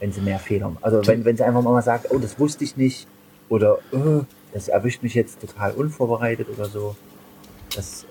wenn 0.03 0.11
sie 0.11 0.19
mehr 0.19 0.37
Fehler 0.37 0.67
machen. 0.67 0.79
Also 0.81 1.07
wenn, 1.07 1.23
wenn 1.23 1.37
sie 1.37 1.45
einfach 1.45 1.61
mal 1.61 1.81
sagt, 1.81 2.07
oh, 2.11 2.17
das 2.19 2.37
wusste 2.37 2.65
ich 2.65 2.75
nicht 2.75 3.07
oder 3.47 3.77
oh, 3.93 4.23
das 4.53 4.67
erwischt 4.67 5.01
mich 5.01 5.13
jetzt 5.13 5.39
total 5.39 5.71
unvorbereitet 5.71 6.47
oder 6.53 6.65
so. 6.65 6.97
Das, 7.73 8.05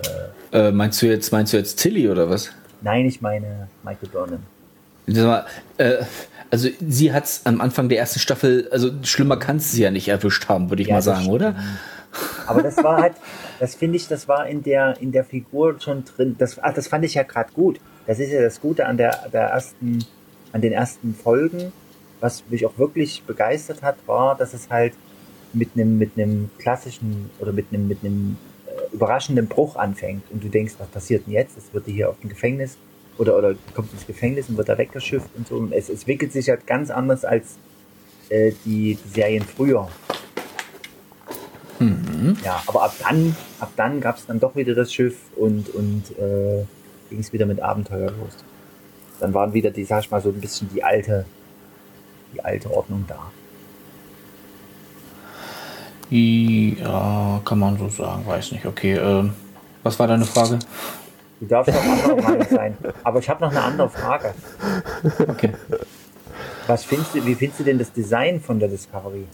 äh, 0.53 0.69
Äh, 0.69 0.73
meinst 0.73 1.03
du 1.03 1.07
jetzt, 1.07 1.31
meinst 1.33 1.53
du 1.53 1.59
jetzt 1.59 1.79
Tilly 1.79 2.09
oder 2.09 2.31
was? 2.31 2.51
nein, 2.81 3.05
ich 3.05 3.21
meine 3.21 3.69
Michael. 3.85 4.09
Sag 5.07 5.25
mal, 5.27 5.47
äh, 5.77 5.99
also 6.51 6.71
sie 6.81 7.13
hat 7.13 7.25
es 7.27 7.43
am 7.45 7.61
Anfang 7.61 7.91
der 7.91 7.99
ersten 7.99 8.21
Staffel, 8.21 8.69
also 8.73 8.91
schlimmer 9.03 9.37
kann 9.37 9.61
sie 9.61 9.83
ja 9.83 9.91
nicht 9.91 10.09
erwischt 10.09 10.49
haben, 10.49 10.71
würde 10.71 10.81
ich 10.83 10.89
Ja, 10.89 10.95
mal 10.95 11.03
sagen, 11.03 11.25
stimmt. 11.25 11.35
oder? 11.35 11.55
Aber 12.47 12.63
das 12.63 12.79
war 12.79 13.03
halt, 13.03 13.13
das 13.61 13.75
finde 13.75 13.97
ich, 13.99 14.09
das 14.09 14.29
war 14.29 14.47
in 14.47 14.63
der, 14.63 14.97
in 14.99 15.13
der 15.13 15.25
Figur 15.27 15.79
schon 15.79 16.05
drin. 16.07 16.37
Das, 16.39 16.59
ach, 16.59 16.73
das 16.73 16.89
fand 16.89 17.05
ich 17.05 17.13
ja 17.13 17.23
gerade 17.23 17.53
gut. 17.53 17.79
Das 18.07 18.19
ist 18.19 18.31
ja 18.31 18.41
das 18.41 18.63
Gute 18.63 18.87
an 18.87 18.97
der, 18.97 19.29
der 19.31 19.43
ersten, 19.43 20.05
an 20.53 20.61
den 20.61 20.73
ersten 20.73 21.15
Folgen. 21.15 21.73
Was 22.23 22.45
mich 22.49 22.65
auch 22.65 22.79
wirklich 22.79 23.25
begeistert 23.25 23.83
hat, 23.83 23.97
war, 24.07 24.37
dass 24.37 24.55
es 24.55 24.71
halt 24.71 24.95
mit 25.53 25.71
einem, 25.75 25.99
mit 25.99 26.13
einem 26.17 26.51
klassischen 26.59 27.31
oder 27.41 27.53
mit 27.53 27.67
einem, 27.73 27.89
mit 27.89 27.99
einem 28.05 28.37
äh, 28.67 28.95
überraschenden 28.95 29.49
Bruch 29.49 29.75
anfängt. 29.75 30.23
Und 30.31 30.45
du 30.45 30.49
denkst, 30.49 30.75
was 30.79 30.87
passiert 30.87 31.27
denn 31.27 31.33
jetzt? 31.33 31.59
Es 31.59 31.75
wird 31.75 31.87
hier 31.87 32.09
auf 32.09 32.21
dem 32.21 32.31
Gefängnis 32.31 32.79
oder, 33.19 33.37
oder 33.37 33.57
kommt 33.75 33.93
ins 33.93 34.07
Gefängnis 34.07 34.49
und 34.49 34.57
wird 34.57 34.69
da 34.69 34.79
weggeschifft 34.79 35.31
und 35.37 35.49
so. 35.49 35.57
Und 35.57 35.73
es, 35.73 35.89
es 35.89 36.01
entwickelt 36.01 36.33
sich 36.33 36.49
halt 36.49 36.65
ganz 36.65 36.91
anders 36.91 37.25
als 37.25 37.59
äh, 38.29 38.53
die, 38.65 38.97
die 39.05 39.09
Serien 39.09 39.43
früher. 39.43 39.89
Ja, 42.45 42.63
aber 42.69 42.85
ab 42.85 42.95
dann, 43.01 43.35
ab 43.59 43.73
dann 43.75 44.01
gab 44.01 44.17
es 44.17 44.27
dann 44.27 44.39
doch 44.39 44.55
wieder 44.55 44.77
das 44.77 44.95
Schiff 44.95 45.17
und, 45.35 45.75
und 45.75 46.05
äh, 46.19 46.65
ging 47.11 47.19
es 47.19 47.33
wieder 47.33 47.47
mit 47.47 47.61
Abenteuer 47.61 48.13
los. 48.13 48.37
Dann 49.19 49.35
waren 49.35 49.53
wieder 49.53 49.73
die, 49.73 49.85
sag 49.85 50.05
ich 50.05 50.11
mal, 50.11 50.21
so 50.21 50.29
ein 50.29 50.41
bisschen 50.41 50.69
die 50.73 50.85
alte, 50.85 51.25
die 52.33 52.45
alte 52.45 52.71
Ordnung 52.71 53.05
da. 53.09 53.19
Ja, 56.11 57.41
kann 57.45 57.59
man 57.59 57.79
so 57.79 57.89
sagen, 57.89 58.27
weiß 58.27 58.53
nicht. 58.53 58.67
Okay, 58.67 58.95
ähm, 58.95 59.33
was 59.83 59.99
war 59.99 60.07
deine 60.07 60.27
Frage? 60.27 60.59
Du 61.41 61.47
darfst 61.47 61.75
auch 61.75 61.83
anderer 61.83 62.23
Meinung 62.23 62.47
sein. 62.51 62.77
Aber 63.03 63.19
ich 63.19 63.29
habe 63.29 63.43
noch 63.43 63.51
eine 63.51 63.63
andere 63.63 63.89
Frage. 63.89 64.35
Okay. 65.27 65.53
Was 66.67 66.85
findest 66.85 67.15
du, 67.15 67.27
wie 67.27 67.35
findest 67.35 67.61
du 67.61 67.65
denn 67.65 67.79
das 67.79 67.93
Design 67.93 68.41
von 68.41 68.61
der 68.61 68.69
Discovery? 68.69 69.25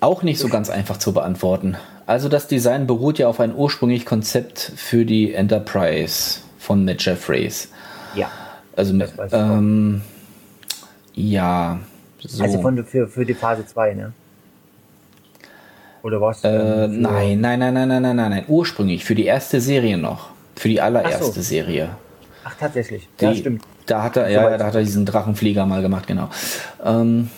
Auch 0.00 0.22
nicht 0.22 0.40
so 0.40 0.48
ganz 0.48 0.70
einfach 0.70 0.96
zu 0.96 1.12
beantworten. 1.12 1.76
Also 2.06 2.28
das 2.28 2.48
Design 2.48 2.86
beruht 2.86 3.18
ja 3.18 3.28
auf 3.28 3.38
ein 3.38 3.54
ursprünglich 3.54 4.04
Konzept 4.04 4.72
für 4.76 5.04
die 5.04 5.34
Enterprise 5.34 6.40
von 6.58 6.84
Matt 6.84 7.04
Jeffreys. 7.04 7.68
Ja. 8.14 8.30
Also 8.76 8.94
mit, 8.94 9.12
ähm, 9.32 10.02
ja. 11.14 11.78
So. 12.20 12.42
Also 12.42 12.60
von, 12.60 12.84
für, 12.84 13.08
für 13.08 13.24
die 13.24 13.34
Phase 13.34 13.66
2, 13.66 13.94
ne? 13.94 14.12
Oder 16.02 16.20
was? 16.20 16.42
Äh, 16.42 16.88
nein, 16.88 17.40
nein, 17.40 17.58
nein, 17.58 17.74
nein, 17.74 17.88
nein, 17.88 18.02
nein, 18.02 18.16
nein. 18.16 18.30
nein. 18.30 18.44
Ursprünglich, 18.48 19.04
für 19.04 19.14
die 19.14 19.24
erste 19.24 19.60
Serie 19.60 19.98
noch. 19.98 20.30
Für 20.56 20.68
die 20.68 20.80
allererste 20.80 21.24
Ach 21.28 21.32
so. 21.32 21.40
Serie. 21.40 21.90
Ach, 22.44 22.54
tatsächlich. 22.58 23.08
Die, 23.20 23.24
ja, 23.24 23.34
stimmt. 23.34 23.62
Da 23.86 24.02
hat 24.02 24.16
er, 24.16 24.28
ja, 24.28 24.56
da 24.56 24.66
hat 24.66 24.74
er 24.74 24.82
diesen 24.82 25.06
Drachenflieger 25.06 25.66
mal 25.66 25.82
gemacht, 25.82 26.06
genau. 26.06 26.28
Ähm, 26.84 27.30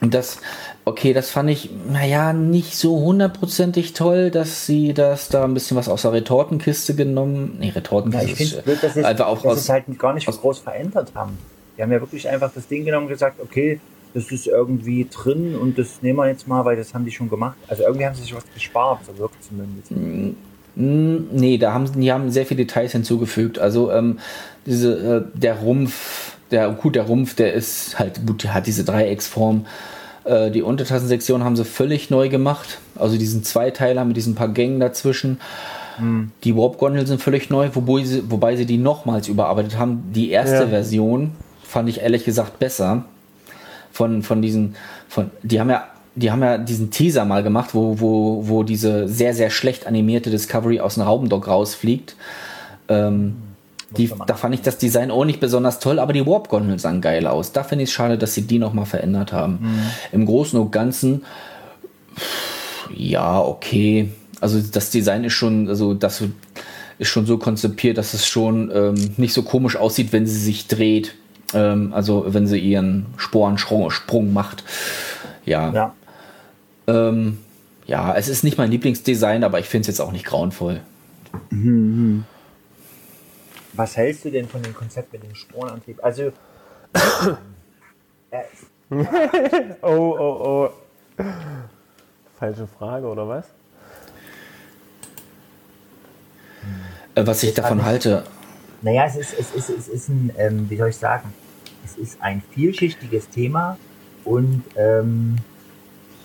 das, 0.00 0.38
okay, 0.84 1.12
das 1.12 1.30
fand 1.30 1.50
ich, 1.50 1.70
naja, 1.90 2.32
nicht 2.32 2.76
so 2.76 3.00
hundertprozentig 3.00 3.92
toll, 3.94 4.30
dass 4.30 4.66
sie 4.66 4.92
das 4.92 5.28
da 5.28 5.44
ein 5.44 5.54
bisschen 5.54 5.76
was 5.76 5.88
aus 5.88 6.02
der 6.02 6.12
Retortenkiste 6.12 6.94
genommen. 6.94 7.56
Nee, 7.58 7.68
Ja, 7.68 7.74
Retortenkiste 7.74 8.30
ich 8.30 8.36
finde 8.36 8.56
ist 8.56 8.64
blöd, 8.64 8.82
dass 8.82 8.94
sie 8.94 9.04
einfach 9.04 9.26
auch 9.26 9.42
dass 9.42 9.52
aus. 9.52 9.58
es 9.60 9.68
halt 9.68 9.98
gar 9.98 10.12
nicht 10.14 10.26
groß 10.26 10.58
verändert 10.58 11.12
haben. 11.14 11.38
Die 11.76 11.82
haben 11.82 11.90
ja 11.92 12.00
wirklich 12.00 12.28
einfach 12.28 12.52
das 12.54 12.68
Ding 12.68 12.84
genommen 12.84 13.06
und 13.06 13.12
gesagt, 13.12 13.40
okay, 13.42 13.80
das 14.12 14.30
ist 14.30 14.46
irgendwie 14.46 15.08
drin 15.12 15.56
und 15.56 15.76
das 15.76 16.00
nehmen 16.02 16.18
wir 16.18 16.28
jetzt 16.28 16.46
mal, 16.46 16.64
weil 16.64 16.76
das 16.76 16.94
haben 16.94 17.04
die 17.04 17.10
schon 17.10 17.28
gemacht. 17.28 17.56
Also 17.66 17.82
irgendwie 17.82 18.06
haben 18.06 18.14
sie 18.14 18.22
sich 18.22 18.34
was 18.34 18.44
gespart, 18.54 19.00
so 19.06 19.18
wirkt 19.18 19.34
es 19.40 19.48
zumindest. 19.48 19.90
Mm, 19.90 20.36
Nee, 20.76 21.56
da 21.58 21.72
haben 21.72 21.88
die 22.00 22.12
haben 22.12 22.30
sehr 22.32 22.46
viele 22.46 22.64
Details 22.64 22.92
hinzugefügt. 22.92 23.58
Also 23.60 23.92
ähm, 23.92 24.18
diese 24.66 25.28
äh, 25.34 25.38
der 25.38 25.58
Rumpf, 25.60 26.36
der 26.50 26.70
gut, 26.70 26.96
der 26.96 27.04
Rumpf, 27.04 27.34
der 27.36 27.52
ist 27.54 27.98
halt 27.98 28.26
gut, 28.26 28.42
der 28.42 28.54
hat 28.54 28.66
diese 28.66 28.84
Dreiecksform. 28.84 29.66
Äh, 30.24 30.50
die 30.50 30.62
Untertassensektion 30.62 31.44
haben 31.44 31.56
sie 31.56 31.64
völlig 31.64 32.10
neu 32.10 32.28
gemacht. 32.28 32.78
Also 32.96 33.16
diesen 33.18 33.44
Zweiteiler 33.44 34.04
mit 34.04 34.16
diesen 34.16 34.34
paar 34.34 34.48
Gängen 34.48 34.80
dazwischen. 34.80 35.40
Die 36.42 36.56
Warp-Gondeln 36.56 37.06
sind 37.06 37.22
völlig 37.22 37.50
neu, 37.50 37.70
wobei 37.72 38.02
sie, 38.02 38.28
wobei 38.28 38.56
sie 38.56 38.66
die 38.66 38.78
nochmals 38.78 39.28
überarbeitet 39.28 39.78
haben. 39.78 40.10
Die 40.12 40.30
erste 40.30 40.64
Ja. 40.64 40.66
Version 40.66 41.30
fand 41.62 41.88
ich 41.88 42.00
ehrlich 42.00 42.24
gesagt 42.24 42.58
besser. 42.58 43.04
Von, 43.92 44.24
von 44.24 44.42
diesen, 44.42 44.74
von, 45.08 45.30
die 45.44 45.60
haben 45.60 45.70
ja, 45.70 45.84
die 46.16 46.32
haben 46.32 46.42
ja 46.42 46.58
diesen 46.58 46.90
Teaser 46.90 47.24
mal 47.24 47.44
gemacht, 47.44 47.74
wo, 47.74 48.00
wo, 48.00 48.48
wo 48.48 48.64
diese 48.64 49.06
sehr, 49.08 49.34
sehr 49.34 49.50
schlecht 49.50 49.86
animierte 49.86 50.30
Discovery 50.30 50.80
aus 50.80 50.94
dem 50.94 51.04
Raumdock 51.04 51.46
rausfliegt. 51.46 52.16
Ähm, 52.88 53.36
die, 53.96 54.12
da 54.26 54.34
fand 54.34 54.54
ich 54.54 54.62
das 54.62 54.78
Design 54.78 55.10
auch 55.10 55.24
nicht 55.24 55.40
besonders 55.40 55.78
toll, 55.78 55.98
aber 55.98 56.12
die 56.12 56.26
Warp-Gondeln 56.26 56.78
sahen 56.78 57.00
geil 57.00 57.26
aus. 57.26 57.52
Da 57.52 57.62
finde 57.62 57.84
ich 57.84 57.90
es 57.90 57.94
schade, 57.94 58.18
dass 58.18 58.34
sie 58.34 58.42
die 58.42 58.58
nochmal 58.58 58.86
verändert 58.86 59.32
haben. 59.32 59.78
Im 60.12 60.26
Großen 60.26 60.58
und 60.58 60.70
Ganzen, 60.70 61.22
ja, 62.94 63.40
okay. 63.40 64.10
Also 64.40 64.60
das 64.60 64.90
Design 64.90 65.24
ist 65.24 65.32
schon, 65.32 65.68
also 65.68 65.94
das 65.94 66.22
ist 66.98 67.08
schon 67.08 67.26
so 67.26 67.38
konzipiert, 67.38 67.98
dass 67.98 68.14
es 68.14 68.26
schon 68.26 68.70
ähm, 68.74 69.10
nicht 69.16 69.32
so 69.32 69.42
komisch 69.42 69.76
aussieht, 69.76 70.12
wenn 70.12 70.26
sie 70.26 70.38
sich 70.38 70.68
dreht. 70.68 71.14
Ähm, 71.54 71.92
also 71.92 72.26
wenn 72.28 72.46
sie 72.46 72.58
ihren 72.58 73.06
Sporensprung 73.16 73.90
Sprung 73.90 74.32
macht. 74.32 74.64
Ja. 75.44 75.72
Ja. 75.72 75.94
Ähm, 76.86 77.38
ja, 77.86 78.14
es 78.14 78.28
ist 78.28 78.44
nicht 78.44 78.58
mein 78.58 78.70
Lieblingsdesign, 78.70 79.44
aber 79.44 79.58
ich 79.58 79.66
finde 79.66 79.82
es 79.82 79.86
jetzt 79.88 80.00
auch 80.00 80.12
nicht 80.12 80.24
grauenvoll. 80.24 80.80
Was 83.76 83.96
hältst 83.96 84.24
du 84.24 84.30
denn 84.30 84.48
von 84.48 84.62
dem 84.62 84.74
Konzept 84.74 85.12
mit 85.12 85.22
dem 85.22 85.34
Sporenantrieb? 85.34 86.02
Also, 86.02 86.32
äh, 88.30 88.42
Oh, 89.82 90.16
oh, 90.18 90.70
oh. 91.18 91.24
Falsche 92.38 92.66
Frage, 92.66 93.06
oder 93.06 93.28
was? 93.28 93.46
Äh, 97.14 97.26
was 97.26 97.42
ich 97.42 97.54
davon 97.54 97.84
halte. 97.84 98.24
Naja, 98.82 99.06
es 99.06 99.16
ist, 99.16 99.34
es 99.38 99.54
ist, 99.54 99.70
es 99.70 99.88
ist 99.88 100.08
ein, 100.08 100.32
ähm, 100.36 100.68
wie 100.68 100.76
soll 100.76 100.90
ich 100.90 100.96
sagen, 100.96 101.32
es 101.84 101.96
ist 101.96 102.20
ein 102.20 102.42
vielschichtiges 102.50 103.28
Thema 103.28 103.78
und 104.24 104.62
ähm, 104.76 105.36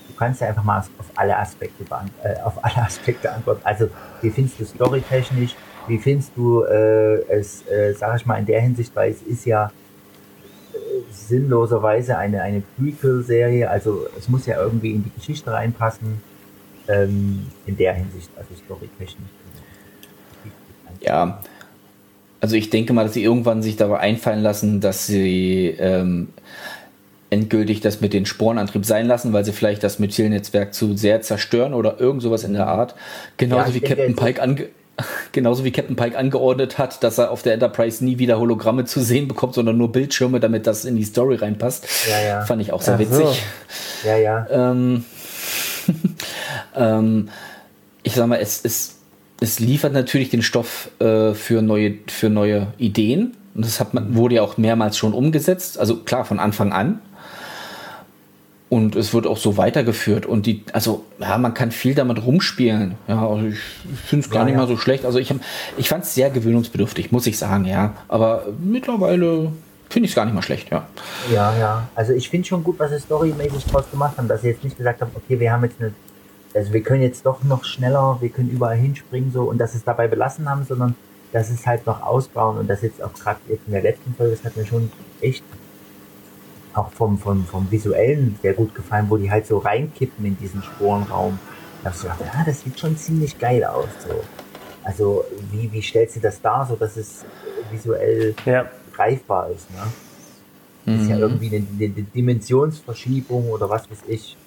du 0.07 0.13
kannst 0.15 0.41
ja 0.41 0.47
einfach 0.47 0.63
mal 0.63 0.79
auf 0.79 1.11
alle 1.15 1.37
Aspekte 1.37 1.83
äh, 2.23 2.39
auf 2.41 2.63
alle 2.63 2.77
Aspekte 2.85 3.31
antworten. 3.31 3.61
Also 3.63 3.89
wie 4.21 4.29
findest 4.29 4.59
du 4.59 4.65
storytechnisch? 4.65 5.55
Wie 5.89 5.97
findest 5.97 6.31
du 6.35 6.63
äh, 6.63 7.21
es, 7.29 7.67
äh, 7.67 7.93
sag 7.93 8.17
ich 8.19 8.25
mal, 8.25 8.37
in 8.37 8.45
der 8.45 8.61
Hinsicht, 8.61 8.95
weil 8.95 9.11
es 9.11 9.21
ist 9.23 9.45
ja 9.45 9.71
äh, 10.73 10.77
sinnloserweise 11.11 12.17
eine, 12.17 12.41
eine 12.41 12.63
Prequel-Serie, 12.77 13.69
also 13.69 14.07
es 14.17 14.29
muss 14.29 14.45
ja 14.45 14.61
irgendwie 14.61 14.91
in 14.91 15.03
die 15.03 15.11
Geschichte 15.15 15.51
reinpassen. 15.51 16.21
Ähm, 16.87 17.45
in 17.67 17.77
der 17.77 17.93
Hinsicht, 17.93 18.29
also 18.35 18.49
storytechnisch. 18.55 19.29
Ja, 21.01 21.39
also 22.41 22.55
ich 22.55 22.71
denke 22.71 22.93
mal, 22.93 23.03
dass 23.03 23.13
sie 23.13 23.23
irgendwann 23.23 23.61
sich 23.61 23.75
dabei 23.75 23.99
einfallen 23.99 24.41
lassen, 24.41 24.81
dass 24.81 25.05
sie 25.05 25.67
ähm, 25.77 26.29
endgültig 27.29 27.81
das 27.81 28.01
mit 28.01 28.13
den 28.13 28.25
Sporenantrieb 28.25 28.85
sein 28.85 29.05
lassen, 29.05 29.33
weil 29.33 29.45
sie 29.45 29.51
vielleicht 29.51 29.83
das 29.83 29.99
Methylnetzwerk 29.99 30.73
zu 30.73 30.95
sehr 30.95 31.21
zerstören 31.21 31.73
oder 31.73 31.99
irgend 31.99 32.21
sowas 32.21 32.43
in 32.43 32.53
der 32.53 32.67
Art. 32.67 32.95
Genauso 33.37 33.69
Ja, 33.69 33.75
wie 33.75 33.81
Captain 33.81 34.15
Pike 34.15 34.41
ange 34.41 34.69
Genauso 35.31 35.63
wie 35.63 35.71
Captain 35.71 35.95
Pike 35.95 36.17
angeordnet 36.17 36.77
hat, 36.77 37.03
dass 37.03 37.17
er 37.17 37.31
auf 37.31 37.41
der 37.41 37.53
Enterprise 37.53 38.03
nie 38.03 38.19
wieder 38.19 38.39
Hologramme 38.39 38.85
zu 38.85 39.01
sehen 39.01 39.27
bekommt, 39.27 39.53
sondern 39.53 39.77
nur 39.77 39.91
Bildschirme, 39.91 40.39
damit 40.39 40.67
das 40.67 40.85
in 40.85 40.95
die 40.95 41.03
Story 41.03 41.35
reinpasst. 41.35 41.87
Ja, 42.09 42.21
ja. 42.21 42.41
Fand 42.45 42.61
ich 42.61 42.71
auch 42.71 42.81
sehr 42.81 42.95
Ach 42.95 42.99
witzig. 42.99 43.25
so. 43.25 44.07
Ja, 44.07 44.17
ja. 44.17 44.47
Ähm, 44.49 45.05
ähm, 46.75 47.29
ich 48.03 48.15
sag 48.15 48.27
mal, 48.27 48.39
es, 48.39 48.61
es, 48.63 48.95
es 49.41 49.59
liefert 49.59 49.93
natürlich 49.93 50.29
den 50.29 50.41
Stoff 50.41 50.89
äh, 50.99 51.33
für, 51.33 51.61
neue, 51.61 51.95
für 52.07 52.29
neue 52.29 52.67
Ideen. 52.77 53.35
Und 53.55 53.65
das 53.65 53.79
hat 53.79 53.93
man, 53.93 54.15
wurde 54.15 54.35
ja 54.35 54.41
auch 54.41 54.57
mehrmals 54.57 54.97
schon 54.97 55.13
umgesetzt. 55.13 55.77
Also 55.79 55.97
klar, 55.97 56.25
von 56.25 56.39
Anfang 56.39 56.71
an. 56.71 57.01
Und 58.69 58.95
es 58.95 59.13
wird 59.15 59.25
auch 59.25 59.37
so 59.37 59.57
weitergeführt. 59.57 60.27
Und 60.27 60.45
die, 60.45 60.63
also, 60.73 61.03
ja, 61.19 61.37
man 61.39 61.55
kann 61.55 61.71
viel 61.71 61.95
damit 61.95 62.23
rumspielen. 62.23 62.95
Ja, 63.07 63.27
also 63.27 63.47
ich 63.47 63.57
finde 64.05 64.25
es 64.25 64.29
gar 64.29 64.41
Ja, 64.41 64.45
nicht 64.45 64.53
ja. 64.53 64.59
mal 64.59 64.67
so 64.67 64.77
schlecht. 64.77 65.05
Also 65.05 65.17
ich, 65.17 65.31
hab- 65.31 65.39
ich 65.77 65.89
fand 65.89 66.03
es 66.03 66.13
sehr 66.13 66.29
gewöhnungsbedürftig, 66.29 67.11
muss 67.11 67.25
ich 67.25 67.37
sagen, 67.39 67.65
ja. 67.65 67.95
Aber 68.07 68.45
mittlerweile 68.59 69.51
finde 69.89 70.05
ich 70.05 70.11
es 70.11 70.15
gar 70.15 70.25
nicht 70.25 70.35
mal 70.35 70.43
schlecht, 70.43 70.69
ja. 70.69 70.87
Ja, 71.33 71.57
ja. 71.57 71.89
Also 71.95 72.13
ich 72.13 72.29
finde 72.29 72.47
schon 72.47 72.63
gut, 72.63 72.77
was 72.77 72.91
sie 72.91 72.99
storymäßig 72.99 73.65
draus 73.65 73.89
gemacht 73.89 74.17
haben, 74.19 74.27
dass 74.27 74.41
sie 74.43 74.49
jetzt 74.49 74.63
nicht 74.63 74.77
gesagt 74.77 75.01
haben, 75.01 75.09
okay, 75.15 75.39
wir 75.39 75.51
haben 75.51 75.63
jetzt 75.63 75.81
eine, 75.81 75.91
also 76.53 76.71
wir 76.71 76.83
können 76.83 77.01
jetzt 77.01 77.25
doch 77.25 77.43
noch 77.43 77.63
schneller, 77.63 78.17
wir 78.21 78.29
können 78.29 78.51
überall 78.51 78.77
hinspringen 78.77 79.31
so 79.31 79.43
und 79.45 79.57
dass 79.57 79.71
sie 79.71 79.79
es 79.79 79.83
dabei 79.83 80.07
belassen 80.07 80.47
haben, 80.47 80.63
sondern 80.69 80.93
dass 81.31 81.49
es 81.49 81.65
halt 81.65 81.87
noch 81.87 82.03
ausbauen 82.03 82.59
und 82.59 82.67
das 82.69 82.83
jetzt 82.83 83.01
auch 83.01 83.13
gerade 83.15 83.39
jetzt 83.49 83.61
in 83.65 83.73
der 83.73 83.81
letzten 83.81 84.13
Folge, 84.13 84.35
das 84.35 84.43
hat 84.45 84.55
mir 84.57 84.65
schon 84.65 84.91
echt 85.21 85.43
auch 86.73 86.89
vom, 86.91 87.17
vom, 87.17 87.45
vom 87.45 87.69
Visuellen 87.71 88.37
sehr 88.41 88.53
gut 88.53 88.73
gefallen, 88.75 89.07
wo 89.09 89.17
die 89.17 89.29
halt 89.31 89.47
so 89.47 89.57
reinkippen 89.57 90.25
in 90.25 90.37
diesen 90.37 90.61
Sporenraum. 90.63 91.39
Da 91.83 91.89
hab 91.89 91.95
ich 91.95 92.01
gedacht, 92.01 92.19
ja, 92.21 92.43
das 92.45 92.61
sieht 92.61 92.79
schon 92.79 92.95
ziemlich 92.97 93.37
geil 93.39 93.63
aus. 93.63 93.87
So. 94.07 94.13
Also 94.83 95.25
wie, 95.51 95.71
wie 95.71 95.81
stellt 95.81 96.11
sie 96.11 96.19
das 96.19 96.41
dar, 96.41 96.65
so 96.67 96.75
dass 96.75 96.97
es 96.97 97.25
visuell 97.71 98.35
Ja. 98.45 98.65
greifbar 98.95 99.49
ist. 99.49 99.69
Ne? 99.71 99.77
Das 100.85 101.01
ist 101.03 101.09
ja 101.09 101.17
irgendwie 101.17 101.47
eine, 101.47 101.65
eine 101.79 101.89
Dimensionsverschiebung 101.89 103.49
oder 103.49 103.69
was 103.69 103.89
weiß 103.89 103.99
ich. 104.07 104.37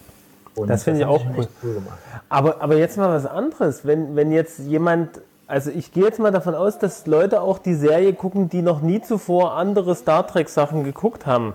Und 0.55 0.69
Das 0.69 0.85
finde 0.85 1.01
ich 1.01 1.07
auch 1.07 1.25
cool. 1.25 1.41
echt 1.41 1.51
cool 1.63 1.75
gemacht. 1.75 1.99
Aber, 2.29 2.61
aber 2.61 2.77
jetzt 2.77 2.97
mal 2.99 3.09
was 3.15 3.27
anderes. 3.27 3.85
Wenn, 3.87 4.17
wenn 4.17 4.33
jetzt 4.33 4.59
jemand, 4.59 5.21
also 5.47 5.71
ich 5.71 5.93
gehe 5.93 6.05
jetzt 6.05 6.19
mal 6.19 6.31
davon 6.31 6.55
aus, 6.55 6.79
dass 6.79 7.07
Leute 7.07 7.41
auch 7.41 7.59
die 7.59 7.75
Serie 7.75 8.13
gucken, 8.13 8.49
die 8.49 8.61
noch 8.63 8.83
nie 8.83 9.01
zuvor 9.01 9.55
andere 9.55 9.95
Star 9.95 10.27
Trek 10.27 10.49
Sachen 10.49 10.85
geguckt 10.85 11.25
haben. 11.27 11.55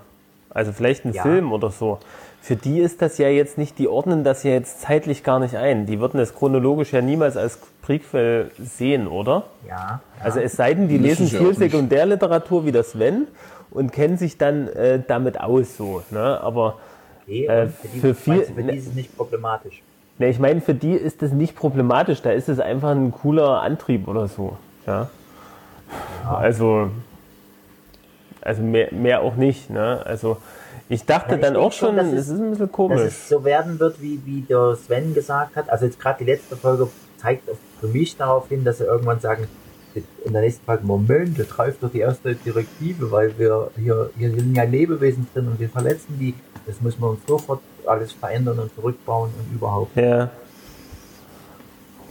Also 0.58 0.72
vielleicht 0.72 1.06
einen 1.06 1.14
Ja. 1.14 1.22
Film 1.22 1.52
oder 1.52 1.70
so. 1.70 2.00
Für 2.42 2.56
die 2.56 2.80
ist 2.80 3.02
das 3.02 3.18
ja 3.20 3.28
jetzt 3.30 3.58
nicht, 3.58 3.78
die 3.78 3.88
ordnen 3.88 4.24
das 4.24 4.42
ja 4.44 4.52
jetzt 4.52 4.82
zeitlich 4.82 5.24
gar 5.24 5.40
nicht 5.40 5.56
ein. 5.56 5.86
Die 5.86 6.00
würden 6.00 6.20
es 6.20 6.34
chronologisch 6.34 6.94
ja 6.94 7.02
niemals 7.02 7.38
als 7.38 7.60
Prequel 7.84 8.50
sehen, 8.58 9.08
oder? 9.08 9.44
Ja, 9.68 10.02
Also 10.20 10.40
es 10.40 10.54
sei 10.54 10.74
denn, 10.74 10.88
die 10.88 10.98
Müssen 10.98 11.24
lesen 11.26 11.38
viel. 11.38 11.54
Sekundärliteratur 11.54 12.66
wie 12.66 12.72
das 12.72 12.92
Sven 12.92 13.28
und 13.70 13.92
kennen 13.92 14.18
sich 14.18 14.38
dann 14.38 14.68
äh, 14.70 15.00
damit 15.06 15.40
aus 15.40 15.78
so. 15.78 16.02
Ne? 16.10 16.40
Aber 16.42 16.78
okay. 17.26 17.46
äh, 17.46 17.68
für, 17.68 17.88
die, 17.90 18.00
für 18.00 18.16
viel- 18.16 18.44
für 18.44 18.64
die 18.64 18.78
ist 18.78 18.88
es 18.88 18.94
nicht 18.96 19.16
problematisch. 19.16 19.82
Ne, 20.18 20.30
ich 20.30 20.40
meine, 20.40 20.62
für 20.62 20.74
die 20.74 20.94
ist 20.94 21.22
das 21.22 21.32
nicht 21.32 21.56
problematisch. 21.56 22.24
Da 22.24 22.32
ist 22.32 22.50
es 22.50 22.60
einfach 22.60 22.90
ein 22.90 23.12
cooler 23.12 23.62
Antrieb 23.62 24.08
oder 24.08 24.28
so. 24.28 24.58
Ja. 24.88 25.10
Also, 26.28 26.90
also 28.48 28.62
mehr, 28.64 28.94
mehr 28.94 29.22
auch 29.22 29.36
nicht. 29.36 29.70
Ne? 29.70 30.02
Also, 30.06 30.38
ich 30.90 31.06
dachte 31.06 31.32
Ja, 31.32 31.36
ich 31.36 31.42
dann 31.42 31.56
auch 31.58 31.72
schon, 31.72 31.90
schon, 31.90 31.98
dass 31.98 32.08
es 32.08 32.30
ist 32.30 32.40
ein 32.40 32.50
bisschen 32.52 32.68
Dass 32.68 32.72
komisch. 32.72 33.02
es 33.02 33.30
so 33.30 33.44
werden 33.44 33.80
wird, 33.80 34.02
wie, 34.02 34.20
wie 34.26 34.42
der 34.42 34.76
Sven 34.76 35.14
gesagt 35.14 35.56
hat. 35.56 35.70
Also 35.70 35.86
jetzt 35.86 36.00
gerade 36.00 36.20
die 36.24 36.32
letzte 36.32 36.56
Folge 36.56 36.88
zeigt 37.18 37.44
für 37.80 37.88
mich 37.88 38.16
darauf 38.16 38.48
hin, 38.48 38.64
dass 38.64 38.78
sie 38.78 38.86
irgendwann 38.86 39.20
sagen, 39.20 39.48
in 40.26 40.32
der 40.34 40.42
nächsten 40.44 40.64
Folge, 40.64 40.86
Moment, 40.86 41.40
das 41.40 41.50
greift 41.50 41.82
doch 41.82 41.92
die 41.92 42.00
erste 42.00 42.36
Direktive, 42.36 43.12
weil 43.12 43.38
wir 43.38 43.72
hier, 43.76 44.12
hier 44.18 44.30
sind 44.30 44.56
ja 44.56 44.64
Lebewesen 44.64 45.28
drin 45.34 45.48
und 45.48 45.60
wir 45.60 45.70
verletzen 45.70 46.18
die. 46.20 46.36
Das 46.68 46.80
müssen 46.82 47.02
wir 47.02 47.10
uns 47.10 47.20
sofort 47.28 47.62
alles 47.86 48.12
verändern 48.14 48.60
und 48.60 48.74
zurückbauen 48.76 49.32
und 49.38 49.56
überhaupt. 49.56 49.96
Ja. 49.98 50.30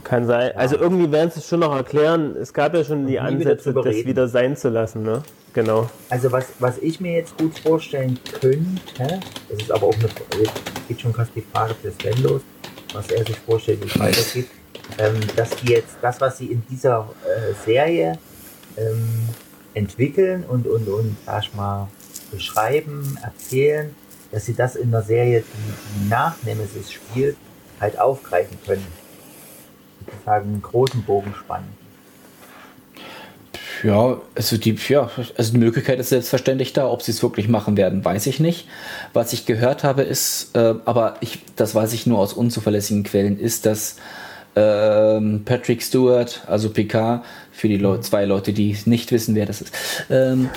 Kann 0.07 0.25
sein. 0.25 0.53
Also 0.55 0.77
irgendwie 0.77 1.11
werden 1.11 1.33
sie 1.33 1.41
es 1.41 1.49
schon 1.49 1.59
noch 1.59 1.75
erklären. 1.75 2.37
Es 2.37 2.53
gab 2.53 2.75
ja 2.75 2.85
schon 2.85 3.07
die 3.07 3.15
wieder 3.15 3.23
Ansätze, 3.23 3.73
drüber 3.73 3.83
das 3.83 4.05
wieder 4.05 4.29
sein 4.29 4.57
zu 4.57 4.69
lassen. 4.69 5.03
Ne? 5.03 5.21
Genau. 5.53 5.91
Also 6.11 6.31
was, 6.31 6.47
was 6.61 6.79
ich 6.79 7.01
mir 7.01 7.15
jetzt 7.15 7.37
gut 7.37 7.59
vorstellen 7.59 8.17
könnte, 8.41 9.19
das 9.49 9.59
ist 9.59 9.73
aber 9.73 9.89
auch 9.89 9.95
eine, 9.95 10.05
jetzt 10.41 10.63
geht 10.87 11.01
schon 11.01 11.13
fast 11.13 11.33
die 11.35 11.43
Frage 11.53 11.75
für 11.75 11.91
Sven 11.91 12.23
los, 12.23 12.43
was 12.93 13.11
er 13.11 13.25
sich 13.27 13.37
vorstellt, 13.41 13.83
wie 13.83 13.89
es 13.89 13.99
weitergeht, 13.99 14.47
ähm, 14.99 15.15
dass 15.35 15.51
die 15.57 15.73
jetzt 15.73 15.97
das, 16.01 16.21
was 16.21 16.39
sie 16.39 16.53
in 16.53 16.63
dieser 16.71 17.09
äh, 17.25 17.53
Serie 17.65 18.17
ähm, 18.77 19.29
entwickeln 19.75 20.45
und, 20.47 20.69
und, 20.69 20.87
und, 20.87 21.17
sag 21.27 21.43
ich 21.43 21.55
mal, 21.55 21.89
beschreiben, 22.31 23.19
erzählen, 23.25 23.93
dass 24.31 24.47
sie 24.47 24.55
das 24.55 24.77
in 24.77 24.93
der 24.93 25.03
Serie, 25.03 25.43
die, 25.43 26.05
die 26.05 26.09
nach 26.09 26.37
Nemesis 26.45 26.93
spielt, 26.93 27.37
halt 27.81 27.99
aufgreifen 27.99 28.57
können. 28.65 28.87
Sozusagen 30.07 30.49
einen 30.49 30.63
großen 30.63 31.03
Bogen 31.03 31.35
spannen. 31.39 31.69
Ja, 33.83 34.17
also 34.35 34.57
die, 34.57 34.77
ja, 34.89 35.11
also 35.37 35.53
die 35.53 35.59
Möglichkeit 35.59 35.99
ist 35.99 36.09
selbstverständlich 36.09 36.73
da. 36.73 36.89
Ob 36.89 37.03
sie 37.03 37.13
es 37.13 37.23
wirklich 37.23 37.49
machen 37.49 37.77
werden, 37.77 38.05
weiß 38.05 38.27
ich 38.27 38.41
nicht. 38.41 38.67
Was 39.13 39.33
ich 39.33 39.45
gehört 39.45 39.85
habe, 39.85 40.03
ist, 40.03 40.57
äh, 40.57 40.75
aber 40.85 41.17
ich, 41.21 41.41
das 41.57 41.75
weiß 41.75 41.93
ich 41.93 42.07
nur 42.07 42.19
aus 42.19 42.33
unzuverlässigen 42.33 43.05
Quellen, 43.05 43.39
ist, 43.39 43.67
dass 43.67 43.97
ähm, 44.55 45.43
Patrick 45.45 45.83
Stewart, 45.83 46.43
also 46.47 46.71
Picard, 46.71 47.25
für 47.53 47.69
die 47.69 47.77
Leu 47.77 47.99
zwei 47.99 48.25
Leute, 48.25 48.53
die 48.53 48.77
nicht 48.87 49.13
wissen, 49.13 49.35
wer 49.35 49.45
das 49.45 49.61
ist, 49.61 49.73
ähm, 50.09 50.49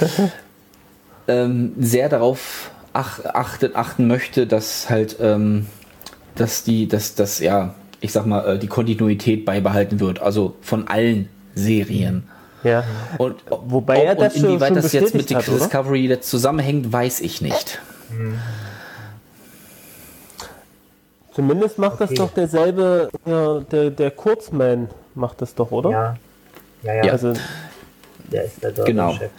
ähm, 1.27 1.73
sehr 1.77 2.07
darauf 2.07 2.71
ach, 2.93 3.23
achtet, 3.25 3.75
achten 3.75 4.07
möchte, 4.07 4.47
dass 4.47 4.89
halt, 4.89 5.17
ähm, 5.19 5.67
dass 6.35 6.63
die, 6.63 6.87
dass 6.87 7.15
das, 7.15 7.39
ja, 7.39 7.75
ich 8.01 8.11
sag 8.11 8.25
mal, 8.25 8.55
äh, 8.55 8.59
die 8.59 8.67
Kontinuität 8.67 9.45
beibehalten 9.45 9.99
wird. 9.99 10.19
Also 10.21 10.55
von 10.61 10.87
allen 10.87 11.29
Serien. 11.55 12.23
Ja. 12.63 12.83
Und 13.17 13.35
Wobei 13.49 14.03
er 14.03 14.13
ob 14.13 14.19
das 14.19 14.35
und 14.35 14.41
schon- 14.41 14.49
inwieweit 14.51 14.67
schon 14.69 14.75
das 14.75 14.91
jetzt 14.91 15.15
mit 15.15 15.33
hat, 15.33 15.47
oder? 15.47 15.57
Discovery 15.57 16.07
jetzt 16.07 16.29
zusammenhängt, 16.29 16.91
weiß 16.91 17.21
ich 17.21 17.41
nicht. 17.41 17.79
Zumindest 21.33 21.77
macht 21.77 22.01
das 22.01 22.09
Okay. 22.09 22.17
doch 22.17 22.33
derselbe, 22.33 23.09
ja, 23.25 23.59
der, 23.61 23.91
der 23.91 24.11
Kurzman 24.11 24.89
macht 25.15 25.41
das 25.41 25.55
doch, 25.55 25.71
oder? 25.71 25.89
Ja, 25.91 26.15
ja, 26.83 26.93
ja, 26.95 27.05
Ja. 27.05 27.11
Also, 27.13 27.33
der 28.31 28.45
ist 28.45 28.61
der, 28.63 28.71
Genau. 28.71 29.13
Chef. 29.13 29.29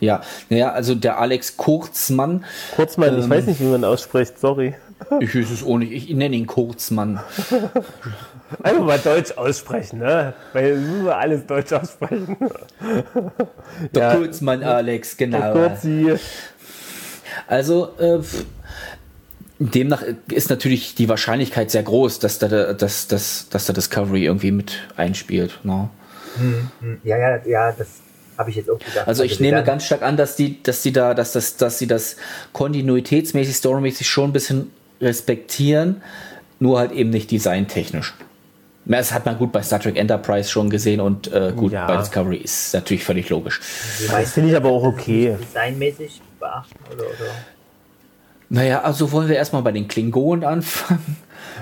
Ja, 0.00 0.20
naja, 0.48 0.70
also 0.72 0.94
der 0.94 1.18
Alex 1.18 1.56
Kurzmann, 1.56 2.44
Kurzman, 2.76 3.18
ich 3.18 3.24
Ähm. 3.24 3.30
weiß 3.30 3.46
nicht, 3.46 3.60
wie 3.60 3.64
man 3.64 3.84
ausspricht, 3.84 4.38
sorry. 4.38 4.74
Ich 5.20 5.34
weiß 5.34 5.50
es 5.50 5.64
nicht, 5.64 5.92
ich 5.92 6.10
nenne 6.14 6.36
ihn 6.36 6.46
Kurzmann. 6.46 7.20
Einfach 8.62 8.84
mal 8.84 8.98
Deutsch 8.98 9.32
aussprechen, 9.32 9.98
ne? 10.00 10.34
Weil 10.52 10.74
wir 10.74 10.76
müssen 10.80 11.08
alles 11.08 11.46
Deutsch 11.46 11.72
aussprechen. 11.72 12.36
Der 13.94 14.02
Ja. 14.02 14.14
Kurzmann 14.16 14.62
Alex, 14.62 15.16
genau. 15.16 15.52
Kurzi. 15.52 16.14
Also, 17.46 17.90
äh, 17.98 18.20
demnach 19.58 20.02
ist 20.30 20.50
natürlich 20.50 20.94
die 20.94 21.08
Wahrscheinlichkeit 21.08 21.70
sehr 21.70 21.82
groß, 21.82 22.18
dass 22.20 22.38
da, 22.38 22.72
dass, 22.72 23.08
dass, 23.08 23.48
dass 23.48 23.66
da 23.66 23.72
Discovery 23.72 24.24
irgendwie 24.24 24.50
mit 24.50 24.72
einspielt. 24.96 25.58
Ne? 25.62 25.88
Ja, 27.04 27.18
ja, 27.18 27.40
ja, 27.44 27.72
das 27.72 27.88
habe 28.36 28.50
ich 28.50 28.56
jetzt 28.56 28.70
auch 28.70 28.78
gedacht. 28.78 29.08
Also 29.08 29.24
ich 29.24 29.36
sie 29.38 29.42
nehme 29.42 29.64
ganz 29.64 29.84
stark 29.84 30.02
an, 30.02 30.16
dass 30.16 30.36
die, 30.36 30.62
dass 30.62 30.82
die 30.82 30.92
da, 30.92 31.12
dass 31.14 31.32
das, 31.32 31.56
dass 31.56 31.78
sie 31.78 31.88
das 31.88 32.16
kontinuitätsmäßig, 32.52 33.56
storymäßig 33.56 34.08
schon 34.08 34.30
ein 34.30 34.32
bisschen 34.32 34.70
respektieren, 35.00 36.02
nur 36.58 36.78
halt 36.78 36.92
eben 36.92 37.10
nicht 37.10 37.30
designtechnisch. 37.30 38.14
Das 38.84 39.12
hat 39.12 39.26
man 39.26 39.36
gut 39.36 39.52
bei 39.52 39.62
Star 39.62 39.80
Trek 39.80 39.96
Enterprise 39.98 40.48
schon 40.48 40.70
gesehen 40.70 41.00
und 41.00 41.30
äh, 41.30 41.52
gut 41.54 41.72
Ja. 41.72 41.86
bei 41.86 41.98
Discovery 41.98 42.38
ist 42.38 42.72
natürlich 42.72 43.04
völlig 43.04 43.28
logisch. 43.28 43.60
Das 44.10 44.32
finde 44.32 44.50
ich 44.50 44.56
aber 44.56 44.70
auch 44.70 44.82
okay. 44.82 45.36
Designmäßig 45.38 46.22
beachten 46.40 46.74
oder, 46.86 47.04
oder? 47.04 47.30
Naja, 48.48 48.80
also 48.80 49.12
wollen 49.12 49.28
wir 49.28 49.36
erstmal 49.36 49.60
bei 49.60 49.72
den 49.72 49.88
Klingonen 49.88 50.42
anfangen. 50.44 51.16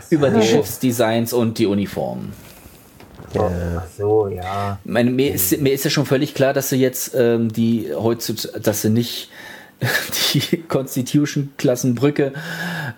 Über 0.09 0.31
die 0.31 0.43
Schiffsdesigns 0.43 1.33
und 1.33 1.59
die 1.59 1.67
Uniformen. 1.67 2.33
Ach 3.37 3.83
so, 3.99 4.29
ja. 4.29 4.79
Ich 4.85 4.91
Meine, 4.91 5.11
mir, 5.11 5.35
ist, 5.35 5.61
mir 5.61 5.73
ist 5.73 5.85
ja 5.85 5.91
schon 5.91 6.07
völlig 6.07 6.33
klar, 6.33 6.53
dass 6.53 6.69
sie 6.69 6.77
jetzt 6.77 7.13
ähm, 7.15 7.53
die 7.53 7.91
heutzutage, 7.93 8.61
dass 8.61 8.83
sie 8.83 8.91
nicht 8.91 9.31
die 10.35 10.63
Constitution-Klassenbrücke 10.63 12.33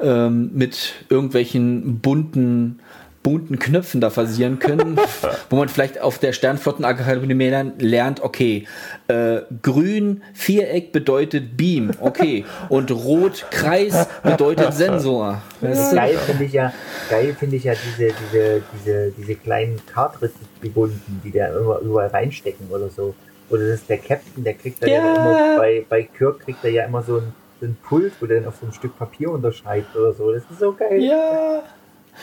ähm, 0.00 0.50
mit 0.54 0.94
irgendwelchen 1.08 2.00
bunten 2.00 2.80
bunten 3.22 3.58
Knöpfen 3.58 4.00
da 4.00 4.10
versieren 4.10 4.58
können, 4.58 4.98
wo 5.50 5.56
man 5.56 5.68
vielleicht 5.68 6.00
auf 6.00 6.18
der 6.18 6.32
Sternflottenakademie 6.32 7.48
lernt, 7.48 7.82
lernt, 7.82 8.22
okay, 8.22 8.66
äh, 9.08 9.40
grün 9.60 10.22
Viereck 10.32 10.92
bedeutet 10.92 11.56
Beam, 11.56 11.90
okay, 12.00 12.44
und 12.68 12.90
rot 12.90 13.46
Kreis 13.50 14.08
bedeutet 14.22 14.72
Sensor. 14.72 15.42
Weißt 15.60 15.92
du? 15.92 15.96
Geil 15.96 16.16
finde 16.16 16.44
ich 16.44 16.52
ja, 16.52 16.72
geil 17.10 17.36
finde 17.38 17.56
ich 17.56 17.64
ja 17.64 17.74
diese, 17.74 18.14
diese, 18.14 18.62
diese, 18.72 19.12
diese 19.18 19.34
kleinen 19.34 19.78
Cartridge-gebunden, 19.92 21.20
die 21.22 21.32
da 21.32 21.48
immer 21.48 21.80
überall 21.80 22.08
reinstecken 22.08 22.68
oder 22.70 22.88
so. 22.88 23.14
Oder 23.50 23.68
das 23.68 23.80
ist 23.80 23.88
der 23.88 23.98
Captain, 23.98 24.44
der 24.44 24.54
kriegt 24.54 24.82
dann 24.82 24.90
ja. 24.90 24.96
Ja. 24.96 25.12
immer, 25.14 25.56
bei, 25.56 25.84
bei 25.88 26.02
Kirk 26.02 26.40
kriegt 26.40 26.62
er 26.64 26.70
ja 26.70 26.84
immer 26.84 27.02
so 27.02 27.18
ein, 27.18 27.32
so 27.60 27.66
ein 27.66 27.76
Pult, 27.82 28.12
wo 28.20 28.26
der 28.26 28.40
dann 28.40 28.48
auf 28.48 28.56
so 28.60 28.66
ein 28.66 28.72
Stück 28.72 28.96
Papier 28.98 29.30
unterschreibt 29.30 29.94
oder 29.96 30.12
so. 30.12 30.32
Das 30.32 30.42
ist 30.50 30.58
so 30.58 30.72
geil. 30.72 31.02
Ja, 31.02 31.62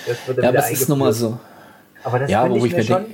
Das 0.06 0.28
wird 0.28 0.38
dann 0.38 0.44
ja 0.44 0.50
aber 0.50 0.60
es 0.60 0.72
ist 0.82 0.90
nun 0.90 1.00
mal 1.00 1.14
so. 1.14 1.38
Aber 2.04 2.20
das 2.20 2.30
Ja, 2.30 2.44
könnte 2.44 2.60
ich, 2.60 2.66
ich 2.66 2.78
mir 2.78 2.84
schon, 2.84 3.06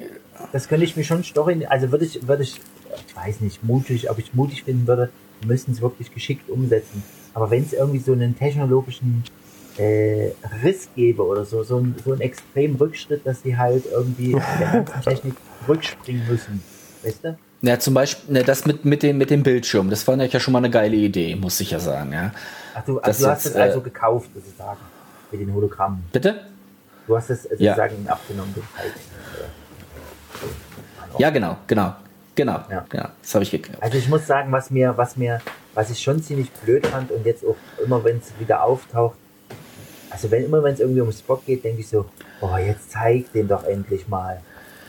das 0.52 0.68
könnte 0.68 0.86
ich 0.86 0.96
mir 0.98 1.04
schon 1.04 1.24
Story, 1.24 1.66
also 1.66 1.92
würde 1.92 2.06
ich, 2.06 2.28
würde 2.28 2.44
ich, 2.44 2.60
ich 3.08 3.16
weiß 3.16 3.40
nicht, 3.42 3.64
mutig, 3.64 4.10
ob 4.10 4.20
ich 4.20 4.34
mutig 4.34 4.64
finden 4.64 4.86
würde, 4.88 5.10
wir 5.40 5.48
müssten 5.48 5.72
es 5.72 5.82
wirklich 5.82 6.14
geschickt 6.14 6.50
umsetzen. 6.50 7.04
Aber 7.34 7.50
wenn 7.50 7.64
es 7.64 7.72
irgendwie 7.72 8.00
so 8.00 8.12
einen 8.12 8.38
technologischen 8.38 9.24
äh, 9.78 10.32
Riss 10.64 10.90
gäbe 10.96 11.26
oder 11.26 11.46
so, 11.46 11.64
so, 11.64 11.78
ein, 11.78 11.96
so 12.04 12.12
einen 12.12 12.22
extremen 12.22 12.76
Rückschritt, 12.76 13.26
dass 13.26 13.42
sie 13.42 13.58
halt 13.58 13.86
irgendwie 13.90 14.32
in 14.54 14.60
der 14.60 14.68
ganzen 14.72 15.02
Technik 15.02 15.36
rückspringen 15.68 16.28
müssen. 16.28 16.62
Weißt 17.04 17.24
du? 17.24 17.38
Ja, 17.64 17.78
zum 17.78 17.94
Beispiel 17.94 18.34
ne, 18.34 18.44
das 18.44 18.66
mit, 18.66 18.86
mit, 18.86 19.04
dem, 19.04 19.18
mit 19.20 19.30
dem 19.30 19.44
Bildschirm, 19.44 19.90
das 19.90 20.04
fand 20.04 20.22
ich 20.24 20.34
ja 20.34 20.40
schon 20.40 20.52
mal 20.52 20.58
eine 20.60 20.70
geile 20.72 20.96
Idee, 20.96 21.36
muss 21.36 21.60
ich 21.60 21.72
ja 21.72 21.80
sagen. 21.80 22.12
Ja. 22.12 22.32
Ach, 22.74 22.84
du, 22.84 23.00
also 23.00 23.26
du 23.26 23.32
hast 23.32 23.46
es 23.46 23.56
also 23.56 23.80
äh, 23.80 23.84
gekauft, 23.84 24.30
sozusagen, 24.34 24.80
mit 25.32 25.42
den 25.42 25.54
Hologrammen. 25.54 26.04
Bitte? 26.12 26.42
Du 27.06 27.16
hast 27.16 27.30
es 27.30 27.44
Ja. 27.60 27.76
sozusagen 27.76 28.08
abgenommen, 28.08 28.54
Teil. 28.76 28.92
Ja, 31.18 31.30
genau, 31.30 31.58
genau, 31.68 31.94
genau, 32.36 32.60
Ja. 32.70 32.86
genau. 32.90 33.10
Das 33.22 33.34
habe 33.36 33.44
ich 33.44 33.52
gekriegt. 33.52 33.82
Also 33.82 33.98
ich 33.98 34.08
muss 34.10 34.26
sagen, 34.26 34.52
was 34.52 34.72
mir, 34.72 34.98
was 34.98 35.18
mir, 35.18 35.40
was 35.76 35.90
ich 35.92 36.00
schon 36.02 36.22
ziemlich 36.24 36.50
blöd 36.52 36.88
fand 36.88 37.12
und 37.12 37.26
jetzt 37.26 37.46
auch 37.46 37.58
immer, 37.84 38.04
wenn 38.04 38.18
es 38.18 38.32
wieder 38.40 38.64
auftaucht, 38.64 39.18
also 40.10 40.32
wenn 40.32 40.46
immer, 40.46 40.64
wenn 40.64 40.74
es 40.74 40.80
irgendwie 40.80 41.02
um 41.02 41.12
Spock 41.12 41.46
geht, 41.46 41.64
denke 41.64 41.82
ich 41.82 41.88
so, 41.88 42.06
oh, 42.42 42.58
jetzt 42.58 42.92
zeig 42.92 43.32
den 43.34 43.48
doch 43.48 43.64
endlich 43.66 44.08
mal. 44.08 44.42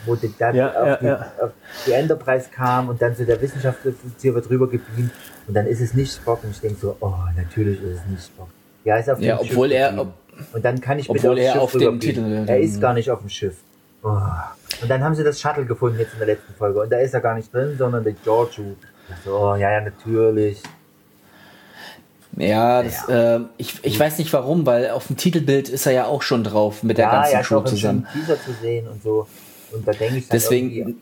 Wo 0.05 0.15
die, 0.15 0.33
dann 0.37 0.55
Ja, 0.55 0.69
auf, 0.69 0.87
ja, 0.87 0.95
die, 0.97 1.05
ja. 1.05 1.31
auf 1.41 1.51
die 1.87 1.91
Enterprise 1.93 2.49
kam 2.53 2.89
und 2.89 3.01
dann 3.01 3.15
so 3.15 3.23
der 3.23 3.41
Wissenschaftler 3.41 3.93
wird 4.21 4.49
rüber 4.49 4.67
gebeamt 4.67 5.11
und 5.47 5.53
dann 5.53 5.65
ist 5.67 5.79
es 5.81 5.93
nicht 5.93 6.13
Spock 6.13 6.43
und 6.43 6.51
ich 6.51 6.59
denke 6.59 6.77
so, 6.79 6.97
oh, 6.99 7.13
natürlich 7.37 7.81
ist 7.81 7.99
es 7.99 8.05
nicht 8.07 8.25
Spock. 8.25 8.47
Ja, 8.83 8.97
ist 8.97 9.09
auf 9.09 9.19
dem 9.19 9.25
Ja, 9.27 9.37
Schiff 9.39 9.51
obwohl 9.51 9.71
er- 9.71 9.89
geblieben. 9.91 10.13
und 10.53 10.65
dann 10.65 10.81
kann 10.81 10.99
ich 10.99 11.07
bitte 11.07 11.19
obwohl 11.29 11.39
aufs 11.39 11.41
er 11.45 11.51
Schiff 11.53 11.61
auf 11.61 11.71
dem. 11.71 11.99
Titel- 11.99 12.43
Er 12.47 12.59
ist 12.59 12.81
gar 12.81 12.93
nicht 12.93 13.09
auf 13.09 13.19
dem 13.19 13.29
Schiff. 13.29 13.55
Oh. 14.03 14.09
Und 14.81 14.89
dann 14.89 15.01
haben 15.03 15.15
sie 15.15 15.23
das 15.23 15.39
Shuttle 15.39 15.63
gefunden 15.65 15.97
jetzt 15.99 16.13
in 16.13 16.19
der 16.19 16.27
letzten 16.27 16.53
Folge 16.55 16.81
und 16.81 16.91
da 16.91 16.97
ist 16.97 17.13
er 17.13 17.21
gar 17.21 17.35
nicht 17.35 17.53
drin, 17.53 17.75
sondern 17.77 18.03
der 18.03 18.11
Giorgio. 18.13 18.75
So, 19.23 19.37
oh, 19.37 19.55
ja, 19.55 19.71
ja, 19.71 19.81
natürlich. 19.81 20.61
Ja, 22.35 22.81
das, 22.81 23.07
äh, 23.09 23.41
ich, 23.57 23.79
ich 23.83 23.99
weiß 23.99 24.17
nicht 24.17 24.33
warum, 24.33 24.65
weil 24.65 24.89
auf 24.89 25.05
dem 25.07 25.17
Titelbild 25.17 25.69
ist 25.69 25.85
er 25.85 25.91
ja 25.91 26.05
auch 26.05 26.23
schon 26.23 26.43
drauf 26.43 26.81
mit 26.81 26.97
der 26.97 27.05
ja, 27.05 27.11
ganzen 27.21 27.39
ist 27.41 27.47
Crew 27.47 27.61
zusammen. 27.61 28.07
Teaser 28.11 28.41
zu 28.41 28.51
sehen 28.59 28.87
und 28.87 29.03
so. 29.03 29.27
Und 29.73 29.87
da 29.87 29.91
denke 29.91 30.17
ich 30.17 30.29
Deswegen, 30.29 31.01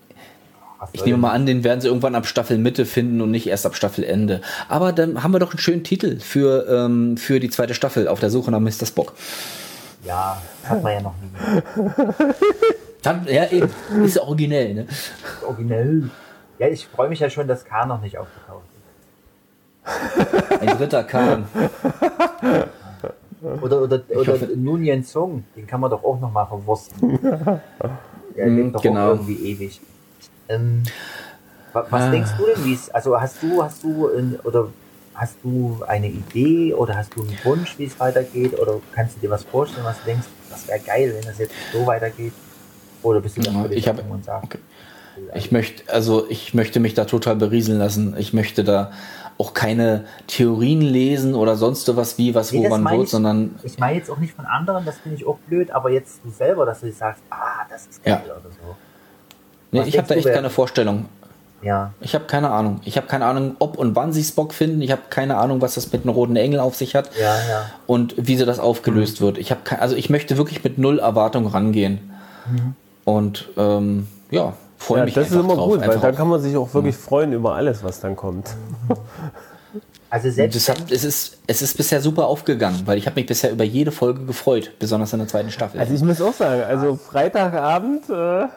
ich 0.93 1.05
nehme 1.05 1.17
mal 1.17 1.31
an, 1.31 1.45
den 1.45 1.63
werden 1.63 1.81
sie 1.81 1.87
irgendwann 1.87 2.15
ab 2.15 2.25
Staffel 2.25 2.57
Mitte 2.57 2.85
finden 2.85 3.21
und 3.21 3.31
nicht 3.31 3.47
erst 3.47 3.65
ab 3.65 3.75
Staffelende. 3.75 4.41
Aber 4.67 4.91
dann 4.91 5.23
haben 5.23 5.31
wir 5.31 5.39
doch 5.39 5.51
einen 5.51 5.59
schönen 5.59 5.83
Titel 5.83 6.19
für, 6.19 6.67
ähm, 6.67 7.17
für 7.17 7.39
die 7.39 7.49
zweite 7.49 7.73
Staffel 7.73 8.07
auf 8.07 8.19
der 8.19 8.29
Suche 8.29 8.51
nach 8.51 8.59
Mr. 8.59 8.85
Spock. 8.85 9.13
Ja, 10.03 10.41
das 10.63 10.71
hat 10.71 10.83
man 10.83 10.93
ja 10.93 11.01
noch 11.01 11.13
nie. 11.21 11.93
Dann, 13.03 13.25
ja, 13.27 13.47
eben. 13.51 13.69
Ist 14.03 14.15
ja 14.15 14.23
originell, 14.23 14.73
ne? 14.73 14.87
Originell. 15.45 16.09
Ja, 16.59 16.67
ich 16.67 16.87
freue 16.87 17.09
mich 17.09 17.19
ja 17.19 17.29
schon, 17.29 17.47
dass 17.47 17.65
K 17.65 17.85
noch 17.85 18.01
nicht 18.01 18.17
aufgetaucht 18.17 18.63
ist. 19.85 20.61
Ein 20.61 20.77
dritter 20.77 21.03
Kahn. 21.03 21.45
Oder, 23.61 23.81
oder, 23.81 24.01
oder 24.11 24.37
Nunien 24.55 25.03
Song, 25.03 25.43
den 25.55 25.65
kann 25.65 25.79
man 25.79 25.89
doch 25.89 26.03
auch 26.03 26.19
noch 26.19 26.31
mal 26.31 26.45
verwursten. 26.45 27.19
Der 28.35 28.47
Mm, 28.47 28.55
lebt 28.57 28.75
doch 28.75 28.81
genau. 28.81 29.07
auch 29.07 29.09
irgendwie 29.13 29.35
ewig. 29.35 29.81
Ähm, 30.49 30.83
wa- 31.73 31.85
was 31.89 32.03
Ah. 32.03 32.11
denkst 32.11 32.31
du 32.37 32.45
denn, 32.45 32.65
wie 32.65 32.73
es, 32.73 32.89
also 32.89 33.19
hast 33.19 33.41
du, 33.41 33.63
hast 33.63 33.83
du, 33.83 34.07
in, 34.09 34.39
oder 34.41 34.71
hast 35.13 35.37
du 35.43 35.83
eine 35.87 36.07
Idee 36.09 36.73
oder 36.73 36.95
hast 36.95 37.15
du 37.15 37.21
einen 37.21 37.37
Wunsch, 37.43 37.77
wie 37.77 37.85
es 37.85 37.99
weitergeht? 37.99 38.57
Oder 38.57 38.79
kannst 38.93 39.17
du 39.17 39.19
dir 39.21 39.29
was 39.29 39.43
vorstellen, 39.43 39.85
was 39.85 39.99
du 39.99 40.05
denkst, 40.05 40.27
das 40.49 40.67
wäre 40.67 40.79
geil, 40.79 41.13
wenn 41.15 41.23
das 41.23 41.37
jetzt 41.39 41.53
so 41.73 41.85
weitergeht? 41.85 42.33
Oder 43.03 43.19
bist 43.21 43.37
du 43.37 43.41
da 43.41 43.65
ich 43.69 43.87
hab- 43.87 43.99
offen 43.99 44.11
und 44.11 44.23
sagst, 44.25 44.45
okay. 44.45 44.59
Ich 45.33 45.51
möchte, 45.51 45.91
also 45.91 46.29
ich 46.29 46.53
möchte 46.53 46.79
mich 46.79 46.93
da 46.93 47.05
total 47.05 47.35
berieseln 47.35 47.77
lassen. 47.79 48.15
Ich 48.17 48.33
möchte 48.33 48.63
da 48.63 48.91
auch 49.37 49.53
keine 49.53 50.05
Theorien 50.27 50.81
lesen 50.81 51.33
oder 51.35 51.55
sonst 51.55 51.95
was 51.95 52.17
wie, 52.17 52.35
was, 52.35 52.51
Nee, 52.51 52.59
wo, 52.59 52.63
das 52.63 52.71
wann 52.73 52.83
meine 52.83 52.97
wird, 52.97 53.05
ich- 53.05 53.11
sondern 53.11 53.55
Ich 53.63 53.79
meine 53.79 53.97
jetzt 53.97 54.09
auch 54.09 54.17
nicht 54.17 54.33
von 54.35 54.45
anderen, 54.45 54.85
das 54.85 54.99
finde 54.99 55.17
ich 55.17 55.25
auch 55.27 55.37
blöd, 55.47 55.71
aber 55.71 55.89
jetzt 55.91 56.21
du 56.23 56.29
selber, 56.29 56.65
dass 56.65 56.81
du 56.81 56.91
sagst, 56.91 57.23
ah, 57.29 57.65
das 57.69 57.87
ist 57.87 58.03
geil 58.03 58.21
Ja. 58.27 58.33
oder 58.33 58.41
so. 58.51 58.75
nee, 59.71 59.83
ich 59.87 59.97
habe 59.97 60.07
da 60.07 60.15
echt 60.15 60.25
wer- 60.25 60.33
keine 60.35 60.49
Vorstellung. 60.49 61.05
Ja, 61.63 61.93
Ich 62.01 62.15
habe 62.15 62.25
keine 62.25 62.49
Ahnung. 62.49 62.81
Ich 62.85 62.97
habe 62.97 63.05
keine 63.05 63.25
Ahnung, 63.25 63.55
ob 63.59 63.77
und 63.77 63.95
wann 63.95 64.11
sie 64.13 64.23
Spock 64.23 64.51
finden. 64.51 64.81
Ich 64.81 64.91
habe 64.91 65.03
keine 65.11 65.37
Ahnung, 65.37 65.61
was 65.61 65.75
das 65.75 65.91
mit 65.93 66.01
einem 66.03 66.15
roten 66.15 66.35
Engel 66.35 66.59
auf 66.59 66.75
sich 66.75 66.95
hat 66.95 67.11
ja, 67.19 67.35
ja. 67.47 67.65
und 67.85 68.15
wie 68.17 68.35
sie 68.35 68.45
das 68.47 68.57
aufgelöst 68.57 69.21
wird. 69.21 69.37
Ich 69.37 69.51
habe 69.51 69.61
also 69.79 69.95
ich 69.95 70.09
möchte 70.09 70.37
wirklich 70.37 70.63
mit 70.63 70.79
null 70.79 70.97
Erwartung 70.97 71.45
rangehen. 71.45 71.99
Mhm. 72.49 72.75
Und 73.05 73.49
ähm, 73.57 74.07
ja, 74.31 74.53
freue 74.81 74.99
Ja, 74.99 75.05
mich 75.05 75.13
das 75.13 75.27
ist 75.29 75.35
immer 75.35 75.55
drauf. 75.55 75.69
gut, 75.71 75.81
weil 75.81 75.97
auf- 75.97 76.15
kann 76.15 76.27
man 76.27 76.39
sich 76.41 76.55
auch 76.57 76.73
wirklich 76.73 76.95
freuen 76.95 77.33
über 77.33 77.55
alles, 77.55 77.83
was 77.83 77.99
dann 77.99 78.15
kommt. 78.15 78.49
Also 80.09 80.29
selbst 80.29 80.55
Das 80.55 80.69
hat, 80.69 80.91
es, 80.91 81.03
ist, 81.05 81.37
es 81.47 81.61
ist 81.61 81.77
bisher 81.77 82.01
super 82.01 82.25
aufgegangen, 82.27 82.81
weil 82.85 82.97
ich 82.97 83.05
habe 83.05 83.15
mich 83.15 83.27
bisher 83.27 83.51
über 83.51 83.63
jede 83.63 83.91
Folge 83.93 84.25
gefreut, 84.25 84.71
besonders 84.77 85.13
in 85.13 85.19
der 85.19 85.27
zweiten 85.29 85.51
Staffel. 85.51 85.79
Also 85.79 85.93
ich 85.93 86.01
muss 86.01 86.21
auch 86.21 86.33
sagen, 86.33 86.63
also 86.63 86.95
Freitagabend, 86.97 88.09
äh, 88.09 88.47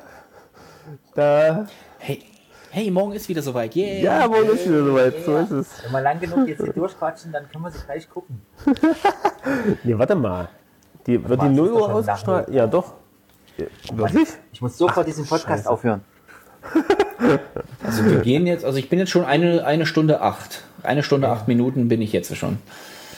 da, 1.15 1.67
hey, 1.99 2.23
hey, 2.71 2.91
morgen 2.91 3.13
ist 3.13 3.29
wieder 3.29 3.41
soweit. 3.43 3.77
Yeah. 3.77 4.21
ja, 4.23 4.27
morgen 4.29 4.49
ist 4.49 4.67
wieder 4.69 4.85
soweit, 4.85 5.15
so 5.25 5.37
ist 5.37 5.51
es. 5.53 5.69
wenn 5.85 5.93
wir 5.93 6.01
lang 6.01 6.19
genug 6.19 6.49
jetzt 6.49 6.63
hier 6.65 6.73
durchquatschen, 6.73 7.31
dann 7.31 7.49
können 7.49 7.63
wir 7.65 7.71
sie 7.71 7.79
gleich 7.85 8.09
gucken. 8.11 8.41
Nee, 9.85 9.97
warte 9.99 10.15
mal. 10.15 10.49
Die, 11.07 11.23
wird 11.29 11.39
mal, 11.39 11.49
die 11.49 11.55
es 11.55 11.57
0 11.59 11.67
ist 11.69 11.75
doch 11.75 11.81
Uhr 11.89 11.95
ausgestrahlt? 11.95 12.49
Ja, 12.49 12.67
doch. 12.67 12.95
Ja, 13.59 13.67
Wirklich? 13.93 14.29
Ich 14.53 14.61
muss 14.63 14.77
sofort 14.79 15.07
diesen 15.07 15.25
Podcast 15.27 15.47
Scheiße. 15.65 15.71
aufhören. 15.71 16.03
Also 17.83 18.05
wir 18.05 18.21
gehen 18.21 18.47
jetzt, 18.47 18.65
also 18.65 18.79
ich 18.79 18.89
bin 18.91 18.99
jetzt 18.99 19.11
schon 19.11 19.25
eine, 19.25 19.65
eine 19.65 19.87
Stunde 19.87 20.21
acht. 20.21 20.63
Eine 20.83 21.03
Stunde 21.03 21.29
acht 21.29 21.49
Minuten 21.49 21.89
bin 21.89 22.03
ich 22.03 22.13
jetzt 22.13 22.35
schon. 22.37 22.59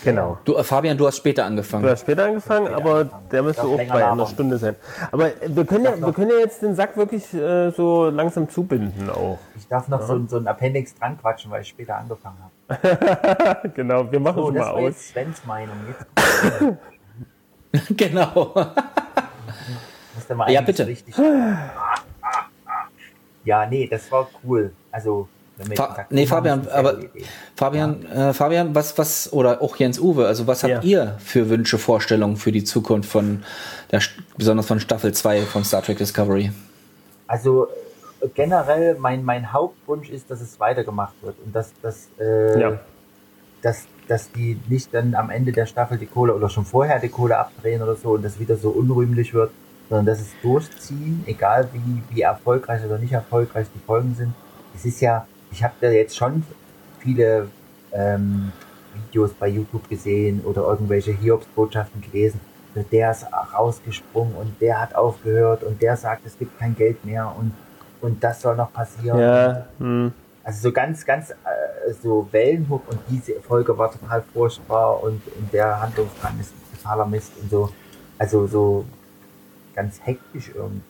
Genau. 0.04 0.38
Du, 0.44 0.54
äh, 0.56 0.62
Fabian, 0.62 0.96
du 0.96 1.06
hast 1.06 1.16
später 1.16 1.42
Du 1.42 1.48
angefangen. 1.48 1.88
hast 1.88 2.02
später 2.02 2.26
angefangen, 2.26 2.72
aber 2.72 3.04
der 3.32 3.42
müsste 3.42 3.62
auch 3.62 3.76
bei 3.76 4.06
einer. 4.06 4.26
Stunde 4.26 4.58
sein. 4.58 4.76
Aber 5.10 5.26
äh, 5.28 5.32
wir 5.48 5.64
können, 5.64 5.84
ja, 5.84 6.00
wir 6.00 6.12
können 6.12 6.30
ja 6.30 6.38
jetzt 6.38 6.62
den 6.62 6.76
Sack 6.76 6.96
wirklich 6.96 7.32
äh, 7.34 7.70
so 7.70 8.08
langsam 8.10 8.48
zubinden 8.48 9.10
auch. 9.10 9.38
Ich 9.56 9.66
darf 9.66 9.88
noch 9.88 10.02
so, 10.02 10.24
so 10.28 10.36
ein 10.36 10.46
Appendix 10.46 10.94
dran 10.94 11.18
quatschen, 11.20 11.50
weil 11.50 11.62
ich 11.62 11.68
später 11.68 11.96
angefangen 11.96 12.36
habe. 12.68 13.68
Genau, 13.74 14.10
wir 14.12 14.20
machen 14.20 14.42
So, 14.42 14.48
es 14.50 14.54
das 14.54 14.62
mal 14.64 14.66
war 14.68 14.74
aus. 14.74 14.82
jetzt 14.84 15.08
Svens 15.08 15.44
Meinung. 15.44 15.76
Jetzt 17.72 17.88
genau. 17.96 18.54
Ja, 20.48 20.60
bitte. 20.60 20.86
richtig. 20.86 21.14
Ja, 23.46 23.64
nee, 23.64 23.86
das 23.90 24.10
war 24.12 24.28
cool. 24.44 24.72
Also, 24.92 25.28
wenn 25.56 25.70
wir 25.70 25.76
Fa 25.76 26.06
nee, 26.10 26.26
haben, 26.26 26.28
Fabian, 26.28 26.68
aber. 26.68 26.98
Fabian, 27.56 28.04
äh, 28.06 28.32
Fabian, 28.34 28.74
was, 28.74 28.98
was, 28.98 29.32
oder 29.32 29.62
auch 29.62 29.76
Jens 29.76 29.98
Uwe, 29.98 30.26
also 30.26 30.46
was 30.46 30.62
habt 30.64 30.70
Ja. 30.74 30.82
ihr 30.82 31.16
für 31.20 31.48
Wünsche, 31.48 31.78
Vorstellungen 31.78 32.36
für 32.36 32.52
die 32.52 32.64
Zukunft 32.64 33.08
von 33.08 33.42
der, 33.90 34.02
besonders 34.36 34.66
von 34.66 34.80
Staffel 34.80 35.12
2 35.14 35.42
von 35.42 35.64
Star 35.64 35.80
Trek 35.80 35.96
Discovery? 35.96 36.50
Also 37.28 37.68
äh, 38.20 38.26
generell 38.34 38.96
mein, 38.98 39.24
mein 39.24 39.52
Hauptwunsch 39.52 40.10
ist, 40.10 40.30
dass 40.30 40.40
es 40.40 40.60
weitergemacht 40.60 41.14
wird 41.22 41.36
und 41.44 41.54
dass, 41.54 41.72
dass, 41.80 42.08
äh, 42.20 42.60
Ja. 42.60 42.80
dass, 43.62 43.86
dass 44.08 44.30
die 44.32 44.60
nicht 44.68 44.92
dann 44.92 45.14
am 45.14 45.30
Ende 45.30 45.52
der 45.52 45.66
Staffel 45.66 45.98
die 45.98 46.06
Kohle 46.06 46.34
oder 46.34 46.50
schon 46.50 46.64
vorher 46.64 46.98
die 46.98 47.08
Kohle 47.08 47.38
abdrehen 47.38 47.80
oder 47.82 47.94
so 47.96 48.10
und 48.10 48.24
das 48.24 48.38
wieder 48.40 48.56
so 48.56 48.70
unrühmlich 48.70 49.32
wird. 49.32 49.52
Sondern 49.88 50.06
das 50.06 50.20
ist 50.20 50.32
Durchziehen, 50.42 51.22
egal 51.26 51.68
wie, 51.72 52.02
wie 52.10 52.22
erfolgreich 52.22 52.84
oder 52.84 52.98
nicht 52.98 53.12
erfolgreich 53.12 53.66
die 53.74 53.78
Folgen 53.78 54.14
sind. 54.14 54.34
Es 54.74 54.84
ist 54.84 55.00
ja, 55.00 55.26
ich 55.50 55.62
habe 55.62 55.74
da 55.80 55.90
jetzt 55.90 56.16
schon 56.16 56.42
viele 57.00 57.48
ähm, 57.92 58.52
Videos 58.94 59.32
bei 59.32 59.48
YouTube 59.48 59.88
gesehen 59.88 60.42
oder 60.44 60.62
irgendwelche 60.62 61.12
Hiobs-Botschaften 61.12 62.00
gelesen. 62.00 62.40
Der 62.92 63.10
ist 63.10 63.26
rausgesprungen 63.54 64.34
und 64.34 64.60
der 64.60 64.82
hat 64.82 64.94
aufgehört 64.94 65.62
und 65.64 65.80
der 65.80 65.96
sagt, 65.96 66.26
es 66.26 66.38
gibt 66.38 66.58
kein 66.58 66.76
Geld 66.76 67.02
mehr 67.06 67.32
und, 67.38 67.54
und 68.02 68.22
das 68.22 68.42
soll 68.42 68.54
noch 68.54 68.70
passieren. 68.70 69.18
Ja, 69.18 69.66
hm. 69.78 70.12
Also 70.44 70.68
so 70.68 70.72
ganz, 70.72 71.04
ganz 71.04 71.30
äh, 71.30 71.92
so 72.02 72.28
Wellenhoch 72.30 72.82
und 72.88 73.00
diese 73.08 73.40
Folge 73.40 73.76
war 73.76 73.90
total 73.90 74.22
furchtbar 74.32 75.02
und, 75.02 75.22
und 75.38 75.52
der 75.52 75.80
Handlungsdrang 75.80 76.38
ist 76.38 76.52
totaler 76.76 77.06
Mist 77.06 77.32
und 77.40 77.50
so. 77.50 77.70
Also 78.18 78.46
so 78.46 78.84
ganz 79.76 80.00
hektisch 80.02 80.50
irgendwie. 80.54 80.82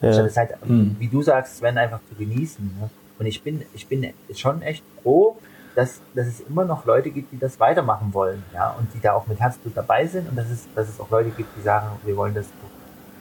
Ja. 0.00 0.12
Statt 0.12 0.26
es 0.26 0.36
halt, 0.36 0.50
Hm. 0.62 0.94
wie 0.98 1.08
du 1.08 1.22
sagst, 1.22 1.56
Sven, 1.58 1.76
einfach 1.76 2.00
zu 2.08 2.14
genießen. 2.14 2.64
Ne? 2.80 2.88
Und 3.18 3.26
ich 3.26 3.42
bin, 3.42 3.62
ich 3.74 3.86
bin 3.86 4.12
schon 4.34 4.62
echt 4.62 4.84
froh, 5.02 5.36
dass, 5.74 6.00
dass 6.14 6.26
es 6.26 6.40
immer 6.40 6.64
noch 6.64 6.84
Leute 6.86 7.10
gibt, 7.10 7.32
die 7.32 7.38
das 7.38 7.60
weitermachen 7.60 8.12
wollen, 8.14 8.42
ja, 8.54 8.70
und 8.78 8.92
die 8.94 9.00
da 9.00 9.12
auch 9.12 9.26
mit 9.26 9.38
Herzblut 9.40 9.76
dabei 9.76 10.06
sind 10.06 10.28
und 10.28 10.36
dass 10.36 10.48
es, 10.50 10.66
dass 10.74 10.88
es 10.88 10.98
auch 11.00 11.10
Leute 11.10 11.30
gibt, 11.30 11.48
die 11.56 11.62
sagen, 11.62 11.86
wir 12.04 12.16
wollen 12.16 12.34
das. 12.34 12.46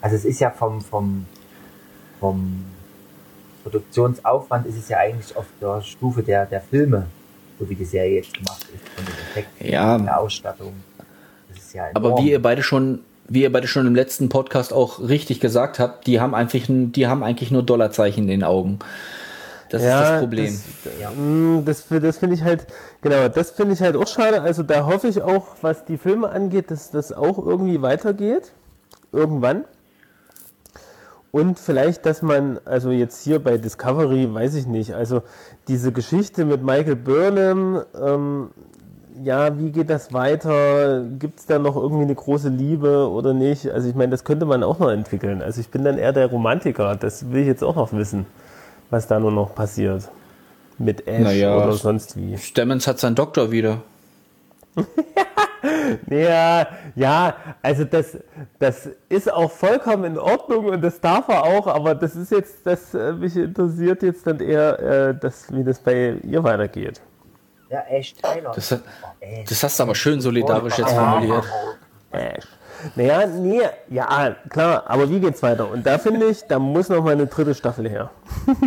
Also 0.02 0.16
es 0.16 0.26
ist 0.26 0.40
ja 0.40 0.50
vom, 0.50 0.82
vom, 0.82 1.26
vom 2.20 2.66
Produktionsaufwand 3.64 4.66
ist 4.68 4.78
es 4.78 4.90
ja 4.90 4.98
eigentlich 4.98 5.36
auf 5.36 5.46
der 5.62 5.82
Stufe 5.82 6.24
der, 6.24 6.46
der 6.46 6.62
Filme, 6.62 7.08
so 7.60 7.70
wie 7.70 7.76
die 7.76 7.86
Serie 7.86 8.16
jetzt 8.16 8.34
gemacht 8.34 8.66
ist, 8.74 8.88
von 8.96 9.06
den 9.06 9.14
Effekten, 9.14 9.68
Ja. 9.68 9.98
der 9.98 10.20
Ausstattung. 10.20 10.74
Das 11.50 11.58
ist 11.58 11.74
ja 11.74 11.86
Aber 11.94 12.18
wie 12.18 12.32
ihr 12.32 12.41
beide 12.41 12.64
schon, 12.64 13.00
wie 13.30 13.43
ihr 13.43 13.51
beide 13.51 13.68
schon 13.68 13.88
im 13.88 13.95
letzten 13.95 14.30
Podcast 14.30 14.73
auch 14.73 14.99
richtig 14.99 15.39
gesagt 15.39 15.80
habt, 15.80 16.07
die 16.07 16.19
haben 16.19 16.35
einfach, 16.35 16.60
die 16.68 17.07
haben 17.07 17.23
eigentlich 17.23 17.51
nur 17.51 17.64
Dollarzeichen 17.64 18.23
in 18.23 18.30
den 18.30 18.43
Augen. 18.43 18.80
Das 19.69 19.84
ist 19.84 19.89
das 19.89 20.19
Problem. 20.19 20.60
Das, 20.84 21.15
mm, 21.15 21.60
das, 21.64 21.85
das 21.88 22.18
finde 22.18 22.35
ich 22.35 22.43
halt, 22.43 22.65
genau, 23.01 23.27
das 23.27 23.51
finde 23.51 23.76
ich 23.76 23.81
halt 23.81 23.95
auch 23.95 24.07
schade. 24.07 24.41
Also 24.41 24.64
da 24.64 24.85
hoffe 24.85 25.07
ich 25.07 25.22
auch, 25.22 25.47
was 25.61 25.85
die 25.85 25.97
Filme 25.97 26.30
angeht, 26.30 26.72
dass 26.72 26.89
das 26.89 27.11
auch 27.14 27.38
irgendwie 27.38 27.81
weitergeht. 27.81 28.51
Irgendwann. 29.11 29.65
Und 31.31 31.60
vielleicht, 31.60 32.07
dass 32.07 32.23
man, 32.23 32.60
also 32.65 32.89
jetzt 32.89 33.23
hier 33.23 33.38
bei 33.39 33.57
Discovery, 33.60 34.34
weiß 34.34 34.56
ich 34.56 34.65
nicht, 34.65 34.95
also 34.95 35.22
diese 35.68 35.91
Geschichte 35.91 36.45
mit 36.45 36.64
Michael 36.64 36.95
Burnham, 36.95 37.84
ähm, 37.99 38.49
ja, 39.24 39.58
wie 39.60 39.72
geht 39.72 39.90
das 39.90 40.14
weiter? 40.14 41.04
Gibt 41.20 41.40
es 41.40 41.46
da 41.46 41.60
noch 41.60 41.76
irgendwie 41.76 42.04
eine 42.04 42.16
große 42.16 42.50
Liebe 42.50 43.10
oder 43.10 43.34
nicht? 43.34 43.70
Also 43.70 43.90
ich 43.90 43.96
meine, 43.96 44.12
das 44.12 44.24
könnte 44.24 44.46
man 44.46 44.64
auch 44.64 44.80
noch 44.80 44.90
entwickeln. 44.90 45.41
Also 45.41 45.62
ich 45.62 45.70
bin 45.70 45.84
dann 45.84 45.98
eher 45.98 46.14
der 46.14 46.28
Romantiker, 46.28 46.96
das 46.96 47.32
will 47.32 47.41
ich 47.41 47.48
jetzt 47.48 47.64
auch 47.64 47.76
noch 47.76 47.94
wissen, 47.94 48.26
was 48.90 49.08
da 49.08 49.20
nur 49.20 49.32
noch 49.32 49.56
passiert. 49.56 50.10
Mit 50.78 51.08
Ash 51.08 51.24
Naja, 51.24 51.58
oder 51.58 51.74
sonst 51.74 52.16
wie. 52.16 52.38
Stemmens 52.38 52.88
hat 52.88 53.00
seinen 53.00 53.16
Doktor 53.16 53.52
wieder. 53.52 53.82
Ja, 56.10 56.68
ja, 56.96 57.36
also 57.62 57.84
das, 57.84 58.18
das 58.60 58.90
ist 59.10 59.32
auch 59.32 59.52
vollkommen 59.52 60.06
in 60.06 60.18
Ordnung 60.18 60.66
und 60.66 60.82
das 60.82 61.02
darf 61.02 61.28
er 61.28 61.44
auch, 61.44 61.68
aber 61.68 61.96
das 61.96 62.16
ist 62.16 62.32
jetzt, 62.32 62.66
das 62.66 62.94
äh, 62.94 63.14
mich 63.14 63.36
interessiert 63.36 64.02
jetzt 64.04 64.26
dann 64.26 64.40
eher, 64.40 64.80
äh, 64.80 65.16
das, 65.20 65.52
wie 65.52 65.64
das 65.64 65.80
bei 65.80 66.16
ihr 66.24 66.44
weitergeht. 66.44 67.02
Ja, 67.70 67.84
Ash 67.90 68.14
Tyler. 68.16 68.52
Das, 68.56 68.76
das 69.48 69.64
hast 69.64 69.80
du 69.80 69.84
aber 69.84 69.96
schön 69.96 70.22
solidarisch 70.22 70.78
jetzt 70.78 70.91
formuliert. 70.91 71.44
Naja, 72.96 73.28
nee, 73.28 73.62
ja, 73.90 74.36
klar, 74.50 74.84
aber 74.88 75.10
wie 75.10 75.20
geht's 75.20 75.44
weiter? 75.44 75.70
Und 75.70 75.86
da 75.86 75.98
finde 75.98 76.28
ich, 76.28 76.44
da 76.48 76.60
muss 76.60 76.88
noch 76.88 77.04
mal 77.04 77.12
eine 77.12 77.28
dritte 77.28 77.54
Staffel 77.54 77.90
her. 77.90 78.10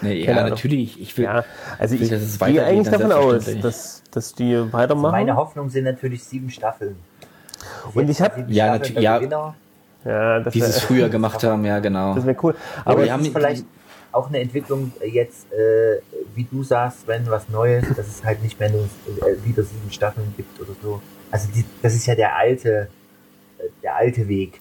Nee, 0.00 0.24
ja, 0.24 0.48
natürlich. 0.48 1.00
Ich 1.00 1.16
will, 1.18 1.24
Ja, 1.24 1.44
also 1.76 1.94
will, 1.96 2.02
ich 2.02 2.08
dass 2.08 2.22
es 2.22 2.38
gehe 2.38 2.64
eigentlich 2.64 2.88
davon 2.88 3.10
aus, 3.10 3.46
dass, 3.60 4.02
dass 4.12 4.32
die 4.32 4.72
weitermachen. 4.72 5.10
Meine 5.10 5.34
Hoffnung 5.34 5.68
sind 5.70 5.84
natürlich 5.84 6.22
sieben 6.22 6.50
Staffeln. 6.50 6.96
Und 7.94 8.06
Jetzt 8.06 8.20
ich 8.20 8.24
hab- 8.24 8.36
sieben 8.36 8.52
Ja, 8.52 8.72
natürlich, 8.78 9.02
ja. 9.02 9.20
Ja, 10.04 10.38
das 10.40 10.54
wie 10.54 10.60
sie 10.60 10.66
es 10.66 10.76
wäre 10.76 10.86
früher 10.86 11.08
gemacht 11.10 11.42
haben, 11.42 11.64
ja, 11.64 11.80
genau. 11.80 12.14
das 12.14 12.24
wär 12.24 12.36
cool. 12.44 12.54
Aber 12.84 12.92
Aber 12.94 13.04
die 13.04 13.10
haben 13.12 13.24
vielleicht 13.24 13.64
auch 14.12 14.28
eine 14.28 14.40
Entwicklung 14.40 14.92
äh, 15.00 15.08
jetzt, 15.08 15.52
äh, 15.52 16.00
wie 16.34 16.44
du 16.44 16.62
sagst, 16.62 17.06
wenn 17.06 17.26
was 17.26 17.48
Neues, 17.48 17.84
dass 17.96 18.06
es 18.08 18.24
halt 18.24 18.42
nicht 18.42 18.58
mehr 18.58 18.70
nur 18.70 18.84
äh, 18.84 19.44
wieder 19.44 19.62
sieben 19.62 19.90
Staffeln 19.90 20.32
gibt 20.36 20.60
oder 20.60 20.72
so. 20.82 21.00
Also 21.30 21.48
die, 21.54 21.64
das 21.82 21.94
ist 21.94 22.06
ja 22.06 22.14
der 22.14 22.36
alte, 22.36 22.88
äh, 23.58 23.62
der 23.82 23.96
alte 23.96 24.28
Weg. 24.28 24.60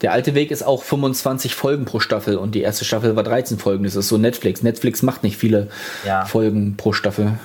Der 0.00 0.12
alte 0.12 0.34
Weg 0.34 0.50
ist 0.50 0.62
auch 0.62 0.82
25 0.82 1.54
Folgen 1.54 1.84
pro 1.86 2.00
Staffel 2.00 2.36
und 2.36 2.54
die 2.54 2.60
erste 2.60 2.84
Staffel 2.84 3.16
war 3.16 3.22
13 3.22 3.58
Folgen. 3.58 3.84
Das 3.84 3.96
ist 3.96 4.08
so 4.08 4.18
Netflix. 4.18 4.62
Netflix 4.62 5.02
macht 5.02 5.22
nicht 5.22 5.36
viele 5.38 5.68
Ja. 6.04 6.26
Folgen 6.26 6.76
pro 6.76 6.92
Staffel, 6.92 7.38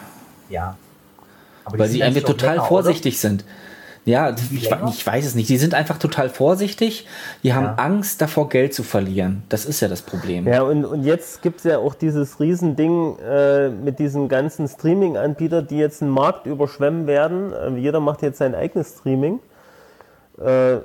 Ja. 0.50 0.78
Aber 1.64 1.80
weil 1.80 1.88
sie 1.90 2.02
einfach 2.04 2.24
total 2.24 2.56
länger, 2.56 2.66
vorsichtig 2.68 3.20
sind. 3.20 3.46
Ja, 4.10 4.36
ich, 4.52 4.70
ich 4.72 5.08
weiß 5.08 5.26
es 5.26 5.36
nicht. 5.36 5.50
Die 5.50 5.58
sind 5.58 5.74
einfach 5.74 5.98
total 5.98 6.30
vorsichtig. 6.30 7.06
Die 7.44 7.54
haben 7.54 7.66
Ja. 7.66 7.76
Angst 7.76 8.22
davor, 8.22 8.50
Geld 8.50 8.74
zu 8.74 8.84
verlieren. 8.84 9.44
Das 9.50 9.66
ist 9.66 9.80
ja 9.82 9.88
das 9.88 10.02
Problem. 10.02 10.48
Ja, 10.48 10.64
und, 10.64 10.84
und 10.86 11.04
jetzt 11.04 11.42
gibt 11.42 11.60
es 11.60 11.64
ja 11.66 11.78
auch 11.78 11.94
dieses 11.94 12.40
Riesending 12.40 13.18
äh, 13.20 13.70
mit 13.70 14.00
diesen 14.00 14.28
ganzen 14.28 14.68
Streaming-Anbietern, 14.68 15.68
die 15.68 15.78
jetzt 15.78 16.02
einen 16.02 16.12
Markt 16.12 16.48
überschwemmen 16.48 17.08
werden. 17.08 17.54
Äh, 17.54 17.78
jeder 17.78 18.00
macht 18.00 18.22
jetzt 18.22 18.40
sein 18.40 18.56
eigenes 18.56 18.98
Streaming. 18.98 19.40
Äh, 20.40 20.78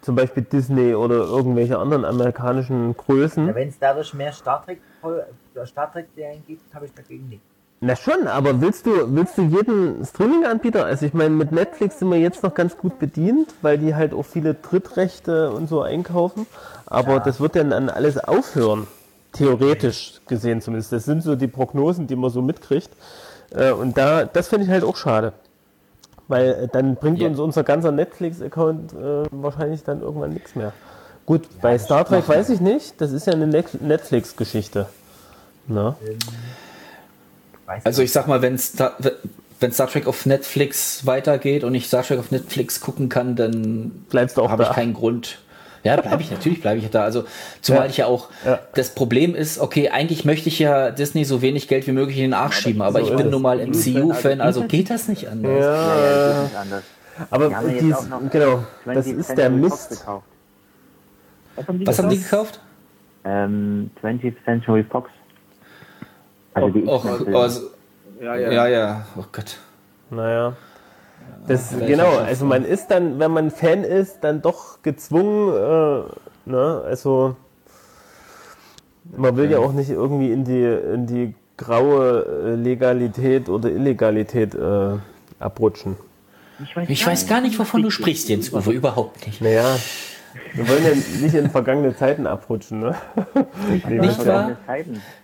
zum 0.00 0.14
Beispiel 0.14 0.44
Disney 0.44 0.94
oder 0.94 1.16
irgendwelche 1.16 1.78
anderen 1.78 2.04
amerikanischen 2.04 2.96
Größen. 2.96 3.48
Ja, 3.48 3.54
Wenn 3.54 3.68
es 3.68 3.78
dadurch 3.78 4.14
mehr 4.14 4.32
Star 4.32 4.64
Trek 4.64 4.80
Star 5.66 5.92
Trek 5.92 6.06
gibt, 6.46 6.74
habe 6.74 6.86
ich 6.86 6.94
dagegen 6.94 7.28
nichts. 7.28 7.51
Na 7.84 7.96
schon, 7.96 8.28
aber 8.28 8.60
willst 8.60 8.86
du, 8.86 8.92
willst 9.12 9.36
du 9.36 9.42
jeden 9.42 10.04
Streaming-Anbieter, 10.06 10.84
also 10.84 11.04
ich 11.04 11.14
meine, 11.14 11.30
mit 11.30 11.50
Netflix 11.50 11.98
sind 11.98 12.10
wir 12.10 12.18
jetzt 12.18 12.44
noch 12.44 12.54
ganz 12.54 12.76
gut 12.78 13.00
bedient, 13.00 13.52
weil 13.60 13.76
die 13.76 13.96
halt 13.96 14.14
auch 14.14 14.22
viele 14.24 14.54
Drittrechte 14.54 15.50
und 15.50 15.68
so 15.68 15.82
einkaufen, 15.82 16.46
aber 16.86 17.18
das 17.18 17.40
wird 17.40 17.56
dann 17.56 17.72
an 17.72 17.88
alles 17.90 18.18
aufhören, 18.18 18.86
theoretisch 19.32 20.20
gesehen 20.28 20.60
zumindest. 20.60 20.92
Das 20.92 21.04
sind 21.06 21.22
so 21.24 21.34
die 21.34 21.48
Prognosen, 21.48 22.06
die 22.06 22.14
man 22.14 22.30
so 22.30 22.40
mitkriegt. 22.40 22.90
Äh, 23.50 23.72
Und 23.72 23.98
da, 23.98 24.26
das 24.26 24.46
finde 24.46 24.66
ich 24.66 24.70
halt 24.70 24.84
auch 24.84 24.96
schade. 24.96 25.32
Weil 26.28 26.50
äh, 26.52 26.68
dann 26.72 26.94
bringt 26.94 27.18
Ja. 27.18 27.26
uns 27.26 27.40
unser 27.40 27.64
ganzer 27.64 27.90
Netflix-Account 27.90 28.92
äh, 28.92 29.24
wahrscheinlich 29.32 29.82
dann 29.82 30.02
irgendwann 30.02 30.30
nichts 30.34 30.54
mehr. 30.54 30.72
Gut, 31.26 31.48
bei 31.60 31.76
Star 31.78 32.04
Trek 32.04 32.28
weiß 32.28 32.48
ich 32.50 32.60
nicht, 32.60 33.00
das 33.00 33.10
ist 33.10 33.26
ja 33.26 33.32
eine 33.32 33.48
Net- 33.48 33.82
Netflix-Geschichte. 33.82 34.86
Ne? 35.66 35.96
Weiß 37.76 37.86
Also 37.86 38.02
ich 38.02 38.12
sag 38.12 38.26
mal, 38.28 38.42
wenn 38.42 38.58
Star, 38.58 38.96
wenn 39.60 39.72
Star 39.72 39.86
Trek 39.88 40.06
auf 40.06 40.26
Netflix 40.26 41.06
weitergeht 41.06 41.64
und 41.64 41.74
ich 41.74 41.86
Star 41.86 42.02
Trek 42.02 42.18
auf 42.18 42.30
Netflix 42.30 42.80
gucken 42.80 43.08
kann, 43.08 43.36
dann 43.36 43.90
Bleibst 44.10 44.36
du 44.36 44.42
auch 44.42 44.50
habe 44.50 44.64
ich 44.64 44.70
keinen 44.70 44.94
Grund. 44.94 45.38
Ja, 45.84 45.96
bleibe 46.00 46.22
ich 46.22 46.30
natürlich, 46.30 46.60
bleibe 46.60 46.78
ich 46.78 46.88
da. 46.90 47.02
Also 47.02 47.24
zumal 47.60 47.84
Ja. 47.84 47.86
ich 47.90 47.96
ja 47.96 48.06
auch 48.06 48.28
Ja. 48.44 48.60
das 48.74 48.90
Problem 48.94 49.34
ist, 49.34 49.58
okay, 49.58 49.88
eigentlich 49.90 50.24
möchte 50.24 50.48
ich 50.48 50.58
ja 50.60 50.90
Disney 50.92 51.24
so 51.24 51.42
wenig 51.42 51.66
Geld 51.66 51.86
wie 51.88 51.92
möglich 51.92 52.18
in 52.18 52.22
den 52.24 52.34
Arsch 52.34 52.60
schieben, 52.60 52.82
aber 52.82 53.00
so 53.00 53.10
ich 53.10 53.16
bin 53.16 53.30
nun 53.30 53.42
mal 53.42 53.58
MCU-Fan, 53.58 54.40
also 54.40 54.62
geht 54.64 54.90
das 54.90 55.08
nicht 55.08 55.28
anders. 55.28 55.50
Ja, 55.50 55.60
ja, 55.60 55.96
Ja, 55.96 56.02
das 56.04 56.36
ist 56.36 56.42
nicht 56.44 56.56
anders. 56.56 56.82
aber 57.30 57.48
dies, 57.80 57.94
auch 57.96 58.08
noch 58.08 58.30
genau, 58.30 58.64
das 58.84 59.06
20th 59.06 59.16
ist 59.18 59.34
der 59.36 59.50
Mist. 59.50 59.90
gekauft. 59.90 60.26
Was 61.56 61.66
haben 61.68 61.78
die 61.80 61.86
Was 61.86 61.98
haben 61.98 62.10
die 62.10 62.18
gekauft? 62.18 62.52
gekauft? 62.54 62.60
Ähm, 63.24 63.90
20th 64.02 64.36
Century 64.44 64.84
Fox. 64.84 65.10
Also 66.54 66.68
die 66.68 66.86
Och, 66.86 67.04
X-Men-Filme. 67.04 67.38
also, 67.38 67.60
ja, 68.20 68.36
ja, 68.36 68.66
ja, 68.68 69.06
oh 69.16 69.24
Gott. 69.32 69.58
Naja. 70.10 70.54
Das, 71.46 71.74
genau, 71.86 72.18
also 72.18 72.44
man 72.44 72.64
ist 72.64 72.88
dann, 72.88 73.18
wenn 73.18 73.32
man 73.32 73.50
Fan 73.50 73.82
ist, 73.84 74.18
dann 74.22 74.42
doch 74.42 74.82
gezwungen, 74.82 75.54
äh, 75.54 76.50
ne, 76.50 76.82
also 76.86 77.36
man 79.16 79.36
will 79.36 79.50
ja 79.50 79.58
auch 79.58 79.72
nicht 79.72 79.90
irgendwie 79.90 80.30
in 80.30 80.44
die, 80.44 80.62
in 80.62 81.06
die 81.06 81.34
graue 81.56 82.24
äh, 82.46 82.54
Legalität 82.54 83.48
oder 83.48 83.70
Illegalität 83.70 84.54
äh, 84.54 84.98
abrutschen. 85.40 85.96
Ich 86.86 87.04
weiß 87.06 87.26
gar 87.26 87.40
nicht, 87.40 87.58
wovon 87.58 87.82
du 87.82 87.90
sprichst, 87.90 88.28
Jens 88.28 88.52
Uwe, 88.52 88.70
überhaupt 88.70 89.26
nicht. 89.26 89.40
Naja, 89.40 89.76
wir 90.54 90.68
wollen 90.68 90.84
ja 90.84 90.90
nicht 90.94 91.34
in 91.34 91.50
vergangene 91.50 91.96
Zeiten 91.96 92.26
abrutschen, 92.26 92.80
ne? 92.80 92.94
Nee, 93.88 93.98
Nicht 93.98 94.26
wahr? 94.26 94.56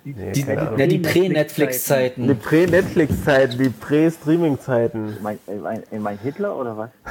Nee, 0.04 0.32
Die, 0.32 0.44
Ahnung. 0.44 0.68
na, 0.76 0.86
die 0.86 0.88
Die 0.88 0.98
Prä-Netflix-Zeiten. 0.98 2.38
Prä-Netflix-Zeiten, 2.38 3.58
die 3.58 3.70
Prä-Streaming-Zeiten. 3.70 5.16
Mein, 5.22 5.38
mein, 5.62 5.82
mein 5.98 6.18
Hitler 6.18 6.56
oder 6.56 6.76
was? 6.76 6.90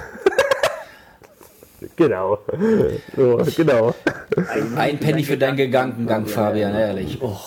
Genau. 1.95 2.39
So, 3.15 3.37
genau. 3.55 3.93
Ein 4.75 4.97
Penny 4.99 5.23
für 5.23 5.37
deinen 5.37 5.57
Gedankengang, 5.57 6.25
Fabian, 6.25 6.73
ehrlich. 6.73 7.19
Oh. 7.21 7.37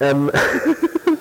Ähm, 0.00 0.28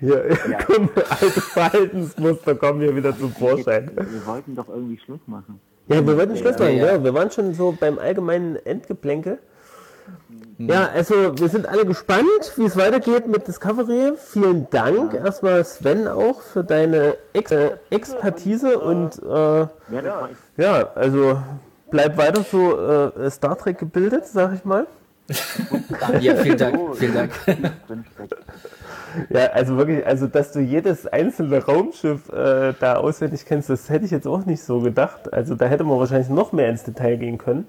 Hier, 0.00 0.36
kommen 0.66 0.90
alte 1.08 1.40
Verhaltensmuster 1.40 2.54
kommen 2.54 2.80
hier 2.80 2.94
wieder 2.96 3.16
zum 3.16 3.32
Vorschein. 3.32 3.90
Wir 3.94 4.26
wollten 4.26 4.56
doch 4.56 4.68
irgendwie 4.68 4.98
Schluss 4.98 5.20
machen. 5.26 5.60
Ja, 5.88 6.06
wir 6.06 6.16
wollten 6.16 6.36
Schluss 6.36 6.58
machen, 6.58 6.76
Ja, 6.76 6.86
ja. 6.86 6.92
ja. 6.94 7.04
Wir 7.04 7.14
waren 7.14 7.30
schon 7.30 7.54
so 7.54 7.76
beim 7.78 7.98
allgemeinen 7.98 8.56
Endgeplänkel. 8.56 9.38
Ja, 10.58 10.88
also 10.94 11.38
wir 11.38 11.48
sind 11.48 11.66
alle 11.66 11.84
gespannt, 11.86 12.52
wie 12.56 12.64
es 12.64 12.76
weitergeht 12.76 13.26
mit 13.26 13.46
Discovery. 13.48 14.12
Vielen 14.16 14.68
Dank 14.70 15.14
erstmal 15.14 15.64
Sven 15.64 16.06
auch 16.06 16.40
für 16.40 16.62
deine 16.62 17.16
Ex 17.32 17.50
äh, 17.50 17.70
Expertise 17.90 18.78
und 18.78 19.20
äh, 19.22 19.28
Ja, 19.28 20.28
ja, 20.56 20.92
also 20.94 21.42
bleib 21.90 22.16
weiter 22.16 22.44
so 22.48 22.78
äh, 22.78 23.30
Star 23.30 23.56
Trek 23.58 23.78
gebildet, 23.78 24.26
sag 24.26 24.54
ich 24.54 24.64
mal. 24.64 24.86
Ja, 26.20 26.36
vielen 26.36 26.58
Dank. 26.58 26.96
Vielen 26.96 27.14
Dank. 27.14 27.32
Ja, 29.30 29.46
also 29.52 29.76
wirklich, 29.76 30.06
also 30.06 30.26
dass 30.26 30.52
du 30.52 30.60
jedes 30.60 31.06
einzelne 31.06 31.64
Raumschiff 31.64 32.28
äh, 32.30 32.74
da 32.78 32.96
auswendig 32.96 33.44
kennst, 33.46 33.68
das 33.70 33.88
hätte 33.90 34.04
ich 34.04 34.10
jetzt 34.10 34.26
auch 34.26 34.44
nicht 34.46 34.62
so 34.62 34.80
gedacht. 34.80 35.32
Also 35.32 35.54
da 35.54 35.66
hätte 35.66 35.84
man 35.84 35.98
wahrscheinlich 35.98 36.28
noch 36.28 36.52
mehr 36.52 36.68
ins 36.68 36.84
Detail 36.84 37.16
gehen 37.16 37.38
können. 37.38 37.66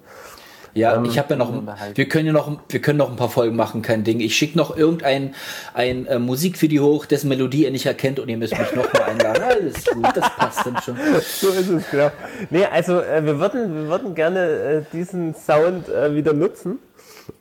Ja, 0.76 1.04
ich 1.04 1.20
habe 1.20 1.30
ja 1.32 1.36
noch, 1.36 1.54
wir 1.94 2.10
können 2.10 2.26
ja 2.26 2.34
noch, 2.34 2.58
wir 2.68 2.82
können 2.82 2.98
noch 2.98 3.12
ein 3.12 3.16
paar 3.16 3.30
Folgen 3.30 3.56
machen, 3.56 3.84
kein 3.84 4.04
Ding. 4.04 4.20
Ich 4.20 4.36
schicke 4.36 4.58
noch 4.58 4.76
irgendein 4.76 5.36
ein 5.76 6.08
äh, 6.08 6.18
Musikvideo 6.18 6.84
hoch, 6.84 7.06
dessen 7.06 7.30
Melodie 7.30 7.66
ihr 7.66 7.72
nicht 7.72 7.86
erkennt 7.86 8.20
und 8.20 8.28
ihr 8.28 8.38
müsst 8.38 8.58
mich 8.58 8.74
noch 8.74 8.92
mal 8.92 9.04
einladen. 9.04 9.44
Alles 9.50 9.86
gut, 9.86 10.08
das 10.16 10.36
passt 10.36 10.66
dann 10.66 10.82
schon. 10.82 10.98
So 11.22 11.50
ist 11.50 11.70
es, 11.70 11.92
genau. 11.92 12.10
Nee, 12.50 12.66
also 12.66 13.00
äh, 13.02 13.24
wir, 13.24 13.38
würden, 13.40 13.76
wir 13.76 13.88
würden 13.88 14.16
gerne 14.16 14.40
äh, 14.40 14.82
diesen 14.92 15.36
Sound 15.36 15.90
äh, 15.90 16.16
wieder 16.16 16.34
nutzen. 16.34 16.80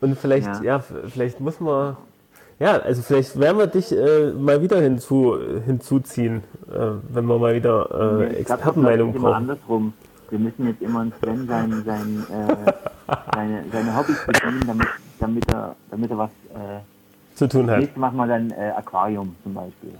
Und 0.01 0.19
vielleicht, 0.19 0.47
ja, 0.63 0.63
Ja. 0.63 0.85
vielleicht 1.09 1.41
muss 1.41 1.59
man, 1.59 1.97
ja, 2.63 2.79
also 2.79 3.03
vielleicht 3.03 3.39
werden 3.39 3.59
wir 3.59 3.67
dich 3.67 3.91
äh, 3.93 4.31
mal 4.33 4.63
wieder 4.63 4.81
hinzu, 4.81 5.37
hinzuziehen, 5.67 6.43
äh, 6.73 6.79
wenn 7.13 7.25
wir 7.27 7.39
mal 7.39 7.55
wieder 7.55 7.89
äh, 7.91 8.41
Ich 8.41 8.47
glaub, 8.47 8.59
das 8.59 8.69
Expertenmeinung 8.69 9.11
ist 9.11 9.17
immer 9.17 9.29
brauchen. 9.31 9.37
andersrum. 9.37 9.93
Wir 10.31 10.39
müssen 10.39 10.67
jetzt 10.69 10.81
immer 10.81 11.01
einen 11.01 11.13
Sven 11.23 11.47
sein, 11.47 11.83
sein, 11.85 12.27
äh, 12.31 12.73
seine, 13.35 13.65
seine 13.73 13.97
Hobbys 13.97 14.17
bedienen, 14.27 14.63
damit, 14.67 14.87
damit, 15.21 15.45
er, 15.53 15.77
damit 15.91 16.11
er 16.11 16.19
was. 16.19 16.31
Äh, 16.55 17.37
Zu 17.37 17.49
tun 17.49 17.71
hat. 17.71 17.79
nächstes 17.81 17.99
machen 17.99 18.17
wir 18.17 18.27
dann 18.27 18.51
äh, 18.51 18.71
Aquarium 18.77 19.35
zum 19.43 19.55
Beispiel. 19.55 19.91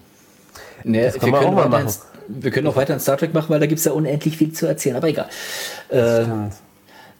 Nee, 0.85 1.05
Das 1.05 1.21
wir, 1.21 1.29
man 1.31 1.41
können 1.41 1.51
auch 1.53 1.57
mal 1.65 1.73
weiter 1.73 1.83
ins- 1.83 2.07
wir 2.29 2.51
können 2.51 2.67
auch 2.69 2.77
weiter 2.77 2.95
in 2.95 3.01
Star 3.01 3.17
Trek 3.17 3.35
machen, 3.35 3.51
weil 3.51 3.61
da 3.61 3.67
gibt 3.67 3.79
es 3.81 3.85
ja 3.85 3.93
unendlich 3.93 4.37
viel 4.39 4.53
zu 4.53 4.67
erzählen. 4.67 4.97
Aber 4.97 5.09
egal. 5.09 5.29
Äh, 5.91 6.23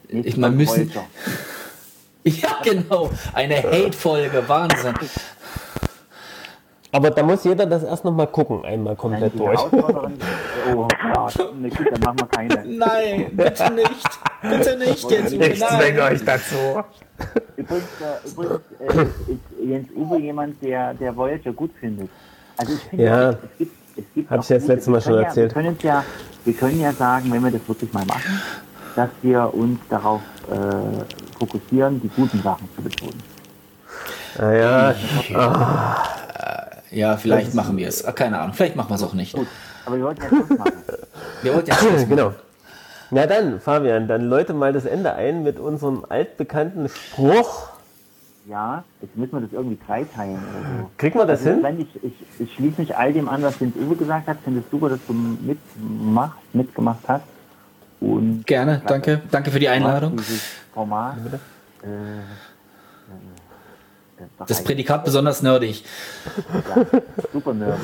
Ich 0.07 0.37
meine, 0.37 0.55
Mal 0.55 0.57
müssen-. 0.57 0.91
ja, 2.41 2.59
genau. 2.63 3.09
Eine 3.33 3.57
Hate-Folge. 3.57 4.43
Wahnsinn. 4.47 4.93
Aber 6.93 7.09
da 7.09 7.23
muss 7.23 7.43
jeder 7.43 7.65
das 7.65 7.83
erst 7.83 8.05
noch 8.05 8.13
mal 8.13 8.27
gucken, 8.27 8.63
einmal 8.63 8.95
komplett 8.95 9.37
durch. 9.37 9.59
Oh, 9.71 10.87
ja, 10.91 11.27
na 11.59 11.69
gut, 11.69 11.87
dann 11.91 11.99
machen 12.01 12.19
wir 12.19 12.27
keine. 12.27 12.63
Nein, 12.65 13.31
bitte 13.31 13.73
nicht. 13.73 14.09
Bitte 14.43 14.77
nicht, 14.77 15.11
jetzt. 15.11 15.33
Ich 15.33 15.59
Nein. 15.59 15.79
zwänge 15.79 16.03
euch 16.03 16.23
dazu. 16.23 16.55
Übrigens, 17.55 17.83
äh, 17.99 18.29
übrigens 18.29 18.61
äh, 18.79 19.31
ist 19.31 19.39
Jens 19.69 19.87
Uwe 19.95 20.19
jemand, 20.19 20.61
der, 20.61 20.93
der 20.93 21.15
Voyager 21.15 21.51
gut 21.51 21.71
findet. 21.79 22.09
Also 22.57 22.73
ich 22.73 22.79
finde, 22.81 23.05
Ja. 23.05 23.29
es 23.31 23.37
gibt, 23.57 23.71
es 23.97 24.03
gibt 24.13 24.29
Hab 24.29 24.39
ich 24.41 24.49
ja 24.49 24.57
das 24.57 24.67
letzte 24.67 24.91
Mal 24.91 25.01
schon 25.01 25.15
erzählt. 25.15 25.51
Ja, 25.51 25.57
wir, 25.57 25.63
können 25.63 25.77
ja, 25.81 26.03
wir 26.45 26.53
können 26.53 26.79
ja 26.79 26.91
sagen, 26.91 27.31
wenn 27.31 27.43
wir 27.43 27.51
das 27.51 27.67
wirklich 27.67 27.91
mal 27.91 28.05
machen, 28.05 28.39
dass 28.95 29.09
wir 29.23 29.51
uns 29.51 29.79
darauf 29.89 30.21
äh, 30.51 31.37
fokussieren, 31.39 32.01
die 32.01 32.09
guten 32.09 32.41
Sachen 32.41 32.67
zu 32.75 32.81
betonen. 32.81 33.21
Naja, 34.37 34.95
Ja, 36.91 37.17
vielleicht 37.17 37.53
machen 37.55 37.77
wir 37.77 37.87
es. 37.87 38.05
Ah, 38.05 38.11
Keine 38.11 38.39
Ahnung. 38.39 38.53
Vielleicht 38.53 38.75
machen 38.75 38.89
wir 38.89 38.95
es 38.95 39.03
auch 39.03 39.13
nicht. 39.13 39.33
Gut, 39.35 39.47
aber 39.85 39.97
wir 39.97 40.03
wollten 40.05 40.21
ja 40.21 40.27
Schluss 40.29 40.49
machen. 40.57 40.73
Wir 41.41 41.53
wollten 41.53 41.69
ja 41.69 41.75
Schluss 41.75 41.91
machen. 41.93 42.09
genau. 42.09 42.33
Na 43.11 43.27
dann, 43.27 43.59
Fabian, 43.59 44.07
dann 44.07 44.23
läute 44.29 44.53
mal 44.53 44.73
das 44.73 44.85
Ende 44.85 45.13
ein 45.13 45.43
mit 45.43 45.59
unserem 45.59 46.05
altbekannten 46.07 46.87
Spruch. 46.89 47.69
Ja, 48.47 48.83
jetzt 49.01 49.15
müssen 49.17 49.33
wir 49.33 49.41
das 49.41 49.51
irgendwie 49.53 49.77
dreiteilen 49.85 50.35
oder 50.37 50.79
so. 50.83 50.89
Kriegen 50.97 51.19
wir 51.19 51.25
das 51.25 51.45
Also, 51.45 51.65
hin? 51.65 51.79
Ich, 51.79 52.03
ich, 52.03 52.13
ich 52.39 52.53
schließe 52.55 52.81
mich 52.81 52.95
all 52.97 53.13
dem 53.13 53.29
an, 53.29 53.41
was 53.43 53.59
Jens 53.59 53.75
Uwe 53.75 53.95
gesagt 53.95 54.27
hat. 54.27 54.37
Finde 54.43 54.59
es 54.61 54.65
super, 54.71 54.89
dass 54.89 54.99
du 55.07 55.13
mitmachst, 55.13 56.37
mitgemacht 56.53 56.99
hast. 57.07 57.23
Und 58.03 58.45
Gerne, 58.45 58.81
danke. 58.85 59.21
Danke 59.31 59.49
für 59.51 59.59
die 59.59 59.69
Einladung. 59.69 60.17
Format. 60.73 61.15
Äh, 61.83 61.87
äh, 61.87 62.17
äh, 64.19 64.23
Das 64.45 64.63
Prädikat 64.63 65.05
besonders 65.05 65.41
nerdig. 65.41 65.85
super 67.31 67.53
nerdig. 67.53 67.81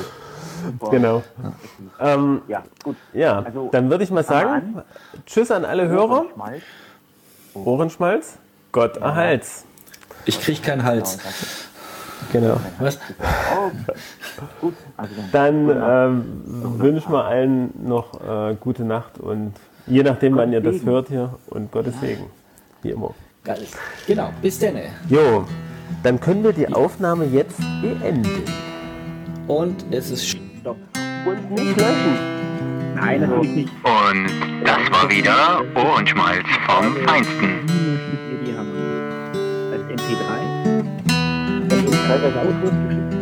Super. 0.66 0.90
Genau. 0.92 1.24
Ähm, 2.02 2.42
Ja, 2.50 2.64
gut. 2.84 2.98
ja, 3.14 3.40
Also, 3.44 3.70
dann 3.72 3.90
würde 3.90 4.04
ich 4.04 4.12
mal 4.12 4.26
sagen, 4.26 4.82
tschüss 5.26 5.52
an 5.52 5.64
alle 5.64 5.88
Hörer. 5.88 6.26
Schmalz. 6.34 6.64
Ohrenschmalz, 7.54 8.38
Gott 8.74 8.98
erhalt's. 8.98 9.64
Ich 10.26 10.42
krieg 10.42 10.62
keinen 10.62 10.84
Hals. 10.84 11.18
Genau. 12.34 12.60
Was? 12.80 13.00
Oh, 13.56 13.72
gut. 14.60 14.74
Also 14.98 15.14
dann, 15.32 15.68
Dann 15.70 15.82
ähm, 15.82 16.42
wünschen 16.78 17.14
wir 17.14 17.24
allen 17.24 17.72
noch 17.88 18.20
äh, 18.22 18.56
gute 18.60 18.84
Nacht 18.84 19.18
und 19.18 19.54
je 19.90 20.04
nachdem, 20.04 20.36
wann 20.38 20.54
ihr 20.54 20.62
das 20.62 20.84
hört 20.86 21.10
hier 21.10 21.38
und 21.48 21.72
Gottes 21.72 22.00
Segen. 22.00 22.26
Wie 22.82 22.92
immer. 22.92 23.14
Geil. 23.44 23.60
Genau, 24.08 24.30
bis 24.42 24.60
dann. 24.60 24.76
Jo, 25.10 25.46
dann 26.04 26.20
können 26.20 26.44
wir 26.44 26.54
die 26.54 26.68
Aufnahme 26.72 27.26
jetzt 27.26 27.60
beenden. 27.82 28.44
Und 29.48 29.86
es 29.92 30.12
ist. 30.12 30.28
stopp. 30.28 30.78
Und 31.26 31.52
nicht 31.52 31.78
löschen. 31.78 32.40
Nein, 32.96 33.22
natürlich 33.22 33.56
nicht. 33.56 33.72
Und 33.84 34.28
das 34.66 34.92
war 34.92 35.10
wieder 35.10 35.62
Ohrenschmalz 35.76 36.46
vom 36.68 36.96
Feinsten. 37.06 37.66
Müsst 37.66 38.24
ihr 38.32 38.40
die 38.46 38.58
haben. 38.58 38.72
Als 39.72 39.84
MP3. 39.84 40.20
Das 41.68 41.80
ist 41.80 42.08
teilweise 42.08 42.40
auch 42.40 42.56
losgeschickt. 42.62 43.14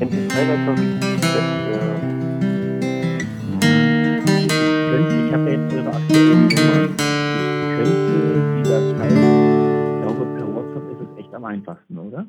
MP3 0.00 0.34
war 0.66 1.63
könnte 7.76 8.12
die 8.56 8.62
Datei, 8.62 9.08
ich 9.08 10.02
glaube, 10.02 10.24
per 10.36 10.46
WhatsApp 10.54 10.92
ist 10.92 11.00
es 11.00 11.18
echt 11.18 11.34
am 11.34 11.44
einfachsten, 11.44 11.98
oder? 11.98 12.26